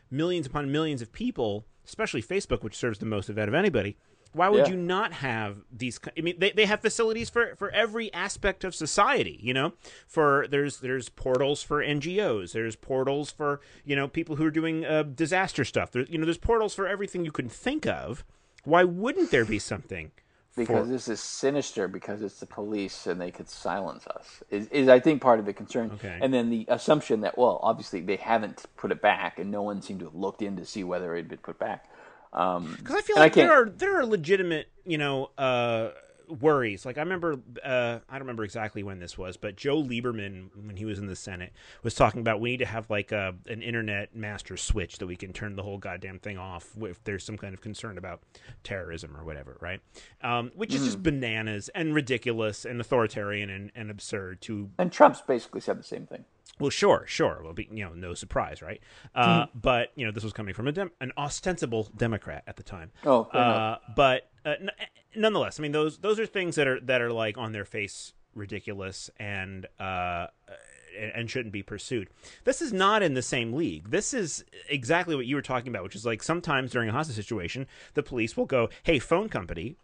millions 0.09 0.47
upon 0.47 0.71
millions 0.71 1.01
of 1.01 1.11
people, 1.11 1.65
especially 1.85 2.21
Facebook, 2.21 2.63
which 2.63 2.77
serves 2.77 2.99
the 2.99 3.05
most 3.05 3.27
of 3.27 3.35
that 3.35 3.49
of 3.49 3.53
anybody, 3.53 3.97
why 4.33 4.47
would 4.49 4.67
Yeah. 4.67 4.73
you 4.73 4.77
not 4.77 5.13
have 5.13 5.57
these? 5.71 5.99
I 6.17 6.21
mean, 6.21 6.35
they, 6.37 6.51
they 6.51 6.65
have 6.65 6.79
facilities 6.81 7.29
for, 7.29 7.55
for 7.55 7.71
every 7.71 8.13
aspect 8.13 8.63
of 8.63 8.75
society. 8.75 9.39
You 9.41 9.53
know, 9.53 9.73
for 10.05 10.47
there's 10.49 10.77
there's 10.77 11.09
portals 11.09 11.63
for 11.63 11.83
NGOs, 11.83 12.51
there's 12.53 12.75
portals 12.75 13.31
for 13.31 13.61
you 13.83 13.95
know 13.95 14.07
people 14.07 14.35
who 14.35 14.45
are 14.45 14.51
doing 14.51 14.85
uh, 14.85 15.03
disaster 15.03 15.65
stuff. 15.65 15.91
There's 15.91 16.09
you 16.09 16.17
know 16.19 16.25
there's 16.25 16.37
portals 16.37 16.73
for 16.75 16.87
everything 16.87 17.25
you 17.25 17.31
can 17.31 17.49
think 17.49 17.85
of. 17.87 18.23
Why 18.63 18.83
wouldn't 18.83 19.31
there 19.31 19.45
be 19.45 19.59
something? 19.59 20.11
Because 20.57 20.89
this 20.89 21.07
is 21.07 21.19
sinister 21.19 21.87
because 21.87 22.21
it's 22.21 22.39
the 22.39 22.45
police 22.45 23.07
and 23.07 23.21
they 23.21 23.31
could 23.31 23.47
silence 23.47 24.05
us 24.07 24.43
is, 24.49 24.67
is 24.67 24.89
I 24.89 24.99
think 24.99 25.21
part 25.21 25.39
of 25.39 25.45
the 25.45 25.53
concern. 25.53 25.91
Okay. 25.93 26.19
And 26.21 26.33
then 26.33 26.49
the 26.49 26.65
assumption 26.67 27.21
that 27.21 27.37
well, 27.37 27.59
obviously 27.61 28.01
they 28.01 28.17
haven't 28.17 28.65
put 28.75 28.91
it 28.91 29.01
back, 29.01 29.39
and 29.39 29.51
no 29.51 29.61
one 29.61 29.81
seemed 29.81 29.99
to 29.99 30.05
have 30.05 30.15
looked 30.15 30.41
in 30.41 30.57
to 30.57 30.65
see 30.65 30.83
whether 30.83 31.15
it 31.15 31.19
had 31.19 31.29
been 31.29 31.37
put 31.39 31.59
back. 31.59 31.89
Um, 32.33 32.75
Because 32.77 32.95
I 32.95 33.01
feel 33.01 33.15
and 33.15 33.21
I 33.21 33.25
like 33.25 33.33
there 33.33 33.51
are 33.51 33.69
there 33.69 33.99
are 33.99 34.05
legitimate, 34.05 34.67
you 34.85 34.97
know, 34.97 35.29
uh, 35.37 35.89
worries. 36.29 36.85
Like 36.85 36.97
I 36.97 37.01
remember, 37.01 37.39
uh, 37.63 37.99
I 38.09 38.13
don't 38.13 38.21
remember 38.21 38.43
exactly 38.43 38.83
when 38.83 38.99
this 38.99 39.17
was, 39.17 39.37
but 39.37 39.55
Joe 39.55 39.81
Lieberman, 39.81 40.49
when 40.55 40.77
he 40.77 40.85
was 40.85 40.99
in 40.99 41.07
the 41.07 41.15
Senate, 41.15 41.53
was 41.83 41.95
talking 41.95 42.21
about 42.21 42.39
we 42.41 42.51
need 42.51 42.57
to 42.57 42.65
have 42.65 42.89
like 42.89 43.11
a 43.11 43.35
an 43.47 43.61
internet 43.61 44.15
master 44.15 44.57
switch 44.57 44.97
that 44.99 45.07
we 45.07 45.15
can 45.15 45.33
turn 45.33 45.55
the 45.55 45.63
whole 45.63 45.77
goddamn 45.77 46.19
thing 46.19 46.37
off 46.37 46.69
if 46.81 47.03
there's 47.03 47.23
some 47.23 47.37
kind 47.37 47.53
of 47.53 47.61
concern 47.61 47.97
about 47.97 48.21
terrorism 48.63 49.15
or 49.17 49.23
whatever, 49.23 49.57
right? 49.61 49.81
Um, 50.21 50.51
which 50.55 50.73
is 50.73 50.81
Mm. 50.81 50.85
just 50.85 51.03
bananas 51.03 51.69
and 51.75 51.93
ridiculous 51.95 52.65
and 52.65 52.79
authoritarian 52.81 53.49
and, 53.49 53.71
and 53.75 53.89
absurd 53.91 54.41
to 54.41 54.69
and 54.77 54.91
Trump's 54.91 55.21
basically 55.21 55.61
said 55.61 55.79
the 55.79 55.83
same 55.83 56.05
thing. 56.07 56.25
Well, 56.59 56.69
sure, 56.69 57.03
sure. 57.07 57.41
Well, 57.43 57.53
be, 57.53 57.67
you 57.71 57.83
know, 57.85 57.93
no 57.93 58.13
surprise, 58.13 58.61
right? 58.61 58.81
Uh, 59.15 59.45
Hmm. 59.45 59.59
But 59.59 59.91
you 59.95 60.05
know, 60.05 60.11
this 60.11 60.23
was 60.23 60.33
coming 60.33 60.53
from 60.53 60.67
a 60.67 60.71
dem- 60.71 60.91
an 61.01 61.11
ostensible 61.17 61.89
Democrat 61.95 62.43
at 62.47 62.55
the 62.57 62.63
time. 62.63 62.91
Oh, 63.05 63.23
uh, 63.25 63.77
but 63.95 64.29
uh, 64.45 64.55
n- 64.59 64.69
nonetheless, 65.15 65.59
I 65.59 65.63
mean, 65.63 65.71
those 65.71 65.97
those 65.99 66.19
are 66.19 66.25
things 66.25 66.55
that 66.55 66.67
are 66.67 66.79
that 66.81 67.01
are 67.01 67.11
like 67.11 67.37
on 67.37 67.51
their 67.51 67.65
face 67.65 68.13
ridiculous 68.35 69.09
and 69.17 69.65
uh, 69.79 70.27
and 70.97 71.11
and 71.15 71.29
shouldn't 71.29 71.53
be 71.53 71.63
pursued. 71.63 72.07
This 72.43 72.61
is 72.61 72.71
not 72.73 73.03
in 73.03 73.13
the 73.13 73.21
same 73.21 73.53
league. 73.53 73.89
This 73.91 74.13
is 74.13 74.43
exactly 74.69 75.15
what 75.15 75.25
you 75.25 75.35
were 75.35 75.41
talking 75.41 75.69
about, 75.69 75.83
which 75.83 75.95
is 75.95 76.05
like 76.05 76.23
sometimes 76.23 76.71
during 76.71 76.89
a 76.89 76.91
hostage 76.91 77.15
situation, 77.15 77.67
the 77.93 78.03
police 78.03 78.35
will 78.37 78.45
go, 78.45 78.69
"Hey, 78.83 78.99
phone 78.99 79.29
company, 79.29 79.77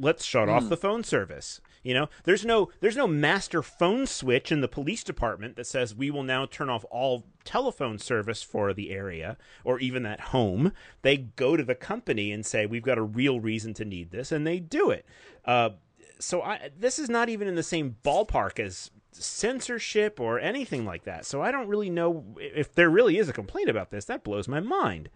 let's 0.00 0.24
shut 0.24 0.48
off 0.48 0.68
the 0.68 0.76
phone 0.76 1.04
service 1.04 1.60
you 1.82 1.94
know? 1.94 2.08
There's 2.24 2.44
no 2.44 2.70
there's 2.80 2.96
no 2.96 3.06
master 3.06 3.62
phone 3.62 4.06
switch 4.06 4.52
in 4.52 4.60
the 4.60 4.68
police 4.68 5.02
department 5.02 5.56
that 5.56 5.66
says 5.66 5.94
we 5.94 6.10
will 6.10 6.22
now 6.22 6.46
turn 6.46 6.68
off 6.68 6.84
all 6.90 7.24
telephone 7.44 7.98
service 7.98 8.42
for 8.42 8.74
the 8.74 8.90
area 8.90 9.36
or 9.64 9.78
even 9.80 10.04
at 10.04 10.20
home. 10.20 10.72
They 11.02 11.16
go 11.16 11.56
to 11.56 11.62
the 11.62 11.74
company 11.74 12.32
and 12.32 12.44
say 12.44 12.66
we've 12.66 12.82
got 12.82 12.98
a 12.98 13.02
real 13.02 13.40
reason 13.40 13.74
to 13.74 13.84
need 13.84 14.10
this 14.10 14.32
and 14.32 14.46
they 14.46 14.58
do 14.58 14.90
it. 14.90 15.06
Uh, 15.44 15.70
so 16.18 16.42
I, 16.42 16.70
this 16.76 16.98
is 16.98 17.08
not 17.08 17.28
even 17.28 17.48
in 17.48 17.54
the 17.54 17.62
same 17.62 17.96
ballpark 18.04 18.58
as 18.58 18.90
censorship 19.12 20.20
or 20.20 20.38
anything 20.38 20.84
like 20.84 21.04
that. 21.04 21.24
So 21.24 21.40
i 21.40 21.50
don't 21.50 21.68
really 21.68 21.90
know 21.90 22.24
if 22.36 22.74
there 22.74 22.90
really 22.90 23.18
is 23.18 23.28
a 23.28 23.32
complaint 23.32 23.70
about 23.70 23.90
this. 23.90 24.04
That 24.04 24.24
blows 24.24 24.46
my 24.46 24.60
mind 24.60 25.08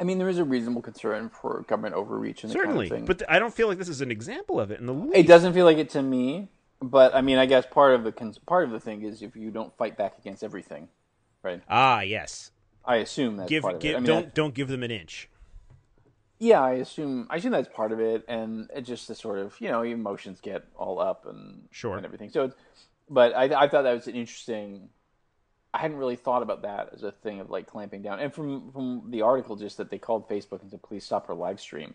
I 0.00 0.04
mean, 0.04 0.18
there 0.18 0.28
is 0.28 0.38
a 0.38 0.44
reasonable 0.44 0.82
concern 0.82 1.28
for 1.28 1.64
government 1.66 1.94
overreach 1.96 2.44
and 2.44 2.52
Certainly, 2.52 2.88
kind 2.88 3.02
of 3.02 3.06
but 3.18 3.28
I 3.30 3.38
don't 3.38 3.52
feel 3.52 3.66
like 3.68 3.78
this 3.78 3.88
is 3.88 4.00
an 4.00 4.10
example 4.12 4.60
of 4.60 4.70
it 4.70 4.78
in 4.80 4.86
the 4.86 4.94
least. 4.94 5.16
it 5.16 5.26
doesn't 5.26 5.54
feel 5.54 5.64
like 5.64 5.78
it 5.78 5.90
to 5.90 6.02
me. 6.02 6.48
But 6.80 7.14
I 7.14 7.20
mean, 7.22 7.38
I 7.38 7.46
guess 7.46 7.66
part 7.66 7.94
of 7.94 8.04
the 8.04 8.12
cons- 8.12 8.38
part 8.38 8.64
of 8.64 8.70
the 8.70 8.78
thing 8.78 9.02
is 9.02 9.22
if 9.22 9.34
you 9.34 9.50
don't 9.50 9.76
fight 9.76 9.96
back 9.96 10.16
against 10.18 10.44
everything, 10.44 10.86
right? 11.42 11.60
Ah, 11.68 12.02
yes. 12.02 12.52
I 12.84 12.96
assume 12.96 13.36
that's 13.36 13.48
Give, 13.48 13.62
part 13.62 13.74
of 13.74 13.80
give 13.80 13.94
it. 13.94 13.96
I 13.96 14.00
mean, 14.00 14.06
don't 14.06 14.34
don't 14.34 14.54
give 14.54 14.68
them 14.68 14.84
an 14.84 14.92
inch. 14.92 15.28
yeah, 16.38 16.60
I 16.60 16.74
assume 16.74 17.26
I 17.30 17.36
assume 17.36 17.50
that's 17.50 17.68
part 17.68 17.90
of 17.90 17.98
it, 17.98 18.24
and 18.28 18.68
it 18.74 18.82
just 18.82 19.08
the 19.08 19.16
sort 19.16 19.40
of 19.40 19.60
you 19.60 19.68
know 19.68 19.82
emotions 19.82 20.40
get 20.40 20.64
all 20.76 21.00
up 21.00 21.26
and 21.26 21.62
Sure. 21.72 21.96
and 21.96 22.06
everything. 22.06 22.30
So, 22.30 22.44
it's, 22.44 22.54
but 23.10 23.34
I 23.34 23.44
I 23.64 23.68
thought 23.68 23.82
that 23.82 23.92
was 23.94 24.06
an 24.06 24.14
interesting. 24.14 24.90
I 25.74 25.78
hadn't 25.78 25.98
really 25.98 26.16
thought 26.16 26.42
about 26.42 26.62
that 26.62 26.90
as 26.94 27.02
a 27.02 27.12
thing 27.12 27.40
of 27.40 27.50
like 27.50 27.66
clamping 27.66 28.02
down, 28.02 28.20
and 28.20 28.32
from 28.32 28.72
from 28.72 29.10
the 29.10 29.22
article 29.22 29.56
just 29.56 29.76
that 29.76 29.90
they 29.90 29.98
called 29.98 30.28
Facebook 30.28 30.62
and 30.62 30.70
said 30.70 30.82
please 30.82 31.04
stop 31.04 31.26
her 31.26 31.34
live 31.34 31.60
stream. 31.60 31.94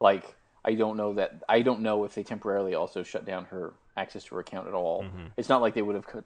Like 0.00 0.34
I 0.64 0.74
don't 0.74 0.96
know 0.96 1.14
that 1.14 1.42
I 1.48 1.62
don't 1.62 1.80
know 1.80 2.04
if 2.04 2.14
they 2.14 2.22
temporarily 2.22 2.74
also 2.74 3.02
shut 3.02 3.24
down 3.24 3.46
her 3.46 3.74
access 3.96 4.24
to 4.24 4.34
her 4.36 4.40
account 4.40 4.68
at 4.68 4.74
all. 4.74 5.04
It's 5.36 5.48
not 5.48 5.60
like 5.60 5.74
they 5.74 5.82
would 5.82 5.96
have, 5.96 6.06
cut- 6.06 6.24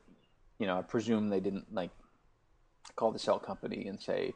you 0.59 0.66
know, 0.66 0.78
I 0.78 0.82
presume 0.82 1.28
they 1.28 1.40
didn't 1.40 1.72
like 1.74 1.90
call 2.94 3.12
the 3.12 3.18
cell 3.18 3.38
company 3.38 3.86
and 3.88 4.01
say, 4.01 4.34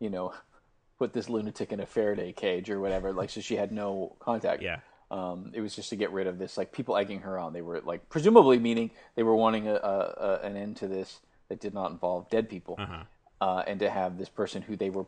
you 0.00 0.10
know, 0.10 0.32
put 0.98 1.12
this 1.12 1.28
lunatic 1.28 1.72
in 1.72 1.80
a 1.80 1.86
Faraday 1.86 2.32
cage 2.32 2.70
or 2.70 2.80
whatever. 2.80 3.12
Like, 3.12 3.30
so 3.30 3.40
she 3.40 3.56
had 3.56 3.72
no 3.72 4.16
contact. 4.20 4.62
Yeah. 4.62 4.78
Um, 5.10 5.52
it 5.54 5.60
was 5.60 5.76
just 5.76 5.90
to 5.90 5.96
get 5.96 6.10
rid 6.10 6.26
of 6.26 6.38
this, 6.38 6.56
like 6.56 6.72
people 6.72 6.96
egging 6.96 7.20
her 7.20 7.38
on. 7.38 7.52
They 7.52 7.60
were 7.60 7.80
like, 7.82 8.08
presumably 8.08 8.58
meaning 8.58 8.90
they 9.14 9.22
were 9.22 9.36
wanting 9.36 9.68
a, 9.68 9.74
a, 9.74 10.14
a 10.16 10.46
an 10.46 10.56
end 10.56 10.76
to 10.78 10.88
this 10.88 11.20
that 11.52 11.60
did 11.60 11.74
not 11.74 11.90
involve 11.90 12.30
dead 12.30 12.48
people, 12.48 12.76
Uh-huh. 12.78 13.04
uh, 13.42 13.62
and 13.66 13.78
to 13.80 13.90
have 13.90 14.16
this 14.16 14.30
person 14.30 14.62
who 14.62 14.74
they 14.74 14.88
were, 14.88 15.04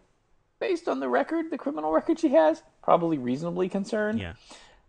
based 0.60 0.88
on 0.88 1.00
the 1.00 1.08
record, 1.08 1.50
the 1.50 1.56
criminal 1.56 1.90
record 1.90 2.20
she 2.20 2.28
has, 2.28 2.62
probably 2.82 3.16
reasonably 3.16 3.66
concerned. 3.70 4.20
Yeah. 4.20 4.34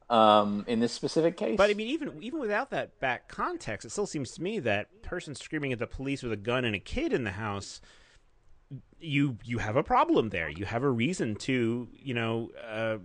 Um, 0.10 0.66
in 0.68 0.82
this 0.82 0.92
specific 0.92 1.36
case, 1.38 1.58
But 1.58 1.70
I 1.72 1.74
mean, 1.74 1.88
even 1.88 2.22
even 2.22 2.40
without 2.40 2.70
that 2.72 3.00
back 3.00 3.28
context, 3.28 3.86
it 3.86 3.90
still 3.92 4.06
seems 4.06 4.32
to 4.34 4.44
me 4.44 4.60
that 4.60 5.02
person 5.02 5.34
screaming 5.34 5.72
at 5.74 5.80
the 5.80 5.88
police 5.88 6.22
with 6.22 6.32
a 6.32 6.38
gun 6.38 6.64
and 6.66 6.76
a 6.76 6.80
kid 6.80 7.12
in 7.12 7.24
the 7.24 7.32
house, 7.32 7.82
you 9.00 9.38
you 9.44 9.58
have 9.60 9.76
a 9.78 9.82
problem 9.84 10.30
there. 10.30 10.48
You 10.50 10.66
have 10.66 10.84
a 10.84 10.92
reason 10.92 11.34
to 11.48 11.88
you 11.92 12.14
know 12.14 12.52
uh, 12.68 12.98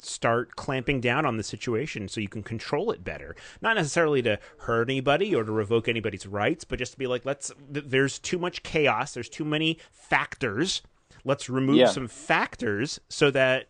start 0.00 0.56
clamping 0.56 1.00
down 1.00 1.24
on 1.26 1.36
the 1.36 1.42
situation 1.42 2.08
so 2.08 2.20
you 2.20 2.28
can 2.28 2.42
control 2.42 2.90
it 2.90 3.02
better. 3.04 3.34
Not 3.62 3.76
necessarily 3.76 4.22
to 4.22 4.38
hurt 4.58 4.88
anybody 4.90 5.34
or 5.34 5.44
to 5.44 5.52
revoke 5.52 5.88
anybody's 5.88 6.26
rights, 6.26 6.64
but 6.64 6.78
just 6.78 6.92
to 6.92 6.98
be 6.98 7.06
like, 7.06 7.24
let's. 7.24 7.52
Th- 7.72 7.84
there's 7.86 8.18
too 8.18 8.38
much 8.38 8.62
chaos. 8.62 9.14
There's 9.14 9.28
too 9.28 9.44
many 9.44 9.78
factors. 9.90 10.82
Let's 11.24 11.48
remove 11.48 11.76
Yeah. 11.76 11.86
some 11.88 12.08
factors 12.08 13.00
so 13.08 13.30
that 13.30 13.68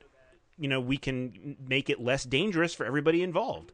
you 0.58 0.68
know 0.68 0.80
we 0.80 0.96
can 0.96 1.56
make 1.68 1.88
it 1.90 2.00
less 2.00 2.24
dangerous 2.24 2.74
for 2.74 2.84
everybody 2.86 3.22
involved. 3.22 3.72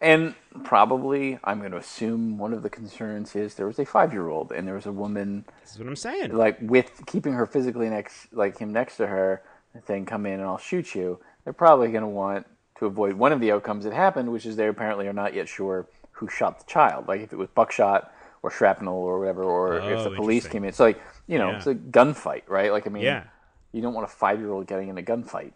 And 0.00 0.34
probably, 0.64 1.38
I'm 1.44 1.60
going 1.60 1.70
to 1.70 1.78
assume 1.78 2.36
one 2.36 2.52
of 2.52 2.62
the 2.62 2.68
concerns 2.68 3.34
is 3.36 3.54
there 3.54 3.66
was 3.66 3.78
a 3.78 3.84
five 3.86 4.12
year 4.12 4.28
old 4.28 4.52
and 4.52 4.66
there 4.66 4.74
was 4.74 4.86
a 4.86 4.92
woman 4.92 5.44
This 5.62 5.72
is 5.72 5.78
what 5.78 5.88
I'm 5.88 5.96
saying. 5.96 6.36
like 6.36 6.58
with 6.60 7.04
keeping 7.06 7.32
her 7.32 7.46
physically 7.46 7.88
next, 7.88 8.32
like 8.32 8.58
him 8.58 8.72
next 8.72 8.96
to 8.98 9.06
her, 9.06 9.42
saying, 9.86 10.06
"Come 10.06 10.26
in 10.26 10.34
and 10.34 10.42
I'll 10.42 10.58
shoot 10.58 10.94
you." 10.94 11.20
They're 11.44 11.52
probably 11.52 11.88
going 11.88 12.02
to 12.02 12.08
want 12.08 12.46
to 12.78 12.86
avoid 12.86 13.14
one 13.14 13.32
of 13.32 13.40
the 13.40 13.52
outcomes 13.52 13.84
that 13.84 13.92
happened, 13.92 14.32
which 14.32 14.46
is 14.46 14.56
they 14.56 14.66
apparently 14.68 15.06
are 15.06 15.12
not 15.12 15.34
yet 15.34 15.48
sure 15.48 15.86
who 16.12 16.28
shot 16.28 16.58
the 16.58 16.64
child. 16.66 17.06
Like 17.08 17.20
if 17.20 17.32
it 17.32 17.36
was 17.36 17.48
buckshot 17.48 18.12
or 18.42 18.50
shrapnel 18.50 18.94
or 18.94 19.18
whatever, 19.18 19.42
or 19.44 19.74
oh, 19.80 19.88
if 19.88 19.98
Oh, 20.00 20.10
the 20.10 20.16
police 20.16 20.46
came 20.46 20.64
in. 20.64 20.68
It's 20.68 20.80
like 20.80 21.00
you 21.26 21.38
know, 21.38 21.50
Yeah. 21.50 21.56
it's 21.56 21.66
a 21.66 21.74
gunfight, 21.74 22.42
right? 22.48 22.72
Like 22.72 22.86
I 22.86 22.90
mean, 22.90 23.02
Yeah. 23.04 23.24
you 23.72 23.80
don't 23.82 23.94
want 23.94 24.04
a 24.06 24.10
five 24.10 24.38
year 24.40 24.50
old 24.50 24.66
getting 24.66 24.88
in 24.88 24.98
a 24.98 25.02
gunfight. 25.02 25.52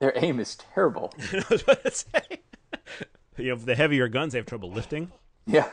Their 0.00 0.12
aim 0.16 0.40
is 0.40 0.56
terrible. 0.56 1.12
I 1.32 1.44
was 1.50 1.62
about 1.62 1.84
to 1.84 1.90
say. 1.90 2.40
You 3.36 3.50
know, 3.50 3.56
the 3.56 3.74
heavier 3.74 4.06
guns, 4.08 4.32
they 4.32 4.38
have 4.38 4.46
trouble 4.46 4.70
lifting. 4.70 5.10
yeah. 5.46 5.68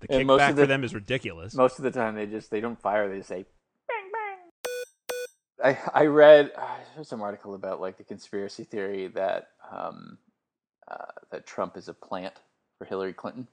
The 0.00 0.08
kickback 0.08 0.54
the- 0.54 0.62
for 0.62 0.66
them 0.66 0.84
is 0.84 0.94
ridiculous. 0.94 1.54
most 1.54 1.78
of 1.78 1.82
the 1.84 1.90
time 1.90 2.14
they 2.14 2.26
just 2.26 2.50
they 2.50 2.60
don't 2.60 2.80
fire 2.80 3.08
they 3.08 3.16
just 3.18 3.28
say 3.28 3.46
i 5.62 5.78
i 5.94 6.06
read 6.06 6.52
uh, 6.56 6.76
there's 6.94 7.08
some 7.08 7.22
article 7.22 7.54
about 7.54 7.80
like 7.80 7.96
the 7.98 8.04
conspiracy 8.04 8.64
theory 8.64 9.08
that 9.08 9.50
um 9.70 10.18
uh, 10.88 11.04
that 11.30 11.46
trump 11.46 11.76
is 11.76 11.88
a 11.88 11.94
plant 11.94 12.34
for 12.78 12.84
hillary 12.84 13.12
clinton. 13.12 13.48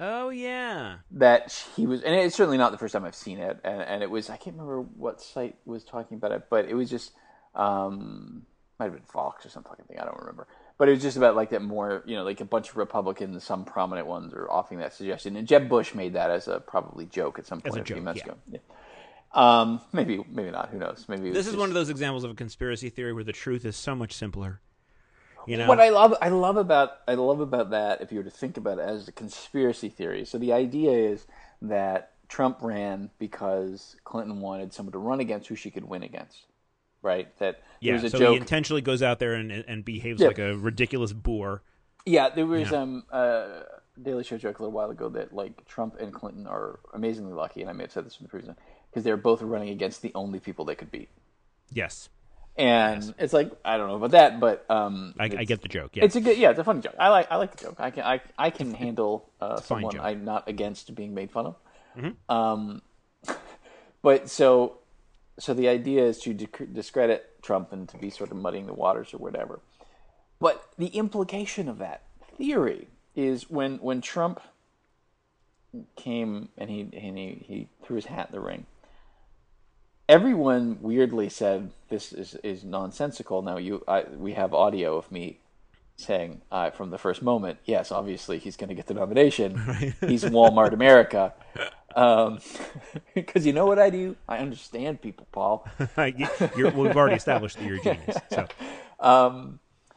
Oh 0.00 0.28
yeah, 0.28 0.98
that 1.10 1.52
he 1.74 1.84
was 1.84 2.02
and 2.02 2.14
it's 2.14 2.36
certainly 2.36 2.56
not 2.56 2.70
the 2.70 2.78
first 2.78 2.92
time 2.92 3.04
i've 3.04 3.16
seen 3.16 3.38
it 3.38 3.58
and, 3.64 3.82
and 3.82 4.02
it 4.02 4.10
was 4.10 4.30
i 4.30 4.36
can't 4.36 4.54
remember 4.56 4.80
what 4.80 5.20
site 5.20 5.56
was 5.64 5.82
talking 5.84 6.16
about 6.16 6.30
it 6.30 6.44
but 6.48 6.66
it 6.66 6.74
was 6.74 6.88
just 6.88 7.12
um 7.56 8.46
might 8.78 8.86
have 8.86 8.94
been 8.94 9.02
fox 9.02 9.44
or 9.44 9.48
something 9.48 9.74
i 10.00 10.04
don't 10.04 10.18
remember. 10.18 10.46
But 10.78 10.88
it 10.88 10.92
was 10.92 11.02
just 11.02 11.16
about 11.16 11.34
like 11.34 11.50
that 11.50 11.62
more 11.62 12.04
you 12.06 12.14
know 12.14 12.22
like 12.22 12.40
a 12.40 12.44
bunch 12.44 12.70
of 12.70 12.76
republicans 12.76 13.42
some 13.42 13.64
prominent 13.64 14.06
ones 14.06 14.32
are 14.32 14.48
offering 14.48 14.78
that 14.78 14.94
suggestion. 14.94 15.36
And 15.36 15.46
jeb 15.46 15.68
bush 15.68 15.92
made 15.94 16.12
that 16.14 16.30
as 16.30 16.46
a 16.46 16.60
probably 16.60 17.06
joke 17.06 17.40
at 17.40 17.46
some 17.46 17.60
point 17.60 17.76
a 17.76 17.80
a, 17.80 17.84
few 17.84 18.00
months 18.00 18.22
yeah. 18.24 18.32
ago. 18.32 18.38
Yeah. 18.52 18.58
Um 19.32 19.80
maybe 19.92 20.24
maybe 20.30 20.50
not 20.50 20.70
who 20.70 20.78
knows 20.78 21.04
maybe 21.08 21.30
this 21.30 21.40
is 21.40 21.46
just- 21.52 21.58
one 21.58 21.68
of 21.68 21.74
those 21.74 21.90
examples 21.90 22.24
of 22.24 22.30
a 22.30 22.34
conspiracy 22.34 22.88
theory 22.88 23.12
where 23.12 23.24
the 23.24 23.32
truth 23.32 23.64
is 23.64 23.76
so 23.76 23.94
much 23.94 24.12
simpler. 24.12 24.60
You 25.46 25.56
know, 25.56 25.66
What 25.66 25.80
I 25.80 25.88
love, 25.88 26.14
I 26.20 26.28
love 26.28 26.58
about, 26.58 26.90
I 27.06 27.14
love 27.14 27.40
about 27.40 27.70
that. 27.70 28.02
If 28.02 28.12
you 28.12 28.18
were 28.18 28.24
to 28.24 28.30
think 28.30 28.58
about 28.58 28.78
it 28.78 28.82
as 28.82 29.08
a 29.08 29.12
conspiracy 29.12 29.88
theory, 29.88 30.26
so 30.26 30.36
the 30.36 30.52
idea 30.52 30.90
is 30.90 31.26
that 31.62 32.12
Trump 32.28 32.58
ran 32.60 33.08
because 33.18 33.96
Clinton 34.04 34.40
wanted 34.40 34.74
someone 34.74 34.92
to 34.92 34.98
run 34.98 35.20
against 35.20 35.48
who 35.48 35.54
she 35.56 35.70
could 35.70 35.84
win 35.84 36.02
against, 36.02 36.44
right? 37.00 37.34
That 37.38 37.62
yeah. 37.80 37.94
a 37.94 38.10
so 38.10 38.18
joke. 38.18 38.30
he 38.32 38.36
intentionally 38.36 38.82
goes 38.82 39.02
out 39.02 39.20
there 39.20 39.32
and 39.32 39.50
and 39.50 39.86
behaves 39.86 40.20
Yeah. 40.20 40.28
like 40.28 40.38
a 40.38 40.54
ridiculous 40.54 41.14
boor. 41.14 41.62
Yeah, 42.04 42.28
there 42.28 42.44
was 42.44 42.70
Yeah. 42.70 42.82
um 42.82 43.04
uh 43.10 43.46
Daily 44.02 44.24
Show 44.24 44.36
joke 44.36 44.58
a 44.58 44.62
little 44.62 44.72
while 44.76 44.90
ago 44.90 45.08
that 45.08 45.32
like 45.32 45.64
Trump 45.66 45.96
and 45.98 46.12
Clinton 46.12 46.46
are 46.46 46.78
amazingly 46.92 47.32
lucky, 47.32 47.62
and 47.62 47.70
I 47.70 47.72
may 47.72 47.84
have 47.84 47.92
said 47.92 48.04
this 48.04 48.18
in 48.20 48.24
the 48.24 48.28
previous 48.28 48.48
one, 48.48 48.58
because 48.98 49.04
they're 49.04 49.16
both 49.16 49.42
running 49.42 49.68
against 49.68 50.02
the 50.02 50.10
only 50.16 50.40
people 50.40 50.64
they 50.64 50.74
could 50.74 50.90
beat. 50.90 51.08
Yes, 51.72 52.08
And 52.56 53.14
it's 53.18 53.32
like 53.32 53.52
I 53.64 53.76
don't 53.76 53.86
know 53.86 53.94
about 53.94 54.10
that, 54.10 54.40
but 54.40 54.68
um, 54.68 55.14
I, 55.20 55.26
I 55.26 55.44
get 55.44 55.62
the 55.62 55.68
joke. 55.68 55.92
Yeah, 55.94 56.04
It's 56.04 56.16
a 56.16 56.20
good, 56.20 56.36
yeah, 56.36 56.50
it's 56.50 56.58
a 56.58 56.64
funny 56.64 56.80
joke. 56.80 56.96
I 56.98 57.08
like, 57.10 57.30
I 57.30 57.36
like 57.36 57.54
the 57.54 57.64
joke. 57.64 57.76
I 57.78 57.90
can, 57.92 58.02
I, 58.02 58.20
I 58.36 58.50
can 58.50 58.74
handle 58.74 59.30
uh, 59.40 59.60
someone. 59.60 60.00
I'm 60.00 60.24
not 60.24 60.48
against 60.48 60.92
being 60.96 61.14
made 61.14 61.30
fun 61.30 61.46
of. 61.46 61.56
Mm-hmm. 61.96 62.34
Um, 62.34 62.82
but 64.02 64.28
so, 64.28 64.78
so 65.38 65.54
the 65.54 65.68
idea 65.68 66.04
is 66.04 66.18
to 66.22 66.34
discredit 66.34 67.40
Trump 67.42 67.72
and 67.72 67.88
to 67.90 67.98
be 67.98 68.10
sort 68.10 68.32
of 68.32 68.36
muddying 68.36 68.66
the 68.66 68.74
waters 68.74 69.14
or 69.14 69.18
whatever. 69.18 69.60
But 70.40 70.68
the 70.76 70.88
implication 70.88 71.68
of 71.68 71.78
that 71.78 72.02
theory 72.36 72.88
is 73.14 73.48
when 73.48 73.76
when 73.76 74.00
Trump 74.00 74.40
came 75.94 76.48
and 76.56 76.70
he 76.70 76.80
and 76.80 77.16
he, 77.16 77.44
he 77.46 77.68
threw 77.84 77.96
his 77.96 78.06
hat 78.06 78.30
in 78.30 78.32
the 78.32 78.40
ring. 78.40 78.66
Everyone 80.08 80.78
weirdly 80.80 81.28
said 81.28 81.70
this 81.88 82.12
is, 82.12 82.34
is 82.36 82.64
nonsensical. 82.64 83.42
Now 83.42 83.58
you, 83.58 83.84
I, 83.86 84.04
we 84.16 84.32
have 84.34 84.54
audio 84.54 84.96
of 84.96 85.12
me 85.12 85.40
saying 85.96 86.40
uh, 86.52 86.70
from 86.70 86.90
the 86.90 86.98
first 86.98 87.22
moment, 87.22 87.58
yes, 87.64 87.92
obviously 87.92 88.38
he's 88.38 88.56
going 88.56 88.68
to 88.68 88.74
get 88.74 88.86
the 88.86 88.94
nomination. 88.94 89.58
He's 90.00 90.24
Walmart 90.24 90.72
America. 90.72 91.34
Because 93.14 93.44
you 93.44 93.52
know 93.52 93.66
what 93.66 93.78
I 93.80 93.90
do? 93.90 94.16
I 94.28 94.38
understand 94.38 95.02
people, 95.02 95.26
Paul. 95.32 95.66
You're, 96.56 96.70
we've 96.70 96.96
already 96.96 97.16
established 97.16 97.58
that 97.58 97.64
you're 97.66 97.78
a 97.78 97.82
genius. 97.82 98.16
So 98.30 98.46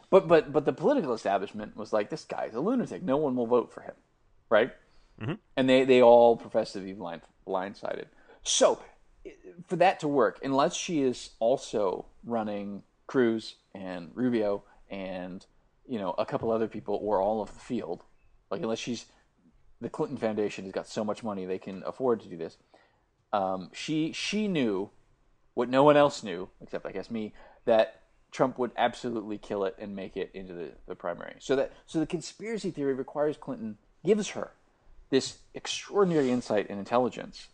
But 0.10 0.28
but 0.28 0.52
but 0.52 0.66
the 0.66 0.74
political 0.74 1.14
establishment 1.14 1.78
was 1.78 1.94
like, 1.94 2.10
this 2.10 2.26
guy's 2.26 2.56
a 2.56 2.60
lunatic. 2.60 3.04
No 3.04 3.18
one 3.18 3.36
will 3.36 3.46
vote 3.46 3.72
for 3.72 3.82
him, 3.82 3.94
right? 4.50 4.72
And 5.56 5.70
they 5.70 5.86
they 5.86 6.02
all 6.02 6.36
profess 6.38 6.74
to 6.74 6.80
be 6.80 6.94
blind 6.94 7.22
blindsided. 7.48 8.06
So 8.44 8.80
for 9.68 9.76
that 9.78 10.00
to 10.02 10.08
work, 10.08 10.40
unless 10.44 10.76
she 10.76 11.02
is 11.02 11.32
also 11.40 12.06
running 12.24 12.84
Cruz 13.08 13.56
and 13.74 14.12
Rubio 14.14 14.64
and 14.90 15.46
you 15.88 16.00
know 16.00 16.12
a 16.18 16.26
couple 16.26 16.52
other 16.52 16.68
people 16.68 17.00
or 17.02 17.22
all 17.22 17.42
of 17.42 17.54
the 17.54 17.60
field, 17.60 18.04
like 18.50 18.62
unless 18.62 18.80
she's 18.80 19.06
the 19.80 19.90
Clinton 19.90 20.18
Foundation 20.18 20.64
has 20.66 20.74
got 20.74 20.88
so 20.88 21.04
much 21.04 21.24
money 21.24 21.46
they 21.46 21.58
can 21.58 21.84
afford 21.86 22.22
to 22.22 22.30
do 22.30 22.38
this. 22.38 22.58
Um, 23.34 23.70
she 23.74 24.12
she 24.12 24.48
knew 24.48 24.92
what 25.54 25.70
no 25.70 25.84
one 25.84 25.98
else 25.98 26.24
knew, 26.24 26.50
except 26.62 26.86
I 26.86 26.92
guess 26.92 27.12
me, 27.12 27.34
that 27.66 28.02
Trump 28.32 28.58
would 28.58 28.72
absolutely 28.78 29.38
kill 29.38 29.66
it 29.66 29.76
and 29.78 29.96
make 29.96 30.16
it 30.16 30.32
into 30.34 30.54
the, 30.54 30.72
the 30.88 30.96
primary. 30.96 31.36
So 31.40 31.56
that 31.56 31.74
so 31.86 32.00
the 32.00 32.06
conspiracy 32.06 32.72
theory 32.72 32.94
requires 32.94 33.38
Clinton 33.38 33.78
gives 34.06 34.30
her 34.30 34.52
this 35.10 35.40
extraordinary 35.54 36.32
insight 36.32 36.70
and 36.70 36.80
intelligence. 36.80 37.50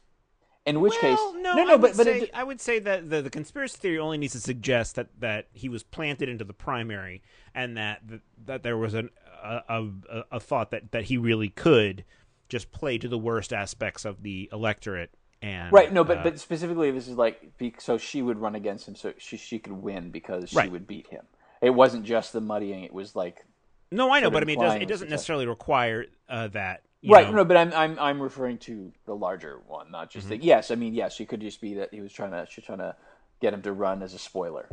In 0.68 0.82
which 0.82 0.94
case, 1.00 1.18
Well, 1.18 1.34
no, 1.36 1.56
no, 1.56 1.64
I 1.64 1.66
no, 1.66 1.78
but 1.78 1.96
but 1.96 2.06
say, 2.06 2.20
it, 2.24 2.32
I 2.34 2.44
would 2.44 2.60
say 2.60 2.80
that 2.80 3.10
the, 3.10 3.22
the 3.22 3.30
conspiracy 3.30 3.78
theory 3.78 4.00
only 4.00 4.18
needs 4.18 4.34
to 4.34 4.42
suggest 4.42 4.96
that, 4.96 5.08
that 5.20 5.48
he 5.54 5.70
was 5.70 5.82
planted 5.82 6.28
into 6.28 6.44
the 6.44 6.54
primary, 6.54 7.22
and 7.56 7.78
that 7.78 8.02
that 8.46 8.64
there 8.64 8.78
was 8.78 8.94
an, 8.94 9.10
a, 9.42 9.62
a 9.70 10.24
a 10.34 10.40
thought 10.42 10.72
that, 10.72 10.92
that 10.92 11.06
he 11.06 11.18
really 11.18 11.48
could 11.50 12.04
just 12.50 12.72
play 12.74 12.98
to 12.98 13.08
the 13.08 13.18
worst 13.18 13.54
aspects 13.54 14.04
of 14.04 14.24
the 14.24 14.50
electorate 14.52 15.12
And 15.42 15.72
Right. 15.72 15.92
No, 15.94 16.04
but 16.04 16.18
uh, 16.18 16.24
but 16.24 16.40
specifically, 16.40 16.92
this 16.92 17.08
is 17.08 17.16
like 17.16 17.54
so 17.80 17.98
she 17.98 18.22
would 18.22 18.38
run 18.38 18.56
against 18.56 18.90
him, 18.90 18.96
so 18.96 19.14
she 19.18 19.38
she 19.38 19.60
could 19.60 19.74
win 19.74 20.12
because 20.12 20.50
she 20.50 20.58
Right. 20.58 20.72
would 20.72 20.86
beat 20.86 21.08
him. 21.08 21.26
It 21.62 21.72
wasn't 21.72 22.04
just 22.04 22.34
the 22.34 22.42
muddying; 22.42 22.84
it 22.84 22.94
was 22.94 23.16
like 23.16 23.46
no, 23.90 24.12
I 24.12 24.20
know, 24.20 24.30
but 24.30 24.44
I 24.44 24.46
mean, 24.46 24.60
it 24.60 24.62
doesn't, 24.62 24.82
it 24.82 24.88
doesn't 24.90 25.10
necessarily 25.10 25.48
require 25.48 26.08
uh, 26.28 26.50
that. 26.50 26.84
Right. 27.06 27.28
know- 27.30 27.38
No, 27.38 27.46
but 27.46 27.58
I'm 27.58 27.74
I'm 27.74 28.00
I'm 28.00 28.22
referring 28.22 28.58
to 28.60 28.92
the 29.06 29.16
larger 29.16 29.60
one, 29.68 29.92
not 29.92 30.10
just 30.10 30.28
Mm-hmm. 30.28 30.40
the. 30.40 30.46
Yes, 30.46 30.72
I 30.72 30.76
mean 30.76 30.94
yes, 30.94 31.14
she 31.14 31.26
could 31.26 31.42
just 31.42 31.62
be 31.62 31.76
that 31.76 31.94
he 31.94 32.02
was 32.02 32.12
trying 32.14 32.32
to 32.32 32.46
she's 32.50 32.64
trying 32.66 32.80
to 32.80 32.96
get 33.42 33.54
him 33.54 33.62
to 33.62 33.72
run 33.72 34.02
as 34.02 34.14
a 34.16 34.20
spoiler, 34.20 34.68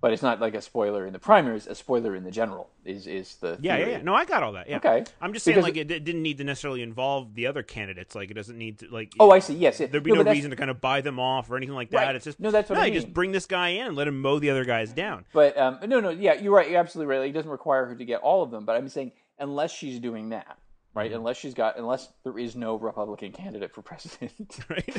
but 0.00 0.12
it's 0.12 0.22
not 0.22 0.40
like 0.40 0.54
a 0.54 0.62
spoiler 0.62 1.04
in 1.04 1.12
the 1.12 1.18
primaries. 1.18 1.66
A 1.66 1.74
spoiler 1.74 2.14
in 2.14 2.22
the 2.22 2.30
general 2.30 2.70
is 2.84 3.06
is 3.08 3.36
the 3.36 3.58
Yeah, 3.60 3.76
yeah, 3.78 3.86
yeah. 3.86 4.02
No, 4.02 4.14
I 4.14 4.24
got 4.24 4.42
all 4.44 4.52
that. 4.52 4.68
Yeah. 4.68 4.76
Okay. 4.76 5.04
I'm 5.20 5.32
just 5.32 5.44
saying, 5.44 5.56
Because- 5.56 5.64
like, 5.64 5.76
it, 5.76 5.90
it 5.90 6.04
didn't 6.04 6.22
need 6.22 6.38
to 6.38 6.44
necessarily 6.44 6.82
involve 6.82 7.34
the 7.34 7.46
other 7.48 7.62
candidates. 7.64 8.14
Like, 8.14 8.30
it 8.30 8.34
doesn't 8.34 8.56
need 8.56 8.78
to, 8.80 8.88
like. 8.88 9.12
Oh, 9.18 9.30
I 9.32 9.40
see. 9.40 9.54
Yes, 9.54 9.80
it- 9.80 9.90
There'd 9.90 10.04
be 10.04 10.12
no, 10.12 10.22
no, 10.22 10.30
reason 10.30 10.50
to 10.50 10.56
kind 10.56 10.70
of 10.70 10.80
buy 10.80 11.00
them 11.00 11.18
off 11.18 11.50
or 11.50 11.56
anything 11.56 11.74
like 11.74 11.90
that. 11.90 12.04
Right. 12.06 12.14
It's 12.14 12.24
just 12.26 12.38
No, 12.38 12.50
that's 12.52 12.70
what 12.70 12.78
I 12.78 12.86
you 12.86 12.94
just 12.94 13.12
bring 13.12 13.32
this 13.32 13.46
guy 13.46 13.70
in 13.70 13.86
and 13.88 13.96
let 13.96 14.06
him 14.06 14.20
mow 14.22 14.38
the 14.38 14.50
other 14.50 14.64
guys 14.64 14.92
down. 14.92 15.24
But 15.32 15.56
um, 15.58 15.78
no, 15.86 15.98
no, 16.00 16.10
yeah, 16.10 16.34
you're 16.34 16.52
right. 16.54 16.70
You're 16.70 16.78
absolutely 16.80 17.12
right. 17.12 17.20
Like, 17.22 17.30
it 17.30 17.34
doesn't 17.34 17.50
require 17.50 17.86
her 17.86 17.96
to 17.96 18.04
get 18.04 18.20
all 18.20 18.42
of 18.44 18.50
them. 18.52 18.64
But 18.64 18.76
I'm 18.76 18.88
saying 18.88 19.10
unless 19.40 19.72
she's 19.72 19.98
doing 19.98 20.28
that, 20.28 20.56
right? 20.94 21.10
Mm-hmm. 21.10 21.18
Unless 21.18 21.36
she's 21.38 21.54
got, 21.54 21.78
unless 21.78 22.08
there 22.22 22.38
is 22.38 22.56
no 22.56 22.76
Republican 22.76 23.32
candidate 23.32 23.72
for 23.74 23.82
president, 23.90 24.32
Right. 24.68 24.96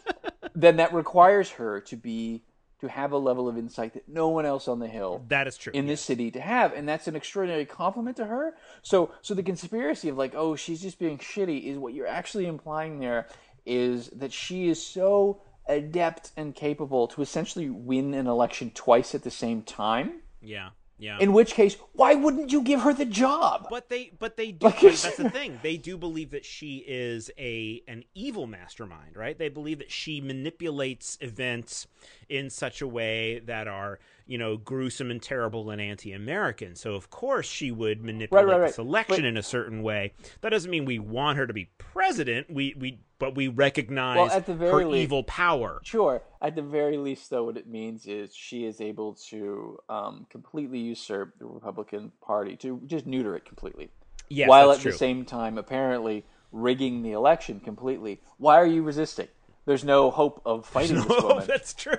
then 0.54 0.76
that 0.76 0.92
requires 0.92 1.50
her 1.50 1.80
to 1.82 1.96
be 1.96 2.42
to 2.80 2.88
have 2.88 3.10
a 3.10 3.18
level 3.18 3.48
of 3.48 3.58
insight 3.58 3.94
that 3.94 4.08
no 4.08 4.28
one 4.28 4.46
else 4.46 4.68
on 4.68 4.78
the 4.78 4.86
hill 4.86 5.24
that 5.28 5.48
is 5.48 5.56
true. 5.56 5.72
in 5.74 5.86
this 5.86 6.00
city 6.00 6.30
to 6.30 6.40
have, 6.40 6.72
and 6.72 6.88
that's 6.88 7.08
an 7.08 7.16
extraordinary 7.16 7.64
compliment 7.64 8.16
to 8.16 8.26
her. 8.26 8.54
So, 8.82 9.10
so 9.20 9.34
the 9.34 9.42
conspiracy 9.42 10.08
of 10.08 10.16
like, 10.16 10.34
oh, 10.36 10.54
she's 10.54 10.80
just 10.80 10.98
being 10.98 11.18
shitty 11.18 11.64
is 11.64 11.76
what 11.76 11.92
you're 11.92 12.06
actually 12.06 12.46
implying 12.46 13.00
there 13.00 13.26
is 13.66 14.08
that 14.10 14.32
she 14.32 14.68
is 14.68 14.84
so 14.84 15.42
adept 15.66 16.30
and 16.36 16.54
capable 16.54 17.08
to 17.08 17.20
essentially 17.20 17.68
win 17.68 18.14
an 18.14 18.26
election 18.26 18.70
twice 18.74 19.14
at 19.14 19.24
the 19.24 19.30
same 19.30 19.62
time. 19.62 20.20
Yeah. 20.40 20.70
Yeah. 20.98 21.18
In 21.20 21.32
which 21.32 21.54
case, 21.54 21.76
why 21.92 22.14
wouldn't 22.14 22.50
you 22.50 22.62
give 22.62 22.80
her 22.82 22.92
the 22.92 23.04
job? 23.04 23.68
But 23.70 23.88
they, 23.88 24.10
but 24.18 24.36
they 24.36 24.52
do. 24.52 24.66
Like 24.66 24.80
that's 24.82 25.16
the 25.16 25.30
thing. 25.30 25.60
They 25.62 25.76
do 25.76 25.96
believe 25.96 26.30
that 26.32 26.44
she 26.44 26.78
is 26.86 27.30
a 27.38 27.82
an 27.86 28.04
evil 28.14 28.46
mastermind, 28.46 29.16
right? 29.16 29.38
They 29.38 29.48
believe 29.48 29.78
that 29.78 29.92
she 29.92 30.20
manipulates 30.20 31.16
events 31.20 31.86
in 32.28 32.50
such 32.50 32.82
a 32.82 32.86
way 32.88 33.38
that 33.46 33.68
are, 33.68 34.00
you 34.26 34.38
know, 34.38 34.56
gruesome 34.56 35.10
and 35.10 35.22
terrible 35.22 35.70
and 35.70 35.80
anti-American. 35.80 36.74
So 36.74 36.94
of 36.94 37.10
course 37.10 37.46
she 37.46 37.70
would 37.70 38.02
manipulate 38.02 38.46
right, 38.46 38.66
this 38.66 38.78
right. 38.78 38.86
election 38.86 39.22
But- 39.22 39.24
in 39.24 39.36
a 39.36 39.42
certain 39.42 39.82
way. 39.82 40.12
That 40.40 40.50
doesn't 40.50 40.70
mean 40.70 40.84
we 40.84 40.98
want 40.98 41.38
her 41.38 41.46
to 41.46 41.52
be 41.52 41.70
president. 41.78 42.50
We 42.50 42.74
we 42.78 42.98
but 43.18 43.34
we 43.34 43.48
recognize 43.48 44.16
Well, 44.16 44.30
at 44.30 44.46
the 44.46 44.52
her 44.52 44.58
very 44.58 44.84
least- 44.84 45.02
evil 45.04 45.22
power. 45.24 45.80
Sure. 45.84 46.22
At 46.40 46.54
the 46.54 46.62
very 46.62 46.96
least, 46.96 47.30
though, 47.30 47.44
what 47.44 47.56
it 47.56 47.66
means 47.66 48.06
is 48.06 48.34
she 48.34 48.64
is 48.64 48.80
able 48.80 49.14
to 49.30 49.78
um, 49.88 50.26
completely 50.30 50.78
usurp 50.78 51.38
the 51.38 51.46
Republican 51.46 52.12
Party, 52.20 52.56
to 52.58 52.80
just 52.86 53.06
neuter 53.06 53.34
it 53.36 53.44
completely. 53.44 53.90
Yes, 54.28 54.48
while 54.48 54.70
at 54.72 54.80
true. 54.80 54.92
the 54.92 54.98
same 54.98 55.24
time 55.24 55.58
apparently 55.58 56.24
rigging 56.52 57.02
the 57.02 57.12
election 57.12 57.60
completely. 57.60 58.20
Why 58.36 58.56
are 58.56 58.66
you 58.66 58.82
resisting? 58.82 59.28
There's 59.64 59.84
no 59.84 60.10
hope 60.10 60.40
of 60.46 60.64
fighting 60.66 60.96
this 60.96 61.06
Oh, 61.10 61.28
woman. 61.28 61.46
that's 61.46 61.74
true. 61.74 61.96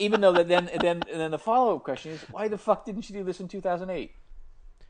Even 0.00 0.20
though 0.20 0.32
that 0.32 0.48
then 0.48 0.68
then 0.80 1.02
and 1.10 1.20
then 1.20 1.30
the 1.30 1.38
follow 1.38 1.76
up 1.76 1.84
question 1.84 2.12
is 2.12 2.20
why 2.30 2.48
the 2.48 2.58
fuck 2.58 2.84
didn't 2.84 3.02
she 3.02 3.12
do 3.12 3.22
this 3.24 3.40
in 3.40 3.48
2008? 3.48 4.12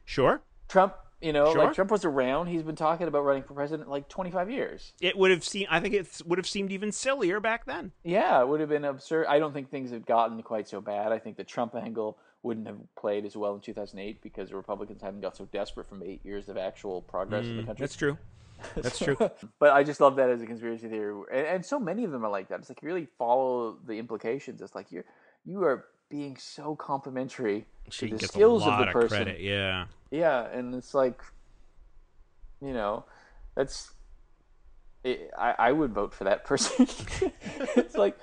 sure. 0.05 0.43
Trump, 0.69 0.95
you 1.25 1.33
know, 1.33 1.53
Sure. 1.53 1.65
like 1.65 1.75
Trump 1.75 1.91
was 1.91 2.05
around. 2.05 2.47
He's 2.49 2.63
been 2.63 2.77
talking 2.77 3.09
about 3.09 3.25
running 3.25 3.43
for 3.43 3.55
president 3.55 3.89
like 3.89 4.09
25 4.09 4.51
years. 4.51 4.93
It 5.01 5.17
would 5.17 5.31
have 5.31 5.43
seemed. 5.45 5.69
I 5.71 5.81
think 5.81 5.95
it 5.95 6.21
would 6.27 6.39
have 6.39 6.47
seemed 6.47 6.71
even 6.71 6.93
sillier 6.93 7.41
back 7.41 7.65
then. 7.67 7.93
Yeah, 8.03 8.41
it 8.41 8.49
would 8.49 8.61
have 8.61 8.69
been 8.69 8.85
absurd. 8.85 9.27
I 9.27 9.39
don't 9.39 9.53
think 9.53 9.71
things 9.71 9.91
have 9.91 10.07
gotten 10.07 10.43
quite 10.43 10.69
so 10.69 10.81
bad. 10.81 11.11
I 11.13 11.19
think 11.19 11.37
the 11.37 11.45
Trump 11.45 11.75
angle 11.75 12.19
wouldn't 12.43 12.67
have 12.67 12.77
played 12.97 13.25
as 13.25 13.37
well 13.37 13.55
in 13.55 13.61
2008 13.63 14.21
because 14.23 14.51
the 14.51 14.57
Republicans 14.57 15.01
hadn't 15.01 15.23
got 15.23 15.35
so 15.37 15.47
desperate 15.47 15.89
from 15.89 16.03
eight 16.03 16.21
years 16.25 16.49
of 16.51 16.59
actual 16.59 17.01
progress 17.01 17.47
in 17.47 17.57
the 17.57 17.63
country. 17.63 17.77
Mm, 17.77 17.79
That's 17.89 17.97
true. 17.97 18.19
That's 18.77 18.99
true. 18.99 19.17
But 19.59 19.71
I 19.73 19.83
just 19.83 20.01
love 20.01 20.17
that 20.17 20.29
as 20.31 20.41
a 20.43 20.47
conspiracy 20.47 20.89
theory, 20.89 21.15
and, 21.33 21.47
and 21.47 21.65
so 21.67 21.81
many 21.81 22.05
of 22.05 22.13
them 22.13 22.25
are 22.25 22.31
like 22.31 22.49
that. 22.49 22.61
It's 22.61 22.69
like 22.69 22.83
you 22.83 22.87
really 22.89 23.09
follow 23.19 23.79
the 23.87 23.95
implications. 23.99 24.61
It's 24.63 24.75
like 24.75 24.93
you're 24.93 25.05
you 25.45 25.63
are 25.65 25.87
being 26.15 26.37
so 26.37 26.77
complimentary 26.77 27.67
She 27.91 28.09
to 28.09 28.17
the 28.17 28.29
skills 28.29 28.63
of 28.65 28.79
the 28.79 28.87
person. 28.87 29.25
credit. 29.25 29.41
Yeah. 29.41 29.87
Yeah, 30.13 30.47
and 30.47 30.73
it's 30.73 30.95
like, 30.95 31.21
you 32.63 32.73
know, 32.73 33.05
that's. 33.57 33.91
It, 35.03 35.33
I 35.37 35.55
I 35.59 35.73
would 35.73 35.93
vote 35.93 36.15
for 36.15 36.23
that 36.25 36.45
person. 36.45 36.87
it's 37.77 37.97
like, 37.97 38.17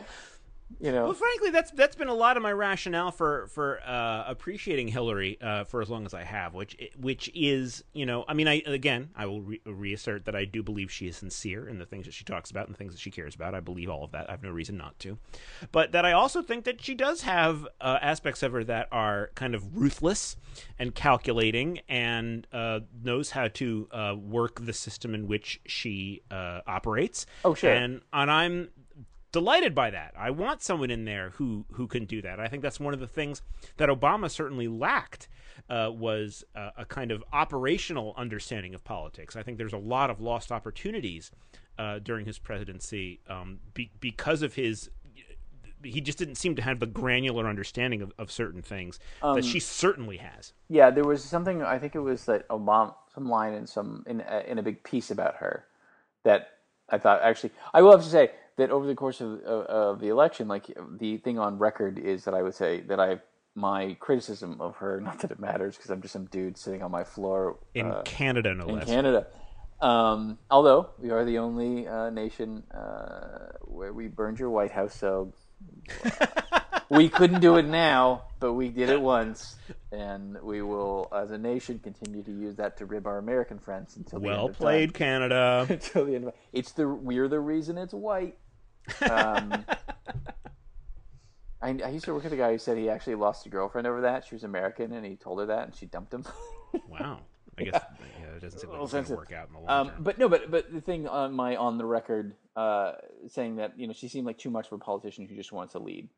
you 0.80 0.92
know, 0.92 1.06
Well, 1.06 1.14
frankly, 1.14 1.50
that's 1.50 1.72
that's 1.72 1.96
been 1.96 2.08
a 2.08 2.14
lot 2.14 2.38
of 2.38 2.44
my 2.44 2.52
rationale 2.52 3.12
for 3.12 3.48
for 3.48 3.80
uh, 3.86 4.24
appreciating 4.28 4.88
Hillary 4.88 5.38
uh, 5.42 5.64
for 5.64 5.82
as 5.82 5.90
long 5.90 6.06
as 6.06 6.14
I 6.14 6.24
have, 6.24 6.54
which 6.54 6.78
which 6.98 7.30
is, 7.34 7.84
you 7.94 8.06
know, 8.06 8.26
I 8.28 8.34
mean, 8.34 8.48
I 8.48 8.62
again, 8.66 9.10
I 9.16 9.26
will 9.26 9.42
re- 9.42 9.62
reassert 9.66 10.26
that 10.26 10.36
I 10.36 10.46
do 10.46 10.64
believe 10.64 10.92
she 10.92 11.08
is 11.08 11.18
sincere 11.18 11.68
in 11.68 11.80
the 11.80 11.86
things 11.86 12.06
that 12.06 12.14
she 12.14 12.24
talks 12.24 12.52
about 12.52 12.68
and 12.68 12.76
the 12.76 12.78
things 12.78 12.94
that 12.94 13.00
she 13.00 13.12
cares 13.12 13.36
about. 13.36 13.56
I 13.56 13.60
believe 13.60 13.90
all 13.90 14.04
of 14.04 14.12
that. 14.12 14.30
I 14.30 14.32
have 14.32 14.44
no 14.44 14.52
reason 14.52 14.78
not 14.78 14.98
to, 15.00 15.18
but 15.72 15.92
that 15.92 16.06
I 16.06 16.14
also 16.14 16.42
think 16.42 16.66
that 16.66 16.82
she 16.82 16.96
does 16.96 17.22
have 17.24 17.68
uh, 17.80 18.00
aspects 18.02 18.44
of 18.44 18.52
her 18.54 18.64
that 18.64 18.88
are 18.92 19.32
kind 19.36 19.56
of 19.56 19.78
ruthless 19.78 20.36
and 20.78 20.94
calculating, 20.94 21.80
and 21.90 22.48
uh, 22.54 22.82
knows 23.04 23.32
how 23.32 23.48
to 23.48 23.88
uh, 23.92 24.16
work 24.20 24.66
the 24.66 24.74
system 24.74 25.16
in 25.16 25.28
which 25.28 25.62
she 25.66 26.22
uh, 26.30 26.62
operates. 26.68 27.26
Oh, 27.44 27.54
sure. 27.54 27.72
And 27.72 28.02
and 28.14 28.32
I'm 28.32 28.70
delighted 29.32 29.74
by 29.74 29.90
that. 29.92 30.14
I 30.18 30.30
want 30.32 30.62
someone 30.62 30.92
in 30.92 31.06
there 31.06 31.32
who 31.32 31.66
who 31.74 31.88
can 31.88 32.06
do 32.06 32.22
that. 32.22 32.40
I 32.40 32.48
think 32.48 32.62
that's 32.62 32.80
one 32.80 32.94
of 32.94 33.00
the 33.00 33.08
things 33.08 33.42
that 33.78 33.90
Obama 33.90 34.30
certainly 34.30 34.68
lacked 34.68 35.28
uh, 35.70 35.90
was 35.92 36.44
uh, 36.56 36.72
a 36.78 36.86
kind 36.86 37.12
of 37.12 37.24
operational 37.32 38.14
understanding 38.18 38.74
of 38.74 38.84
politics. 38.84 39.36
I 39.36 39.44
think 39.44 39.58
there's 39.58 39.74
a 39.74 39.78
lot 39.78 40.10
of 40.10 40.20
lost 40.20 40.52
opportunities 40.52 41.32
uh, 41.78 42.00
during 42.00 42.26
his 42.26 42.38
presidency 42.38 43.22
um, 43.30 43.60
be, 43.74 43.92
because 44.00 44.42
of 44.42 44.56
his. 44.56 44.90
He 45.84 46.00
just 46.00 46.20
didn't 46.20 46.36
seem 46.36 46.56
to 46.58 46.62
have 46.62 46.80
the 46.80 46.86
granular 46.86 47.48
understanding 47.48 48.04
of, 48.04 48.14
of 48.20 48.30
certain 48.30 48.62
things 48.62 49.00
that 49.24 49.44
she 49.44 49.60
certainly 49.60 50.18
has. 50.18 50.54
yeah. 50.70 50.92
There 50.92 51.06
was 51.06 51.24
something. 51.24 51.64
I 51.64 51.80
think 51.80 51.96
it 51.96 52.02
was 52.02 52.26
that 52.26 52.48
Obama, 52.50 52.94
some 53.16 53.28
line 53.28 53.54
in 53.54 53.66
some 53.66 54.04
in 54.06 54.22
a, 54.22 54.44
in 54.48 54.60
a 54.60 54.64
big 54.64 54.84
piece 54.84 55.10
about 55.10 55.38
her 55.38 55.66
that 56.24 56.50
I 56.90 57.00
thought 57.00 57.22
actually. 57.24 57.52
I 57.74 57.82
will 57.82 57.92
have 57.92 58.04
to 58.04 58.10
say 58.10 58.30
that 58.58 58.72
over 58.72 58.86
the 58.86 58.96
course 58.96 59.22
of 59.22 59.40
of, 59.42 59.66
of 59.66 60.00
the 60.00 60.10
election, 60.10 60.48
like 60.48 60.66
the 60.98 61.18
thing 61.18 61.40
on 61.40 61.58
record 61.58 62.00
is 62.00 62.26
that 62.26 62.34
I 62.34 62.42
would 62.42 62.56
say 62.56 62.82
that 62.82 63.00
I 63.00 63.20
my 63.56 63.96
criticism 64.00 64.60
of 64.62 64.78
her. 64.78 65.02
Not 65.06 65.20
that 65.20 65.32
it 65.32 65.40
matters 65.40 65.76
because 65.78 65.92
I'm 65.92 66.02
just 66.02 66.14
some 66.14 66.26
dude 66.26 66.58
sitting 66.58 66.82
on 66.84 66.92
my 66.92 67.04
floor 67.04 67.58
In 67.74 67.88
uh, 67.88 68.02
Canada, 68.04 68.54
no 68.54 68.66
in 68.68 68.76
less. 68.76 68.86
Canada. 68.86 69.28
Um, 69.82 70.38
although 70.52 70.92
we 71.00 71.10
are 71.10 71.26
the 71.26 71.40
only 71.40 71.88
uh, 71.88 72.12
nation 72.12 72.64
uh, 72.72 73.54
where 73.64 73.92
we 73.92 74.08
burned 74.08 74.38
your 74.38 74.52
White 74.52 74.72
House, 74.72 74.96
so 74.96 75.34
we 76.98 77.10
couldn't 77.10 77.40
do 77.42 77.56
it 77.58 77.66
now, 77.66 78.24
but 78.40 78.54
we 78.54 78.70
did 78.70 78.90
it 78.90 79.02
once, 79.02 79.56
and 79.92 80.40
we 80.42 80.62
will, 80.62 81.08
as 81.16 81.32
a 81.32 81.38
nation, 81.38 81.80
continue 81.80 82.22
to 82.24 82.32
use 82.32 82.56
that 82.58 82.78
to 82.78 82.86
rib 82.86 83.08
our 83.08 83.18
American 83.18 83.60
friends 83.60 83.96
until 83.98 84.20
the 84.20 84.28
well 84.28 84.42
end 84.42 84.50
of 84.50 84.56
played, 84.58 84.90
Time. 84.94 85.00
Canada. 85.00 85.66
Until 85.70 86.06
the 86.06 86.16
end 86.16 86.26
of 86.28 86.34
it's 86.54 86.72
the 86.74 86.88
we're 86.88 87.28
the 87.28 87.40
reason 87.40 87.78
it's 87.78 87.94
white. 87.94 88.38
Um, 89.10 89.66
I, 91.62 91.78
I 91.86 91.90
used 91.90 92.06
to 92.06 92.14
work 92.14 92.24
with 92.24 92.34
a 92.34 92.38
guy 92.38 92.52
who 92.52 92.58
said 92.58 92.78
he 92.78 92.90
actually 92.90 93.16
lost 93.16 93.46
a 93.46 93.50
girlfriend 93.50 93.86
over 93.88 94.02
that. 94.02 94.26
She 94.26 94.36
was 94.36 94.44
American, 94.44 94.92
and 94.94 95.06
he 95.06 95.16
told 95.16 95.40
her 95.40 95.46
that, 95.48 95.66
and 95.68 95.76
she 95.76 95.86
dumped 95.86 96.14
him. 96.14 96.26
Wow. 96.90 97.20
I 97.60 97.64
guess 97.66 97.82
yeah, 98.20 98.28
it 98.36 98.42
doesn't 98.42 98.60
seem 98.60 98.70
like 98.72 98.82
it's 98.82 98.92
going 98.94 99.06
to 99.06 99.14
work 99.16 99.32
out 99.34 99.48
in 99.50 99.54
the 99.54 99.60
long 99.60 99.70
Um, 99.70 99.90
term. 99.90 100.04
but 100.04 100.18
no, 100.18 100.28
but 100.30 100.50
but 100.50 100.74
the 100.74 100.82
thing 100.82 101.08
on 101.08 101.34
my 101.34 101.56
on 101.58 101.78
the 101.78 101.86
record 101.86 102.34
uh, 102.56 102.94
saying 103.28 103.58
that 103.58 103.78
you 103.78 103.88
know 103.88 103.94
she 103.94 104.08
seemed 104.08 104.26
like 104.26 104.38
too 104.38 104.50
much 104.50 104.68
of 104.68 104.74
a 104.74 104.78
politician 104.80 105.28
who 105.28 105.36
just 105.36 105.52
wants 105.52 105.74
to 105.74 105.80
lead. 105.80 106.10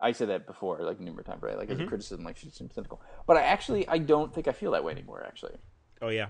I 0.00 0.12
said 0.12 0.28
that 0.28 0.46
before, 0.46 0.80
like 0.82 1.00
numerous 1.00 1.26
times, 1.26 1.42
right? 1.42 1.56
Like 1.56 1.68
Mm-hmm. 1.68 1.80
as 1.80 1.86
a 1.86 1.88
criticism, 1.88 2.24
like 2.24 2.36
she 2.36 2.50
seems 2.50 2.74
cynical. 2.74 3.00
But 3.26 3.36
I 3.36 3.42
actually 3.42 3.88
I 3.88 3.98
don't 3.98 4.34
think 4.34 4.48
I 4.48 4.52
feel 4.52 4.72
that 4.72 4.84
way 4.84 4.92
anymore, 4.92 5.24
actually, 5.26 5.56
oh 6.02 6.08
yeah. 6.08 6.28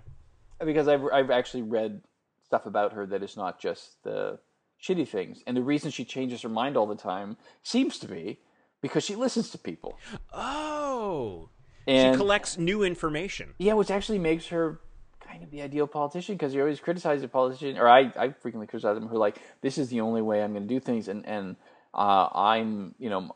because 0.64 0.88
I've 0.88 1.04
I've 1.12 1.30
actually 1.30 1.62
read 1.62 2.02
stuff 2.44 2.66
about 2.66 2.92
her 2.92 3.06
that 3.06 3.22
is 3.22 3.36
not 3.36 3.60
just 3.60 4.02
the 4.04 4.38
shitty 4.82 5.08
things, 5.08 5.42
and 5.46 5.56
the 5.56 5.62
reason 5.62 5.90
she 5.90 6.04
changes 6.04 6.42
her 6.42 6.48
mind 6.48 6.76
all 6.76 6.86
the 6.86 6.94
time 6.94 7.36
seems 7.62 7.98
to 7.98 8.06
be 8.08 8.38
because 8.82 9.04
she 9.04 9.16
listens 9.16 9.50
to 9.50 9.58
people. 9.58 9.98
Oh. 10.32 11.50
And 11.88 12.14
she 12.14 12.18
collects 12.18 12.58
new 12.58 12.82
information. 12.82 13.54
Yeah, 13.58 13.74
which 13.74 13.90
actually 13.90 14.18
makes 14.18 14.46
her 14.48 14.80
kind 15.20 15.42
of 15.42 15.50
the 15.50 15.62
ideal 15.62 15.86
politician 15.86 16.34
because 16.34 16.54
you 16.54 16.60
always 16.60 16.80
criticize 16.80 17.22
a 17.22 17.28
politician, 17.28 17.78
or 17.78 17.88
I, 17.88 18.12
I 18.16 18.30
frequently 18.30 18.66
criticize 18.66 18.96
them 18.96 19.08
who 19.08 19.16
are 19.16 19.18
like, 19.18 19.38
this 19.60 19.78
is 19.78 19.88
the 19.88 20.00
only 20.00 20.22
way 20.22 20.42
I'm 20.42 20.52
going 20.52 20.66
to 20.66 20.74
do 20.74 20.80
things, 20.80 21.08
and 21.08 21.24
and 21.26 21.56
uh, 21.94 22.28
I'm 22.34 22.94
you 22.98 23.08
know 23.10 23.34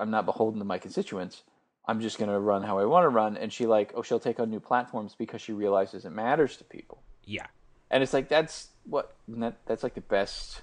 I'm 0.00 0.10
not 0.10 0.24
beholden 0.26 0.58
to 0.58 0.64
my 0.64 0.78
constituents. 0.78 1.42
I'm 1.86 2.00
just 2.00 2.18
going 2.18 2.30
to 2.30 2.38
run 2.38 2.62
how 2.62 2.78
I 2.78 2.84
want 2.84 3.04
to 3.04 3.08
run, 3.08 3.36
and 3.36 3.52
she 3.52 3.66
like, 3.66 3.92
oh, 3.94 4.02
she'll 4.02 4.20
take 4.20 4.38
on 4.40 4.50
new 4.50 4.60
platforms 4.60 5.14
because 5.18 5.40
she 5.40 5.52
realizes 5.52 6.04
it 6.04 6.10
matters 6.10 6.56
to 6.58 6.64
people, 6.64 7.02
Yeah. 7.24 7.46
and 7.90 8.02
it's 8.02 8.12
like 8.12 8.28
that's 8.28 8.68
what 8.84 9.14
that, 9.28 9.58
that's 9.66 9.82
like 9.82 9.94
the 9.94 10.00
best 10.00 10.62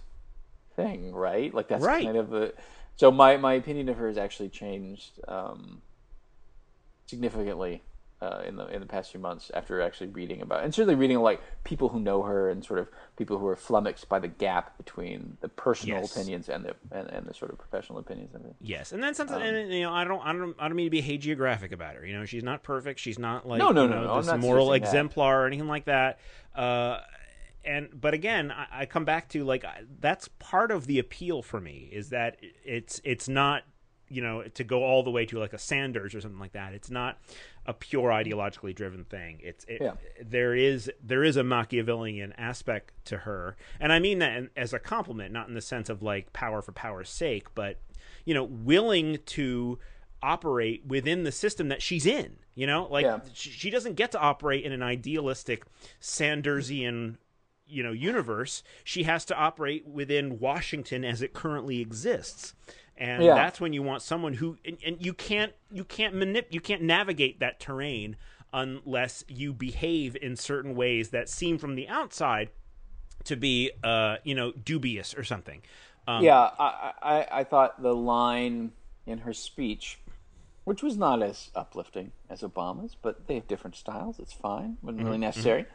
thing, 0.75 1.13
right? 1.13 1.53
Like 1.53 1.67
that's 1.67 1.83
Right. 1.83 2.03
kind 2.05 2.17
of 2.17 2.33
a. 2.33 2.53
So 2.95 3.11
my 3.11 3.37
my 3.37 3.53
opinion 3.53 3.89
of 3.89 3.97
her 3.97 4.07
has 4.07 4.17
actually 4.17 4.49
changed 4.49 5.19
um, 5.27 5.81
significantly 7.07 7.83
uh, 8.21 8.41
in 8.47 8.55
the 8.55 8.65
in 8.67 8.79
the 8.79 8.87
past 8.87 9.11
few 9.11 9.19
months 9.19 9.51
after 9.53 9.79
actually 9.81 10.07
reading 10.07 10.41
about 10.41 10.63
and 10.63 10.73
certainly 10.73 10.95
reading 10.95 11.19
like 11.19 11.39
people 11.63 11.89
who 11.89 11.99
know 11.99 12.23
her 12.23 12.49
and 12.49 12.65
sort 12.65 12.79
of 12.79 12.87
people 13.15 13.37
who 13.37 13.45
are 13.45 13.55
flummoxed 13.55 14.09
by 14.09 14.17
the 14.17 14.27
gap 14.27 14.75
between 14.77 15.37
the 15.41 15.47
personal 15.49 15.99
Yes. 16.01 16.15
opinions 16.15 16.49
and 16.49 16.65
the 16.65 16.73
and, 16.91 17.07
and 17.09 17.27
the 17.27 17.33
sort 17.35 17.51
of 17.51 17.59
professional 17.59 17.99
opinions 17.99 18.33
and 18.33 18.41
everything. 18.41 18.57
Yes, 18.67 18.91
and 18.91 19.03
then 19.03 19.13
something, 19.13 19.35
Um, 19.35 19.41
and 19.43 19.71
you 19.71 19.81
know, 19.83 19.93
I 19.93 20.03
don't, 20.03 20.25
I 20.25 20.33
don't, 20.33 20.55
I 20.57 20.67
don't 20.67 20.75
mean 20.75 20.87
to 20.87 20.89
be 20.89 21.01
hagiographic 21.03 21.71
about 21.71 21.93
her. 21.95 22.05
You 22.05 22.17
know, 22.17 22.25
she's 22.25 22.43
not 22.43 22.63
perfect. 22.63 22.99
She's 22.99 23.19
not 23.19 23.47
like 23.47 23.59
No, 23.59 23.69
no, 23.69 23.83
you 23.83 23.89
no, 23.89 23.95
know, 24.01 24.07
no, 24.07 24.21
this 24.21 24.27
moral 24.41 24.67
suggesting 24.71 24.81
that. 24.81 24.87
exemplar 24.87 25.43
or 25.43 25.45
anything 25.47 25.67
like 25.67 25.85
that. 25.85 26.19
Uh, 26.55 26.99
and 27.63 27.89
but 27.93 28.13
again, 28.15 28.51
I, 28.51 28.67
I 28.81 28.85
come 28.87 29.05
back 29.05 29.29
to 29.29 29.43
like 29.43 29.63
I- 29.63 29.83
that's 29.99 30.27
part 30.39 30.71
of 30.71 30.87
the 30.87 30.97
appeal 30.99 31.41
for 31.43 31.59
me 31.61 31.89
is 31.91 32.09
that 32.09 32.37
it's 32.65 32.99
it's 33.03 33.27
not 33.29 33.63
you 34.09 34.21
know 34.21 34.43
to 34.43 34.63
go 34.63 34.83
all 34.83 35.03
the 35.03 35.11
way 35.11 35.25
to 35.25 35.39
like 35.39 35.53
a 35.53 35.57
Sanders 35.57 36.15
or 36.15 36.21
something 36.21 36.39
like 36.39 36.53
that. 36.53 36.73
It's 36.73 36.89
not 36.89 37.19
a 37.65 37.73
pure 37.73 38.09
ideologically 38.09 38.73
driven 38.73 39.03
thing. 39.03 39.39
It's 39.43 39.65
it, 39.65 39.81
Yeah. 39.81 39.93
there 40.23 40.55
is 40.55 40.89
there 41.03 41.23
is 41.23 41.35
a 41.37 41.43
Machiavellian 41.43 42.33
aspect 42.33 42.93
to 43.05 43.17
her, 43.19 43.55
and 43.79 43.91
I 43.91 43.99
mean 43.99 44.19
that 44.19 44.37
in- 44.37 44.49
as 44.55 44.73
a 44.73 44.79
compliment, 44.79 45.33
not 45.33 45.47
in 45.47 45.53
the 45.53 45.61
sense 45.61 45.89
of 45.89 46.01
like 46.01 46.31
power 46.33 46.61
for 46.61 46.71
power's 46.71 47.09
sake, 47.09 47.53
but 47.55 47.79
you 48.25 48.33
know, 48.33 48.43
willing 48.43 49.17
to 49.25 49.79
operate 50.21 50.85
within 50.85 51.23
the 51.23 51.31
system 51.31 51.67
that 51.69 51.81
she's 51.81 52.05
in. 52.05 52.37
You 52.55 52.65
know, 52.67 52.87
like 52.89 53.03
Yeah. 53.05 53.19
she, 53.33 53.49
she 53.51 53.69
doesn't 53.69 53.93
get 53.95 54.11
to 54.13 54.19
operate 54.19 54.63
in 54.65 54.71
an 54.71 54.81
idealistic 54.81 55.63
Sandersian 56.17 57.17
you 57.69 57.83
know 57.83 57.91
universe 57.91 58.63
she 58.85 59.03
has 59.03 59.25
to 59.25 59.35
operate 59.35 59.85
within 59.85 60.39
washington 60.39 61.03
as 61.03 61.21
it 61.21 61.33
currently 61.33 61.81
exists 61.81 62.53
and 62.97 63.23
Yeah. 63.23 63.35
that's 63.35 63.59
when 63.61 63.73
you 63.73 63.83
want 63.83 64.01
someone 64.01 64.33
who 64.33 64.57
and, 64.65 64.77
and 64.85 65.05
you 65.05 65.13
can't 65.13 65.53
you 65.71 65.83
can't 65.83 66.15
manip 66.15 66.45
you 66.51 66.59
can't 66.61 66.81
navigate 66.81 67.39
that 67.39 67.59
terrain 67.59 68.15
unless 68.53 69.23
you 69.27 69.53
behave 69.53 70.15
in 70.21 70.35
certain 70.35 70.75
ways 70.75 71.09
that 71.09 71.29
seem 71.29 71.57
from 71.57 71.75
the 71.75 71.87
outside 71.87 72.49
to 73.23 73.35
be 73.35 73.71
uh 73.83 74.17
you 74.23 74.33
know 74.35 74.51
dubious 74.51 75.13
or 75.15 75.23
something 75.23 75.61
um, 76.07 76.23
yeah, 76.23 76.51
I, 76.59 76.93
I 77.01 77.27
I 77.39 77.43
thought 77.43 77.81
the 77.81 77.95
line 77.95 78.71
in 79.05 79.19
her 79.19 79.33
speech, 79.33 79.99
which 80.63 80.83
was 80.83 80.97
not 80.97 81.21
as 81.21 81.51
uplifting 81.55 82.11
as 82.29 82.41
Obama's, 82.41 82.95
but 82.95 83.27
they 83.27 83.35
have 83.35 83.47
different 83.47 83.75
styles. 83.75 84.19
It's 84.19 84.33
fine, 84.33 84.77
wasn't 84.81 85.03
Mm-hmm, 85.03 85.03
really 85.03 85.17
necessary. 85.19 85.65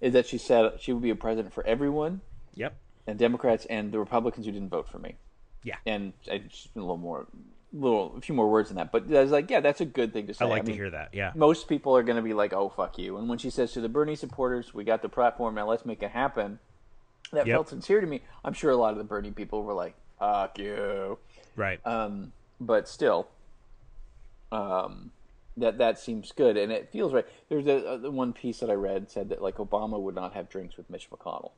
Is 0.00 0.12
that 0.14 0.26
she 0.26 0.38
said 0.38 0.80
she 0.80 0.92
would 0.92 1.02
be 1.02 1.10
a 1.10 1.16
president 1.16 1.54
for 1.54 1.66
everyone, 1.66 2.22
yep 2.54 2.76
and 3.06 3.18
Democrats 3.18 3.66
and 3.66 3.92
the 3.92 3.98
Republicans 3.98 4.46
who 4.46 4.52
didn't 4.52 4.70
vote 4.70 4.88
for 4.88 4.98
me. 4.98 5.16
Yeah 5.62 5.76
And 5.86 6.12
I 6.30 6.38
just 6.38 6.68
a 6.74 6.78
little 6.80 6.96
more, 6.96 7.26
little 7.72 8.16
a 8.16 8.20
few 8.20 8.34
more 8.34 8.48
words 8.50 8.68
than 8.70 8.76
that. 8.78 8.90
But 8.92 9.12
I 9.14 9.20
was 9.22 9.30
like, 9.30 9.50
yeah, 9.50 9.60
that's 9.60 9.80
a 9.80 9.84
good 9.84 10.12
thing 10.12 10.26
to 10.26 10.34
say. 10.34 10.44
i 10.44 10.48
like 10.48 10.62
to 10.62 10.68
mean, 10.68 10.76
hear 10.76 10.90
that 10.90 11.10
yeah 11.12 11.32
Most 11.34 11.68
people 11.68 11.96
are 11.96 12.02
going 12.02 12.16
to 12.16 12.22
be 12.22 12.34
like, 12.34 12.52
oh 12.52 12.68
fuck 12.68 12.98
you. 12.98 13.16
And 13.18 13.28
when 13.28 13.38
she 13.38 13.50
says 13.50 13.72
to 13.72 13.80
the 13.80 13.88
Bernie 13.88 14.16
supporters, 14.16 14.72
we 14.74 14.84
got 14.84 15.02
the 15.02 15.08
platform 15.08 15.54
now, 15.54 15.68
let's 15.68 15.84
make 15.86 16.02
it 16.02 16.10
happen. 16.10 16.58
That 17.32 17.46
Yep. 17.46 17.54
felt 17.56 17.68
sincere 17.68 18.00
to 18.00 18.06
me. 18.06 18.22
I'm 18.44 18.54
sure 18.54 18.70
a 18.72 18.76
lot 18.76 18.92
of 18.92 18.98
the 18.98 19.04
Bernie 19.04 19.30
people 19.30 19.62
were 19.62 19.74
like, 19.74 19.94
fuck 20.18 20.58
you 20.58 21.18
right 21.56 21.80
um, 21.86 22.32
but 22.60 22.88
still, 22.88 23.28
um, 24.52 25.12
that 25.56 25.78
that 25.78 25.98
seems 25.98 26.32
good, 26.32 26.56
and 26.56 26.72
it 26.72 26.90
feels 26.90 27.12
right. 27.12 27.26
There's 27.48 27.66
a, 27.66 27.98
the 28.00 28.10
one 28.10 28.32
piece 28.32 28.60
that 28.60 28.70
I 28.70 28.74
read 28.74 29.10
said 29.10 29.28
that 29.28 29.42
like 29.42 29.56
Obama 29.56 30.00
would 30.00 30.14
not 30.14 30.34
have 30.34 30.48
drinks 30.48 30.76
with 30.76 30.88
Mitch 30.90 31.08
McConnell, 31.10 31.52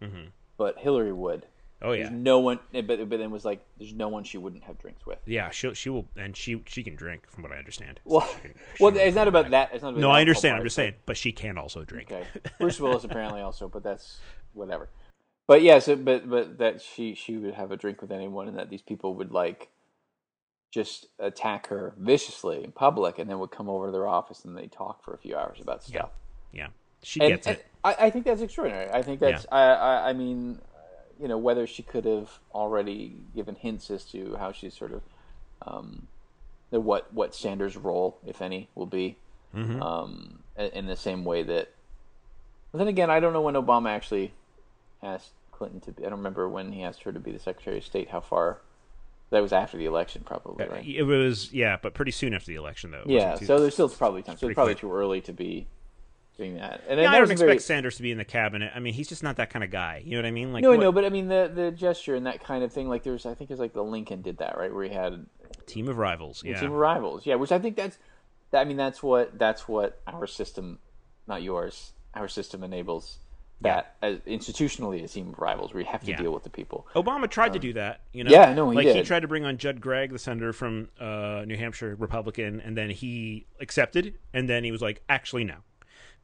Mhm. 0.00 0.28
but 0.56 0.78
Hillary 0.78 1.12
would. 1.12 1.46
Oh 1.84 1.92
yeah 1.92 2.08
There's 2.08 2.12
no 2.20 2.38
one, 2.40 2.58
eh, 2.72 2.80
but 2.80 3.08
but 3.08 3.18
then 3.18 3.30
was 3.30 3.44
like, 3.44 3.64
there's 3.78 3.92
no 3.92 4.08
one 4.08 4.24
she 4.24 4.38
wouldn't 4.38 4.64
have 4.64 4.78
drinks 4.78 5.06
with. 5.06 5.18
yeah 5.26 5.50
she 5.50 5.72
she 5.74 5.90
will 5.90 6.06
and 6.16 6.36
she 6.36 6.62
she 6.66 6.82
can 6.82 6.96
drink 6.96 7.30
from 7.30 7.42
what 7.44 7.52
i 7.52 7.56
understand 7.56 8.00
Well, 8.04 8.26
She 8.26 8.40
can- 8.40 8.54
she 8.76 8.82
well, 8.84 8.96
it's 8.96 9.14
not 9.16 9.28
about 9.28 9.50
that. 9.50 9.70
It's 9.72 9.82
not 9.82 9.90
about 9.90 10.00
no 10.00 10.10
i 10.10 10.20
understand 10.20 10.56
i'm 10.56 10.64
just 10.64 10.76
saying 10.76 10.94
but 11.06 11.16
she 11.16 11.30
can 11.32 11.56
also 11.58 11.84
drink 11.84 12.10
Okay, 12.10 12.24
Bruce 12.58 12.80
Willis 12.80 13.04
apparently 13.04 13.40
also, 13.40 13.68
but 13.68 13.82
that's 13.84 14.18
whatever. 14.54 14.88
But 15.46 15.60
yeah, 15.62 15.78
so 15.78 15.94
but 15.96 16.28
but 16.28 16.58
that 16.58 16.80
she 16.80 17.14
she 17.14 17.36
would 17.36 17.54
have 17.54 17.70
a 17.70 17.76
drink 17.76 18.00
with 18.00 18.10
anyone, 18.10 18.48
and 18.48 18.56
that 18.58 18.70
these 18.70 18.80
people 18.82 19.14
would 19.16 19.30
like 19.30 19.68
just 20.72 21.06
attack 21.18 21.68
her 21.68 21.94
viciously 21.98 22.64
in 22.64 22.72
public, 22.72 23.18
and 23.18 23.28
then 23.30 23.38
would 23.38 23.50
come 23.50 23.68
over 23.68 23.86
to 23.86 23.92
their 23.92 24.08
office 24.08 24.44
and 24.44 24.56
they 24.56 24.66
talk 24.66 25.04
for 25.04 25.14
a 25.14 25.18
few 25.18 25.36
hours 25.36 25.58
about 25.60 25.84
stuff. 25.84 26.10
yeah 26.52 26.68
she 27.02 27.20
And, 27.20 27.28
gets 27.28 27.46
and 27.46 27.56
it 27.58 27.66
I, 27.84 27.96
I 28.06 28.10
think 28.10 28.24
that's 28.24 28.40
extraordinary. 28.40 28.90
I 28.90 29.02
think 29.02 29.20
that's 29.20 29.44
I, 29.52 29.60
I 29.60 30.08
I 30.08 30.12
mean, 30.14 30.58
you 31.20 31.28
know, 31.28 31.38
whether 31.38 31.66
she 31.66 31.82
could 31.82 32.04
have 32.04 32.38
already 32.54 33.16
given 33.34 33.54
hints 33.54 33.90
as 33.90 34.04
to 34.06 34.36
how 34.38 34.52
she's 34.52 34.74
sort 34.74 34.92
of 34.92 35.02
um, 35.62 36.08
the 36.70 36.80
what 36.80 37.12
what 37.12 37.34
Sanders' 37.34 37.76
role, 37.76 38.18
if 38.26 38.40
any, 38.42 38.68
will 38.74 38.86
be 38.86 39.16
Mm-hmm. 39.54 39.80
um, 39.80 40.40
in, 40.56 40.86
the 40.86 40.96
same 40.96 41.24
way 41.24 41.44
that. 41.44 41.68
But 42.72 42.78
then 42.78 42.88
again, 42.88 43.08
I 43.08 43.20
don't 43.20 43.32
know 43.32 43.40
when 43.40 43.54
Obama 43.54 43.90
actually 43.90 44.34
asked 45.00 45.30
Clinton 45.52 45.80
to 45.82 45.92
be. 45.92 46.04
I 46.04 46.08
don't 46.08 46.18
remember 46.18 46.48
when 46.48 46.72
he 46.72 46.82
asked 46.82 47.04
her 47.04 47.12
to 47.12 47.20
be 47.20 47.30
the 47.30 47.38
Secretary 47.38 47.78
of 47.78 47.84
State. 47.84 48.08
How 48.10 48.20
far? 48.20 48.58
That 49.30 49.40
was 49.42 49.52
after 49.52 49.78
the 49.78 49.84
election, 49.84 50.22
probably, 50.24 50.66
right? 50.66 50.84
It 50.84 51.04
was 51.04 51.52
yeah, 51.52 51.76
but 51.80 51.94
pretty 51.94 52.10
soon 52.10 52.34
after 52.34 52.46
the 52.46 52.56
election 52.56 52.90
though. 52.90 53.04
Yeah, 53.06 53.36
so 53.36 53.60
there's 53.60 53.74
still 53.74 53.88
probably 53.88 54.22
time. 54.22 54.36
So 54.36 54.48
it's 54.48 54.54
probably 54.54 54.74
quick. 54.74 54.80
too 54.80 54.92
early 54.92 55.20
to 55.22 55.32
be 55.32 55.66
doing 56.36 56.56
that. 56.56 56.82
And 56.88 57.00
yeah, 57.00 57.10
I 57.10 57.14
don't 57.18 57.30
expect 57.30 57.38
very- 57.46 57.58
Sanders 57.58 57.96
to 57.96 58.02
be 58.02 58.10
in 58.10 58.18
the 58.18 58.24
cabinet. 58.24 58.72
I 58.74 58.80
mean, 58.80 58.94
he's 58.94 59.08
just 59.08 59.22
not 59.22 59.36
that 59.36 59.50
kind 59.50 59.64
of 59.64 59.70
guy. 59.70 60.02
You 60.04 60.12
know 60.12 60.18
what 60.18 60.26
I 60.26 60.30
mean? 60.32 60.52
Like 60.52 60.62
No, 60.62 60.70
what- 60.70 60.80
no, 60.80 60.92
but 60.92 61.04
I 61.04 61.08
mean 61.08 61.28
the 61.28 61.50
the 61.54 61.70
gesture 61.70 62.14
and 62.14 62.26
that 62.26 62.42
kind 62.42 62.64
of 62.64 62.72
thing. 62.72 62.88
Like 62.88 63.02
there's, 63.04 63.26
I 63.26 63.34
think 63.34 63.50
it's 63.50 63.60
like 63.60 63.72
the 63.72 63.84
Lincoln 63.84 64.22
did 64.22 64.38
that, 64.38 64.58
right? 64.58 64.72
Where 64.74 64.84
he 64.84 64.90
had 64.94 65.26
team 65.66 65.88
of 65.88 65.98
rivals. 65.98 66.42
a 66.44 66.48
Yeah, 66.48 66.60
team 66.60 66.70
of 66.72 66.76
rivals. 66.76 67.24
Yeah, 67.26 67.36
which 67.36 67.52
I 67.52 67.58
think 67.58 67.76
that's, 67.76 67.98
that, 68.50 68.60
I 68.60 68.64
mean 68.64 68.76
that's 68.76 69.02
what 69.02 69.38
that's 69.38 69.66
what 69.68 70.00
our 70.06 70.26
system, 70.26 70.78
not 71.26 71.42
yours, 71.42 71.92
our 72.14 72.28
system 72.28 72.62
enables. 72.64 73.18
That 73.60 73.94
as 74.02 74.18
institutionally 74.26 75.02
a 75.04 75.08
team 75.08 75.28
of 75.30 75.38
rivals, 75.38 75.72
where 75.72 75.80
you 75.80 75.86
have 75.88 76.02
to 76.04 76.10
Yeah. 76.10 76.16
deal 76.20 76.32
with 76.34 76.42
the 76.42 76.50
people. 76.50 76.86
Obama 76.94 77.30
tried 77.30 77.54
to 77.54 77.58
do 77.58 77.72
that. 77.74 78.00
You 78.12 78.24
know, 78.24 78.28
Um, 78.28 78.32
yeah, 78.34 78.52
no, 78.52 78.68
he 78.68 78.76
like 78.76 78.88
he 78.88 79.02
tried 79.02 79.20
to 79.20 79.28
bring 79.28 79.44
on 79.46 79.56
Judd 79.56 79.80
Gregg, 79.80 80.10
the 80.10 80.18
senator 80.18 80.52
from 80.52 80.88
uh, 81.00 81.44
New 81.46 81.56
Hampshire, 81.56 81.94
Republican, 81.98 82.60
and 82.60 82.76
then 82.76 82.90
he 82.90 83.46
accepted, 83.60 84.18
and 84.34 84.48
then 84.50 84.64
he 84.64 84.72
was 84.72 84.82
like, 84.82 85.02
actually 85.08 85.44
no, 85.44 85.54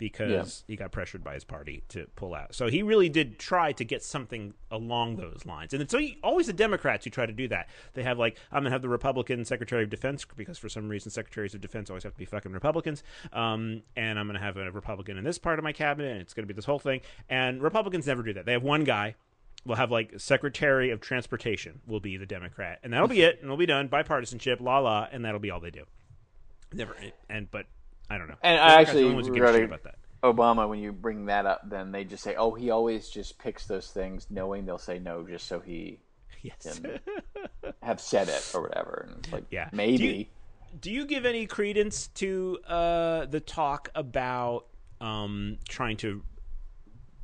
because 0.01 0.65
he 0.67 0.77
got 0.77 0.91
pressured 0.91 1.23
by 1.23 1.35
his 1.35 1.45
party 1.45 1.85
to 1.91 2.07
pull 2.17 2.35
out. 2.35 2.55
So 2.55 2.69
he 2.69 2.83
really 2.83 3.11
did 3.11 3.39
try 3.39 3.73
to 3.73 3.85
get 3.85 4.03
something 4.03 4.55
along 4.71 5.17
those 5.17 5.43
lines, 5.45 5.75
and 5.75 5.89
so 5.89 6.01
always 6.25 6.47
the 6.47 6.55
Democrats 6.55 7.05
who 7.05 7.11
try 7.11 7.27
to 7.27 7.33
do 7.33 7.47
that. 7.49 7.69
They 7.93 8.03
have 8.03 8.19
like, 8.19 8.39
I'm 8.51 8.63
gonna 8.63 8.71
have 8.71 8.81
the 8.81 8.89
Republican 8.89 9.45
Secretary 9.45 9.85
of 9.85 9.91
Defense 9.91 10.25
because 10.37 10.59
for 10.59 10.71
some 10.71 10.89
reason 10.89 11.11
Secretaries 11.11 11.55
of 11.55 11.61
Defense 11.61 11.91
always 11.91 12.03
have 12.03 12.15
to 12.15 12.19
be 12.19 12.25
fucking 12.25 12.51
Republicans, 12.51 13.05
um, 13.35 13.83
and 13.95 14.19
I'm 14.19 14.27
gonna 14.27 14.41
have 14.41 14.57
a 14.57 14.73
Republican 14.73 15.19
in 15.19 15.25
this 15.25 15.39
part 15.39 15.59
of 15.59 15.63
my 15.63 15.73
cabinet, 15.73 16.13
and 16.13 16.21
it's 16.23 16.33
gonna 16.33 16.47
be 16.47 16.55
this 16.55 16.65
whole 16.65 16.79
thing. 16.79 17.03
And 17.29 17.63
Republicans 17.63 18.07
never 18.07 18.23
do 18.23 18.33
that. 18.33 18.47
They 18.47 18.53
have 18.53 18.63
one 18.63 18.85
guy 18.85 19.17
we'll 19.67 19.77
have 19.77 19.91
like 19.91 20.19
Secretary 20.19 20.91
of 20.91 21.03
Transportation 21.03 21.81
will 21.87 22.01
be 22.01 22.17
the 22.17 22.25
Democrat, 22.25 22.79
and 22.83 22.95
that'll 22.95 23.07
be 23.07 23.21
it, 23.21 23.37
and 23.37 23.45
it'll 23.45 23.59
be 23.59 23.67
done 23.67 23.91
bipartisanship, 23.91 24.63
la 24.63 24.79
la, 24.79 25.09
and 25.13 25.27
that'll 25.27 25.41
be 25.41 25.51
all 25.51 25.61
they 25.61 25.71
do. 25.71 25.85
Never, 26.73 26.97
and 27.29 27.51
but 27.51 27.67
I 28.11 28.19
don't 28.19 28.29
know. 28.29 28.35
And 28.43 28.59
I 28.61 28.69
the 28.75 28.81
actually 28.89 29.05
only 29.05 29.15
ones 29.15 29.27
who 29.29 29.35
give 29.35 29.43
regarding 29.43 29.65
about 29.65 29.85
that. 29.85 29.95
Obama, 30.23 30.69
when 30.69 30.81
you 30.81 30.93
bring 30.93 31.27
that 31.27 31.47
up, 31.47 31.63
then 31.71 31.93
they 31.93 32.05
just 32.05 32.23
say, 32.23 32.35
"Oh, 32.35 32.53
he 32.53 32.71
always 32.71 33.09
just 33.09 33.39
picks 33.39 33.67
those 33.67 33.89
things, 33.91 34.27
knowing 34.29 34.67
they'll 34.67 34.77
say 34.79 34.99
no, 34.99 35.27
just 35.27 35.47
so 35.47 35.61
he 35.61 36.01
Yes. 36.43 36.79
can 36.81 36.99
have 37.83 38.01
said 38.01 38.29
it 38.29 38.51
or 38.55 38.63
whatever." 38.63 39.07
And 39.09 39.19
it's 39.25 39.33
like, 39.33 39.45
Yeah. 39.51 39.71
maybe. 39.73 39.97
Do 39.97 40.05
you- 40.05 40.27
Do 40.81 40.91
you 40.93 41.05
give 41.07 41.25
any 41.27 41.47
credence 41.47 42.07
to 42.15 42.59
uh, 42.67 43.27
the 43.27 43.41
talk 43.41 43.89
about 43.95 44.67
um, 45.01 45.59
trying 45.69 45.97
to 45.99 46.23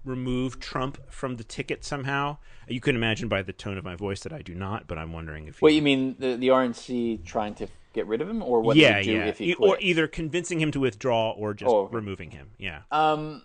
remove 0.05 0.59
Trump 0.61 0.99
from 1.13 1.37
the 1.37 1.45
ticket 1.45 1.85
somehow? 1.85 2.39
You 2.69 2.81
can 2.81 2.97
imagine 2.97 3.29
by 3.29 3.43
the 3.43 3.53
tone 3.53 3.79
of 3.79 3.85
my 3.85 3.95
voice 3.95 4.21
that 4.21 4.33
I 4.33 4.43
do 4.43 4.55
not, 4.55 4.87
but 4.89 4.99
I'm 4.99 5.13
wondering 5.13 5.47
if 5.49 5.63
What 5.63 5.73
you 5.75 5.83
mean 5.83 6.17
the 6.19 6.37
the 6.37 6.49
RNC 6.49 7.25
trying 7.25 7.55
to 7.57 7.69
get 7.97 8.07
rid 8.07 8.21
of 8.21 8.29
him, 8.29 8.43
or 8.43 8.61
what 8.61 8.77
yeah, 8.77 9.03
do 9.03 9.11
yeah, 9.13 9.25
if 9.27 9.39
he 9.39 9.51
E- 9.51 9.55
or 9.55 9.77
either 9.81 10.07
convincing 10.07 10.61
him 10.61 10.71
to 10.71 10.79
withdraw 10.81 11.33
or 11.33 11.53
just 11.55 11.73
Oh. 11.73 11.89
removing 11.89 12.31
him. 12.31 12.53
Yeah. 12.59 12.83
Um, 12.93 13.43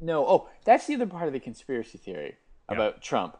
no. 0.00 0.26
Oh, 0.26 0.48
that's 0.64 0.86
the 0.86 0.94
other 0.94 1.06
part 1.06 1.26
of 1.26 1.32
the 1.32 1.40
conspiracy 1.40 1.98
theory 1.98 2.36
about 2.68 3.02
Trump. 3.02 3.36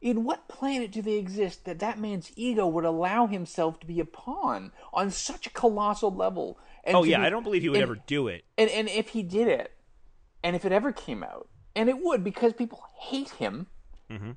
In 0.00 0.24
what 0.24 0.48
planet 0.48 0.90
do 0.90 1.02
they 1.02 1.16
exist 1.18 1.66
that 1.66 1.78
that 1.80 1.98
man's 1.98 2.32
ego 2.34 2.66
would 2.66 2.86
allow 2.86 3.26
himself 3.26 3.78
to 3.80 3.86
be 3.86 4.00
a 4.00 4.04
pawn 4.06 4.72
on 4.94 5.10
such 5.10 5.46
a 5.46 5.50
colossal 5.50 6.10
level? 6.14 6.58
And 6.84 6.96
Oh 6.96 7.04
yeah, 7.04 7.18
be- 7.18 7.26
I 7.26 7.30
don't 7.30 7.42
believe 7.44 7.62
he 7.62 7.68
would 7.68 7.76
and- 7.76 7.82
ever 7.82 8.00
do 8.06 8.26
it. 8.26 8.44
And 8.56 8.70
and 8.70 8.88
if 8.88 9.10
he 9.10 9.22
did 9.22 9.46
it, 9.46 9.72
and 10.42 10.56
if 10.56 10.64
it 10.64 10.72
ever 10.72 10.90
came 10.92 11.22
out, 11.22 11.48
and 11.76 11.88
it 11.90 12.02
would 12.02 12.24
because 12.24 12.54
people 12.54 12.82
hate 12.98 13.30
him, 13.30 13.66
Mm-hmm. 14.10 14.30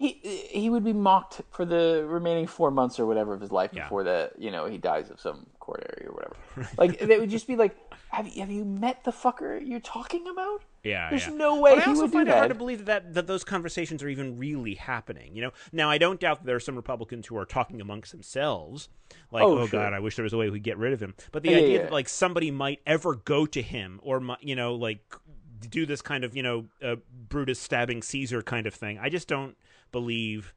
He 0.00 0.18
he 0.50 0.70
would 0.70 0.82
be 0.82 0.94
mocked 0.94 1.42
for 1.50 1.66
the 1.66 2.04
remaining 2.08 2.46
four 2.46 2.70
months 2.70 2.98
or 2.98 3.04
whatever 3.04 3.34
of 3.34 3.40
his 3.40 3.52
life 3.52 3.70
Yeah. 3.74 3.82
before 3.84 4.02
the 4.02 4.30
you 4.38 4.50
know 4.50 4.64
he 4.64 4.78
dies 4.78 5.10
of 5.10 5.20
some 5.20 5.46
coronary 5.60 6.06
or 6.06 6.14
whatever. 6.14 6.70
like 6.78 6.98
they 6.98 7.18
would 7.18 7.28
just 7.28 7.46
be 7.46 7.54
like, 7.54 7.76
have 8.08 8.26
you, 8.26 8.40
have 8.40 8.50
you 8.50 8.64
met 8.64 9.04
the 9.04 9.10
fucker 9.10 9.60
you're 9.62 9.78
talking 9.78 10.26
about? 10.26 10.62
Yeah, 10.82 11.10
There's 11.10 11.26
yeah. 11.26 11.34
no 11.34 11.60
way 11.60 11.74
but 11.74 11.86
I 11.86 11.90
also 11.90 12.08
find 12.08 12.26
it 12.26 12.34
hard 12.34 12.48
to 12.48 12.54
believe 12.54 12.86
that, 12.86 13.12
that 13.12 13.26
those 13.26 13.44
conversations 13.44 14.02
are 14.02 14.08
even 14.08 14.38
really 14.38 14.74
happening. 14.76 15.36
You 15.36 15.42
know, 15.42 15.50
now 15.70 15.90
I 15.90 15.98
don't 15.98 16.18
doubt 16.18 16.38
that 16.40 16.46
there 16.46 16.56
are 16.56 16.60
some 16.60 16.74
Republicans 16.76 17.26
who 17.26 17.36
are 17.36 17.44
talking 17.44 17.82
amongst 17.82 18.12
themselves, 18.12 18.88
like, 19.30 19.44
Oh, 19.44 19.58
"Oh, 19.58 19.66
sure. 19.66 19.80
God, 19.80 19.92
I 19.92 19.98
wish 19.98 20.16
there 20.16 20.22
was 20.22 20.32
a 20.32 20.38
way 20.38 20.48
we 20.48 20.56
could 20.56 20.62
get 20.64 20.78
rid 20.78 20.94
of 20.94 21.00
him." 21.02 21.12
But 21.32 21.42
the 21.42 21.50
Yeah, 21.50 21.58
idea 21.58 21.82
that 21.82 21.92
like 21.92 22.08
somebody 22.08 22.50
might 22.50 22.80
ever 22.86 23.14
go 23.16 23.44
to 23.44 23.60
him 23.60 24.00
or 24.02 24.22
you 24.40 24.56
know 24.56 24.74
like 24.74 25.04
do 25.68 25.86
this 25.86 26.02
kind 26.02 26.24
of 26.24 26.36
you 26.36 26.42
know 26.42 26.66
uh, 26.82 26.96
Brutus 27.28 27.58
stabbing 27.58 28.02
Caesar 28.02 28.42
kind 28.42 28.66
of 28.66 28.74
thing, 28.74 28.98
I 28.98 29.08
just 29.08 29.28
don't 29.28 29.56
believe 29.92 30.54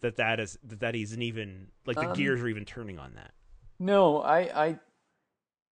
that 0.00 0.16
that 0.16 0.38
is 0.40 0.58
that 0.64 0.80
that 0.80 0.94
isn't 0.94 1.22
even 1.22 1.68
like 1.86 1.96
the 1.96 2.10
Um, 2.10 2.16
gears 2.16 2.40
are 2.42 2.48
even 2.48 2.64
turning 2.64 2.98
on 2.98 3.14
that. 3.14 3.32
No, 3.78 4.22
I, 4.22 4.38
I, 4.66 4.78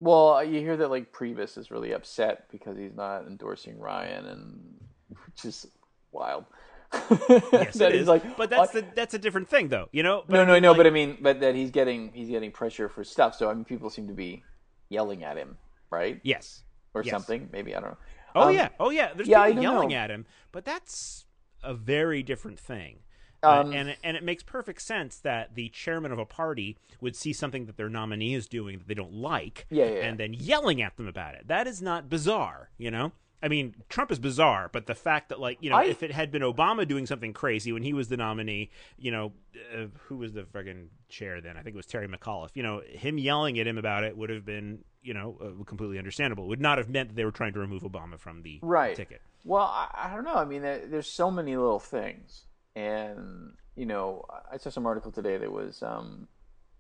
well, 0.01 0.45
you 0.45 0.61
hear 0.61 0.77
that 0.77 0.89
like 0.91 1.13
Priebus 1.13 1.57
is 1.57 1.71
really 1.71 1.93
upset 1.93 2.51
because 2.51 2.77
he's 2.77 2.95
not 2.95 3.27
endorsing 3.27 3.79
Ryan, 3.79 4.27
and 4.27 4.75
which 5.09 5.45
is 5.45 5.67
wild. 6.13 6.45
Yes, 6.93 7.75
That 7.79 7.93
it 7.95 8.07
like, 8.07 8.37
but 8.37 8.51
that's 8.51 8.75
"I- 8.75 8.81
the 8.81 8.87
that's 8.95 9.15
a 9.15 9.19
different 9.19 9.49
thing, 9.49 9.69
though. 9.69 9.89
You 9.93 10.03
know. 10.03 10.25
But 10.27 10.35
no, 10.35 10.43
I 10.43 10.45
no, 10.45 10.53
mean, 10.55 10.63
no. 10.63 10.69
like- 10.71 10.77
But 10.79 10.87
I 10.87 10.91
mean, 10.91 11.19
but 11.21 11.41
that 11.41 11.55
he's 11.55 11.71
getting 11.71 12.13
he's 12.13 12.29
getting 12.29 12.53
pressure 12.53 12.89
for 12.89 13.05
stuff. 13.05 13.35
So 13.37 13.51
I 13.51 13.55
mean, 13.55 13.65
people 13.65 13.91
seem 13.91 14.09
to 14.09 14.15
be 14.15 14.43
yelling 14.91 15.25
at 15.25 15.37
him, 15.37 15.57
right, 15.91 16.21
yes. 16.23 16.63
or 16.93 17.03
yes. 17.03 17.11
something. 17.11 17.49
Maybe 17.53 17.75
I 17.75 17.81
don't 17.81 17.91
know. 17.91 17.97
Oh 18.35 18.49
Um, 18.49 18.55
yeah, 18.55 18.69
oh 18.81 18.91
yeah. 18.91 19.13
There's 19.15 19.29
yeah, 19.29 19.47
people 19.47 19.63
yelling 19.63 19.89
know. 19.91 19.97
at 19.97 20.11
him, 20.11 20.27
but 20.53 20.65
that's 20.65 21.27
a 21.63 21.75
very 21.75 22.23
different 22.23 22.59
thing. 22.59 22.99
Uh, 23.43 23.61
Um, 23.61 23.73
and 23.73 23.97
and 24.03 24.17
it 24.17 24.23
makes 24.23 24.43
perfect 24.43 24.81
sense 24.83 25.19
that 25.19 25.55
the 25.55 25.69
chairman 25.69 26.13
of 26.13 26.19
a 26.19 26.25
party 26.25 26.79
would 27.01 27.15
see 27.15 27.33
something 27.33 27.67
that 27.67 27.77
their 27.77 27.91
nominee 27.91 28.35
is 28.35 28.49
doing 28.49 28.79
that 28.79 28.89
they 28.89 28.95
don't 28.95 29.13
like, 29.15 29.67
yeah, 29.71 29.85
yeah. 29.85 30.07
and 30.07 30.19
then 30.19 30.33
yelling 30.33 30.81
at 30.81 30.97
them 30.97 31.07
about 31.07 31.35
it. 31.35 31.47
That 31.47 31.67
is 31.67 31.83
not 31.83 32.09
bizarre, 32.09 32.71
you 32.79 32.91
know. 32.91 33.13
I 33.43 33.49
mean, 33.49 33.75
Trump 33.91 34.11
is 34.11 34.19
bizarre, 34.19 34.71
but 34.73 34.87
the 34.87 34.95
fact 34.95 35.29
that, 35.29 35.39
like, 35.39 35.59
you 35.61 35.69
know, 35.69 35.77
I- 35.77 35.85
if 35.85 36.03
it 36.03 36.11
had 36.13 36.31
been 36.31 36.41
Obama 36.43 36.89
doing 36.89 37.05
something 37.07 37.33
crazy 37.35 37.73
when 37.73 37.83
he 37.83 37.93
was 37.93 38.09
the 38.09 38.17
nominee, 38.17 38.71
you 38.97 39.11
know, 39.11 39.33
uh, 39.75 39.87
who 40.09 40.17
was 40.17 40.33
the 40.33 40.43
friggin' 40.45 40.89
chair 41.09 41.41
then? 41.43 41.57
I 41.57 41.63
think 41.63 41.75
it 41.75 41.77
was 41.77 41.87
Terry 41.87 42.09
McAuliffe. 42.09 42.51
You 42.55 42.63
know, 42.63 42.81
him 42.81 43.19
yelling 43.19 43.59
at 43.59 43.67
him 43.67 43.77
about 43.77 44.03
it 44.05 44.17
would 44.17 44.31
have 44.31 44.47
been, 44.47 44.83
you 45.03 45.13
know, 45.13 45.37
uh, 45.43 45.65
completely 45.65 45.99
understandable. 45.99 46.45
It 46.45 46.49
would 46.49 46.61
not 46.61 46.79
have 46.79 46.89
meant 46.89 47.11
that 47.11 47.15
they 47.17 47.25
were 47.27 47.31
trying 47.33 47.53
to 47.53 47.59
remove 47.61 47.83
Obama 47.83 48.19
from 48.19 48.43
the 48.43 48.61
right 48.63 48.97
ticket. 48.97 49.21
well 49.45 49.67
I, 49.67 49.89
I 50.11 50.15
don't 50.15 50.25
know 50.25 50.37
i 50.37 50.47
mean 50.47 50.63
there, 50.63 50.87
there's 50.87 51.07
so 51.07 51.31
many 51.31 51.55
little 51.55 51.79
things 51.79 52.45
and 52.75 53.53
you 53.77 53.85
know 53.85 54.25
i 54.51 54.57
saw 54.57 54.71
some 54.71 54.87
article 54.87 55.13
today 55.13 55.37
that 55.37 55.53
was 55.53 55.83
um, 55.83 56.29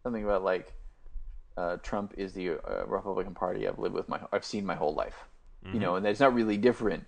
something 0.02 0.24
about 0.24 0.42
like 0.42 0.72
uh, 1.58 1.76
trump 1.82 2.14
is 2.16 2.32
the 2.32 2.52
uh, 2.52 2.86
republican 2.86 3.34
party 3.34 3.68
i've 3.68 3.78
lived 3.78 3.94
with 3.94 4.08
my 4.08 4.18
i've 4.32 4.44
seen 4.46 4.64
my 4.64 4.74
whole 4.74 4.94
life 4.94 5.26
you 5.72 5.80
know 5.80 5.96
and 5.96 6.04
that's 6.04 6.20
not 6.20 6.34
really 6.34 6.56
different 6.56 7.04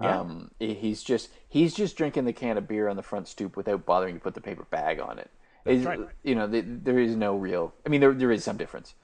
Mm-hmm. 0.00 0.04
Yeah. 0.04 0.20
um, 0.20 0.50
he's 0.60 1.02
just 1.02 1.28
he's 1.48 1.74
just 1.74 1.96
drinking 1.96 2.24
the 2.24 2.32
can 2.32 2.56
of 2.56 2.68
beer 2.68 2.86
on 2.88 2.94
the 2.94 3.02
front 3.02 3.26
stoop 3.26 3.56
without 3.56 3.84
bothering 3.84 4.14
to 4.14 4.20
put 4.20 4.34
the 4.34 4.40
paper 4.40 4.64
bag 4.70 5.00
on 5.00 5.18
it 5.18 5.28
It's- 5.64 5.84
right. 5.84 5.98
you 6.22 6.36
know 6.36 6.46
th 6.48 6.64
there 6.84 7.00
is 7.00 7.16
no 7.16 7.34
real 7.34 7.74
i 7.84 7.88
mean 7.88 8.00
there, 8.00 8.14
there 8.14 8.30
is 8.30 8.44
some 8.44 8.56
difference 8.56 8.94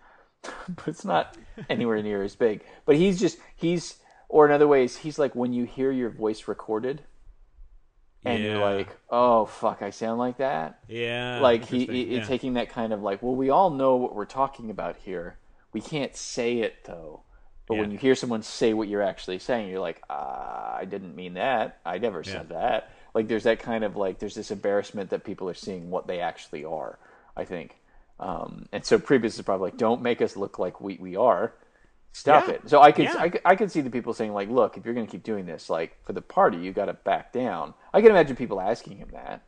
but 0.68 0.86
it's 0.86 1.05
not 1.05 1.36
anywhere 1.70 2.02
near 2.02 2.22
as 2.22 2.36
big. 2.36 2.62
But 2.84 2.96
he's 2.96 3.18
just 3.18 3.38
he's 3.57 3.96
or 4.28 4.46
in 4.46 4.52
other 4.52 4.68
ways 4.68 4.96
he's 4.98 5.18
like 5.18 5.34
when 5.34 5.52
you 5.52 5.64
hear 5.64 5.90
your 5.90 6.11
voice 6.11 6.46
recorded 6.46 7.02
and 8.24 8.42
you're 8.42 8.59
like, 8.59 8.88
oh 9.11 9.44
fuck, 9.46 9.82
I 9.82 9.90
sound 9.90 10.18
like 10.18 10.38
that. 10.38 10.78
Yeah, 10.88 11.40
like 11.40 11.64
he, 11.66 11.86
he 11.86 12.16
yeah. 12.16 12.24
taking 12.24 12.55
that 12.55 12.70
kind 12.70 12.92
of 12.92 13.02
like, 13.02 13.22
well, 13.22 13.34
we 13.34 13.50
all 13.50 13.70
know 13.70 13.96
what 13.96 14.14
we're 14.14 14.24
talking 14.24 14.70
about 14.70 14.96
here. 14.96 15.38
We 15.72 15.80
can't 15.80 16.16
say 16.16 16.61
it 16.61 16.84
though. 16.84 17.24
But 17.67 17.77
when 17.77 17.91
you 17.91 17.99
hear 17.99 18.15
someone 18.15 18.43
say 18.43 18.75
what 18.75 18.89
you're 18.89 19.03
actually 19.03 19.39
saying, 19.39 19.71
you're 19.71 19.81
like, 19.81 20.03
ah, 20.11 20.77
I 20.77 20.85
didn't 20.85 21.17
mean 21.17 21.35
that. 21.35 21.79
I 21.85 21.99
never 21.99 22.23
said 22.23 22.51
that. 22.51 22.91
Like 23.15 23.29
there's 23.29 23.45
that 23.45 23.59
kind 23.61 23.85
of 23.85 23.97
like 23.97 24.19
there's 24.19 24.35
this 24.35 24.51
embarrassment 24.51 25.11
that 25.11 25.25
people 25.25 25.49
are 25.49 25.55
seeing 25.55 25.91
what 25.91 26.07
they 26.07 26.21
actually 26.21 26.65
are. 26.65 26.99
I 27.37 27.45
think, 27.45 27.77
um, 28.21 28.69
and 28.73 28.85
so 28.85 28.99
Priebus 28.99 29.25
is 29.39 29.43
probably 29.43 29.71
like, 29.71 29.79
don't 29.79 30.03
make 30.03 30.21
us 30.21 30.37
look 30.37 30.59
like 30.59 30.81
we 30.81 30.99
we 31.01 31.17
are. 31.17 31.55
Stop 32.12 32.47
Yeah. 32.49 32.55
it. 32.55 32.69
So 32.69 32.81
I 32.81 32.93
could, 32.93 33.07
Yeah. 33.07 33.17
I 33.19 33.33
I 33.45 33.57
could 33.57 33.73
see 33.73 33.81
the 33.81 33.91
people 33.91 34.12
saying 34.15 34.33
like, 34.35 34.49
look, 34.49 34.77
if 34.77 34.85
you're 34.85 34.95
going 34.95 35.07
to 35.07 35.11
keep 35.11 35.25
doing 35.25 35.47
this, 35.47 35.71
like 35.71 35.97
for 36.05 36.12
the 36.12 36.23
party, 36.23 36.59
you 36.59 36.73
got 36.73 36.85
to 36.87 36.93
back 36.95 37.33
down. 37.33 37.75
I 37.93 38.01
can 38.03 38.11
imagine 38.11 38.37
people 38.37 38.61
asking 38.61 38.99
him 38.99 39.09
that. 39.12 39.43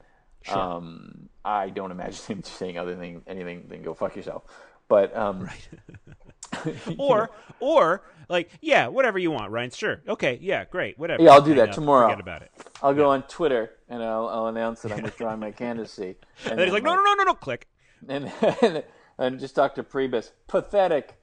Um, 0.49 1.29
I 1.45 1.71
don't 1.71 1.91
imagine 1.91 2.25
him 2.29 2.43
saying 2.43 2.79
other 2.79 2.95
than 2.97 3.23
anything 3.27 3.67
than 3.69 3.83
go 3.83 3.95
fuck 3.95 4.17
yourself. 4.17 4.45
But 4.89 5.17
um, 5.17 5.49
or 6.99 7.31
or 7.61 8.03
like 8.29 8.51
yeah, 8.61 8.89
whatever 8.89 9.19
you 9.19 9.31
want, 9.31 9.51
Ryan. 9.53 9.71
Sure, 9.71 10.01
okay, 10.09 10.39
yeah, 10.41 10.65
great, 10.65 10.99
whatever. 10.99 11.23
Yeah, 11.23 11.33
I'll 11.33 11.43
do 11.43 11.55
that 11.55 11.73
tomorrow. 11.73 12.09
Forget 12.09 12.21
about 12.21 12.43
it. 12.43 12.51
I'll 12.83 12.95
go 12.95 13.11
on 13.11 13.23
Twitter 13.23 13.71
and 13.89 14.03
I'll, 14.03 14.29
I'll 14.29 14.47
announce 14.49 14.83
that 14.83 14.93
I'm 14.93 15.03
withdrawing 15.03 15.41
my 15.41 15.51
candidacy. 15.53 16.17
And, 16.45 16.51
And 16.53 16.59
then 16.59 16.67
he's 16.67 16.75
like, 16.75 16.83
no, 16.83 16.95
no, 16.95 17.03
no, 17.03 17.15
no, 17.15 17.25
no, 17.25 17.35
click. 17.35 17.67
and, 18.09 18.31
and 18.63 18.85
and 19.19 19.41
just 19.41 19.55
talk 19.55 19.75
to 19.77 19.83
Priebus. 19.83 20.33
Pathetic, 20.49 21.15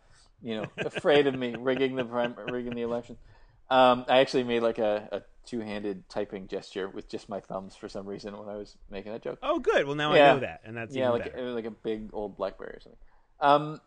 you 0.42 0.56
know, 0.56 0.66
afraid 0.78 1.28
of 1.28 1.36
me 1.36 1.56
rigging 1.58 1.96
the 1.96 2.04
prim- 2.06 2.36
rigging 2.52 2.74
the 2.74 2.82
election. 2.82 3.18
Um, 3.70 4.06
I 4.08 4.20
actually 4.20 4.44
made 4.44 4.62
like 4.62 4.80
a, 4.80 5.08
a 5.12 5.22
two-handed 5.46 6.10
typing 6.10 6.48
gesture 6.48 6.90
with 6.90 7.08
just 7.10 7.30
my 7.30 7.40
thumbs 7.40 7.76
for 7.76 7.88
some 7.90 8.06
reason 8.08 8.38
when 8.38 8.50
I 8.50 8.56
was 8.58 8.76
making 8.90 9.12
that 9.12 9.22
joke. 9.22 9.40
Oh, 9.44 9.60
good. 9.60 9.86
Well, 9.86 9.96
now 9.96 10.14
Yeah. 10.14 10.32
I 10.32 10.34
know 10.34 10.40
that, 10.42 10.62
and 10.66 10.76
that's 10.76 10.96
yeah, 10.96 11.10
like 11.10 11.32
better. 11.34 11.52
like 11.52 11.66
a 11.66 11.72
big 11.72 12.10
old 12.14 12.38
BlackBerry 12.38 12.76
or 12.76 12.80
something. 12.82 13.00
Um, 13.40 13.82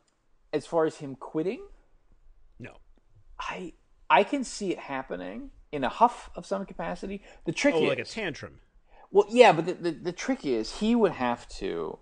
as 0.53 0.67
far 0.67 0.85
as 0.87 0.97
him 0.97 1.17
quitting, 1.17 1.61
no, 2.59 2.73
I 3.39 3.73
I 4.09 4.25
can 4.25 4.45
see 4.45 4.71
it 4.73 4.79
happening 4.79 5.51
in 5.73 5.85
a 5.85 5.89
huff 5.89 6.31
of 6.35 6.47
some 6.47 6.65
capacity. 6.65 7.23
The 7.45 7.53
trick 7.53 7.75
oh, 7.75 7.83
is 7.83 7.89
like 7.89 7.99
a 7.99 8.05
tantrum. 8.05 8.61
Well, 9.11 9.27
yeah, 9.29 9.53
but 9.53 9.67
the, 9.67 9.75
the, 9.75 9.91
the 9.91 10.13
trick 10.13 10.45
is 10.45 10.79
he 10.79 10.95
would 10.95 11.13
have 11.13 11.49
to, 11.61 11.99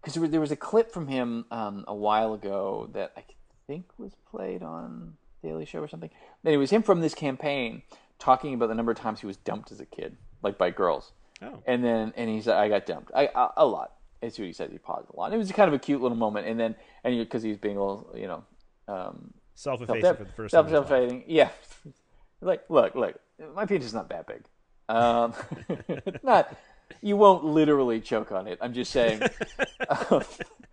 because 0.00 0.14
there, 0.14 0.20
was- 0.22 0.30
there 0.30 0.40
was 0.40 0.50
a 0.50 0.56
clip 0.56 0.90
from 0.90 1.08
him 1.08 1.44
um, 1.50 1.84
a 1.86 1.94
while 1.94 2.32
ago 2.34 2.88
that 2.92 3.12
I 3.16 3.24
think 3.66 3.86
was 3.98 4.12
played 4.30 4.62
on 4.62 5.14
Daily 5.42 5.66
Show 5.66 5.80
or 5.80 5.88
something. 5.88 6.10
And 6.44 6.54
it 6.54 6.56
was 6.56 6.70
him 6.70 6.82
from 6.82 7.00
this 7.00 7.14
campaign 7.14 7.82
talking 8.18 8.54
about 8.54 8.68
the 8.68 8.74
number 8.74 8.92
of 8.92 8.98
times 8.98 9.20
he 9.20 9.26
was 9.26 9.36
dumped 9.36 9.70
as 9.70 9.80
a 9.80 9.86
kid, 9.86 10.16
like 10.42 10.56
by 10.56 10.70
girls. 10.70 11.12
Oh. 11.42 11.62
And 11.66 11.84
then 11.84 12.12
and 12.16 12.30
he 12.30 12.40
said, 12.40 12.56
"I 12.56 12.68
got 12.68 12.86
dumped, 12.86 13.10
I, 13.14 13.28
a, 13.34 13.48
a 13.58 13.66
lot." 13.66 13.92
He 14.32 14.52
said. 14.52 14.70
He 14.70 14.78
paused 14.78 15.08
a 15.12 15.16
lot. 15.16 15.32
It 15.32 15.36
was 15.36 15.50
kind 15.52 15.68
of 15.68 15.74
a 15.74 15.78
cute 15.78 16.00
little 16.00 16.16
moment. 16.16 16.46
And 16.46 16.58
then 16.58 16.74
and 17.02 17.18
because 17.18 17.42
he 17.42 17.50
was 17.50 17.58
being 17.58 17.76
a 17.76 17.80
little, 17.80 18.14
you 18.16 18.26
know, 18.26 18.44
um, 18.88 19.34
Self-effacing 19.54 20.16
for 20.16 20.24
the 20.24 20.32
first 20.32 20.52
time. 20.54 20.66
in 20.66 20.72
his 20.72 20.80
life. 20.80 20.88
self-defeating. 20.88 21.24
Yeah. 21.28 21.50
like, 22.40 22.64
look, 22.68 22.94
look, 22.94 23.20
my 23.54 23.66
penis 23.66 23.86
is 23.86 23.94
not 23.94 24.08
that 24.08 24.26
big. 24.26 24.44
Um, 24.88 25.34
not. 26.22 26.56
You 27.00 27.16
won't 27.16 27.44
literally 27.44 28.00
choke 28.00 28.32
on 28.32 28.46
it. 28.46 28.58
I'm 28.60 28.72
just 28.74 28.90
saying. 28.90 29.22
um, 29.88 30.22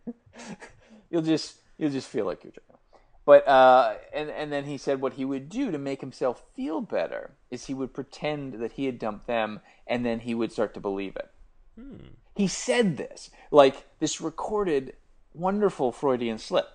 you'll 1.09 1.21
just 1.21 1.57
you'll 1.77 1.91
just 1.91 2.07
feel 2.07 2.25
like 2.25 2.43
you're 2.43 2.51
choking. 2.51 2.77
But 3.25 3.47
uh, 3.47 3.95
and 4.13 4.29
and 4.29 4.51
then 4.51 4.65
he 4.65 4.77
said 4.77 4.99
what 4.99 5.13
he 5.13 5.25
would 5.25 5.47
do 5.47 5.71
to 5.71 5.77
make 5.77 6.01
himself 6.01 6.43
feel 6.55 6.81
better 6.81 7.31
is 7.49 7.65
he 7.65 7.73
would 7.73 7.93
pretend 7.93 8.55
that 8.55 8.73
he 8.73 8.85
had 8.85 8.99
dumped 8.99 9.27
them, 9.27 9.61
and 9.87 10.05
then 10.05 10.21
he 10.21 10.33
would 10.33 10.51
start 10.51 10.73
to 10.73 10.79
believe 10.79 11.15
it. 11.15 11.29
He 12.35 12.47
said 12.47 12.97
this 12.97 13.29
like 13.51 13.85
this 13.99 14.21
recorded 14.21 14.95
wonderful 15.33 15.91
Freudian 15.91 16.37
slip 16.37 16.67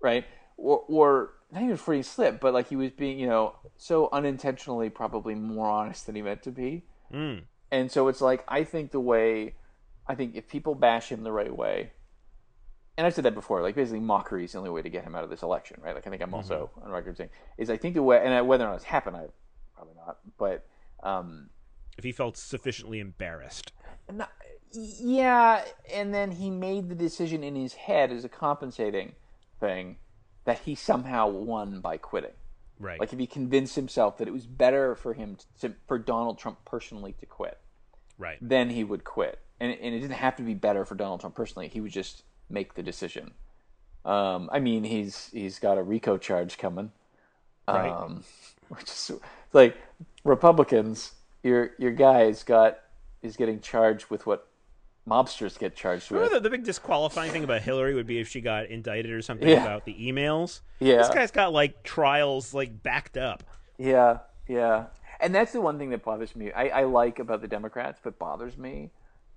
right? 0.00 0.24
Or, 0.56 0.84
or 0.88 1.30
not 1.52 1.62
even 1.62 1.76
Freudian 1.76 2.04
slip, 2.04 2.40
but 2.40 2.52
like 2.52 2.68
he 2.68 2.76
was 2.76 2.90
being, 2.90 3.18
you 3.18 3.26
know, 3.26 3.56
so 3.76 4.08
unintentionally 4.12 4.90
probably 4.90 5.34
more 5.34 5.68
honest 5.68 6.06
than 6.06 6.14
he 6.14 6.22
meant 6.22 6.42
to 6.44 6.50
be. 6.50 6.84
Mm. 7.12 7.42
And 7.70 7.90
so 7.90 8.08
it's 8.08 8.20
like 8.20 8.44
I 8.48 8.64
think 8.64 8.90
the 8.90 9.00
way, 9.00 9.54
I 10.06 10.14
think 10.14 10.34
if 10.34 10.48
people 10.48 10.74
bash 10.74 11.10
him 11.10 11.22
the 11.22 11.32
right 11.32 11.54
way, 11.54 11.92
and 12.96 13.06
I've 13.06 13.14
said 13.14 13.24
that 13.24 13.34
before, 13.34 13.62
like 13.62 13.76
basically 13.76 14.00
mockery 14.00 14.44
is 14.44 14.52
the 14.52 14.58
only 14.58 14.70
way 14.70 14.82
to 14.82 14.90
get 14.90 15.04
him 15.04 15.14
out 15.14 15.22
of 15.22 15.30
this 15.30 15.42
election, 15.42 15.80
right? 15.84 15.94
Like 15.94 16.06
I 16.06 16.10
think 16.10 16.22
I'm 16.22 16.34
also 16.34 16.70
on 16.82 16.90
record 16.90 17.16
saying 17.16 17.30
is 17.56 17.70
I 17.70 17.76
think 17.76 17.94
the 17.94 18.02
way, 18.02 18.20
and 18.22 18.34
I, 18.34 18.42
whether 18.42 18.64
or 18.64 18.68
not 18.68 18.76
it's 18.76 18.84
happened, 18.84 19.16
I 19.16 19.26
probably 19.76 19.94
not, 19.94 20.18
but 20.36 20.66
um, 21.02 21.50
If 21.96 22.04
he 22.04 22.10
felt 22.10 22.36
sufficiently 22.36 22.98
embarrassed. 22.98 23.72
not, 24.12 24.32
yeah, 24.72 25.64
and 25.92 26.12
then 26.12 26.32
he 26.32 26.50
made 26.50 26.88
the 26.88 26.94
decision 26.94 27.42
in 27.42 27.54
his 27.54 27.74
head 27.74 28.12
as 28.12 28.24
a 28.24 28.28
compensating 28.28 29.14
thing 29.60 29.96
that 30.44 30.60
he 30.60 30.74
somehow 30.74 31.26
won 31.28 31.80
by 31.80 31.96
quitting. 31.96 32.32
Right. 32.80 33.00
Like 33.00 33.12
if 33.12 33.18
he 33.18 33.26
convinced 33.26 33.74
himself 33.74 34.18
that 34.18 34.28
it 34.28 34.30
was 34.30 34.46
better 34.46 34.94
for 34.94 35.14
him 35.14 35.36
to, 35.60 35.74
for 35.86 35.98
Donald 35.98 36.38
Trump 36.38 36.64
personally 36.64 37.12
to 37.20 37.26
quit, 37.26 37.58
right. 38.18 38.38
then 38.40 38.70
he 38.70 38.84
would 38.84 39.04
quit. 39.04 39.40
And, 39.60 39.72
and 39.72 39.94
it 39.94 40.00
didn't 40.00 40.14
have 40.14 40.36
to 40.36 40.42
be 40.42 40.54
better 40.54 40.84
for 40.84 40.94
Donald 40.94 41.20
Trump 41.20 41.34
personally. 41.34 41.68
He 41.68 41.80
would 41.80 41.90
just 41.90 42.22
make 42.48 42.74
the 42.74 42.82
decision. 42.82 43.32
Um, 44.04 44.48
I 44.52 44.60
mean, 44.60 44.84
he's 44.84 45.28
he's 45.32 45.58
got 45.58 45.76
a 45.76 45.82
RICO 45.82 46.16
charge 46.16 46.56
coming, 46.56 46.92
Right. 47.66 47.90
um, 47.90 48.24
which 48.68 48.84
is 48.84 49.10
it's 49.10 49.54
like 49.54 49.76
Republicans. 50.24 51.12
Your 51.42 51.72
your 51.78 51.90
guy 51.90 52.20
has 52.20 52.44
got 52.44 52.78
is 53.22 53.36
getting 53.36 53.60
charged 53.60 54.08
with 54.10 54.26
what 54.26 54.48
mobsters 55.08 55.58
get 55.58 55.74
charged 55.74 56.10
with. 56.10 56.30
The, 56.32 56.40
the 56.40 56.50
big 56.50 56.64
disqualifying 56.64 57.30
thing 57.32 57.44
about 57.44 57.62
Hillary 57.62 57.94
would 57.94 58.06
be 58.06 58.18
if 58.20 58.28
she 58.28 58.40
got 58.40 58.66
indicted 58.66 59.10
or 59.12 59.22
something 59.22 59.48
Yeah. 59.48 59.62
about 59.62 59.84
the 59.84 59.94
emails. 59.94 60.60
Yeah. 60.80 60.98
This 60.98 61.08
guy's 61.08 61.30
got 61.30 61.52
like 61.52 61.82
trials 61.82 62.52
like 62.54 62.82
backed 62.82 63.16
up. 63.16 63.42
Yeah, 63.78 64.18
yeah. 64.46 64.86
And 65.20 65.34
that's 65.34 65.52
the 65.52 65.60
one 65.60 65.78
thing 65.78 65.90
that 65.90 66.04
bothers 66.04 66.36
me. 66.36 66.52
I, 66.52 66.68
I 66.68 66.84
like 66.84 67.18
about 67.18 67.40
the 67.40 67.48
Democrats, 67.48 68.00
but 68.02 68.18
bothers 68.18 68.56
me 68.56 68.90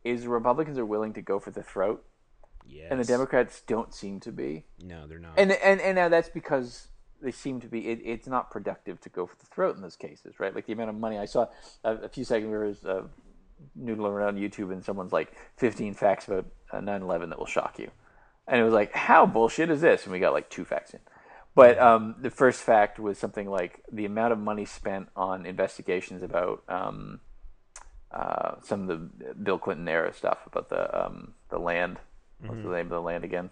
is 0.03 0.27
Republicans 0.27 0.77
are 0.77 0.85
willing 0.85 1.13
to 1.13 1.21
go 1.21 1.39
for 1.39 1.51
the 1.51 1.63
throat, 1.63 2.03
Yes. 2.67 2.87
and 2.91 2.99
the 2.99 3.03
Democrats 3.05 3.61
don't 3.65 3.93
seem 3.93 4.19
to 4.21 4.31
be. 4.31 4.65
No, 4.83 5.07
they're 5.07 5.19
not. 5.19 5.33
And 5.37 5.51
and 5.51 5.79
and 5.81 5.95
now 5.95 6.09
that's 6.09 6.29
because 6.29 6.87
they 7.21 7.31
seem 7.31 7.59
to 7.61 7.67
be. 7.67 7.87
It, 7.87 8.01
it's 8.03 8.27
not 8.27 8.49
productive 8.51 8.99
to 9.01 9.09
go 9.09 9.25
for 9.27 9.35
the 9.39 9.45
throat 9.47 9.75
in 9.75 9.81
those 9.81 9.95
cases, 9.95 10.39
right? 10.39 10.53
Like 10.53 10.65
the 10.67 10.73
amount 10.73 10.89
of 10.89 10.95
money 10.95 11.17
I 11.19 11.25
saw 11.25 11.47
a, 11.83 11.95
a 11.97 12.09
few 12.09 12.23
seconds 12.23 12.51
ago 12.51 12.65
was 12.65 12.85
uh, 12.85 13.03
noodling 13.79 14.11
around 14.11 14.37
YouTube, 14.37 14.71
and 14.71 14.83
someone's 14.83 15.13
like 15.13 15.33
15 15.57 15.93
facts 15.93 16.27
about 16.27 16.45
uh, 16.71 16.79
9/11 16.79 17.29
that 17.29 17.39
will 17.39 17.45
shock 17.45 17.79
you, 17.79 17.91
and 18.47 18.59
it 18.59 18.63
was 18.63 18.73
like, 18.73 18.93
how 18.93 19.25
bullshit 19.25 19.69
is 19.69 19.81
this? 19.81 20.03
And 20.03 20.11
we 20.11 20.19
got 20.19 20.33
like 20.33 20.49
two 20.49 20.65
facts 20.65 20.93
in. 20.93 20.99
But 21.53 21.77
um, 21.79 22.15
the 22.21 22.29
first 22.29 22.61
fact 22.61 22.97
was 22.97 23.17
something 23.17 23.49
like 23.49 23.83
the 23.91 24.05
amount 24.05 24.31
of 24.31 24.39
money 24.39 24.63
spent 24.65 25.09
on 25.17 25.45
investigations 25.45 26.23
about 26.23 26.63
um, 26.69 27.19
uh, 28.11 28.55
some 28.63 28.81
of 28.81 28.87
the 28.87 29.33
Bill 29.33 29.57
Clinton 29.59 29.87
era 29.87 30.13
stuff 30.13 30.39
about 30.45 30.69
the 30.69 31.05
um, 31.05 31.33
the 31.49 31.59
land. 31.59 31.99
What's 32.39 32.63
the 32.63 32.69
name 32.69 32.85
of 32.85 32.89
the 32.89 33.01
land 33.01 33.23
again? 33.23 33.49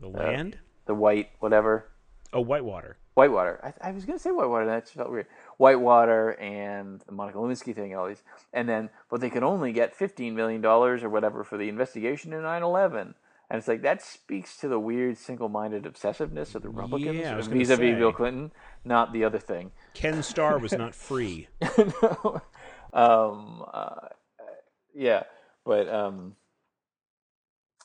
the 0.00 0.08
land? 0.08 0.58
The 0.86 0.94
white 0.94 1.30
whatever. 1.40 1.88
oh, 2.32 2.40
Whitewater. 2.40 2.96
Whitewater. 3.14 3.60
I, 3.82 3.88
I 3.88 3.92
was 3.92 4.04
going 4.04 4.18
to 4.18 4.22
say 4.22 4.30
Whitewater. 4.30 4.66
That 4.66 4.84
just 4.84 4.94
felt 4.94 5.10
weird. 5.10 5.26
Whitewater 5.60 6.40
and 6.40 7.02
the 7.06 7.12
Monica 7.12 7.36
Lewinsky 7.36 7.74
thing 7.74 7.92
and 7.92 8.00
all 8.00 8.08
these. 8.08 8.22
And 8.50 8.66
then, 8.66 8.88
but 9.10 9.20
they 9.20 9.28
could 9.28 9.42
only 9.42 9.72
get 9.72 9.96
$15 9.96 10.32
million 10.32 10.64
or 10.64 11.08
whatever 11.10 11.44
for 11.44 11.58
the 11.58 11.68
investigation 11.68 12.32
in 12.32 12.42
9 12.42 12.62
11. 12.62 13.14
And 13.50 13.58
it's 13.58 13.68
like, 13.68 13.82
that 13.82 14.00
speaks 14.00 14.56
to 14.58 14.68
the 14.68 14.78
weird 14.78 15.18
single 15.18 15.50
minded 15.50 15.84
obsessiveness 15.84 16.54
of 16.54 16.62
the 16.62 16.70
Republicans 16.70 17.18
Yeah, 17.18 17.36
I 17.36 17.42
vis 17.42 17.68
a 17.68 17.76
vis. 17.76 17.98
Bill 17.98 18.10
Clinton, 18.10 18.52
not 18.86 19.12
the 19.12 19.22
other 19.24 19.38
thing. 19.38 19.72
Ken 19.92 20.22
Starr 20.22 20.58
was 20.58 20.72
not 20.72 20.94
free. 20.94 21.48
um, 22.94 23.62
uh, 23.70 24.08
yeah, 24.94 25.24
but 25.66 25.90
um, 25.90 26.36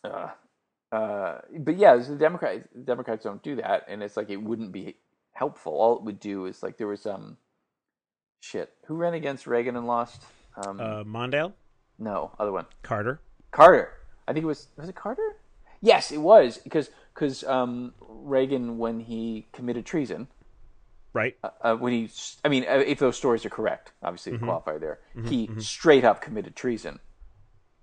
uh, 0.01 0.29
uh, 0.93 1.39
but 1.59 1.75
yeah, 1.75 1.97
the 1.97 2.15
Democrats 2.15 2.67
Democrats 2.85 3.25
don't 3.25 3.43
do 3.43 3.57
that, 3.57 3.85
and 3.89 4.01
it's 4.01 4.15
like 4.15 4.29
it 4.29 4.41
wouldn't 4.41 4.71
be 4.71 4.95
helpful. 5.33 5.73
All 5.73 5.97
it 5.97 6.03
would 6.03 6.19
do 6.21 6.45
is 6.45 6.63
like 6.63 6.77
there 6.77 6.87
was 6.87 7.05
um, 7.05 7.37
shit. 8.39 8.73
Who 8.87 8.95
ran 8.95 9.13
against 9.13 9.47
Reagan 9.47 9.75
and 9.75 9.87
lost? 9.87 10.23
Um, 10.65 10.79
Uh, 10.79 11.03
Mondale, 11.03 11.53
no, 11.99 12.31
other 12.39 12.51
one. 12.51 12.65
Carter. 12.83 13.19
Carter. 13.51 13.91
I 14.27 14.33
think 14.33 14.43
it 14.43 14.47
was 14.47 14.67
was 14.77 14.89
it 14.89 14.95
Carter? 14.95 15.35
Yes, 15.81 16.11
it 16.11 16.17
was 16.17 16.57
because 16.57 16.89
because 17.13 17.43
um, 17.43 17.93
Reagan 18.01 18.77
when 18.77 18.99
he 18.99 19.47
committed 19.53 19.85
treason 19.85 20.27
Right. 21.13 21.37
uh, 21.61 21.75
when 21.75 21.93
he, 21.93 22.09
I 22.43 22.49
mean, 22.49 22.65
uh, 22.67 22.83
if 22.85 22.99
those 22.99 23.15
stories 23.15 23.45
are 23.45 23.49
correct, 23.49 23.93
obviously 24.03 24.33
Mm-hmm. 24.33 24.45
the 24.45 24.51
qualifier 24.51 24.79
there, 24.81 24.99
he 25.25 25.49
straight 25.59 26.03
up 26.03 26.21
committed 26.21 26.55
treason. 26.57 26.99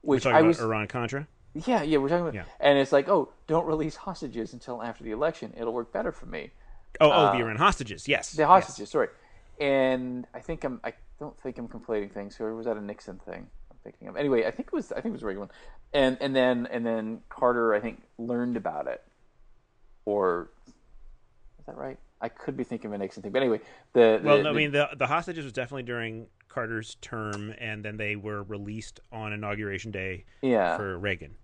Which 0.02 0.24
Talking 0.24 0.36
I 0.36 0.40
about 0.40 0.48
was, 0.48 0.60
Iran 0.60 0.86
Contra. 0.88 1.28
yeah, 1.54 1.82
yeah, 1.82 1.96
we're 1.98 2.08
talking 2.08 2.22
about, 2.22 2.34
Yeah. 2.34 2.44
and 2.60 2.76
it's 2.78 2.92
like, 2.92 3.08
oh, 3.08 3.32
don't 3.46 3.66
release 3.66 3.96
hostages 3.96 4.52
until 4.52 4.82
after 4.82 5.02
the 5.04 5.12
election; 5.12 5.54
it'll 5.56 5.72
work 5.72 5.92
better 5.92 6.12
for 6.12 6.26
me. 6.26 6.50
Oh, 7.00 7.10
oh, 7.10 7.32
the 7.32 7.38
Iran 7.38 7.56
hostages. 7.56 8.06
Yes. 8.08 8.34
Uh, 8.34 8.42
The 8.42 8.46
hostages, 8.48 8.80
Yes. 8.80 8.90
sorry. 8.90 9.08
And 9.60 10.26
I 10.34 10.40
think 10.40 10.64
I'm, 10.64 10.80
I 10.82 10.94
don't 11.18 11.38
think 11.40 11.58
I'm 11.58 11.68
conflating 11.68 12.12
things. 12.12 12.40
Or 12.40 12.54
was 12.54 12.66
that 12.66 12.76
a 12.76 12.80
Nixon 12.80 13.18
thing? 13.18 13.46
I'm 13.70 13.76
thinking 13.84 14.08
of. 14.08 14.16
Anyway, 14.16 14.44
I 14.46 14.50
think 14.50 14.68
it 14.68 14.72
was, 14.72 14.92
I 14.92 14.96
think 14.96 15.06
it 15.06 15.12
was 15.12 15.22
a 15.22 15.26
Reagan 15.26 15.40
one. 15.40 15.50
And 15.92 16.16
and 16.20 16.34
then 16.34 16.66
and 16.70 16.84
then 16.86 17.20
Carter, 17.28 17.74
I 17.74 17.80
think, 17.80 18.02
learned 18.18 18.56
about 18.56 18.86
it, 18.86 19.02
or 20.04 20.50
is 21.58 21.66
that 21.66 21.76
right? 21.76 21.98
I 22.20 22.28
could 22.28 22.56
be 22.56 22.64
thinking 22.64 22.88
of 22.88 22.94
a 22.94 22.98
Nixon 22.98 23.22
thing, 23.22 23.32
but 23.32 23.42
anyway, 23.42 23.60
the, 23.94 24.20
the 24.22 24.28
Well, 24.28 24.42
no, 24.42 24.50
I 24.50 24.52
mean 24.52 24.70
the 24.72 24.88
the 24.96 25.06
hostages 25.06 25.44
was 25.44 25.52
definitely 25.52 25.82
during 25.82 26.28
Carter's 26.48 26.96
term, 27.00 27.52
and 27.58 27.84
then 27.84 27.96
they 27.96 28.16
were 28.16 28.42
released 28.44 29.00
on 29.10 29.32
inauguration 29.32 29.90
day 29.90 30.24
yeah, 30.40 30.76
for 30.76 30.98
Reagan. 30.98 31.34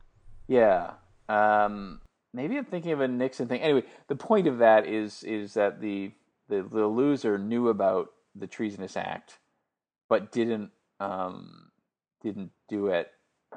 Yeah. 0.47 0.93
Um, 1.29 2.01
maybe 2.33 2.57
I'm 2.57 2.65
thinking 2.65 2.93
of 2.93 3.01
a 3.01 3.09
Nixon 3.09 3.49
thing. 3.49 3.61
Anyway, 3.61 3.85
the 4.07 4.17
point 4.17 4.47
of 4.47 4.59
that 4.59 4.87
is 4.87 5.25
is 5.25 5.55
that 5.55 5.81
the 5.81 6.13
the, 6.49 6.63
the 6.63 6.87
loser 6.87 7.39
knew 7.39 7.69
about 7.69 8.13
the 8.35 8.47
treasonous 8.47 8.97
act, 8.97 9.39
but 10.09 10.33
didn't 10.33 10.71
um, 11.01 11.71
didn't 12.23 12.51
do 12.69 12.89
it. 12.89 13.11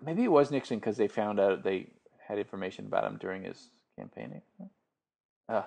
Maybe 0.04 0.24
it 0.24 0.32
was 0.32 0.52
Nixon 0.52 0.80
because 0.80 0.98
they 0.98 1.08
found 1.08 1.40
out 1.40 1.64
they 1.64 1.88
had 2.28 2.38
information 2.38 2.86
about 2.86 3.06
him 3.06 3.18
during 3.20 3.44
his 3.44 3.70
campaigning. 3.98 4.42
Uh, 5.50 5.64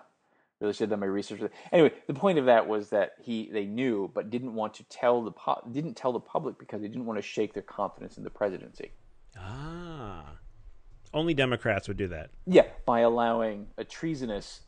really 0.60 0.72
should 0.72 0.84
have 0.84 0.90
done 0.90 1.00
my 1.00 1.06
research. 1.06 1.40
Anyway, 1.72 1.92
the 2.06 2.14
point 2.14 2.38
of 2.38 2.46
that 2.46 2.66
was 2.66 2.90
that 2.90 3.12
he 3.20 3.50
they 3.52 3.66
knew 3.66 4.10
but 4.14 4.30
didn't 4.30 4.54
want 4.54 4.74
to 4.74 4.84
tell 4.84 5.22
the 5.22 5.32
pu- 5.32 5.72
didn't 5.72 5.94
tell 5.94 6.12
the 6.12 6.20
public 6.20 6.58
because 6.58 6.80
they 6.80 6.88
didn't 6.88 7.06
want 7.06 7.18
to 7.18 7.22
shake 7.22 7.52
their 7.52 7.62
confidence 7.62 8.16
in 8.16 8.24
the 8.24 8.30
presidency. 8.30 8.92
Ah, 9.36 10.36
only 11.12 11.34
Democrats 11.34 11.88
would 11.88 11.96
do 11.96 12.08
that. 12.08 12.30
Yeah, 12.46 12.66
by 12.86 13.00
allowing 13.00 13.66
a 13.78 13.84
treasonous, 13.84 14.60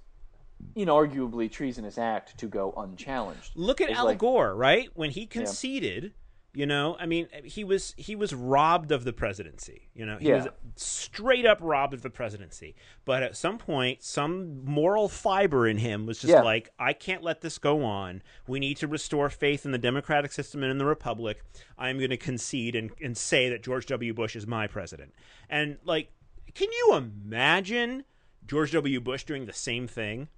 inarguably 0.77 1.51
treasonous 1.51 1.99
act 1.99 2.39
to 2.39 2.47
go 2.47 2.73
unchallenged. 2.77 3.53
Look 3.55 3.81
at 3.81 3.91
It's 3.91 3.99
Al 3.99 4.07
like- 4.07 4.19
Gore, 4.19 4.55
right? 4.55 4.89
When 4.95 5.11
he 5.11 5.27
conceded, 5.27 6.13
you 6.55 6.65
know, 6.67 6.97
I 6.99 7.05
mean, 7.05 7.29
he 7.45 7.65
was 7.65 7.95
he 7.99 8.17
was 8.17 8.33
robbed 8.35 8.91
of 8.91 9.05
the 9.05 9.13
presidency. 9.13 9.89
You 9.95 10.07
know, 10.07 10.17
he 10.19 10.29
Yeah. 10.29 10.37
was 10.45 10.49
straight 10.77 11.45
up 11.45 11.59
robbed 11.61 11.93
of 11.93 12.01
the 12.03 12.09
presidency. 12.11 12.75
But 13.05 13.23
at 13.23 13.37
some 13.37 13.59
point, 13.59 14.03
some 14.03 14.65
moral 14.65 15.09
fiber 15.09 15.67
in 15.67 15.79
him 15.79 16.07
was 16.07 16.19
just 16.21 16.33
Yeah. 16.33 16.41
like, 16.43 16.71
I 16.79 16.95
can't 16.95 17.23
let 17.23 17.43
this 17.43 17.59
go 17.59 17.85
on. 17.85 18.23
We 18.47 18.59
need 18.59 18.79
to 18.79 18.87
restore 18.89 19.29
faith 19.29 19.67
in 19.67 19.73
the 19.73 19.79
democratic 19.79 20.33
system 20.33 20.63
and 20.63 20.71
in 20.73 20.79
the 20.79 20.87
republic. 20.87 21.43
I'm 21.77 21.99
going 21.99 22.11
to 22.11 22.17
concede 22.17 22.75
and, 22.75 22.91
and 23.03 23.17
say 23.17 23.51
that 23.51 23.63
George 23.63 23.85
W. 23.87 24.15
Bush 24.15 24.35
is 24.37 24.47
my 24.47 24.67
president. 24.67 25.13
And 25.51 25.77
like, 25.85 26.11
can 26.55 26.69
you 26.73 26.95
imagine 26.95 28.05
George 28.47 28.73
W. 28.73 29.01
Bush 29.01 29.25
doing 29.25 29.45
the 29.45 29.53
same 29.53 29.87
thing 29.87 30.29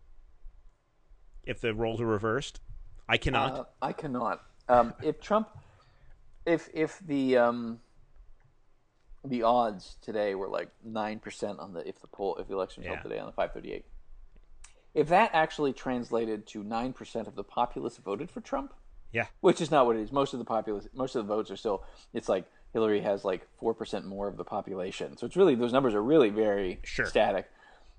if 1.48 1.60
the 1.60 1.74
roles 1.74 2.00
were 2.00 2.06
reversed? 2.06 2.60
I 3.08 3.16
cannot. 3.16 3.52
Uh, 3.52 3.64
I 3.82 3.92
cannot. 3.92 4.42
Um, 4.68 4.94
if 5.02 5.20
Trump, 5.20 5.48
if 6.46 6.68
if 6.74 7.00
the 7.00 7.38
um, 7.38 7.80
the 9.24 9.42
odds 9.42 9.96
today 10.02 10.34
were 10.34 10.48
like 10.48 10.68
nine 10.84 11.18
percent 11.18 11.58
on 11.58 11.72
the 11.72 11.86
if 11.88 12.00
the 12.00 12.06
poll 12.06 12.36
if 12.36 12.46
the 12.48 12.54
election 12.54 12.82
held 12.84 12.98
Yeah. 12.98 13.02
today 13.02 13.18
on 13.18 13.26
the 13.26 13.32
five 13.32 13.52
thirty 13.52 13.72
eight, 13.72 13.86
if 14.94 15.08
that 15.08 15.30
actually 15.32 15.72
translated 15.72 16.46
to 16.48 16.62
nine 16.62 16.92
percent 16.92 17.26
of 17.26 17.34
the 17.34 17.44
populace 17.44 17.96
voted 17.96 18.30
for 18.30 18.40
Trump, 18.42 18.74
yeah. 19.12 19.26
which 19.40 19.60
is 19.60 19.70
not 19.70 19.86
what 19.86 19.96
it 19.96 20.02
is. 20.02 20.12
Most 20.12 20.34
of 20.34 20.38
the 20.38 20.44
populace, 20.44 20.86
most 20.94 21.16
of 21.16 21.26
the 21.26 21.34
votes 21.34 21.50
are 21.50 21.56
still. 21.56 21.84
It's 22.12 22.28
like 22.28 22.44
Hillary 22.74 23.00
has 23.00 23.24
like 23.24 23.46
four 23.58 23.72
percent 23.72 24.06
more 24.06 24.28
of 24.28 24.36
the 24.36 24.44
population, 24.44 25.16
so 25.16 25.26
it's 25.26 25.36
really 25.36 25.54
those 25.54 25.72
numbers 25.72 25.94
are 25.94 26.02
really 26.02 26.28
very 26.28 26.78
Sure. 26.84 27.06
static. 27.06 27.48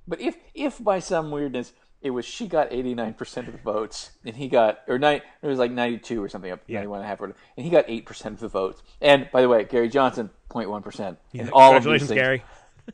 But 0.07 0.21
if 0.21 0.37
if 0.53 0.83
by 0.83 0.99
some 0.99 1.31
weirdness 1.31 1.73
it 2.01 2.11
was 2.11 2.25
she 2.25 2.47
got 2.47 2.71
eighty 2.71 2.93
nine 2.93 3.13
percent 3.13 3.47
of 3.47 3.53
the 3.53 3.59
votes 3.59 4.11
and 4.25 4.35
he 4.35 4.47
got 4.47 4.79
or 4.87 4.97
nine 4.97 5.21
it 5.41 5.47
was 5.47 5.59
like 5.59 5.71
ninety 5.71 5.97
two 5.97 6.23
or 6.23 6.29
something 6.29 6.51
up 6.51 6.61
ninety 6.67 6.87
one 6.87 6.99
and 6.99 7.05
a 7.05 7.07
half 7.07 7.19
and 7.21 7.33
he 7.57 7.69
got 7.69 7.85
eight 7.87 8.05
percent 8.05 8.35
of 8.35 8.39
the 8.41 8.47
votes. 8.47 8.81
And 9.01 9.29
by 9.31 9.41
the 9.41 9.49
way, 9.49 9.63
Gary 9.65 9.89
Johnson 9.89 10.29
0.1 10.49 10.83
percent. 10.83 11.17
And 11.33 11.49
all 11.51 11.75
of 11.75 11.83
these 11.83 12.07
Congratulations, 12.07 12.09
things 12.09 12.19
Gary. 12.19 12.43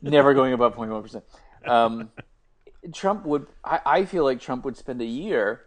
never 0.02 0.34
going 0.34 0.54
above 0.54 0.76
0.1 0.78 1.02
percent. 1.02 1.24
Um, 1.66 2.10
Trump 2.94 3.26
would. 3.26 3.48
I, 3.64 3.80
I 3.86 4.06
feel 4.06 4.24
like 4.24 4.40
Trump 4.40 4.66
would 4.66 4.78
spend 4.78 5.02
a 5.02 5.06
year, 5.06 5.62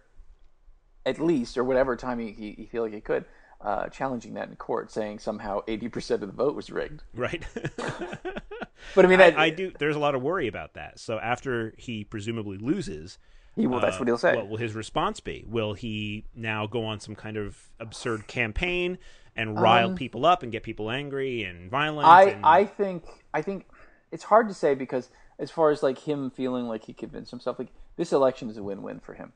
at 1.05 1.18
least, 1.20 1.59
or 1.59 1.64
whatever 1.64 1.97
time 1.97 2.18
he, 2.18 2.32
he, 2.32 2.53
he 2.53 2.66
feel 2.66 2.82
like 2.84 2.93
he 2.93 3.01
could, 3.01 3.24
uh, 3.61 3.89
challenging 3.89 4.34
that 4.34 4.49
in 4.49 4.57
court, 4.57 4.91
saying 4.93 5.18
somehow 5.18 5.61
80 5.66 5.89
percent 5.89 6.22
of 6.22 6.28
the 6.28 6.34
vote 6.36 6.55
was 6.55 6.70
rigged. 6.70 7.03
Right. 7.14 7.45
But 8.95 9.05
I 9.05 9.09
mean, 9.09 9.20
I, 9.20 9.45
I 9.45 9.51
do. 9.51 9.72
There's 9.79 9.97
a 9.97 9.99
lot 9.99 10.14
of 10.14 10.22
worry 10.22 10.49
about 10.49 10.74
that. 10.74 10.99
So 10.99 11.18
after 11.18 11.74
he 11.76 12.05
presumably 12.05 12.59
loses, 12.59 13.18
he 13.57 13.66
will. 13.66 13.81
That's 13.81 13.97
uh, 13.97 13.99
what 13.99 14.09
he'll 14.09 14.18
say. 14.18 14.37
What 14.37 14.49
will 14.49 14.57
his 14.57 14.74
response 14.74 15.20
be? 15.20 15.45
Will 15.47 15.74
he 15.74 16.24
now 16.35 16.66
go 16.66 16.85
on 16.85 17.01
some 17.01 17.14
kind 17.14 17.37
of 17.37 17.57
absurd 17.81 18.26
campaign 18.26 18.99
and 19.35 19.61
rile 19.61 19.95
people 19.95 20.26
up 20.26 20.43
and 20.43 20.53
get 20.53 20.62
people 20.62 20.91
angry 20.91 21.43
and 21.43 21.70
violent? 21.70 22.07
Um, 22.07 22.12
I 22.12 22.22
and, 22.24 22.47
I 22.47 22.64
think 22.64 23.05
I 23.35 23.43
think 23.43 23.66
it's 24.12 24.24
hard 24.24 24.49
to 24.49 24.55
say 24.55 24.74
because 24.74 25.11
as 25.39 25.51
far 25.51 25.70
as 25.70 25.83
like 25.83 25.99
him 25.99 26.31
feeling 26.31 26.66
like 26.66 26.85
he 26.85 26.93
convinced 26.93 27.31
himself, 27.31 27.59
like 27.59 27.68
this 27.97 28.12
election 28.12 28.49
is 28.49 28.57
a 28.57 28.62
win-win 28.62 29.01
for 29.01 29.14
him 29.14 29.33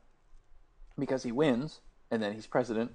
because 0.97 1.23
he 1.23 1.31
wins 1.31 1.79
and 2.11 2.21
then 2.21 2.33
he's 2.33 2.47
president, 2.47 2.91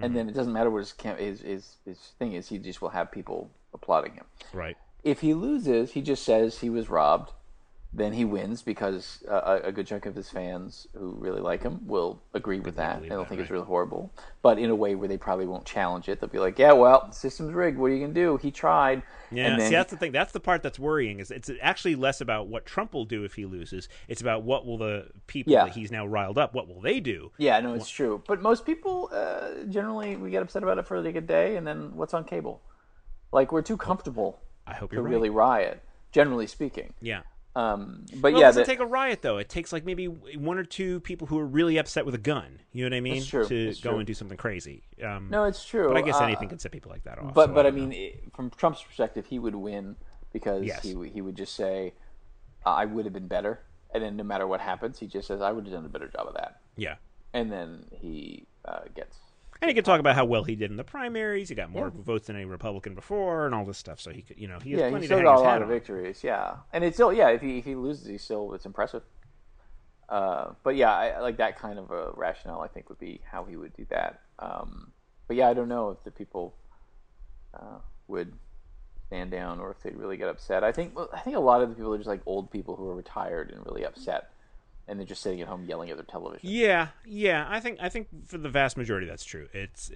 and 0.00 0.16
then 0.16 0.28
it 0.28 0.34
doesn't 0.34 0.52
matter 0.52 0.70
what 0.70 0.80
his, 0.80 0.92
cam- 0.92 1.18
his 1.18 1.40
his 1.40 1.76
his 1.84 1.98
thing 2.18 2.32
is, 2.32 2.48
he 2.48 2.58
just 2.58 2.82
will 2.82 2.88
have 2.88 3.10
people 3.10 3.50
applauding 3.72 4.14
him. 4.14 4.24
right. 4.52 4.76
If 5.04 5.20
he 5.20 5.34
loses, 5.34 5.92
he 5.92 6.02
just 6.02 6.24
says 6.24 6.60
he 6.60 6.70
was 6.70 6.88
robbed, 6.88 7.32
then 7.94 8.14
he 8.14 8.24
wins 8.24 8.62
because 8.62 9.22
uh, 9.28 9.58
a 9.62 9.68
a 9.68 9.72
good 9.72 9.86
chunk 9.86 10.06
of 10.06 10.14
his 10.14 10.30
fans 10.30 10.86
who 10.94 11.14
really 11.18 11.40
like 11.40 11.62
him 11.62 11.86
will 11.86 12.22
agree 12.32 12.58
with 12.58 12.76
that. 12.76 13.02
They 13.02 13.08
don't 13.08 13.18
that, 13.18 13.28
think 13.28 13.40
it's 13.42 13.50
really 13.50 13.66
horrible, 13.66 14.10
but 14.40 14.58
in 14.58 14.70
a 14.70 14.74
way 14.74 14.94
where 14.94 15.08
they 15.08 15.18
probably 15.18 15.46
won't 15.46 15.66
challenge 15.66 16.08
it. 16.08 16.18
They'll 16.18 16.30
be 16.30 16.38
like, 16.38 16.58
"Yeah, 16.58 16.72
well, 16.72 17.06
the 17.08 17.14
system's 17.14 17.52
rigged. 17.52 17.76
What 17.76 17.90
are 17.90 17.94
you 17.94 18.00
gonna 18.00 18.14
do? 18.14 18.38
He 18.38 18.50
tried." 18.50 19.02
Yeah, 19.30 19.58
see, 19.58 19.70
that's 19.70 19.90
the 19.90 19.98
thing. 19.98 20.12
That's 20.12 20.32
the 20.32 20.40
part 20.40 20.62
that's 20.62 20.78
worrying. 20.78 21.20
Is 21.20 21.30
it's 21.30 21.50
actually 21.60 21.94
less 21.94 22.22
about 22.22 22.46
what 22.46 22.64
Trump 22.64 22.94
will 22.94 23.04
do 23.04 23.24
if 23.24 23.34
he 23.34 23.44
loses. 23.44 23.90
It's 24.08 24.22
about 24.22 24.42
what 24.42 24.64
will 24.64 24.78
the 24.78 25.08
people 25.26 25.52
Yeah. 25.52 25.64
that 25.64 25.74
he's 25.74 25.90
now 25.90 26.06
riled 26.06 26.38
up. 26.38 26.54
What 26.54 26.68
will 26.68 26.80
they 26.80 26.98
do? 26.98 27.30
Yeah, 27.36 27.60
no, 27.60 27.74
it's 27.74 27.90
true. 27.90 28.22
But 28.26 28.40
most 28.40 28.64
people, 28.64 29.10
uh, 29.12 29.64
generally, 29.68 30.16
we 30.16 30.30
get 30.30 30.42
upset 30.42 30.62
about 30.62 30.78
it 30.78 30.86
for 30.86 30.98
like 31.00 31.16
a 31.16 31.20
day, 31.20 31.56
and 31.56 31.66
then 31.66 31.94
what's 31.94 32.14
on 32.14 32.24
cable? 32.24 32.62
Like 33.32 33.52
we're 33.52 33.62
too 33.62 33.76
comfortable 33.76 34.38
I 34.66 34.74
hope 34.74 34.90
to 34.90 34.96
you're 34.96 35.02
right. 35.04 35.10
really 35.10 35.30
riot. 35.30 35.82
Generally 36.12 36.46
speaking, 36.48 36.92
Yeah. 37.00 37.22
um, 37.56 38.04
but 38.16 38.32
Well, 38.34 38.40
yeah, 38.42 38.48
it 38.48 38.50
doesn't 38.50 38.66
take 38.66 38.80
a 38.80 38.86
riot 38.86 39.22
though. 39.22 39.38
It 39.38 39.48
takes 39.48 39.72
like 39.72 39.84
maybe 39.84 40.06
one 40.06 40.58
or 40.58 40.64
two 40.64 41.00
people 41.00 41.26
who 41.26 41.38
are 41.38 41.46
really 41.46 41.78
upset 41.78 42.04
with 42.04 42.14
a 42.14 42.18
gun. 42.18 42.60
You 42.72 42.84
know 42.84 42.94
what 42.94 42.96
I 42.98 43.00
mean? 43.00 43.22
True. 43.24 43.46
To 43.46 43.68
It's 43.68 43.80
go 43.80 43.90
true. 43.90 43.98
and 44.00 44.06
do 44.06 44.12
something 44.14 44.36
crazy. 44.36 44.82
Um, 45.02 45.28
no, 45.30 45.44
it's 45.44 45.64
true. 45.64 45.88
but 45.88 45.96
I 45.96 46.02
guess 46.02 46.16
Uh, 46.16 46.24
anything 46.24 46.48
can 46.50 46.58
set 46.58 46.70
people 46.70 46.90
like 46.90 47.04
that 47.04 47.18
off. 47.18 47.32
But 47.34 47.46
so 47.48 47.54
but 47.54 47.66
I 47.66 47.70
don't 47.70 47.78
mean, 47.88 47.92
it, 47.92 48.34
from 48.34 48.50
Trump's 48.50 48.82
perspective, 48.82 49.24
he 49.26 49.38
would 49.38 49.54
win 49.54 49.96
because 50.34 50.64
Yes. 50.64 50.82
he 50.82 50.94
he 51.08 51.20
would 51.22 51.34
just 51.36 51.54
say, 51.54 51.94
"I 52.66 52.84
would 52.84 53.06
have 53.06 53.14
been 53.14 53.28
better," 53.28 53.60
and 53.94 54.02
then 54.04 54.16
no 54.16 54.24
matter 54.24 54.46
what 54.46 54.60
happens, 54.60 54.98
he 54.98 55.06
just 55.06 55.26
says, 55.28 55.40
"I 55.40 55.50
would 55.52 55.64
have 55.64 55.72
done 55.72 55.86
a 55.86 55.88
better 55.88 56.08
job 56.08 56.26
of 56.28 56.34
that," 56.34 56.60
yeah. 56.76 56.96
and 57.32 57.50
then 57.50 57.86
he 57.90 58.46
uh, 58.66 58.80
gets. 58.94 59.16
And 59.62 59.68
he 59.70 59.74
could 59.74 59.84
talk 59.84 60.00
about 60.00 60.16
how 60.16 60.24
well 60.24 60.44
he 60.44 60.56
did 60.56 60.70
in 60.72 60.76
the 60.76 60.84
primaries. 60.84 61.48
He 61.48 61.54
got 61.54 61.70
more 61.70 61.88
Yeah. 61.88 61.90
votes 61.90 62.26
than 62.26 62.36
any 62.36 62.44
Republican 62.44 62.94
before, 62.96 63.46
and 63.46 63.54
all 63.54 63.64
this 63.64 63.78
stuff. 63.78 64.00
So 64.00 64.10
he 64.10 64.22
could, 64.22 64.38
you 64.38 64.48
know, 64.48 64.58
he 64.58 64.72
has 64.72 64.80
Yeah, 64.80 64.88
plenty 64.88 65.02
he 65.02 65.06
to 65.08 65.14
still 65.14 65.16
hang 65.16 65.24
got 65.24 65.36
a 65.36 65.40
lot 65.40 65.62
of 65.62 65.68
on. 65.68 65.68
victories. 65.68 66.24
Yeah, 66.24 66.56
and 66.72 66.82
it's 66.84 66.96
still 66.96 67.12
yeah. 67.12 67.28
If 67.28 67.42
he 67.42 67.58
if 67.58 67.64
he 67.64 67.74
loses, 67.76 68.06
he 68.06 68.18
still 68.18 68.54
it's 68.54 68.66
impressive. 68.66 69.02
Uh, 70.08 70.52
but 70.62 70.76
yeah, 70.76 70.92
I, 70.92 71.20
like 71.20 71.38
that 71.38 71.58
kind 71.58 71.78
of 71.78 71.90
a 71.90 72.10
rationale. 72.14 72.60
I 72.60 72.68
think 72.68 72.88
would 72.88 72.98
be 72.98 73.20
how 73.30 73.44
he 73.44 73.56
would 73.56 73.74
do 73.76 73.86
that. 73.90 74.20
Um, 74.38 74.92
but 75.28 75.36
yeah, 75.36 75.48
I 75.48 75.54
don't 75.54 75.68
know 75.68 75.90
if 75.90 76.02
the 76.04 76.10
people 76.10 76.56
uh, 77.54 77.78
would 78.08 78.32
stand 79.06 79.30
down 79.30 79.60
or 79.60 79.70
if 79.70 79.82
they'd 79.82 79.96
really 79.96 80.16
get 80.16 80.28
upset. 80.28 80.64
I 80.64 80.72
think 80.72 80.96
well, 80.96 81.08
I 81.12 81.20
think 81.20 81.36
a 81.36 81.40
lot 81.40 81.62
of 81.62 81.70
the 81.70 81.76
people 81.76 81.94
are 81.94 81.98
just 81.98 82.08
like 82.08 82.22
old 82.26 82.50
people 82.50 82.76
who 82.76 82.88
are 82.88 82.96
retired 82.96 83.52
and 83.52 83.64
really 83.66 83.84
upset, 83.86 84.31
and 84.92 85.00
they're 85.00 85.06
just 85.06 85.22
sitting 85.22 85.40
at 85.40 85.48
home 85.48 85.64
yelling 85.64 85.88
at 85.88 85.96
their 85.96 86.04
television. 86.04 86.48
Yeah, 86.48 86.88
yeah. 87.06 87.46
I 87.48 87.60
think 87.60 87.78
I 87.80 87.88
think 87.88 88.08
for 88.26 88.36
the 88.36 88.50
vast 88.50 88.76
majority 88.76 89.06
that's 89.06 89.24
true. 89.24 89.48
It's 89.54 89.90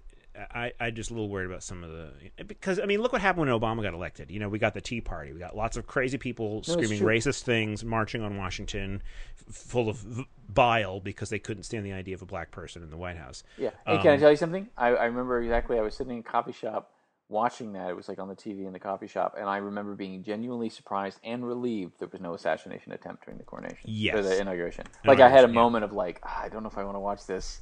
I 0.55 0.72
I 0.80 0.90
just 0.90 1.11
a 1.11 1.14
little 1.14 1.28
worried 1.28 1.47
about 1.47 1.62
some 1.62 1.84
of 1.84 1.90
the 1.90 2.11
because 2.44 2.80
I 2.80 2.86
mean 2.86 3.03
look 3.03 3.12
what 3.12 3.20
happened 3.20 3.49
when 3.49 3.61
Obama 3.61 3.82
got 3.82 3.92
elected. 3.92 4.30
You 4.30 4.40
know 4.40 4.49
we 4.49 4.59
got 4.59 4.72
the 4.72 4.80
Tea 4.80 5.03
Party. 5.03 5.34
We 5.34 5.38
got 5.38 5.55
lots 5.55 5.76
of 5.76 5.86
crazy 5.86 6.16
people 6.16 6.62
screaming 6.62 7.01
racist 7.01 7.42
things, 7.42 7.84
marching 7.84 8.22
on 8.22 8.38
Washington, 8.38 9.03
full 9.51 9.90
of 9.90 10.26
bile 10.49 11.01
because 11.01 11.28
they 11.28 11.38
couldn't 11.38 11.64
stand 11.64 11.84
the 11.84 11.92
idea 11.92 12.14
of 12.14 12.22
a 12.22 12.26
black 12.26 12.51
person 12.51 12.82
in 12.82 12.88
the 12.88 12.97
White 12.97 13.18
House. 13.18 13.44
Yeah. 13.59 13.70
Hey, 13.86 13.97
Um, 13.97 14.03
can 14.03 14.12
I 14.12 14.16
tell 14.16 14.30
you 14.30 14.36
something? 14.38 14.66
I, 14.78 14.88
I 14.88 15.05
remember 15.05 15.42
exactly. 15.42 15.78
I 15.78 15.82
was 15.82 15.94
sitting 15.94 16.14
in 16.14 16.20
a 16.20 16.22
coffee 16.22 16.53
shop 16.53 16.90
watching 17.29 17.72
that. 17.72 17.91
It 17.91 17.97
was 17.97 18.09
like 18.09 18.18
on 18.18 18.29
the 18.29 18.35
TV 18.37 18.66
in 18.66 18.72
the 18.72 18.79
coffee 18.79 19.07
shop, 19.07 19.35
and 19.39 19.49
I 19.49 19.57
remember 19.59 19.95
being 19.95 20.22
genuinely 20.22 20.68
surprised 20.70 21.18
and 21.24 21.47
relieved 21.47 21.99
there 21.99 22.09
was 22.09 22.20
no 22.20 22.35
assassination 22.35 22.93
attempt 22.93 23.24
during 23.24 23.39
the 23.39 23.45
coronation. 23.45 23.79
Yes. 23.85 24.14
Or 24.16 24.22
the 24.22 24.41
inauguration. 24.41 24.87
Like 25.05 25.20
I 25.20 25.29
had 25.29 25.45
a 25.45 25.49
yeah. 25.49 25.55
moment 25.55 25.85
of 25.85 25.93
like, 25.93 26.20
"Ah, 26.22 26.43
I 26.45 26.49
don't 26.49 26.62
know 26.62 26.68
if 26.68 26.79
I 26.79 26.85
want 26.85 26.97
to 26.97 27.01
watch 27.01 27.27
this 27.27 27.61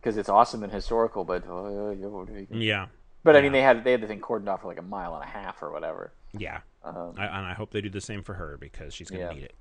because 0.00 0.16
it's 0.16 0.28
awesome 0.28 0.62
and 0.62 0.72
historical, 0.72 1.24
but 1.24 1.44
uh, 1.48 1.90
yeah, 1.90 2.06
what 2.06 2.26
do 2.28 2.46
Yeah, 2.50 2.86
but 3.24 3.36
I 3.36 3.40
mean 3.42 3.52
they 3.52 3.62
had 3.62 3.84
they 3.84 3.92
had 3.92 4.00
the 4.00 4.06
thing 4.06 4.20
cordoned 4.20 4.48
off 4.48 4.62
for 4.62 4.68
like 4.68 4.78
a 4.78 4.82
mile 4.82 5.14
and 5.14 5.22
a 5.24 5.26
half 5.26 5.62
or 5.62 5.70
whatever. 5.72 6.12
yeah. 6.32 6.60
Um, 6.84 7.14
I, 7.18 7.26
and 7.26 7.46
I 7.46 7.54
hope 7.54 7.72
they 7.72 7.80
do 7.80 7.90
the 7.90 8.00
same 8.00 8.22
for 8.22 8.34
her 8.34 8.56
because 8.58 8.94
she's 8.94 9.10
going 9.10 9.20
to 9.20 9.26
Yeah. 9.26 9.34
need 9.34 9.42
it. 9.44 9.54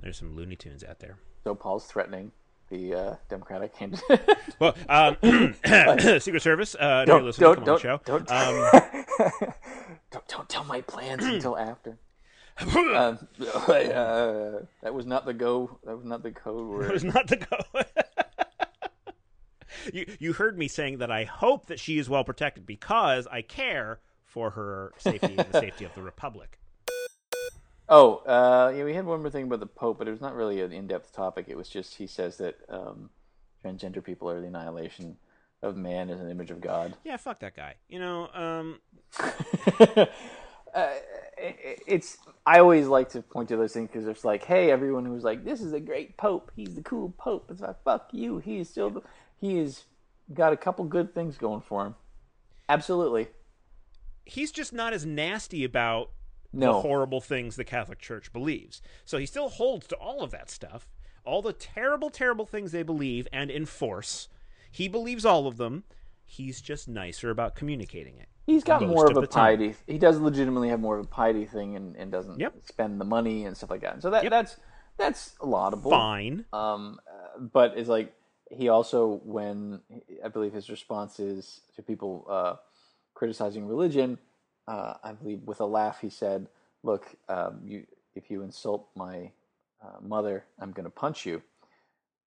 There's 0.00 0.16
some 0.16 0.34
Looney 0.36 0.56
Tunes 0.56 0.82
out 0.84 1.00
there. 1.00 1.18
so 1.44 1.54
Paul's 1.54 1.84
threatening 1.86 2.30
the 2.70 2.94
uh, 2.94 3.16
Democratic 3.28 3.76
candidate. 3.76 4.02
Well, 4.58 4.74
um, 4.90 5.16
Secret 6.20 6.42
Service, 6.42 6.76
uh, 6.78 7.06
don't 7.06 7.24
listen 7.24 7.40
to 7.42 7.54
don't 7.54 7.54
come 7.54 7.64
on 7.64 7.64
the 7.64 7.70
don't 7.70 7.80
show. 7.80 8.00
don't, 8.04 8.30
Um, 8.30 9.52
don't 10.10 10.28
don't 10.28 10.48
tell 10.50 10.64
my 10.64 10.82
plans 10.82 11.24
until 11.24 11.56
after. 11.56 11.98
um, 12.60 13.18
uh, 13.38 14.58
that 14.82 14.92
was 14.92 15.06
not 15.06 15.24
the 15.24 15.32
go. 15.32 15.78
That 15.84 15.96
was 15.96 16.04
not 16.04 16.22
the 16.22 16.30
code 16.30 16.84
It 16.84 16.92
was 16.92 17.04
not 17.04 17.26
the 17.28 17.36
go. 17.36 17.58
you 19.94 20.14
you 20.18 20.32
heard 20.34 20.58
me 20.58 20.68
saying 20.68 20.98
that 20.98 21.10
I 21.10 21.24
hope 21.24 21.66
that 21.66 21.80
she 21.80 21.98
is 21.98 22.10
well 22.10 22.24
protected 22.24 22.66
because 22.66 23.26
I 23.28 23.40
care 23.40 24.00
for 24.26 24.50
her 24.50 24.92
safety 24.98 25.36
and 25.38 25.50
the 25.50 25.60
safety 25.60 25.86
of 25.86 25.94
the 25.94 26.02
republic. 26.02 26.58
Oh, 27.92 28.18
uh, 28.18 28.72
yeah, 28.74 28.84
we 28.84 28.94
had 28.94 29.04
one 29.04 29.20
more 29.20 29.30
thing 29.30 29.44
about 29.44 29.58
the 29.60 29.66
Pope, 29.66 29.98
but 29.98 30.06
it 30.06 30.12
was 30.12 30.20
not 30.20 30.34
really 30.36 30.60
an 30.62 30.72
in-depth 30.72 31.12
topic. 31.12 31.46
It 31.48 31.56
was 31.56 31.68
just 31.68 31.96
he 31.96 32.06
says 32.06 32.36
that 32.36 32.54
um, 32.68 33.10
transgender 33.64 34.02
people 34.02 34.30
are 34.30 34.40
the 34.40 34.46
annihilation 34.46 35.16
of 35.60 35.76
man 35.76 36.08
as 36.08 36.20
an 36.20 36.30
image 36.30 36.50
of 36.52 36.60
God. 36.60 36.94
Yeah, 37.04 37.16
fuck 37.16 37.40
that 37.40 37.56
guy. 37.56 37.74
You 37.88 37.98
know, 37.98 38.28
um, 38.32 38.78
uh, 39.18 40.06
it- 41.36 41.82
it's 41.86 42.18
I 42.46 42.60
always 42.60 42.86
like 42.86 43.08
to 43.10 43.22
point 43.22 43.48
to 43.48 43.56
those 43.56 43.72
things 43.72 43.88
because 43.92 44.06
it's 44.06 44.24
like, 44.24 44.44
hey, 44.44 44.70
everyone 44.70 45.04
who's 45.04 45.24
like, 45.24 45.44
this 45.44 45.60
is 45.60 45.72
a 45.72 45.80
great 45.80 46.16
pope, 46.16 46.52
he's 46.54 46.74
the 46.74 46.82
cool 46.82 47.12
pope. 47.18 47.46
It's 47.50 47.60
like, 47.60 47.82
fuck 47.82 48.08
you, 48.12 48.38
he's 48.38 48.68
still 48.70 48.90
the, 48.90 49.02
he 49.40 49.58
has 49.58 49.84
got 50.32 50.52
a 50.52 50.56
couple 50.56 50.84
good 50.84 51.12
things 51.14 51.36
going 51.38 51.60
for 51.60 51.86
him. 51.86 51.94
Absolutely, 52.68 53.28
he's 54.24 54.52
just 54.52 54.72
not 54.72 54.92
as 54.92 55.04
nasty 55.04 55.64
about 55.64 56.10
the 56.52 56.58
no, 56.66 56.80
horrible 56.80 57.20
things 57.20 57.56
the 57.56 57.64
Catholic 57.64 57.98
Church 57.98 58.32
believes. 58.32 58.82
So 59.04 59.18
he 59.18 59.26
still 59.26 59.48
holds 59.48 59.86
to 59.88 59.96
all 59.96 60.22
of 60.22 60.30
that 60.32 60.50
stuff, 60.50 60.88
all 61.24 61.42
the 61.42 61.52
terrible, 61.52 62.10
terrible 62.10 62.46
things 62.46 62.72
they 62.72 62.82
believe 62.82 63.28
and 63.32 63.50
enforce. 63.50 64.28
He 64.70 64.88
believes 64.88 65.24
all 65.24 65.46
of 65.46 65.56
them. 65.56 65.84
He's 66.24 66.60
just 66.60 66.88
nicer 66.88 67.30
about 67.30 67.54
communicating 67.56 68.16
it. 68.18 68.28
he's 68.46 68.64
got 68.64 68.82
more 68.82 69.04
of 69.06 69.12
of 69.12 69.16
a 69.18 69.20
the 69.22 69.26
time. 69.26 69.58
piety. 69.58 69.74
He 69.86 69.98
does 69.98 70.18
legitimately 70.18 70.68
have 70.68 70.80
more 70.80 70.98
of 70.98 71.04
a 71.04 71.08
piety 71.08 71.44
thing 71.44 71.76
and, 71.76 71.96
and 71.96 72.10
doesn't 72.12 72.38
Yep. 72.40 72.54
spend 72.64 73.00
the 73.00 73.04
money 73.04 73.44
and 73.46 73.56
stuff 73.56 73.70
like 73.70 73.80
that. 73.82 74.02
So 74.02 74.10
that 74.10 74.22
Yep. 74.24 74.30
that's 74.30 74.56
that's 74.96 75.34
laudable. 75.42 75.90
Fine. 75.90 76.44
Um, 76.52 77.00
uh, 77.08 77.40
but 77.40 77.76
it's 77.78 77.88
like 77.88 78.12
he 78.50 78.68
also, 78.68 79.20
when 79.24 79.80
I 80.24 80.28
believe 80.28 80.52
his 80.52 80.68
response 80.68 81.18
is 81.20 81.60
to 81.76 81.82
people 81.82 82.26
uh, 82.28 82.56
criticizing 83.14 83.66
religion, 83.66 84.18
uh, 84.70 84.94
I 85.02 85.12
believe 85.12 85.40
with 85.44 85.60
a 85.60 85.66
laugh 85.66 86.00
he 86.00 86.10
said, 86.10 86.46
"Look, 86.84 87.06
um, 87.28 87.60
you 87.64 87.86
if 88.14 88.30
you 88.30 88.42
insult 88.42 88.88
my 88.94 89.32
uh, 89.82 90.00
mother, 90.00 90.44
I'm 90.60 90.70
going 90.70 90.84
to 90.84 90.90
punch 90.90 91.26
you." 91.26 91.42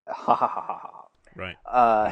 Ha 0.08 0.36
ha 0.36 0.48
ha 0.48 0.62
ha 0.62 0.78
ha. 0.78 1.08
Right. 1.36 1.56
Uh, 1.66 2.12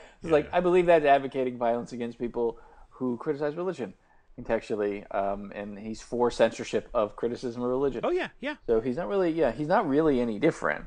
it's 0.22 0.32
like 0.32 0.48
I 0.52 0.60
believe 0.60 0.86
that's 0.86 1.04
advocating 1.04 1.58
violence 1.58 1.92
against 1.92 2.18
people 2.18 2.58
who 2.88 3.18
criticize 3.18 3.54
religion 3.54 3.92
contextually, 4.40 5.04
um, 5.14 5.52
and 5.54 5.78
he's 5.78 6.00
for 6.00 6.30
censorship 6.30 6.88
of 6.94 7.14
criticism 7.16 7.62
of 7.62 7.68
religion. 7.68 8.00
Oh 8.04 8.10
yeah, 8.10 8.28
yeah. 8.40 8.56
So 8.66 8.80
he's 8.80 8.96
not 8.96 9.08
really, 9.08 9.30
yeah, 9.32 9.52
he's 9.52 9.68
not 9.68 9.86
really 9.86 10.20
any 10.20 10.38
different. 10.38 10.86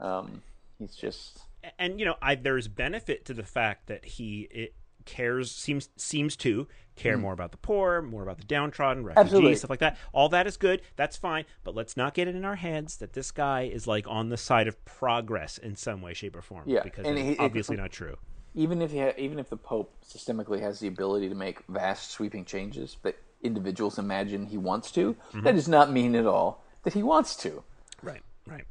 Um, 0.00 0.42
he's 0.80 0.96
just, 0.96 1.42
and 1.78 2.00
you 2.00 2.06
know 2.06 2.16
I, 2.20 2.34
there's 2.34 2.66
benefit 2.66 3.24
to 3.26 3.34
the 3.34 3.44
fact 3.44 3.86
that 3.86 4.04
he 4.04 4.48
it 4.50 4.74
cares 5.04 5.50
seems 5.52 5.88
seems 5.96 6.36
to 6.36 6.66
care 7.00 7.16
more 7.18 7.32
about 7.32 7.50
the 7.50 7.56
poor 7.56 8.02
more 8.02 8.22
about 8.22 8.38
the 8.38 8.44
downtrodden 8.44 9.04
refugees 9.04 9.20
Mm. 9.20 9.26
Absolutely. 9.34 9.54
stuff 9.56 9.70
like 9.70 9.80
that 9.80 9.96
all 10.12 10.28
that 10.28 10.46
is 10.46 10.56
good 10.56 10.82
that's 10.96 11.16
fine 11.16 11.44
but 11.64 11.74
let's 11.74 11.96
not 11.96 12.14
get 12.14 12.28
it 12.28 12.34
in 12.36 12.44
our 12.44 12.56
heads 12.56 12.96
that 12.98 13.12
this 13.14 13.30
guy 13.30 13.62
is 13.62 13.86
like 13.86 14.06
on 14.08 14.28
the 14.28 14.36
side 14.36 14.68
of 14.68 14.82
progress 14.84 15.58
in 15.58 15.76
some 15.76 16.02
way 16.02 16.12
shape 16.14 16.36
or 16.36 16.42
form 16.42 16.64
Yeah, 16.66 16.82
because 16.82 17.06
and 17.06 17.18
it's 17.18 17.26
he- 17.26 17.32
it- 17.34 17.40
obviously 17.40 17.76
not 17.76 17.90
true 17.90 18.16
even 18.54 18.82
if 18.82 18.90
he 18.90 18.98
ha- 18.98 19.12
even 19.16 19.38
if 19.38 19.48
the 19.48 19.56
Pope 19.56 19.94
systemically 20.04 20.60
has 20.60 20.80
the 20.80 20.88
ability 20.88 21.28
to 21.28 21.34
make 21.34 21.62
vast 21.68 22.10
sweeping 22.10 22.44
changes 22.44 22.96
that 23.02 23.16
individuals 23.42 23.96
imagine 23.98 24.46
he 24.46 24.58
wants 24.58 24.90
to, 24.92 25.14
Mm-hmm. 25.14 25.42
that 25.44 25.54
does 25.54 25.68
not 25.68 25.90
mean 25.92 26.14
at 26.16 26.26
all 26.26 26.62
that 26.82 26.92
he 26.94 27.02
wants 27.02 27.36
to. 27.36 27.62
right 28.02 28.22
right 28.46 28.66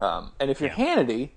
Um, 0.00 0.32
and 0.40 0.50
if 0.50 0.60
you're 0.60 0.70
Yeah. 0.70 0.76
Hannity, 0.96 1.30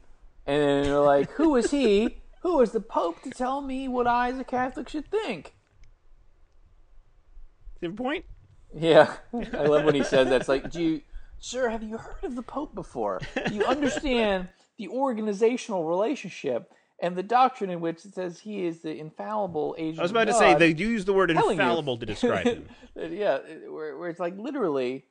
and 0.47 0.85
you're 0.87 1.03
like, 1.05 1.29
who 1.31 1.55
is 1.57 1.69
he? 1.71 2.17
Who 2.43 2.61
is 2.61 2.71
the 2.71 2.79
Pope 2.79 3.21
to 3.23 3.29
tell 3.29 3.61
me 3.61 3.87
what 3.87 4.07
I, 4.07 4.29
as 4.29 4.39
a 4.39 4.43
Catholic, 4.43 4.87
should 4.89 5.11
think? 5.11 5.53
Do 7.81 7.87
you 7.87 7.91
have 7.91 7.99
a 7.99 8.03
point 8.03 8.25
Yeah, 8.73 9.13
I 9.33 9.63
love 9.65 9.85
when 9.85 9.95
he 9.95 10.03
says 10.03 10.29
that. 10.29 10.41
It's 10.41 10.49
like, 10.49 10.71
do 10.71 10.81
you, 10.81 11.01
sir, 11.39 11.69
have 11.69 11.83
you 11.83 11.97
heard 11.97 12.23
of 12.23 12.35
the 12.35 12.43
Pope 12.43 12.75
before? 12.75 13.19
Do 13.47 13.53
you 13.55 13.65
understand 13.65 14.49
the 14.77 14.87
organizational 14.87 15.85
relationship 15.85 16.71
and 17.01 17.15
the 17.15 17.23
doctrine 17.23 17.71
in 17.71 17.81
which 17.81 18.05
it 18.05 18.13
says 18.13 18.39
he 18.39 18.65
is 18.65 18.81
the 18.81 18.95
infallible 18.95 19.75
agent? 19.79 19.99
i 19.99 20.03
was 20.03 20.11
about 20.11 20.27
to 20.27 20.33
say 20.33 20.53
they 20.53 20.73
do 20.73 20.87
use 20.87 21.05
the 21.05 21.13
word 21.13 21.29
telling 21.29 21.57
you. 21.57 21.61
infallible 21.63 21.97
to 21.97 22.05
describe 22.05 22.45
him 22.45 22.65
yeah, 22.95 23.39
where, 23.67 23.97
where 23.97 24.09
it's 24.09 24.19
like 24.19 24.37
literally, 24.37 25.05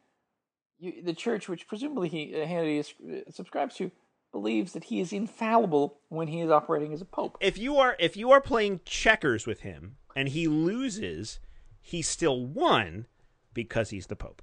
you, 0.79 1.03
the 1.03 1.13
church, 1.13 1.49
which 1.49 1.67
presumably 1.67 2.09
he 2.09 2.41
uh, 2.41 2.47
Hannity 2.47 2.79
is, 2.79 2.95
uh, 3.05 3.31
subscribes 3.31 3.75
to, 3.77 3.91
believes 4.33 4.73
that 4.75 4.85
he 4.85 5.01
is 5.01 5.13
infallible 5.13 5.99
when 6.09 6.29
he 6.29 6.41
is 6.41 6.51
operating 6.53 6.93
as 6.93 7.01
a 7.01 7.05
pope. 7.05 7.37
if 7.41 7.59
you 7.59 7.77
are 7.79 7.97
if 7.99 8.17
you 8.17 8.31
are 8.31 8.41
playing 8.41 8.79
checkers 8.85 9.45
with 9.45 9.61
him 9.61 9.97
and 10.15 10.29
he 10.29 10.47
loses 10.47 11.41
he 11.81 12.03
still 12.03 12.45
won 12.47 13.07
because 13.55 13.91
he's 13.91 14.07
the 14.07 14.17
pope 14.17 14.43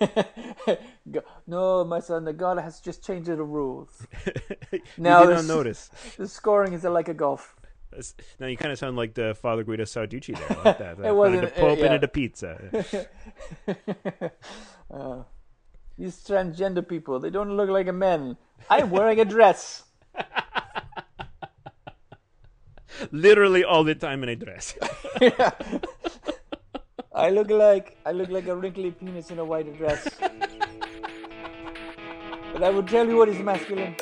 no, 1.46 1.84
my 1.84 2.00
son, 2.00 2.24
the 2.24 2.32
God 2.32 2.58
has 2.58 2.80
just 2.80 3.04
changed 3.04 3.28
the 3.28 3.42
rules. 3.42 4.06
you 4.72 4.80
Now 4.98 5.24
did 5.24 5.36
this- 5.38 5.48
not 5.48 5.54
notice. 5.56 5.90
The 6.18 6.28
scoring 6.28 6.72
is 6.74 6.84
like 6.84 7.08
a 7.08 7.14
golf. 7.14 7.56
Now 8.38 8.46
you 8.46 8.56
kind 8.56 8.70
of 8.72 8.78
sound 8.78 8.96
like 8.96 9.14
the 9.14 9.34
Father 9.34 9.64
Guido 9.64 9.84
Sarducci 9.84 10.36
there, 10.36 10.58
like 10.64 10.78
that. 10.78 10.98
It 11.00 11.14
wasn't- 11.14 11.42
the 11.42 11.48
Pope 11.48 11.78
uh, 11.78 11.82
yeah. 11.82 11.94
into 11.94 12.08
pizza. 12.08 12.60
These 15.98 16.24
transgender 16.24 16.86
people, 16.86 17.18
they 17.18 17.30
don't 17.30 17.56
look 17.56 17.68
like 17.68 17.88
a 17.88 17.92
man. 17.92 18.36
I'm 18.70 18.90
wearing 18.90 19.20
a 19.20 19.24
dress. 19.24 19.84
Literally 23.12 23.64
all 23.64 23.82
the 23.84 23.94
time 23.94 24.22
in 24.22 24.28
a 24.28 24.36
dress. 24.36 24.74
I 27.12 27.30
look 27.30 27.50
like 27.50 27.96
I 28.06 28.12
look 28.12 28.30
like 28.30 28.46
a 28.46 28.54
wrinkly 28.54 28.92
penis 28.92 29.30
in 29.32 29.40
a 29.40 29.44
white 29.44 29.76
dress. 29.76 30.08
but 32.52 32.62
I 32.62 32.70
will 32.70 32.84
tell 32.84 33.08
you 33.08 33.16
what 33.16 33.28
is 33.28 33.40
masculine. 33.40 33.96